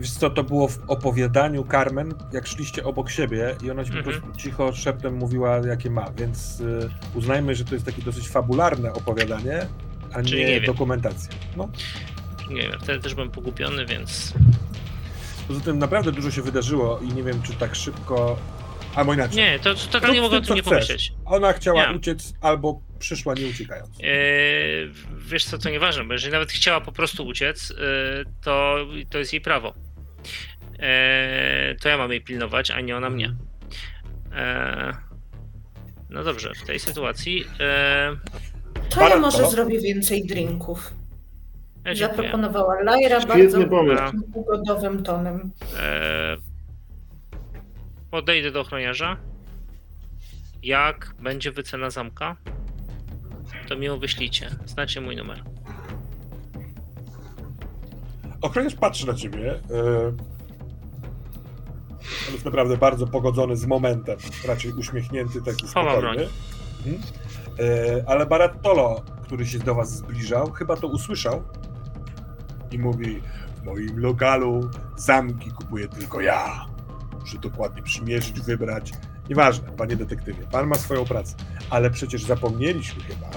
Wiesz 0.00 0.10
co, 0.10 0.30
to 0.30 0.44
było 0.44 0.68
w 0.68 0.78
opowiadaniu 0.88 1.66
Carmen, 1.70 2.14
jak 2.32 2.46
szliście 2.46 2.84
obok 2.84 3.10
siebie 3.10 3.56
i 3.64 3.70
ona 3.70 3.84
ci 3.84 3.90
po 3.90 3.96
Mhm. 3.98 4.20
prostu 4.20 4.40
cicho 4.40 4.72
szeptem 4.72 5.14
mówiła, 5.16 5.56
jakie 5.66 5.90
ma, 5.90 6.10
więc 6.16 6.60
y, 6.60 6.90
uznajmy, 7.14 7.54
że 7.54 7.64
to 7.64 7.74
jest 7.74 7.86
takie 7.86 8.02
dosyć 8.02 8.28
fabularne 8.28 8.92
opowiadanie, 8.92 9.66
a 10.12 10.22
Czyli 10.22 10.44
nie, 10.44 10.50
nie 10.50 10.60
dokumentacja. 10.60 11.30
No. 11.56 11.68
Nie 12.50 12.62
wiem, 12.62 12.80
wtedy 12.80 13.00
też 13.00 13.14
byłem 13.14 13.30
pogubiony, 13.30 13.86
więc 13.86 14.34
Poza 15.48 15.60
tym 15.60 15.78
naprawdę 15.78 16.12
dużo 16.12 16.30
się 16.30 16.42
wydarzyło 16.42 16.98
i 16.98 17.08
nie 17.08 17.22
wiem, 17.22 17.42
czy 17.42 17.52
tak 17.52 17.74
szybko... 17.74 18.38
Albo 18.94 19.14
inaczej. 19.14 19.36
nie, 19.36 19.58
to 19.58 19.74
totalnie 19.74 20.20
Rób 20.20 20.24
mogę 20.26 20.36
o 20.36 20.40
ty, 20.40 20.46
tym 20.46 20.56
nie 20.56 20.62
chcesz. 20.62 20.70
pomyśleć. 20.72 21.12
Ona 21.24 21.52
chciała 21.52 21.90
Nie. 21.90 21.96
uciec 21.96 22.32
albo 22.40 22.80
przyszła 22.98 23.34
nie 23.34 23.46
uciekając. 23.46 23.90
Eee, 24.02 24.92
wiesz 25.18 25.44
co, 25.44 25.58
to 25.58 25.70
nieważne, 25.70 26.04
bo 26.04 26.12
jeżeli 26.12 26.32
nawet 26.32 26.52
chciała 26.52 26.80
po 26.80 26.92
prostu 26.92 27.26
uciec, 27.26 27.70
eee, 27.70 28.24
to, 28.42 28.76
to 29.10 29.18
jest 29.18 29.32
jej 29.32 29.40
prawo. 29.42 29.74
Eee, 30.78 31.76
to 31.76 31.88
ja 31.88 31.96
mam 31.98 32.10
jej 32.10 32.20
pilnować, 32.20 32.70
a 32.70 32.80
nie 32.80 32.96
ona 32.96 33.10
mnie. 33.10 33.34
No 36.10 36.24
dobrze, 36.24 36.52
w 36.54 36.66
tej 36.66 36.78
sytuacji 36.78 37.44
To 38.90 39.08
ja 39.08 39.16
może 39.18 39.38
to? 39.38 39.50
zrobię 39.50 39.80
więcej 39.80 40.26
drinków. 40.26 40.92
ja. 41.84 41.94
Zaproponowała 41.94 42.82
Lajra 42.82 43.26
bardzo 43.26 43.58
ugodowym 44.34 45.02
tonem. 45.02 45.50
Podejdę 48.10 48.50
do 48.50 48.60
ochroniarza. 48.60 49.16
Jak 50.62 51.14
będzie 51.20 51.52
wycena 51.52 51.90
zamka, 51.90 52.36
to 53.68 53.76
mi 53.76 53.86
ją 53.86 53.98
wyślijcie. 53.98 54.50
Znacie 54.66 55.00
mój 55.00 55.16
numer. 55.16 55.42
Ochroniarz 58.42 58.74
patrzy 58.74 59.06
na 59.06 59.14
ciebie. 59.14 59.50
e, 59.70 60.06
On 62.28 62.32
jest 62.32 62.44
naprawdę 62.44 62.76
bardzo 62.76 63.06
pogodzony 63.06 63.56
z 63.56 63.66
momentem. 63.66 64.18
Raczej 64.46 64.72
uśmiechnięty, 64.72 65.42
taki 65.42 65.68
spokojny. 65.68 66.28
Mhm. 66.86 67.02
E, 67.58 68.04
Ale 68.08 68.26
Barattolo, 68.26 69.02
który 69.22 69.46
się 69.46 69.58
do 69.58 69.74
was 69.74 69.96
zbliżał, 69.96 70.50
chyba 70.52 70.76
to 70.76 70.86
usłyszał 70.86 71.42
i 72.70 72.78
mówi 72.78 73.22
w 73.56 73.64
moim 73.64 73.98
lokalu 74.00 74.70
zamki 74.96 75.50
kupuję 75.50 75.88
tylko 75.88 76.20
ja. 76.20 76.66
Muszę 77.20 77.38
dokładnie 77.38 77.82
przymierzyć, 77.82 78.40
wybrać. 78.40 78.92
Nieważne, 79.28 79.68
panie 79.72 79.96
detektywie, 79.96 80.46
pan 80.50 80.66
ma 80.66 80.74
swoją 80.74 81.04
pracę. 81.04 81.34
Ale 81.70 81.90
przecież 81.90 82.24
zapomnieliśmy 82.24 83.02
chyba, 83.02 83.30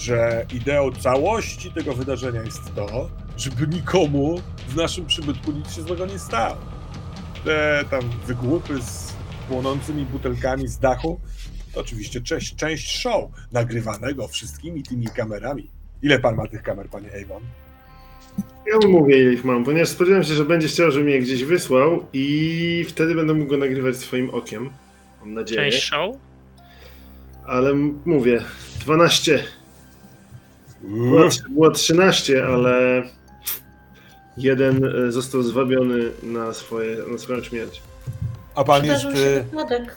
że 0.00 0.46
ideą 0.54 0.92
całości 0.92 1.72
tego 1.72 1.94
wydarzenia 1.94 2.42
jest 2.42 2.74
to, 2.74 3.10
żeby 3.36 3.66
nikomu 3.66 4.40
w 4.68 4.76
naszym 4.76 5.06
przybytku 5.06 5.52
nic 5.52 5.72
się 5.72 5.82
złego 5.82 6.06
nie 6.06 6.18
stało. 6.18 6.56
Te 7.44 7.84
tam 7.90 8.00
wygłupy 8.26 8.82
z 8.82 9.12
płonącymi 9.48 10.04
butelkami 10.04 10.68
z 10.68 10.78
dachu, 10.78 11.20
to 11.72 11.80
oczywiście 11.80 12.20
część, 12.20 12.56
część 12.56 13.00
show, 13.00 13.30
nagrywanego 13.52 14.28
wszystkimi 14.28 14.82
tymi 14.82 15.06
kamerami. 15.06 15.70
Ile 16.02 16.18
pan 16.18 16.36
ma 16.36 16.46
tych 16.46 16.62
kamer, 16.62 16.88
panie 16.88 17.08
Avon? 17.24 17.42
Ja 18.66 18.88
mu 18.88 19.00
mówię, 19.00 19.22
ile 19.22 19.32
ich 19.32 19.44
mam, 19.44 19.64
ponieważ 19.64 19.88
spodziewałem 19.88 20.24
się, 20.24 20.34
że 20.34 20.44
będzie 20.44 20.68
chciał, 20.68 20.90
żebym 20.90 21.08
je 21.08 21.20
gdzieś 21.20 21.44
wysłał 21.44 22.06
i 22.12 22.84
wtedy 22.88 23.14
będę 23.14 23.34
mógł 23.34 23.50
go 23.50 23.56
nagrywać 23.56 23.96
swoim 23.96 24.30
okiem. 24.30 24.70
Mam 25.20 25.34
nadzieję. 25.34 25.70
Część 25.70 25.82
show? 25.82 26.16
Ale 27.46 27.74
mówię, 28.04 28.44
12. 28.80 29.44
Było, 30.82 31.28
było 31.48 31.70
13, 31.70 32.46
ale 32.46 33.02
jeden 34.36 34.84
e, 34.84 35.12
został 35.12 35.42
zwabiony 35.42 36.10
na, 36.22 36.52
swoje, 36.52 36.96
na 37.12 37.18
swoją 37.18 37.42
śmierć. 37.42 37.82
A 38.54 38.64
pan 38.64 38.84
jest, 38.84 39.02
się 39.02 39.08
e, 39.08 39.44
wypadek. 39.44 39.96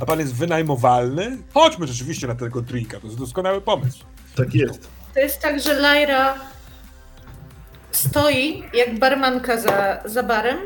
a 0.00 0.06
pan 0.06 0.18
jest 0.18 0.34
wynajmowalny? 0.34 1.38
Chodźmy 1.54 1.86
rzeczywiście 1.86 2.26
na 2.26 2.34
tego 2.34 2.62
drinka, 2.62 3.00
to 3.00 3.06
jest 3.06 3.18
doskonały 3.18 3.60
pomysł. 3.60 4.04
Tak 4.36 4.54
jest. 4.54 4.88
To 5.14 5.20
jest 5.20 5.40
tak, 5.40 5.60
że 5.60 5.74
Lajra 5.74 6.34
stoi 7.90 8.62
jak 8.74 8.98
barmanka 8.98 9.60
za, 9.60 10.02
za 10.04 10.22
barem 10.22 10.58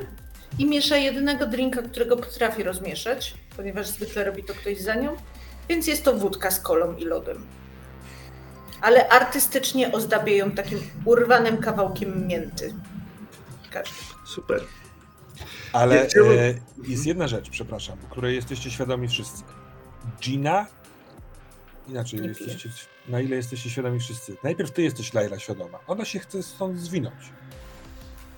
i 0.59 0.67
miesza 0.67 0.97
jedynego 0.97 1.47
drinka, 1.47 1.83
którego 1.83 2.17
potrafi 2.17 2.63
rozmieszać, 2.63 3.35
ponieważ 3.57 3.89
zwykle 3.89 4.25
robi 4.25 4.45
to 4.45 4.55
ktoś 4.55 4.81
za 4.81 4.95
nią, 4.95 5.17
więc 5.69 5.87
jest 5.87 6.05
to 6.05 6.15
wódka 6.17 6.51
z 6.51 6.61
kolą 6.61 6.97
i 6.97 7.05
lodem. 7.05 7.47
Ale 8.81 9.09
artystycznie 9.09 9.93
ozdabia 9.93 10.35
ją 10.35 10.51
takim 10.51 10.79
urwanym 11.05 11.59
kawałkiem 11.59 12.27
mięty. 12.27 12.75
Każdy. 13.71 13.97
Super. 14.25 14.61
Ale 15.73 16.03
e, 16.03 16.09
jest 16.89 17.07
jedna 17.07 17.29
rzecz, 17.29 17.51
przepraszam, 17.51 17.99
której 18.11 18.35
jesteście 18.35 18.71
świadomi 18.71 19.09
wszyscy. 19.09 19.43
Gina, 20.21 20.67
inaczej, 21.89 22.21
jesteście, 22.25 22.69
na 23.09 23.21
ile 23.21 23.37
jesteście 23.37 23.71
świadomi 23.71 24.01
wszyscy. 24.01 24.37
Najpierw 24.43 24.71
ty 24.71 24.83
jesteś, 24.83 25.15
Laila, 25.15 25.39
świadoma. 25.39 25.79
Ona 25.87 26.05
się 26.05 26.19
chce 26.19 26.43
stąd 26.43 26.79
zwinąć. 26.79 27.33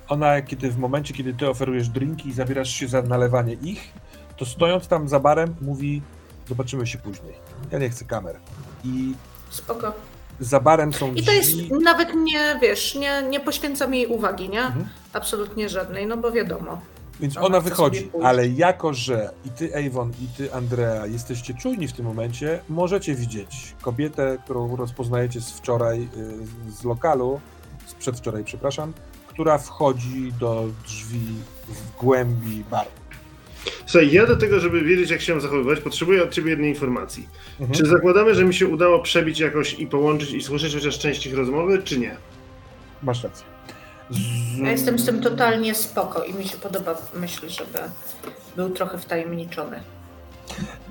Ona, 0.09 0.43
kiedy 0.43 0.71
w 0.71 0.79
momencie, 0.79 1.15
kiedy 1.15 1.35
ty 1.35 1.49
oferujesz 1.49 1.89
drinki 1.89 2.29
i 2.29 2.33
zabierasz 2.33 2.71
się 2.71 2.89
za 2.89 3.03
nalewanie 3.03 3.55
ich, 3.55 3.93
to 4.37 4.47
stojąc 4.47 4.89
tam 4.89 5.09
za 5.09 5.21
barem, 5.21 5.55
mówi: 5.61 6.03
Zobaczymy 6.49 6.87
się 6.87 6.99
później. 6.99 7.35
Ja 7.71 7.79
nie 7.79 7.91
chcę 7.91 8.05
kamer. 8.05 8.37
I 8.85 9.15
Spoko. 9.51 9.95
Za 10.41 10.61
barem 10.61 10.93
są 10.93 11.15
I 11.15 11.23
to 11.23 11.33
jest 11.33 11.51
drzwi. 11.51 11.71
nawet 11.83 12.15
nie, 12.15 12.59
wiesz, 12.63 12.95
nie, 12.95 13.23
nie 13.23 13.41
poświęcam 13.41 13.95
jej 13.95 14.07
uwagi, 14.07 14.49
nie? 14.49 14.63
Mhm. 14.63 14.89
Absolutnie 15.13 15.69
żadnej, 15.69 16.07
no 16.07 16.17
bo 16.17 16.33
wiadomo. 16.33 16.81
Więc 17.21 17.37
Ona 17.37 17.47
ona 17.47 17.61
wychodzi, 17.61 18.11
ale 18.23 18.49
jako, 18.49 18.95
że 18.95 19.31
i 19.45 19.51
ty, 19.51 19.73
Avon, 19.77 20.11
i 20.11 20.27
ty, 20.37 20.55
Andrea, 20.55 21.07
jesteście 21.07 21.55
czujni 21.55 21.89
w 21.89 21.93
tym 21.93 22.07
momencie, 22.07 22.61
możecie 22.69 23.15
widzieć 23.15 23.75
kobietę, 23.83 24.39
którą 24.45 24.77
rozpoznajecie 24.77 25.41
z 25.41 25.51
wczoraj, 25.51 26.09
y, 26.71 26.73
z 26.73 26.85
lokalu, 26.85 27.41
z 27.87 27.95
przedwczoraj, 27.95 28.45
przepraszam, 28.45 28.93
która 29.27 29.59
wchodzi 29.59 30.33
do 30.41 30.65
drzwi 30.85 31.35
w 31.69 32.01
głębi 32.01 32.65
baru. 32.71 32.91
Słuchaj, 33.87 34.13
ja 34.13 34.27
do 34.27 34.37
tego, 34.37 34.61
żeby 34.61 34.81
wiedzieć, 34.81 35.11
jak 35.11 35.21
się 35.21 35.33
mam 35.33 35.41
zachowywać, 35.41 35.81
potrzebuję 35.81 36.23
od 36.23 36.31
ciebie 36.31 36.51
jednej 36.51 36.71
informacji. 36.71 37.29
Mhm. 37.61 37.79
Czy 37.79 37.87
zakładamy, 37.87 38.35
że 38.35 38.45
mi 38.45 38.55
się 38.55 38.67
udało 38.67 38.99
przebić 38.99 39.41
jakoś 39.41 39.75
i 39.75 39.87
połączyć 39.87 40.31
i 40.31 40.43
słyszeć 40.43 40.75
chociaż 40.75 40.99
część 40.99 41.27
ich 41.27 41.37
rozmowy, 41.37 41.83
czy 41.83 41.99
nie? 41.99 42.17
Masz 43.03 43.25
rację. 43.25 43.47
Z... 44.11 44.19
Ja 44.59 44.71
jestem 44.71 44.99
z 44.99 45.07
tym 45.07 45.21
totalnie 45.21 45.75
spoko 45.75 46.25
i 46.25 46.35
mi 46.35 46.45
się 46.45 46.57
podoba 46.57 46.97
myśl, 47.15 47.49
żeby 47.49 47.79
był 48.57 48.71
trochę 48.71 48.99
wtajemniczony. 48.99 49.81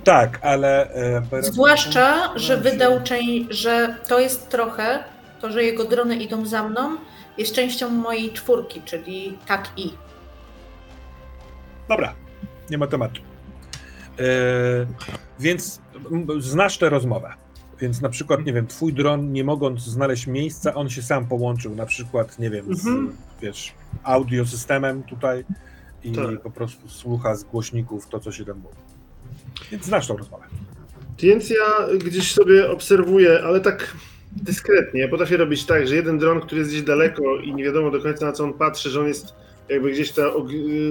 Tak, 0.04 0.40
ale... 0.42 0.94
E, 1.32 1.44
Zwłaszcza, 1.44 2.34
że 2.36 2.58
wydał 2.58 3.04
część, 3.04 3.46
że 3.50 3.96
to 4.08 4.20
jest 4.20 4.50
trochę, 4.50 5.04
to, 5.42 5.52
że 5.52 5.64
jego 5.64 5.86
drony 5.86 6.16
idą 6.16 6.46
za 6.46 6.64
mną, 6.64 6.98
jest 7.38 7.56
częścią 7.56 7.90
mojej 7.90 8.32
czwórki, 8.32 8.82
czyli 8.86 9.38
tak 9.48 9.70
i. 9.78 9.94
Dobra, 11.90 12.14
nie 12.72 12.78
ma 12.78 12.88
tematu. 12.88 13.22
E, 14.20 14.24
więc 15.40 15.82
znasz 16.40 16.78
tę 16.78 16.90
rozmowę. 16.90 17.34
Więc 17.80 18.02
na 18.02 18.10
przykład, 18.10 18.46
nie 18.46 18.54
wiem, 18.54 18.68
twój 18.68 18.94
dron, 18.94 19.32
nie 19.34 19.44
mogąc 19.44 19.82
znaleźć 19.82 20.28
miejsca, 20.28 20.74
on 20.74 20.90
się 20.90 21.02
sam 21.02 21.28
połączył, 21.28 21.76
na 21.76 21.86
przykład, 21.86 22.40
nie 22.40 22.50
wiem, 22.50 22.76
z, 22.76 22.88
Mhm. 22.88 23.16
wiesz, 23.42 23.74
audiosystemem 24.04 25.04
tutaj 25.04 25.44
i 26.04 26.12
Tak. 26.12 26.42
po 26.42 26.52
prostu 26.52 26.90
słucha 26.90 27.36
z 27.36 27.44
głośników 27.44 28.08
to, 28.08 28.20
co 28.20 28.32
się 28.32 28.46
tam 28.46 28.58
mówi. 28.58 28.76
Więc 29.72 29.86
znasz 29.86 30.08
tą 30.08 30.18
rozmowę. 30.18 30.44
Więc 31.20 31.50
ja 31.50 31.98
gdzieś 31.98 32.34
sobie 32.34 32.72
obserwuję, 32.72 33.40
ale 33.44 33.60
tak 33.62 33.98
dyskretnie. 34.32 35.02
Ja 35.02 35.08
potrafię 35.08 35.38
robić 35.38 35.66
tak, 35.66 35.88
że 35.88 35.96
jeden 35.96 36.18
dron, 36.20 36.42
który 36.42 36.60
jest 36.60 36.72
gdzieś 36.72 36.84
daleko 36.84 37.38
i 37.38 37.54
nie 37.54 37.64
wiadomo 37.64 37.92
do 37.92 38.02
końca 38.02 38.26
na 38.26 38.32
co 38.32 38.44
on 38.44 38.54
patrzy, 38.54 38.90
że 38.90 39.00
on 39.00 39.08
jest 39.08 39.34
jakby 39.70 39.92
gdzieś 39.92 40.12
ta 40.12 40.22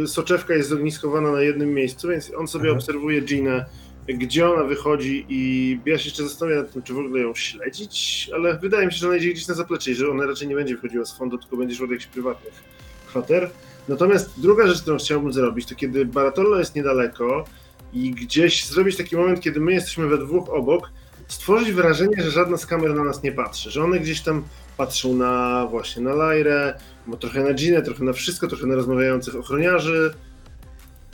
soczewka 0.07 0.55
jest 0.55 0.69
zogniskowana 0.69 1.33
na 1.33 1.43
jednym 1.43 1.75
miejscu, 1.75 2.09
więc 2.09 2.33
on 2.37 2.49
sobie 2.49 2.65
Mhm. 2.65 2.79
obserwuje 2.79 3.21
Ginę, 3.21 3.65
gdzie 4.09 4.51
ona 4.51 4.65
wychodzi 4.65 5.27
i 5.29 5.79
ja 5.87 5.99
się 5.99 6.05
jeszcze 6.05 6.23
zastanawiam 6.23 6.63
nad 6.63 6.73
tym, 6.73 6.83
czy 6.83 6.95
w 6.95 6.99
ogóle 6.99 7.21
ją 7.21 7.35
śledzić, 7.35 8.31
ale 8.35 8.59
wydaje 8.59 8.87
mi 8.87 8.93
się, 8.93 8.99
że 8.99 9.07
ona 9.09 9.17
idzie 9.17 9.33
gdzieś 9.33 9.49
na 9.49 9.55
zaplecze 9.55 9.91
i 9.91 9.95
że 9.95 10.11
ona 10.11 10.27
raczej 10.27 10.49
nie 10.49 10.55
będzie 10.55 10.75
wychodziła 10.75 11.05
z 11.05 11.19
fondu, 11.19 11.39
tylko 11.39 11.57
będzie 11.57 11.75
szła 11.75 11.87
do 11.87 11.93
jakichś 11.93 12.11
prywatnych 12.11 12.55
kwater. 13.07 13.51
Natomiast 13.89 14.41
druga 14.41 14.67
rzecz, 14.67 14.83
którą 14.83 14.99
chciałbym 14.99 15.33
zrobić, 15.33 15.67
to 15.69 15.75
kiedy 15.75 16.05
Baratollo 16.07 16.59
jest 16.59 16.75
niedaleko 16.75 17.45
i 17.93 18.11
gdzieś 18.11 18.67
zrobić 18.67 18.97
taki 18.97 19.17
moment, 19.17 19.41
kiedy 19.41 19.61
my 19.61 19.73
jesteśmy 19.73 20.07
we 20.07 20.19
dwóch 20.19 20.49
obok, 20.49 20.91
stworzyć 21.29 21.73
wrażenie, 21.73 22.23
że 22.23 22.31
żadna 22.31 22.57
z 22.57 22.67
kamer 22.67 22.95
na 22.95 23.05
nas 23.05 23.23
nie 23.23 23.33
patrzy, 23.33 23.71
że 23.71 23.85
one 23.85 24.01
gdzieś 24.01 24.21
tam 24.21 24.45
patrzą 24.81 25.15
na 25.15 25.67
właśnie 25.71 26.03
na 26.03 26.15
Lajrę, 26.15 26.75
trochę 27.21 27.45
na 27.45 27.55
Ginę, 27.55 27.83
trochę 27.83 28.05
na 28.05 28.13
wszystko, 28.13 28.47
trochę 28.47 28.67
na 28.67 28.75
rozmawiających 28.75 29.37
ochroniarzy, 29.37 30.15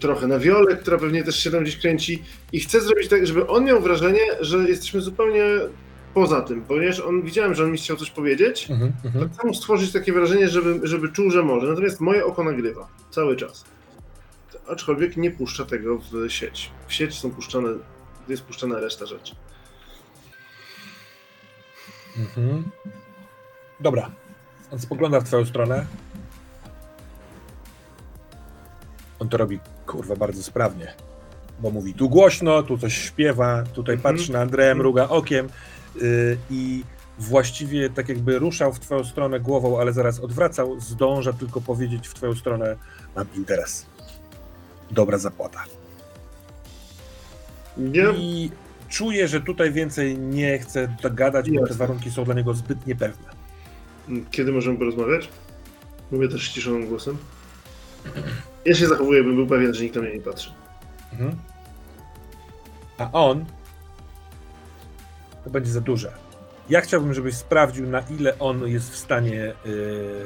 trochę 0.01 0.26
na 0.26 0.38
Wiolę, 0.38 0.76
która 0.76 0.98
pewnie 0.98 1.24
też 1.24 1.38
się 1.43 1.51
tam 1.51 1.62
gdzieś 1.62 1.76
kręci 1.76 2.22
i 2.52 2.60
chcę 2.60 2.80
zrobić 2.80 3.09
tak, 3.09 3.26
żeby 3.26 3.47
on 3.47 3.64
miał 3.64 3.80
wrażenie, 3.80 4.20
że 4.40 4.59
jesteśmy 4.59 5.01
zupełnie 5.01 5.44
poza 6.14 6.40
tym, 6.40 6.62
ponieważ 6.62 7.01
on 7.01 7.22
widziałem, 7.22 7.55
że 7.55 7.64
on 7.64 7.72
mi 7.72 7.78
chciał 7.78 7.97
coś 7.97 8.10
powiedzieć, 8.10 8.70
Mhm, 8.70 8.93
mhm. 9.05 9.28
tak 9.28 9.43
samo 9.43 9.55
stworzyć 9.55 9.93
takie 9.93 10.12
wrażenie, 10.12 10.48
żeby, 10.48 10.80
żeby 10.82 11.09
czuł, 11.09 11.30
że 11.30 11.43
może. 11.43 11.66
Natomiast 11.66 12.01
moje 12.01 12.24
oko 12.24 12.44
nagrywa 12.44 12.88
cały 13.10 13.36
czas. 13.36 13.64
Aczkolwiek 14.68 15.16
nie 15.16 15.30
puszcza 15.30 15.64
tego 15.64 15.98
w 15.98 16.30
sieć. 16.30 16.70
W 16.88 16.93
sieć 16.93 17.18
są 17.18 17.30
puszczane, 17.30 17.68
jest 18.28 18.43
puszczana 18.43 18.80
reszta 18.80 19.06
rzeczy. 19.06 19.34
Mhm. 22.16 22.64
Dobra. 23.81 24.11
On 24.73 24.78
spogląda 24.78 25.20
w 25.20 25.24
twoją 25.24 25.44
stronę. 25.44 25.86
On 29.19 29.28
to 29.28 29.36
robi, 29.36 29.61
kurwa, 29.86 30.16
bardzo 30.16 30.43
sprawnie. 30.43 30.94
Bo 31.61 31.70
mówi 31.70 31.94
tu 31.94 32.09
głośno, 32.09 32.62
tu 32.62 32.78
coś 32.78 32.94
śpiewa, 32.98 33.62
tutaj 33.74 33.94
Mhm. 33.94 34.16
patrzy 34.16 34.32
na 34.32 34.40
Andrea, 34.40 34.74
mruga 34.74 35.09
okiem 35.09 35.48
yy, 36.01 36.39
i 36.51 36.85
właściwie 37.19 37.90
tak 37.90 38.09
jakby 38.09 38.39
ruszał 38.39 38.73
w 38.73 38.81
twoją 38.81 39.05
stronę 39.05 39.40
głową, 39.40 39.81
ale 39.81 39.93
zaraz 39.93 40.20
odwracał, 40.20 40.81
zdąża 40.81 41.32
tylko 41.32 41.61
powiedzieć 41.61 42.09
w 42.09 42.15
twoją 42.15 42.35
stronę 42.35 42.77
mam 43.16 43.27
interes. 43.35 43.86
Dobra 44.90 45.19
zapłata. 45.19 45.65
Nie, 47.77 48.05
I 48.16 48.51
czuję, 48.89 49.28
że 49.28 49.40
tutaj 49.40 49.73
więcej 49.73 50.19
nie 50.19 50.59
chce 50.59 50.97
gadać, 51.12 51.51
bo 51.51 51.66
te 51.66 51.74
warunki 51.74 52.11
są 52.11 52.24
dla 52.24 52.35
niego 52.35 52.55
zbyt 52.55 52.86
niepewne. 52.86 53.35
Kiedy 54.31 54.53
możemy 54.53 54.78
porozmawiać? 54.78 55.28
Mówię 56.12 56.28
też 56.28 56.43
ściszonym 56.43 56.87
głosem. 56.87 57.16
Ja 58.65 58.74
się 58.74 58.87
zachowuję, 58.87 59.24
bym 59.24 59.35
był 59.37 59.47
pewien, 59.47 59.74
że 59.74 59.83
nikt 59.83 59.97
na 59.97 60.03
mnie 60.03 60.12
nie 60.12 60.20
patrzy. 60.20 60.53
Mhm. 61.12 61.37
A 62.99 63.11
on 63.12 63.45
to 65.45 65.51
będzie 65.51 65.70
za 65.70 65.81
duże. 65.81 66.12
Ja 66.70 66.81
chciałbym, 66.81 67.15
żebyś 67.15 67.35
sprawdził, 67.35 67.87
na 67.87 68.01
ile 68.01 68.39
on 68.39 68.69
jest 68.69 68.91
w 68.93 68.97
stanie 68.97 69.53
yy, 69.65 70.24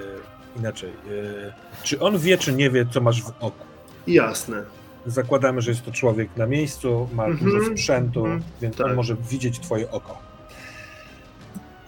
inaczej. 0.56 0.90
Yy, 1.06 1.52
czy 1.82 2.00
on 2.00 2.18
wie, 2.18 2.38
czy 2.38 2.52
nie 2.52 2.70
wie, 2.70 2.86
co 2.90 3.00
masz 3.00 3.22
w 3.22 3.28
oku. 3.40 3.64
Jasne. 4.06 4.62
Zakładamy, 5.06 5.60
że 5.62 5.70
jest 5.70 5.84
to 5.84 5.92
człowiek 5.92 6.28
na 6.36 6.46
miejscu, 6.46 7.08
ma 7.12 7.24
Mhm, 7.24 7.50
dużo 7.50 7.70
sprzętu, 7.70 8.20
mhm, 8.20 8.42
więc 8.60 8.80
on 8.80 8.86
tak. 8.86 8.96
może 8.96 9.16
widzieć 9.30 9.60
twoje 9.60 9.90
oko. 9.90 10.18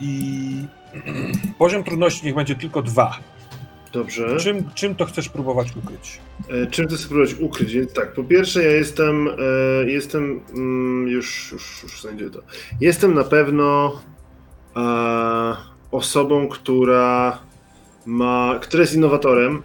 I 0.01 0.67
poziom 1.59 1.85
trudności 1.85 2.27
niech 2.27 2.35
będzie 2.35 2.55
tylko 2.55 2.83
dwa. 2.83 3.19
Dobrze. 3.93 4.37
Czym, 4.37 4.71
czym 4.75 4.95
to 4.95 5.05
chcesz 5.05 5.29
próbować 5.29 5.77
ukryć? 5.77 6.21
E, 6.49 6.67
Czym 6.67 6.89
chcę 6.89 6.99
spróbować 6.99 7.35
ukryć? 7.35 7.73
Więc 7.73 7.93
tak, 7.93 8.13
po 8.13 8.25
pierwsze 8.25 8.63
ja 8.63 8.71
jestem, 8.71 9.29
e, 9.29 9.91
jestem, 9.91 10.41
mm, 10.55 11.09
już, 11.09 11.53
już, 11.53 11.83
już 11.83 12.01
znajduję 12.01 12.31
to. 12.31 12.43
Jestem 12.81 13.15
na 13.15 13.25
pewno 13.25 14.01
e, 14.77 15.57
osobą, 15.91 16.49
która 16.49 17.39
ma, 18.07 18.59
która 18.63 18.81
jest 18.81 18.95
innowatorem 18.95 19.63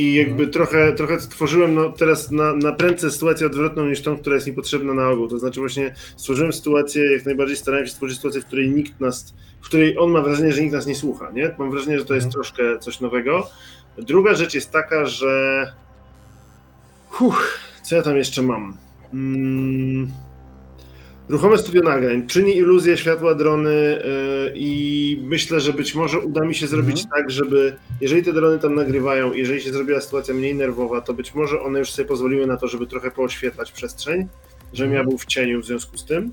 i 0.00 0.14
jakby 0.14 0.46
trochę, 0.46 0.92
trochę 0.92 1.20
stworzyłem 1.20 1.74
no, 1.74 1.92
teraz 1.92 2.30
na, 2.30 2.52
na 2.54 2.72
prędce 2.72 3.10
sytuację 3.10 3.46
odwrotną 3.46 3.86
niż 3.86 4.02
tą, 4.02 4.18
która 4.18 4.34
jest 4.34 4.46
mi 4.46 4.52
potrzebna 4.52 4.94
na 4.94 5.08
ogół. 5.08 5.28
To 5.28 5.38
znaczy 5.38 5.60
właśnie 5.60 5.94
stworzyłem 6.16 6.52
sytuację, 6.52 7.12
jak 7.12 7.24
najbardziej 7.24 7.56
starałem 7.56 7.86
się 7.86 7.92
stworzyć 7.92 8.16
sytuację, 8.16 8.40
w 8.40 8.46
której 8.46 8.70
nikt 8.70 9.00
nas, 9.00 9.34
w 9.60 9.64
której 9.64 9.98
on 9.98 10.10
ma 10.10 10.20
wrażenie, 10.22 10.52
że 10.52 10.60
nikt 10.62 10.72
nas 10.74 10.86
nie 10.86 10.94
słucha, 10.94 11.30
nie? 11.30 11.54
Mam 11.58 11.70
wrażenie, 11.70 11.98
że 11.98 12.04
to 12.04 12.14
jest 12.14 12.26
Mhm. 12.26 12.32
troszkę 12.32 12.78
coś 12.78 13.00
nowego. 13.00 13.48
Druga 13.98 14.34
rzecz 14.34 14.54
jest 14.54 14.70
taka, 14.70 15.06
że 15.06 15.66
Huch, 17.08 17.58
co 17.82 17.96
ja 17.96 18.02
tam 18.02 18.16
jeszcze 18.16 18.42
mam? 18.42 18.76
Mm, 19.14 20.10
ruchome 21.30 21.58
studio 21.58 21.82
nagrań 21.82 22.26
czyni 22.26 22.56
iluzję 22.56 22.96
światła 22.96 23.34
drony 23.34 23.72
yy, 23.74 24.52
i 24.54 25.22
myślę, 25.22 25.60
że 25.60 25.72
być 25.72 25.94
może 25.94 26.18
uda 26.18 26.44
mi 26.44 26.54
się 26.54 26.66
zrobić 26.66 27.04
tak, 27.14 27.30
żeby 27.30 27.76
jeżeli 28.00 28.22
te 28.22 28.32
drony 28.32 28.58
tam 28.58 28.74
nagrywają, 28.74 29.32
jeżeli 29.32 29.60
się 29.60 29.72
zrobiła 29.72 30.00
sytuacja 30.00 30.34
mniej 30.34 30.54
nerwowa, 30.54 31.00
to 31.00 31.14
być 31.14 31.34
może 31.34 31.60
one 31.60 31.78
już 31.78 31.90
sobie 31.92 32.08
pozwoliły 32.08 32.46
na 32.46 32.56
to, 32.56 32.68
żeby 32.68 32.86
trochę 32.86 33.10
pooświetlać 33.10 33.72
przestrzeń, 33.72 34.28
żebym 34.72 34.94
ja 34.94 35.04
był 35.04 35.18
w 35.18 35.26
cieniu 35.26 35.60
w 35.60 35.64
związku 35.64 35.98
z 35.98 36.04
tym. 36.04 36.32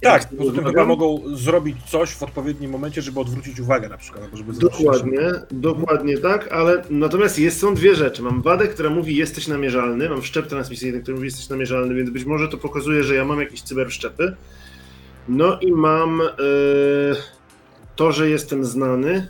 Tak, 0.00 0.28
poza 0.38 0.52
tym 0.52 0.64
chyba 0.64 0.84
mogą 0.84 1.22
zrobić 1.36 1.76
coś 1.86 2.10
w 2.10 2.22
odpowiednim 2.22 2.70
momencie, 2.70 3.02
żeby 3.02 3.20
odwrócić 3.20 3.60
uwagę 3.60 3.88
na 3.88 3.98
przykład, 3.98 4.24
albo 4.24 4.36
żeby 4.36 4.52
Dokładnie, 4.52 5.20
dokładnie 5.50 6.18
tak, 6.18 6.52
ale 6.52 6.82
natomiast 6.90 7.38
jest, 7.38 7.60
są 7.60 7.74
dwie 7.74 7.94
rzeczy. 7.94 8.22
Mam 8.22 8.42
wadę, 8.42 8.68
która 8.68 8.90
mówi 8.90 9.16
jesteś 9.16 9.48
namierzalny, 9.48 10.08
mam 10.08 10.22
szczep 10.22 10.46
transmisyjny, 10.46 11.00
który 11.00 11.14
mówi 11.14 11.26
jesteś 11.26 11.48
namierzalny, 11.48 11.94
więc 11.94 12.10
być 12.10 12.24
może 12.24 12.48
to 12.48 12.58
pokazuje, 12.58 13.04
że 13.04 13.14
ja 13.14 13.24
mam 13.24 13.40
jakieś 13.40 13.62
cyberszczepy. 13.62 14.36
No 15.28 15.58
i 15.60 15.72
mam 15.72 16.20
e, 16.20 16.26
to, 17.96 18.12
że 18.12 18.30
jestem 18.30 18.64
znany, 18.64 19.28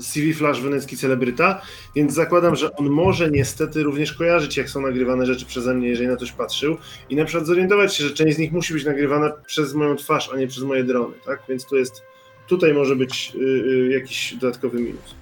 CV 0.00 0.34
Flash 0.34 0.60
wenecki 0.60 0.96
celebryta, 0.96 1.62
więc 1.94 2.14
zakładam, 2.14 2.56
że 2.56 2.76
on 2.76 2.90
może 2.90 3.30
niestety 3.30 3.82
również 3.82 4.12
kojarzyć, 4.12 4.56
jak 4.56 4.70
są 4.70 4.80
nagrywane 4.80 5.26
rzeczy 5.26 5.46
przeze 5.46 5.74
mnie, 5.74 5.88
jeżeli 5.88 6.08
na 6.08 6.16
coś 6.16 6.32
patrzył 6.32 6.76
i 7.10 7.16
na 7.16 7.24
przykład 7.24 7.46
zorientować 7.46 7.96
się, 7.96 8.04
że 8.04 8.10
część 8.10 8.36
z 8.36 8.38
nich 8.38 8.52
musi 8.52 8.74
być 8.74 8.84
nagrywana 8.84 9.32
przez 9.46 9.74
moją 9.74 9.96
twarz, 9.96 10.30
a 10.34 10.36
nie 10.36 10.46
przez 10.46 10.64
moje 10.64 10.84
drony, 10.84 11.14
tak? 11.26 11.42
Więc 11.48 11.66
to 11.66 11.76
jest, 11.76 12.02
tutaj 12.46 12.74
może 12.74 12.96
być 12.96 13.32
y, 13.34 13.38
y, 13.38 13.90
jakiś 13.92 14.34
dodatkowy 14.34 14.80
minus. 14.80 15.14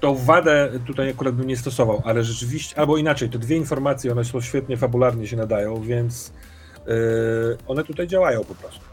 Tą 0.00 0.14
wadę 0.14 0.80
tutaj 0.86 1.10
akurat 1.10 1.34
bym 1.34 1.46
nie 1.46 1.56
stosował, 1.56 2.02
ale 2.04 2.24
rzeczywiście, 2.24 2.78
albo 2.78 2.96
inaczej, 2.96 3.28
te 3.28 3.38
dwie 3.38 3.56
informacje, 3.56 4.12
one 4.12 4.24
są 4.24 4.40
świetnie 4.40 4.76
fabularnie 4.76 5.26
się 5.26 5.36
nadają, 5.36 5.82
więc 5.82 6.32
yy, 6.86 6.94
one 7.66 7.84
tutaj 7.84 8.06
działają 8.06 8.44
po 8.44 8.54
prostu. 8.54 8.91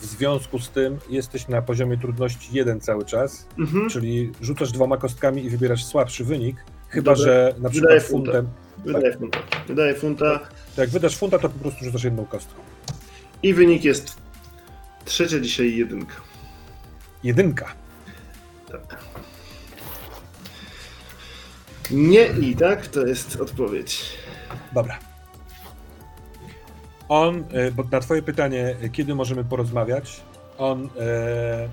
W 0.00 0.04
związku 0.04 0.58
z 0.58 0.70
tym 0.70 0.98
jesteś 1.10 1.48
na 1.48 1.62
poziomie 1.62 1.98
trudności 1.98 2.48
jeden 2.52 2.80
cały 2.80 3.04
czas, 3.04 3.46
Mhm. 3.58 3.88
czyli 3.88 4.32
rzucasz 4.40 4.72
dwoma 4.72 4.96
kostkami 4.96 5.44
i 5.44 5.50
wybierasz 5.50 5.84
słabszy 5.84 6.24
wynik, 6.24 6.56
chyba 6.88 7.14
Dobra. 7.14 7.24
że 7.32 7.54
na 7.58 7.70
przykład 7.70 7.92
Wydaje 7.92 8.00
funtem, 8.00 8.48
Wydaje 8.84 9.16
funta. 9.16 9.38
Wydaje 9.68 9.94
funta 9.94 10.40
to 10.76 10.80
jak 10.80 10.90
wydasz 10.90 11.16
funta, 11.16 11.38
to 11.38 11.48
po 11.48 11.58
prostu 11.58 11.84
rzucasz 11.84 12.04
jedną 12.04 12.24
kostką. 12.26 12.60
i 13.42 13.54
wynik 13.54 13.84
jest 13.84 14.16
trzecia 15.04 15.40
dzisiaj 15.40 15.76
jedynka. 15.76 16.14
Jedynka. 17.24 17.72
Tak. 18.72 19.04
Nie 21.90 22.26
i 22.26 22.56
tak, 22.56 22.86
to 22.86 23.06
jest 23.06 23.40
odpowiedź. 23.40 24.04
Dobra. 24.72 24.98
On, 27.10 27.44
e, 27.52 27.70
bo 27.70 27.84
na 27.92 28.00
twoje 28.00 28.22
pytanie, 28.22 28.76
e, 28.82 28.88
kiedy 28.88 29.14
możemy 29.14 29.44
porozmawiać, 29.44 30.20
on 30.58 30.88
e, 31.00 31.68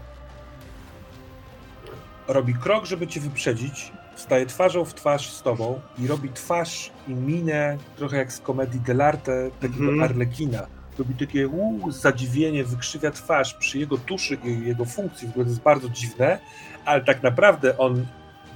robi 2.27 2.53
krok, 2.53 2.85
żeby 2.85 3.07
cię 3.07 3.19
wyprzedzić, 3.19 3.91
staje 4.15 4.45
twarzą 4.45 4.85
w 4.85 4.93
twarz 4.93 5.31
z 5.31 5.41
tobą 5.41 5.79
i 5.99 6.07
robi 6.07 6.29
twarz 6.29 6.91
i 7.07 7.13
minę 7.13 7.77
trochę 7.95 8.17
jak 8.17 8.33
z 8.33 8.39
komedii 8.39 8.79
dell'arte, 8.79 9.51
takiego 9.59 9.83
Mhm. 9.83 10.03
Arlekina. 10.03 10.67
Robi 10.99 11.13
takie 11.13 11.47
uu, 11.47 11.91
zadziwienie, 11.91 12.63
wykrzywia 12.63 13.11
twarz 13.11 13.53
przy 13.53 13.79
jego 13.79 13.97
tuszy 13.97 14.37
i 14.43 14.67
jego 14.67 14.85
funkcji, 14.85 15.27
w 15.27 15.31
ogóle 15.31 15.45
to 15.45 15.51
jest 15.51 15.61
bardzo 15.61 15.89
dziwne, 15.89 16.39
ale 16.85 17.03
tak 17.03 17.23
naprawdę 17.23 17.77
on 17.77 18.05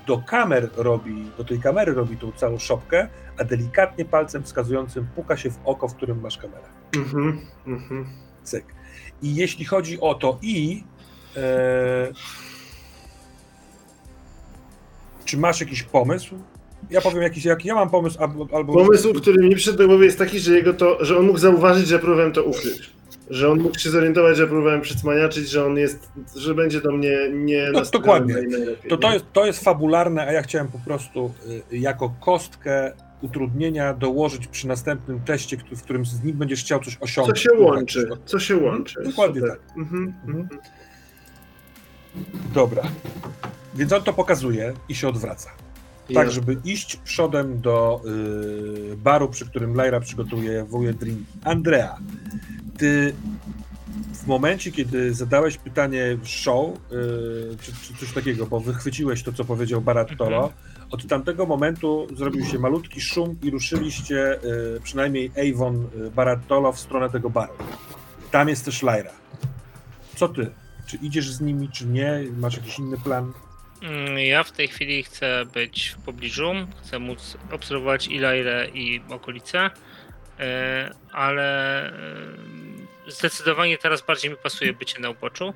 do 0.08 0.18
kamer 0.18 0.70
robi, 0.76 1.26
do 1.38 1.44
tej 1.44 1.60
kamery 1.60 1.94
robi 1.94 2.18
tą 2.18 2.32
całą 2.32 2.58
szopkę, 2.58 3.08
a 3.42 3.44
delikatnie 3.44 4.06
palcem 4.06 4.44
wskazującym 4.44 5.08
puka 5.16 5.38
się 5.38 5.50
w 5.52 5.60
oko, 5.66 5.88
w 5.88 5.96
którym 5.96 6.22
masz 6.22 6.38
kamerę. 6.38 6.64
Mhm, 6.96 7.42
mhm. 7.68 8.06
Cyk. 8.44 8.66
I 9.22 9.36
jeśli 9.36 9.66
chodzi 9.66 10.00
o 10.00 10.14
to 10.16 10.38
i 10.42 10.84
e, 11.38 12.12
czy 15.26 15.38
masz 15.38 15.60
jakiś 15.62 15.84
pomysł? 15.84 16.36
Ja 16.90 17.02
powiem 17.02 17.22
jakiś, 17.22 17.46
jak 17.46 17.66
ja 17.66 17.76
mam 17.76 17.90
pomysł, 17.90 18.18
albo, 18.24 18.48
albo 18.58 18.74
Pomysł, 18.74 19.14
który 19.14 19.48
mi 19.48 19.56
przyszedł 19.56 19.78
do 19.78 19.88
głowy 19.88 20.06
jest 20.06 20.18
taki, 20.18 20.40
że 20.40 20.52
jego 20.56 20.74
to, 20.74 21.06
że 21.06 21.18
on 21.18 21.26
mógł 21.26 21.38
zauważyć, 21.40 21.88
że 21.88 22.00
próbowałem 22.00 22.32
to 22.34 22.44
ukryć. 22.44 22.92
Że 23.30 23.50
on 23.52 23.60
mógł 23.60 23.80
się 23.80 23.90
zorientować, 23.90 24.38
że 24.38 24.48
próbowałem 24.48 24.82
przycmaniaczyć, 24.82 25.50
że 25.50 25.66
on 25.66 25.78
jest, 25.78 26.10
że 26.36 26.56
będzie 26.56 26.82
do 26.82 26.92
mnie 26.92 27.18
nie 27.34 27.70
No, 27.74 27.82
dokładnie. 27.94 28.34
najlepiej, 28.34 28.90
To, 28.90 28.98
to, 28.98 29.08
nie? 29.08 29.14
jest, 29.14 29.26
to 29.34 29.46
jest 29.46 29.64
fabularne, 29.64 30.28
a 30.28 30.32
ja 30.32 30.42
chciałem 30.42 30.68
po 30.68 30.80
prostu 30.80 31.34
y, 31.74 31.78
jako 31.78 32.14
kostkę 32.20 32.92
utrudnienia 33.22 33.94
dołożyć 33.94 34.48
przy 34.48 34.68
następnym 34.68 35.20
teście, 35.20 35.58
w 35.58 35.82
którym 35.84 36.06
z 36.06 36.24
nim 36.24 36.38
będziesz 36.38 36.60
chciał 36.62 36.80
coś 36.80 36.94
Co 36.98 37.02
osiągnąć. 37.04 37.40
się 37.42 37.50
łączy, 37.54 38.10
co 38.26 38.40
się 38.40 38.54
Mhm, 38.54 38.74
łączy. 38.74 39.04
dokładnie 39.04 39.42
Super. 39.42 39.58
tak. 39.68 39.78
Mhm, 39.78 40.14
Mhm. 40.28 40.48
Dobra. 42.54 42.84
Więc 43.76 43.94
on 43.94 44.04
to 44.04 44.14
pokazuje 44.14 44.74
i 44.90 44.96
się 44.96 45.08
odwraca. 45.08 45.50
Tak, 46.14 46.26
Ja- 46.26 46.30
żeby 46.30 46.58
iść 46.66 46.96
przodem 46.96 47.62
do 47.62 48.02
y, 48.94 48.98
baru, 48.98 49.30
przy 49.30 49.46
którym 49.46 49.74
Lyra 49.82 50.00
przygotuje 50.00 50.64
wuje 50.64 50.94
drinki. 50.94 51.26
Andrea, 51.44 51.98
ty 52.78 53.14
w 54.14 54.28
momencie, 54.28 54.72
kiedy 54.72 55.14
zadałeś 55.14 55.58
pytanie 55.58 56.18
w 56.24 56.28
show, 56.28 56.70
y, 56.76 56.78
czy, 57.62 57.72
czy 57.88 57.96
coś 58.00 58.14
takiego, 58.14 58.46
bo 58.48 58.60
wychwyciłeś 58.60 59.24
to, 59.24 59.34
co 59.34 59.46
powiedział 59.46 59.82
Barattolo, 59.82 60.52
od 60.92 61.08
tamtego 61.08 61.46
momentu 61.46 62.08
zrobił 62.16 62.46
się 62.46 62.60
malutki 62.60 63.02
szum 63.02 63.38
i 63.44 63.50
ruszyliście, 63.50 64.40
y, 64.76 64.82
przynajmniej 64.84 65.32
Avon 65.54 65.88
y, 66.08 66.12
Barattolo, 66.12 66.72
w 66.72 66.80
stronę 66.80 67.10
tego 67.10 67.30
baru. 67.30 67.54
Tam 68.32 68.50
jest 68.50 68.66
też 68.66 68.84
Lyra. 68.84 69.12
co 70.16 70.28
ty? 70.30 70.52
Czy 70.88 70.98
idziesz 70.98 71.32
z 71.32 71.42
nimi, 71.42 71.70
czy 71.70 71.86
nie? 71.86 72.24
Masz 72.38 72.58
jakiś 72.58 72.80
inny 72.80 72.98
plan? 72.98 73.32
Mm, 73.84 74.20
Ja 74.20 74.44
w 74.44 74.52
tej 74.52 74.68
chwili 74.68 75.04
chcę 75.04 75.46
być 75.54 75.96
w 75.98 76.02
pobliżu, 76.02 76.52
chcę 76.84 77.00
móc 77.00 77.38
obserwować 77.52 78.08
Ilaire 78.08 78.70
i 78.76 79.02
okolice, 79.10 79.70
e, 80.40 80.92
ale 81.12 81.88
e, 81.88 81.92
zdecydowanie 83.08 83.78
teraz 83.78 84.02
bardziej 84.02 84.32
mi 84.32 84.38
pasuje 84.38 84.74
bycie 84.74 85.00
na 85.00 85.10
uboczu. 85.10 85.54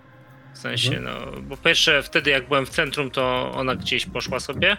W 0.54 0.58
sensie, 0.58 1.00
no, 1.00 1.32
bo 1.42 1.58
pierwsze 1.58 2.04
wtedy 2.04 2.32
jak 2.32 2.48
byłem 2.48 2.66
w 2.66 2.70
centrum, 2.70 3.12
to 3.12 3.52
ona 3.52 3.76
gdzieś 3.76 4.06
poszła 4.06 4.40
sobie. 4.40 4.78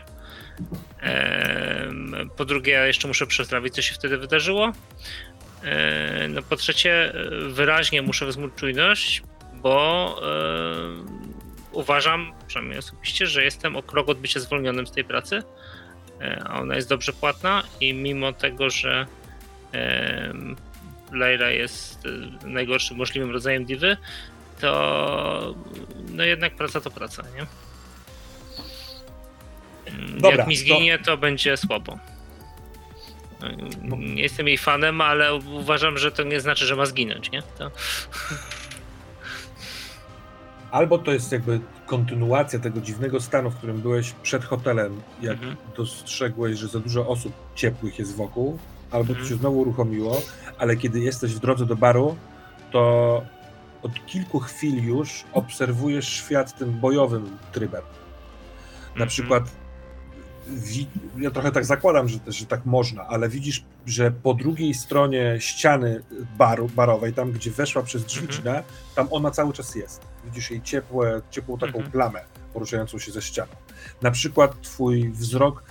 Po 2.37 2.45
drugie, 2.45 2.73
ja 2.73 2.87
jeszcze 2.87 3.09
muszę 3.09 3.27
przetrawić, 3.27 3.75
co 3.75 3.83
się 3.83 3.95
wtedy 3.95 4.19
wydarzyło. 4.19 4.73
No 6.29 6.43
po 6.43 6.57
trzecie, 6.57 7.13
wyraźnie 7.49 8.03
muszę 8.03 8.27
wzmóc 8.27 8.55
czujność, 8.55 9.23
bo 9.55 10.21
uważam, 11.77 12.33
przynajmniej 12.47 12.79
osobiście, 12.79 13.27
że 13.27 13.45
jestem 13.45 13.77
o 13.77 13.83
krok 13.83 14.09
od 14.09 14.19
bycia 14.19 14.41
zwolnionym 14.41 14.87
z 14.87 14.93
tej 14.93 15.05
pracy, 15.05 15.43
e, 16.21 16.43
a 16.47 16.61
ona 16.61 16.77
jest 16.77 16.89
dobrze 16.89 17.13
płatna 17.13 17.63
i 17.81 17.95
mimo 17.95 18.33
tego, 18.33 18.71
że 18.71 19.07
Lyra 21.13 21.51
jest 21.51 22.07
e, 22.45 22.47
najgorszym 22.49 22.97
możliwym 22.97 23.31
rodzajem 23.31 23.65
diwy, 23.65 23.97
to 24.61 25.55
no 26.11 26.25
jednak 26.25 26.57
praca 26.57 26.81
to 26.81 26.91
praca, 26.91 27.23
nie? 27.37 27.47
Mm, 29.93 30.21
Dobra, 30.21 30.37
Jak 30.39 30.47
mi 30.47 30.57
zginie, 30.57 30.99
to 30.99 31.17
będzie 31.17 31.57
słabo. 31.57 31.99
Nie 33.99 34.23
jestem 34.23 34.49
jej 34.49 34.59
fanem, 34.59 35.01
ale 35.01 35.35
uważam, 35.35 35.99
że 35.99 36.13
to 36.13 36.23
nie 36.23 36.41
znaczy, 36.41 36.67
że 36.67 36.77
ma 36.77 36.87
zginąć, 36.87 37.31
nie? 37.31 37.43
To... 37.59 37.71
Albo 40.71 40.99
to 40.99 41.13
jest 41.13 41.33
jakby 41.33 41.61
kontynuacja 41.87 42.59
tego 42.59 42.81
dziwnego 42.81 43.21
stanu, 43.21 43.51
w 43.51 43.57
którym 43.57 43.81
byłeś 43.81 44.13
przed 44.23 44.45
hotelem, 44.45 45.03
jak 45.23 45.33
Mhm. 45.37 45.57
dostrzegłeś, 45.77 46.59
że 46.59 46.69
za 46.69 46.81
dużo 46.81 47.09
osób 47.09 47.33
ciepłych 47.55 47.99
jest 47.99 48.17
wokół, 48.17 48.59
albo 48.91 49.07
to 49.07 49.13
Mhm. 49.13 49.29
się 49.29 49.35
znowu 49.37 49.59
uruchomiło, 49.61 50.23
ale 50.59 50.77
kiedy 50.77 51.01
jesteś 51.01 51.35
w 51.35 51.39
drodze 51.39 51.67
do 51.67 51.77
baru, 51.77 52.17
to 52.71 53.23
od 53.83 54.07
kilku 54.07 54.41
chwil 54.41 54.85
już 54.85 55.25
obserwujesz 55.33 56.09
świat 56.09 56.59
tym 56.59 56.73
bojowym 56.73 57.39
trybem. 57.53 57.83
Na 58.87 58.91
Mhm. 58.93 59.09
przykład, 59.09 59.45
ja 61.19 61.31
trochę 61.31 61.53
tak 61.53 61.65
zakładam, 61.65 62.09
że, 62.09 62.19
że 62.27 62.47
tak 62.47 62.67
można, 62.67 63.07
ale 63.07 63.29
widzisz, 63.29 63.65
że 63.87 64.11
po 64.11 64.35
drugiej 64.35 64.75
stronie 64.75 65.37
ściany 65.41 66.03
baru, 66.39 66.69
barowej, 66.69 67.13
tam 67.13 67.33
gdzie 67.33 67.51
weszła 67.51 67.83
przez 67.83 68.05
drzwi 68.05 68.27
Mhm. 68.37 68.65
Tam 68.95 69.09
ona 69.11 69.31
cały 69.31 69.53
czas 69.53 69.75
jest. 69.75 70.01
Widzisz 70.25 70.51
jej 70.51 70.63
ciepłe, 70.63 71.23
ciepłą 71.31 71.59
taką 71.59 71.83
plamę 71.83 72.21
poruszającą 72.53 72.99
się 72.99 73.13
ze 73.13 73.23
ścianą. 73.23 73.53
Na 74.03 74.11
przykład 74.11 74.61
twój 74.63 75.11
wzrok 75.11 75.63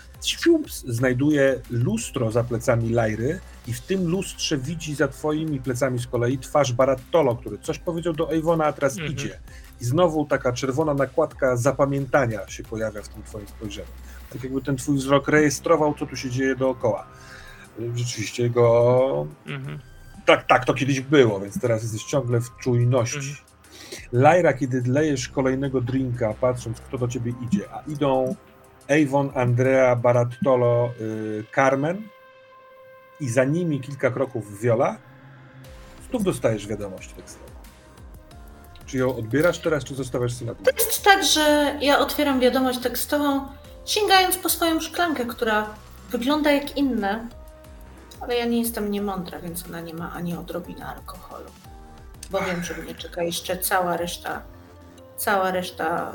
znajduje 0.88 1.62
lustro 1.70 2.32
za 2.32 2.44
plecami 2.44 2.90
Lajry 2.90 3.40
i 3.68 3.74
w 3.74 3.82
tym 3.82 4.08
lustrze 4.08 4.58
widzi 4.58 4.96
za 4.96 5.08
twoimi 5.08 5.60
plecami 5.60 6.00
z 6.00 6.08
kolei 6.08 6.38
twarz 6.38 6.74
Barattolo, 6.74 7.36
który 7.36 7.58
coś 7.58 7.80
powiedział 7.80 8.14
do 8.14 8.30
Avona, 8.38 8.66
a 8.66 8.74
teraz 8.74 8.94
Mhm. 8.94 9.12
idzie. 9.14 9.40
I 9.82 9.86
znowu 9.86 10.26
taka 10.26 10.54
czerwona 10.54 10.94
nakładka 10.94 11.58
zapamiętania 11.58 12.48
się 12.48 12.64
pojawia 12.64 13.02
w 13.02 13.10
tym 13.10 13.24
twoim 13.24 13.48
spojrzeniu. 13.48 13.88
Tak 14.34 14.44
jakby 14.44 14.62
ten 14.62 14.76
twój 14.78 14.98
wzrok 14.98 15.28
rejestrował, 15.28 15.94
co 16.00 16.06
tu 16.06 16.16
się 16.16 16.30
dzieje 16.30 16.56
dookoła. 16.56 17.08
Rzeczywiście 17.96 18.50
go 18.50 19.28
Mhm. 19.48 19.80
tak, 20.26 20.48
tak 20.48 20.66
to 20.66 20.74
kiedyś 20.74 21.02
było, 21.02 21.40
więc 21.40 21.60
teraz 21.62 21.84
jesteś 21.84 22.04
ciągle 22.04 22.42
w 22.42 22.50
czujności. 22.62 23.18
Mhm. 23.18 23.36
Lajra, 24.12 24.54
kiedy 24.54 24.84
lejesz 24.92 25.28
kolejnego 25.30 25.82
drinka, 25.82 26.34
patrząc 26.42 26.82
kto 26.82 26.98
do 26.98 27.08
ciebie 27.08 27.34
idzie, 27.48 27.62
a 27.74 27.82
idą 27.88 28.36
Avon, 28.90 29.32
Andrea, 29.36 29.96
Barattolo, 29.96 30.90
y, 31.02 31.44
Carmen 31.56 32.08
i 33.20 33.30
za 33.30 33.44
nimi 33.44 33.80
kilka 33.82 34.12
kroków 34.12 34.60
Viola, 34.62 34.98
znów 36.10 36.24
dostajesz 36.24 36.68
wiadomość 36.68 37.14
tekstową. 37.14 37.46
Czy 38.86 38.98
ją 38.98 39.16
odbierasz 39.16 39.60
teraz, 39.60 39.84
czy 39.84 39.96
zostawiasz 39.96 40.34
sobie 40.34 40.52
na 40.52 40.56
To 40.56 40.64
długo? 40.64 40.84
jest 40.86 41.04
tak, 41.04 41.24
że 41.24 41.76
ja 41.82 42.00
otwieram 42.00 42.40
wiadomość 42.40 42.80
tekstową, 42.80 43.48
sięgając 43.86 44.38
po 44.38 44.50
swoją 44.50 44.80
szklankę, 44.82 45.26
która 45.26 45.70
wygląda 46.10 46.52
jak 46.52 46.78
inne, 46.78 47.28
ale 48.22 48.36
ja 48.36 48.46
nie 48.46 48.60
jestem 48.60 48.92
niemądra, 48.92 49.40
więc 49.40 49.66
ona 49.70 49.82
nie 49.82 49.94
ma 49.94 50.12
ani 50.14 50.38
odrobiny 50.38 50.86
alkoholu. 50.86 51.46
Bo 52.32 52.42
wiem, 52.42 52.64
że 52.64 52.74
mnie 52.74 52.96
czeka 52.96 53.24
jeszcze 53.24 53.58
cała 53.58 53.98
reszta, 53.98 54.42
cała 55.18 55.52
reszta 55.52 56.12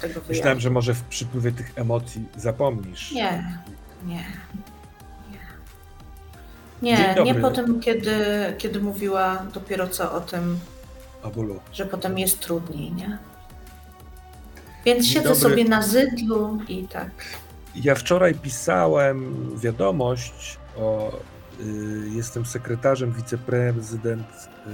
tego 0.00 0.14
wyjazdu. 0.14 0.28
Myślałem, 0.32 0.60
że 0.60 0.70
może 0.70 0.94
w 0.94 1.02
przypływie 1.02 1.52
tych 1.52 1.72
emocji 1.76 2.24
zapomnisz. 2.36 3.12
Nie, 3.12 3.58
nie, 4.04 4.24
nie. 6.82 7.14
Nie, 7.24 7.34
po 7.34 7.50
tym, 7.50 7.80
kiedy, 7.80 8.14
kiedy 8.58 8.80
mówiła 8.80 9.46
dopiero 9.54 9.88
co 9.88 10.12
o 10.12 10.20
tym, 10.20 10.58
że 11.72 11.86
potem 11.86 12.18
jest 12.18 12.40
trudniej, 12.40 12.92
nie? 12.92 13.18
Więc 14.84 15.04
Dzień 15.04 15.12
siedzę 15.14 15.28
dobry. 15.28 15.40
sobie 15.40 15.64
na 15.64 15.82
zydlu 15.82 16.58
i 16.68 16.88
tak. 16.88 17.10
Ja 17.74 17.94
wczoraj 17.94 18.34
pisałem 18.34 19.50
wiadomość 19.58 20.58
o. 20.76 21.12
Y, 21.60 22.10
jestem 22.10 22.46
sekretarzem 22.46 23.12
wiceprezydent 23.12 24.26
y, 24.66 24.70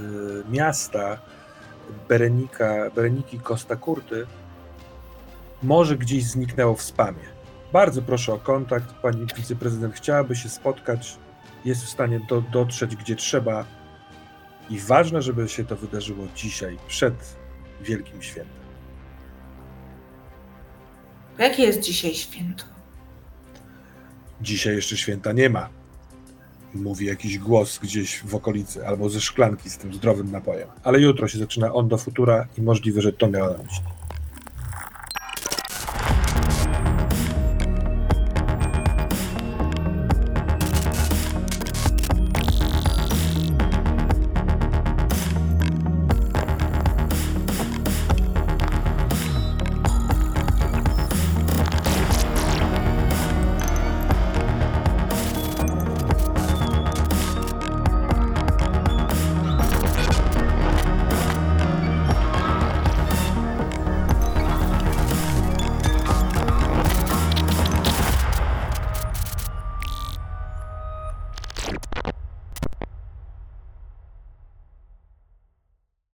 miasta 0.49 1.17
Berenika, 2.09 2.89
Bereniki 2.95 3.39
Costa 3.39 3.75
Curty. 3.75 4.27
Może 5.63 5.97
gdzieś 5.97 6.23
zniknęło 6.23 6.75
w 6.75 6.81
spamie. 6.81 7.23
Bardzo 7.73 8.01
proszę 8.01 8.33
o 8.33 8.37
kontakt. 8.37 8.93
Pani 8.93 9.25
wiceprezydent 9.37 9.95
chciałaby 9.95 10.35
się 10.35 10.49
spotkać. 10.49 11.17
Jest 11.65 11.83
w 11.83 11.89
stanie 11.89 12.21
do, 12.29 12.41
dotrzeć 12.41 12.95
gdzie 12.95 13.15
trzeba. 13.15 13.65
I 14.69 14.79
ważne, 14.79 15.21
żeby 15.21 15.49
się 15.49 15.65
to 15.65 15.75
wydarzyło 15.75 16.27
dzisiaj, 16.35 16.77
przed 16.87 17.13
Wielkim 17.81 18.21
Świętem. 18.21 18.61
Jakie 21.37 21.63
jest 21.63 21.79
dzisiaj 21.79 22.13
święto? 22.13 22.63
Dzisiaj 24.41 24.75
jeszcze 24.75 24.97
święta 24.97 25.31
nie 25.31 25.49
ma. 25.49 25.80
Mówi 26.73 27.05
jakiś 27.05 27.37
głos 27.37 27.79
gdzieś 27.79 28.21
w 28.25 28.35
okolicy, 28.35 28.87
albo 28.87 29.09
ze 29.09 29.21
szklanki 29.21 29.69
z 29.69 29.77
tym 29.77 29.93
zdrowym 29.93 30.31
napojem. 30.31 30.69
Ale 30.83 30.99
jutro 30.99 31.27
się 31.27 31.39
zaczyna 31.39 31.73
on 31.73 31.87
do 31.87 31.97
futura 31.97 32.47
i 32.57 32.61
możliwe, 32.61 33.01
że 33.01 33.13
to 33.13 33.29
miała 33.29 33.49
na 33.49 33.57
myśli. 33.57 33.85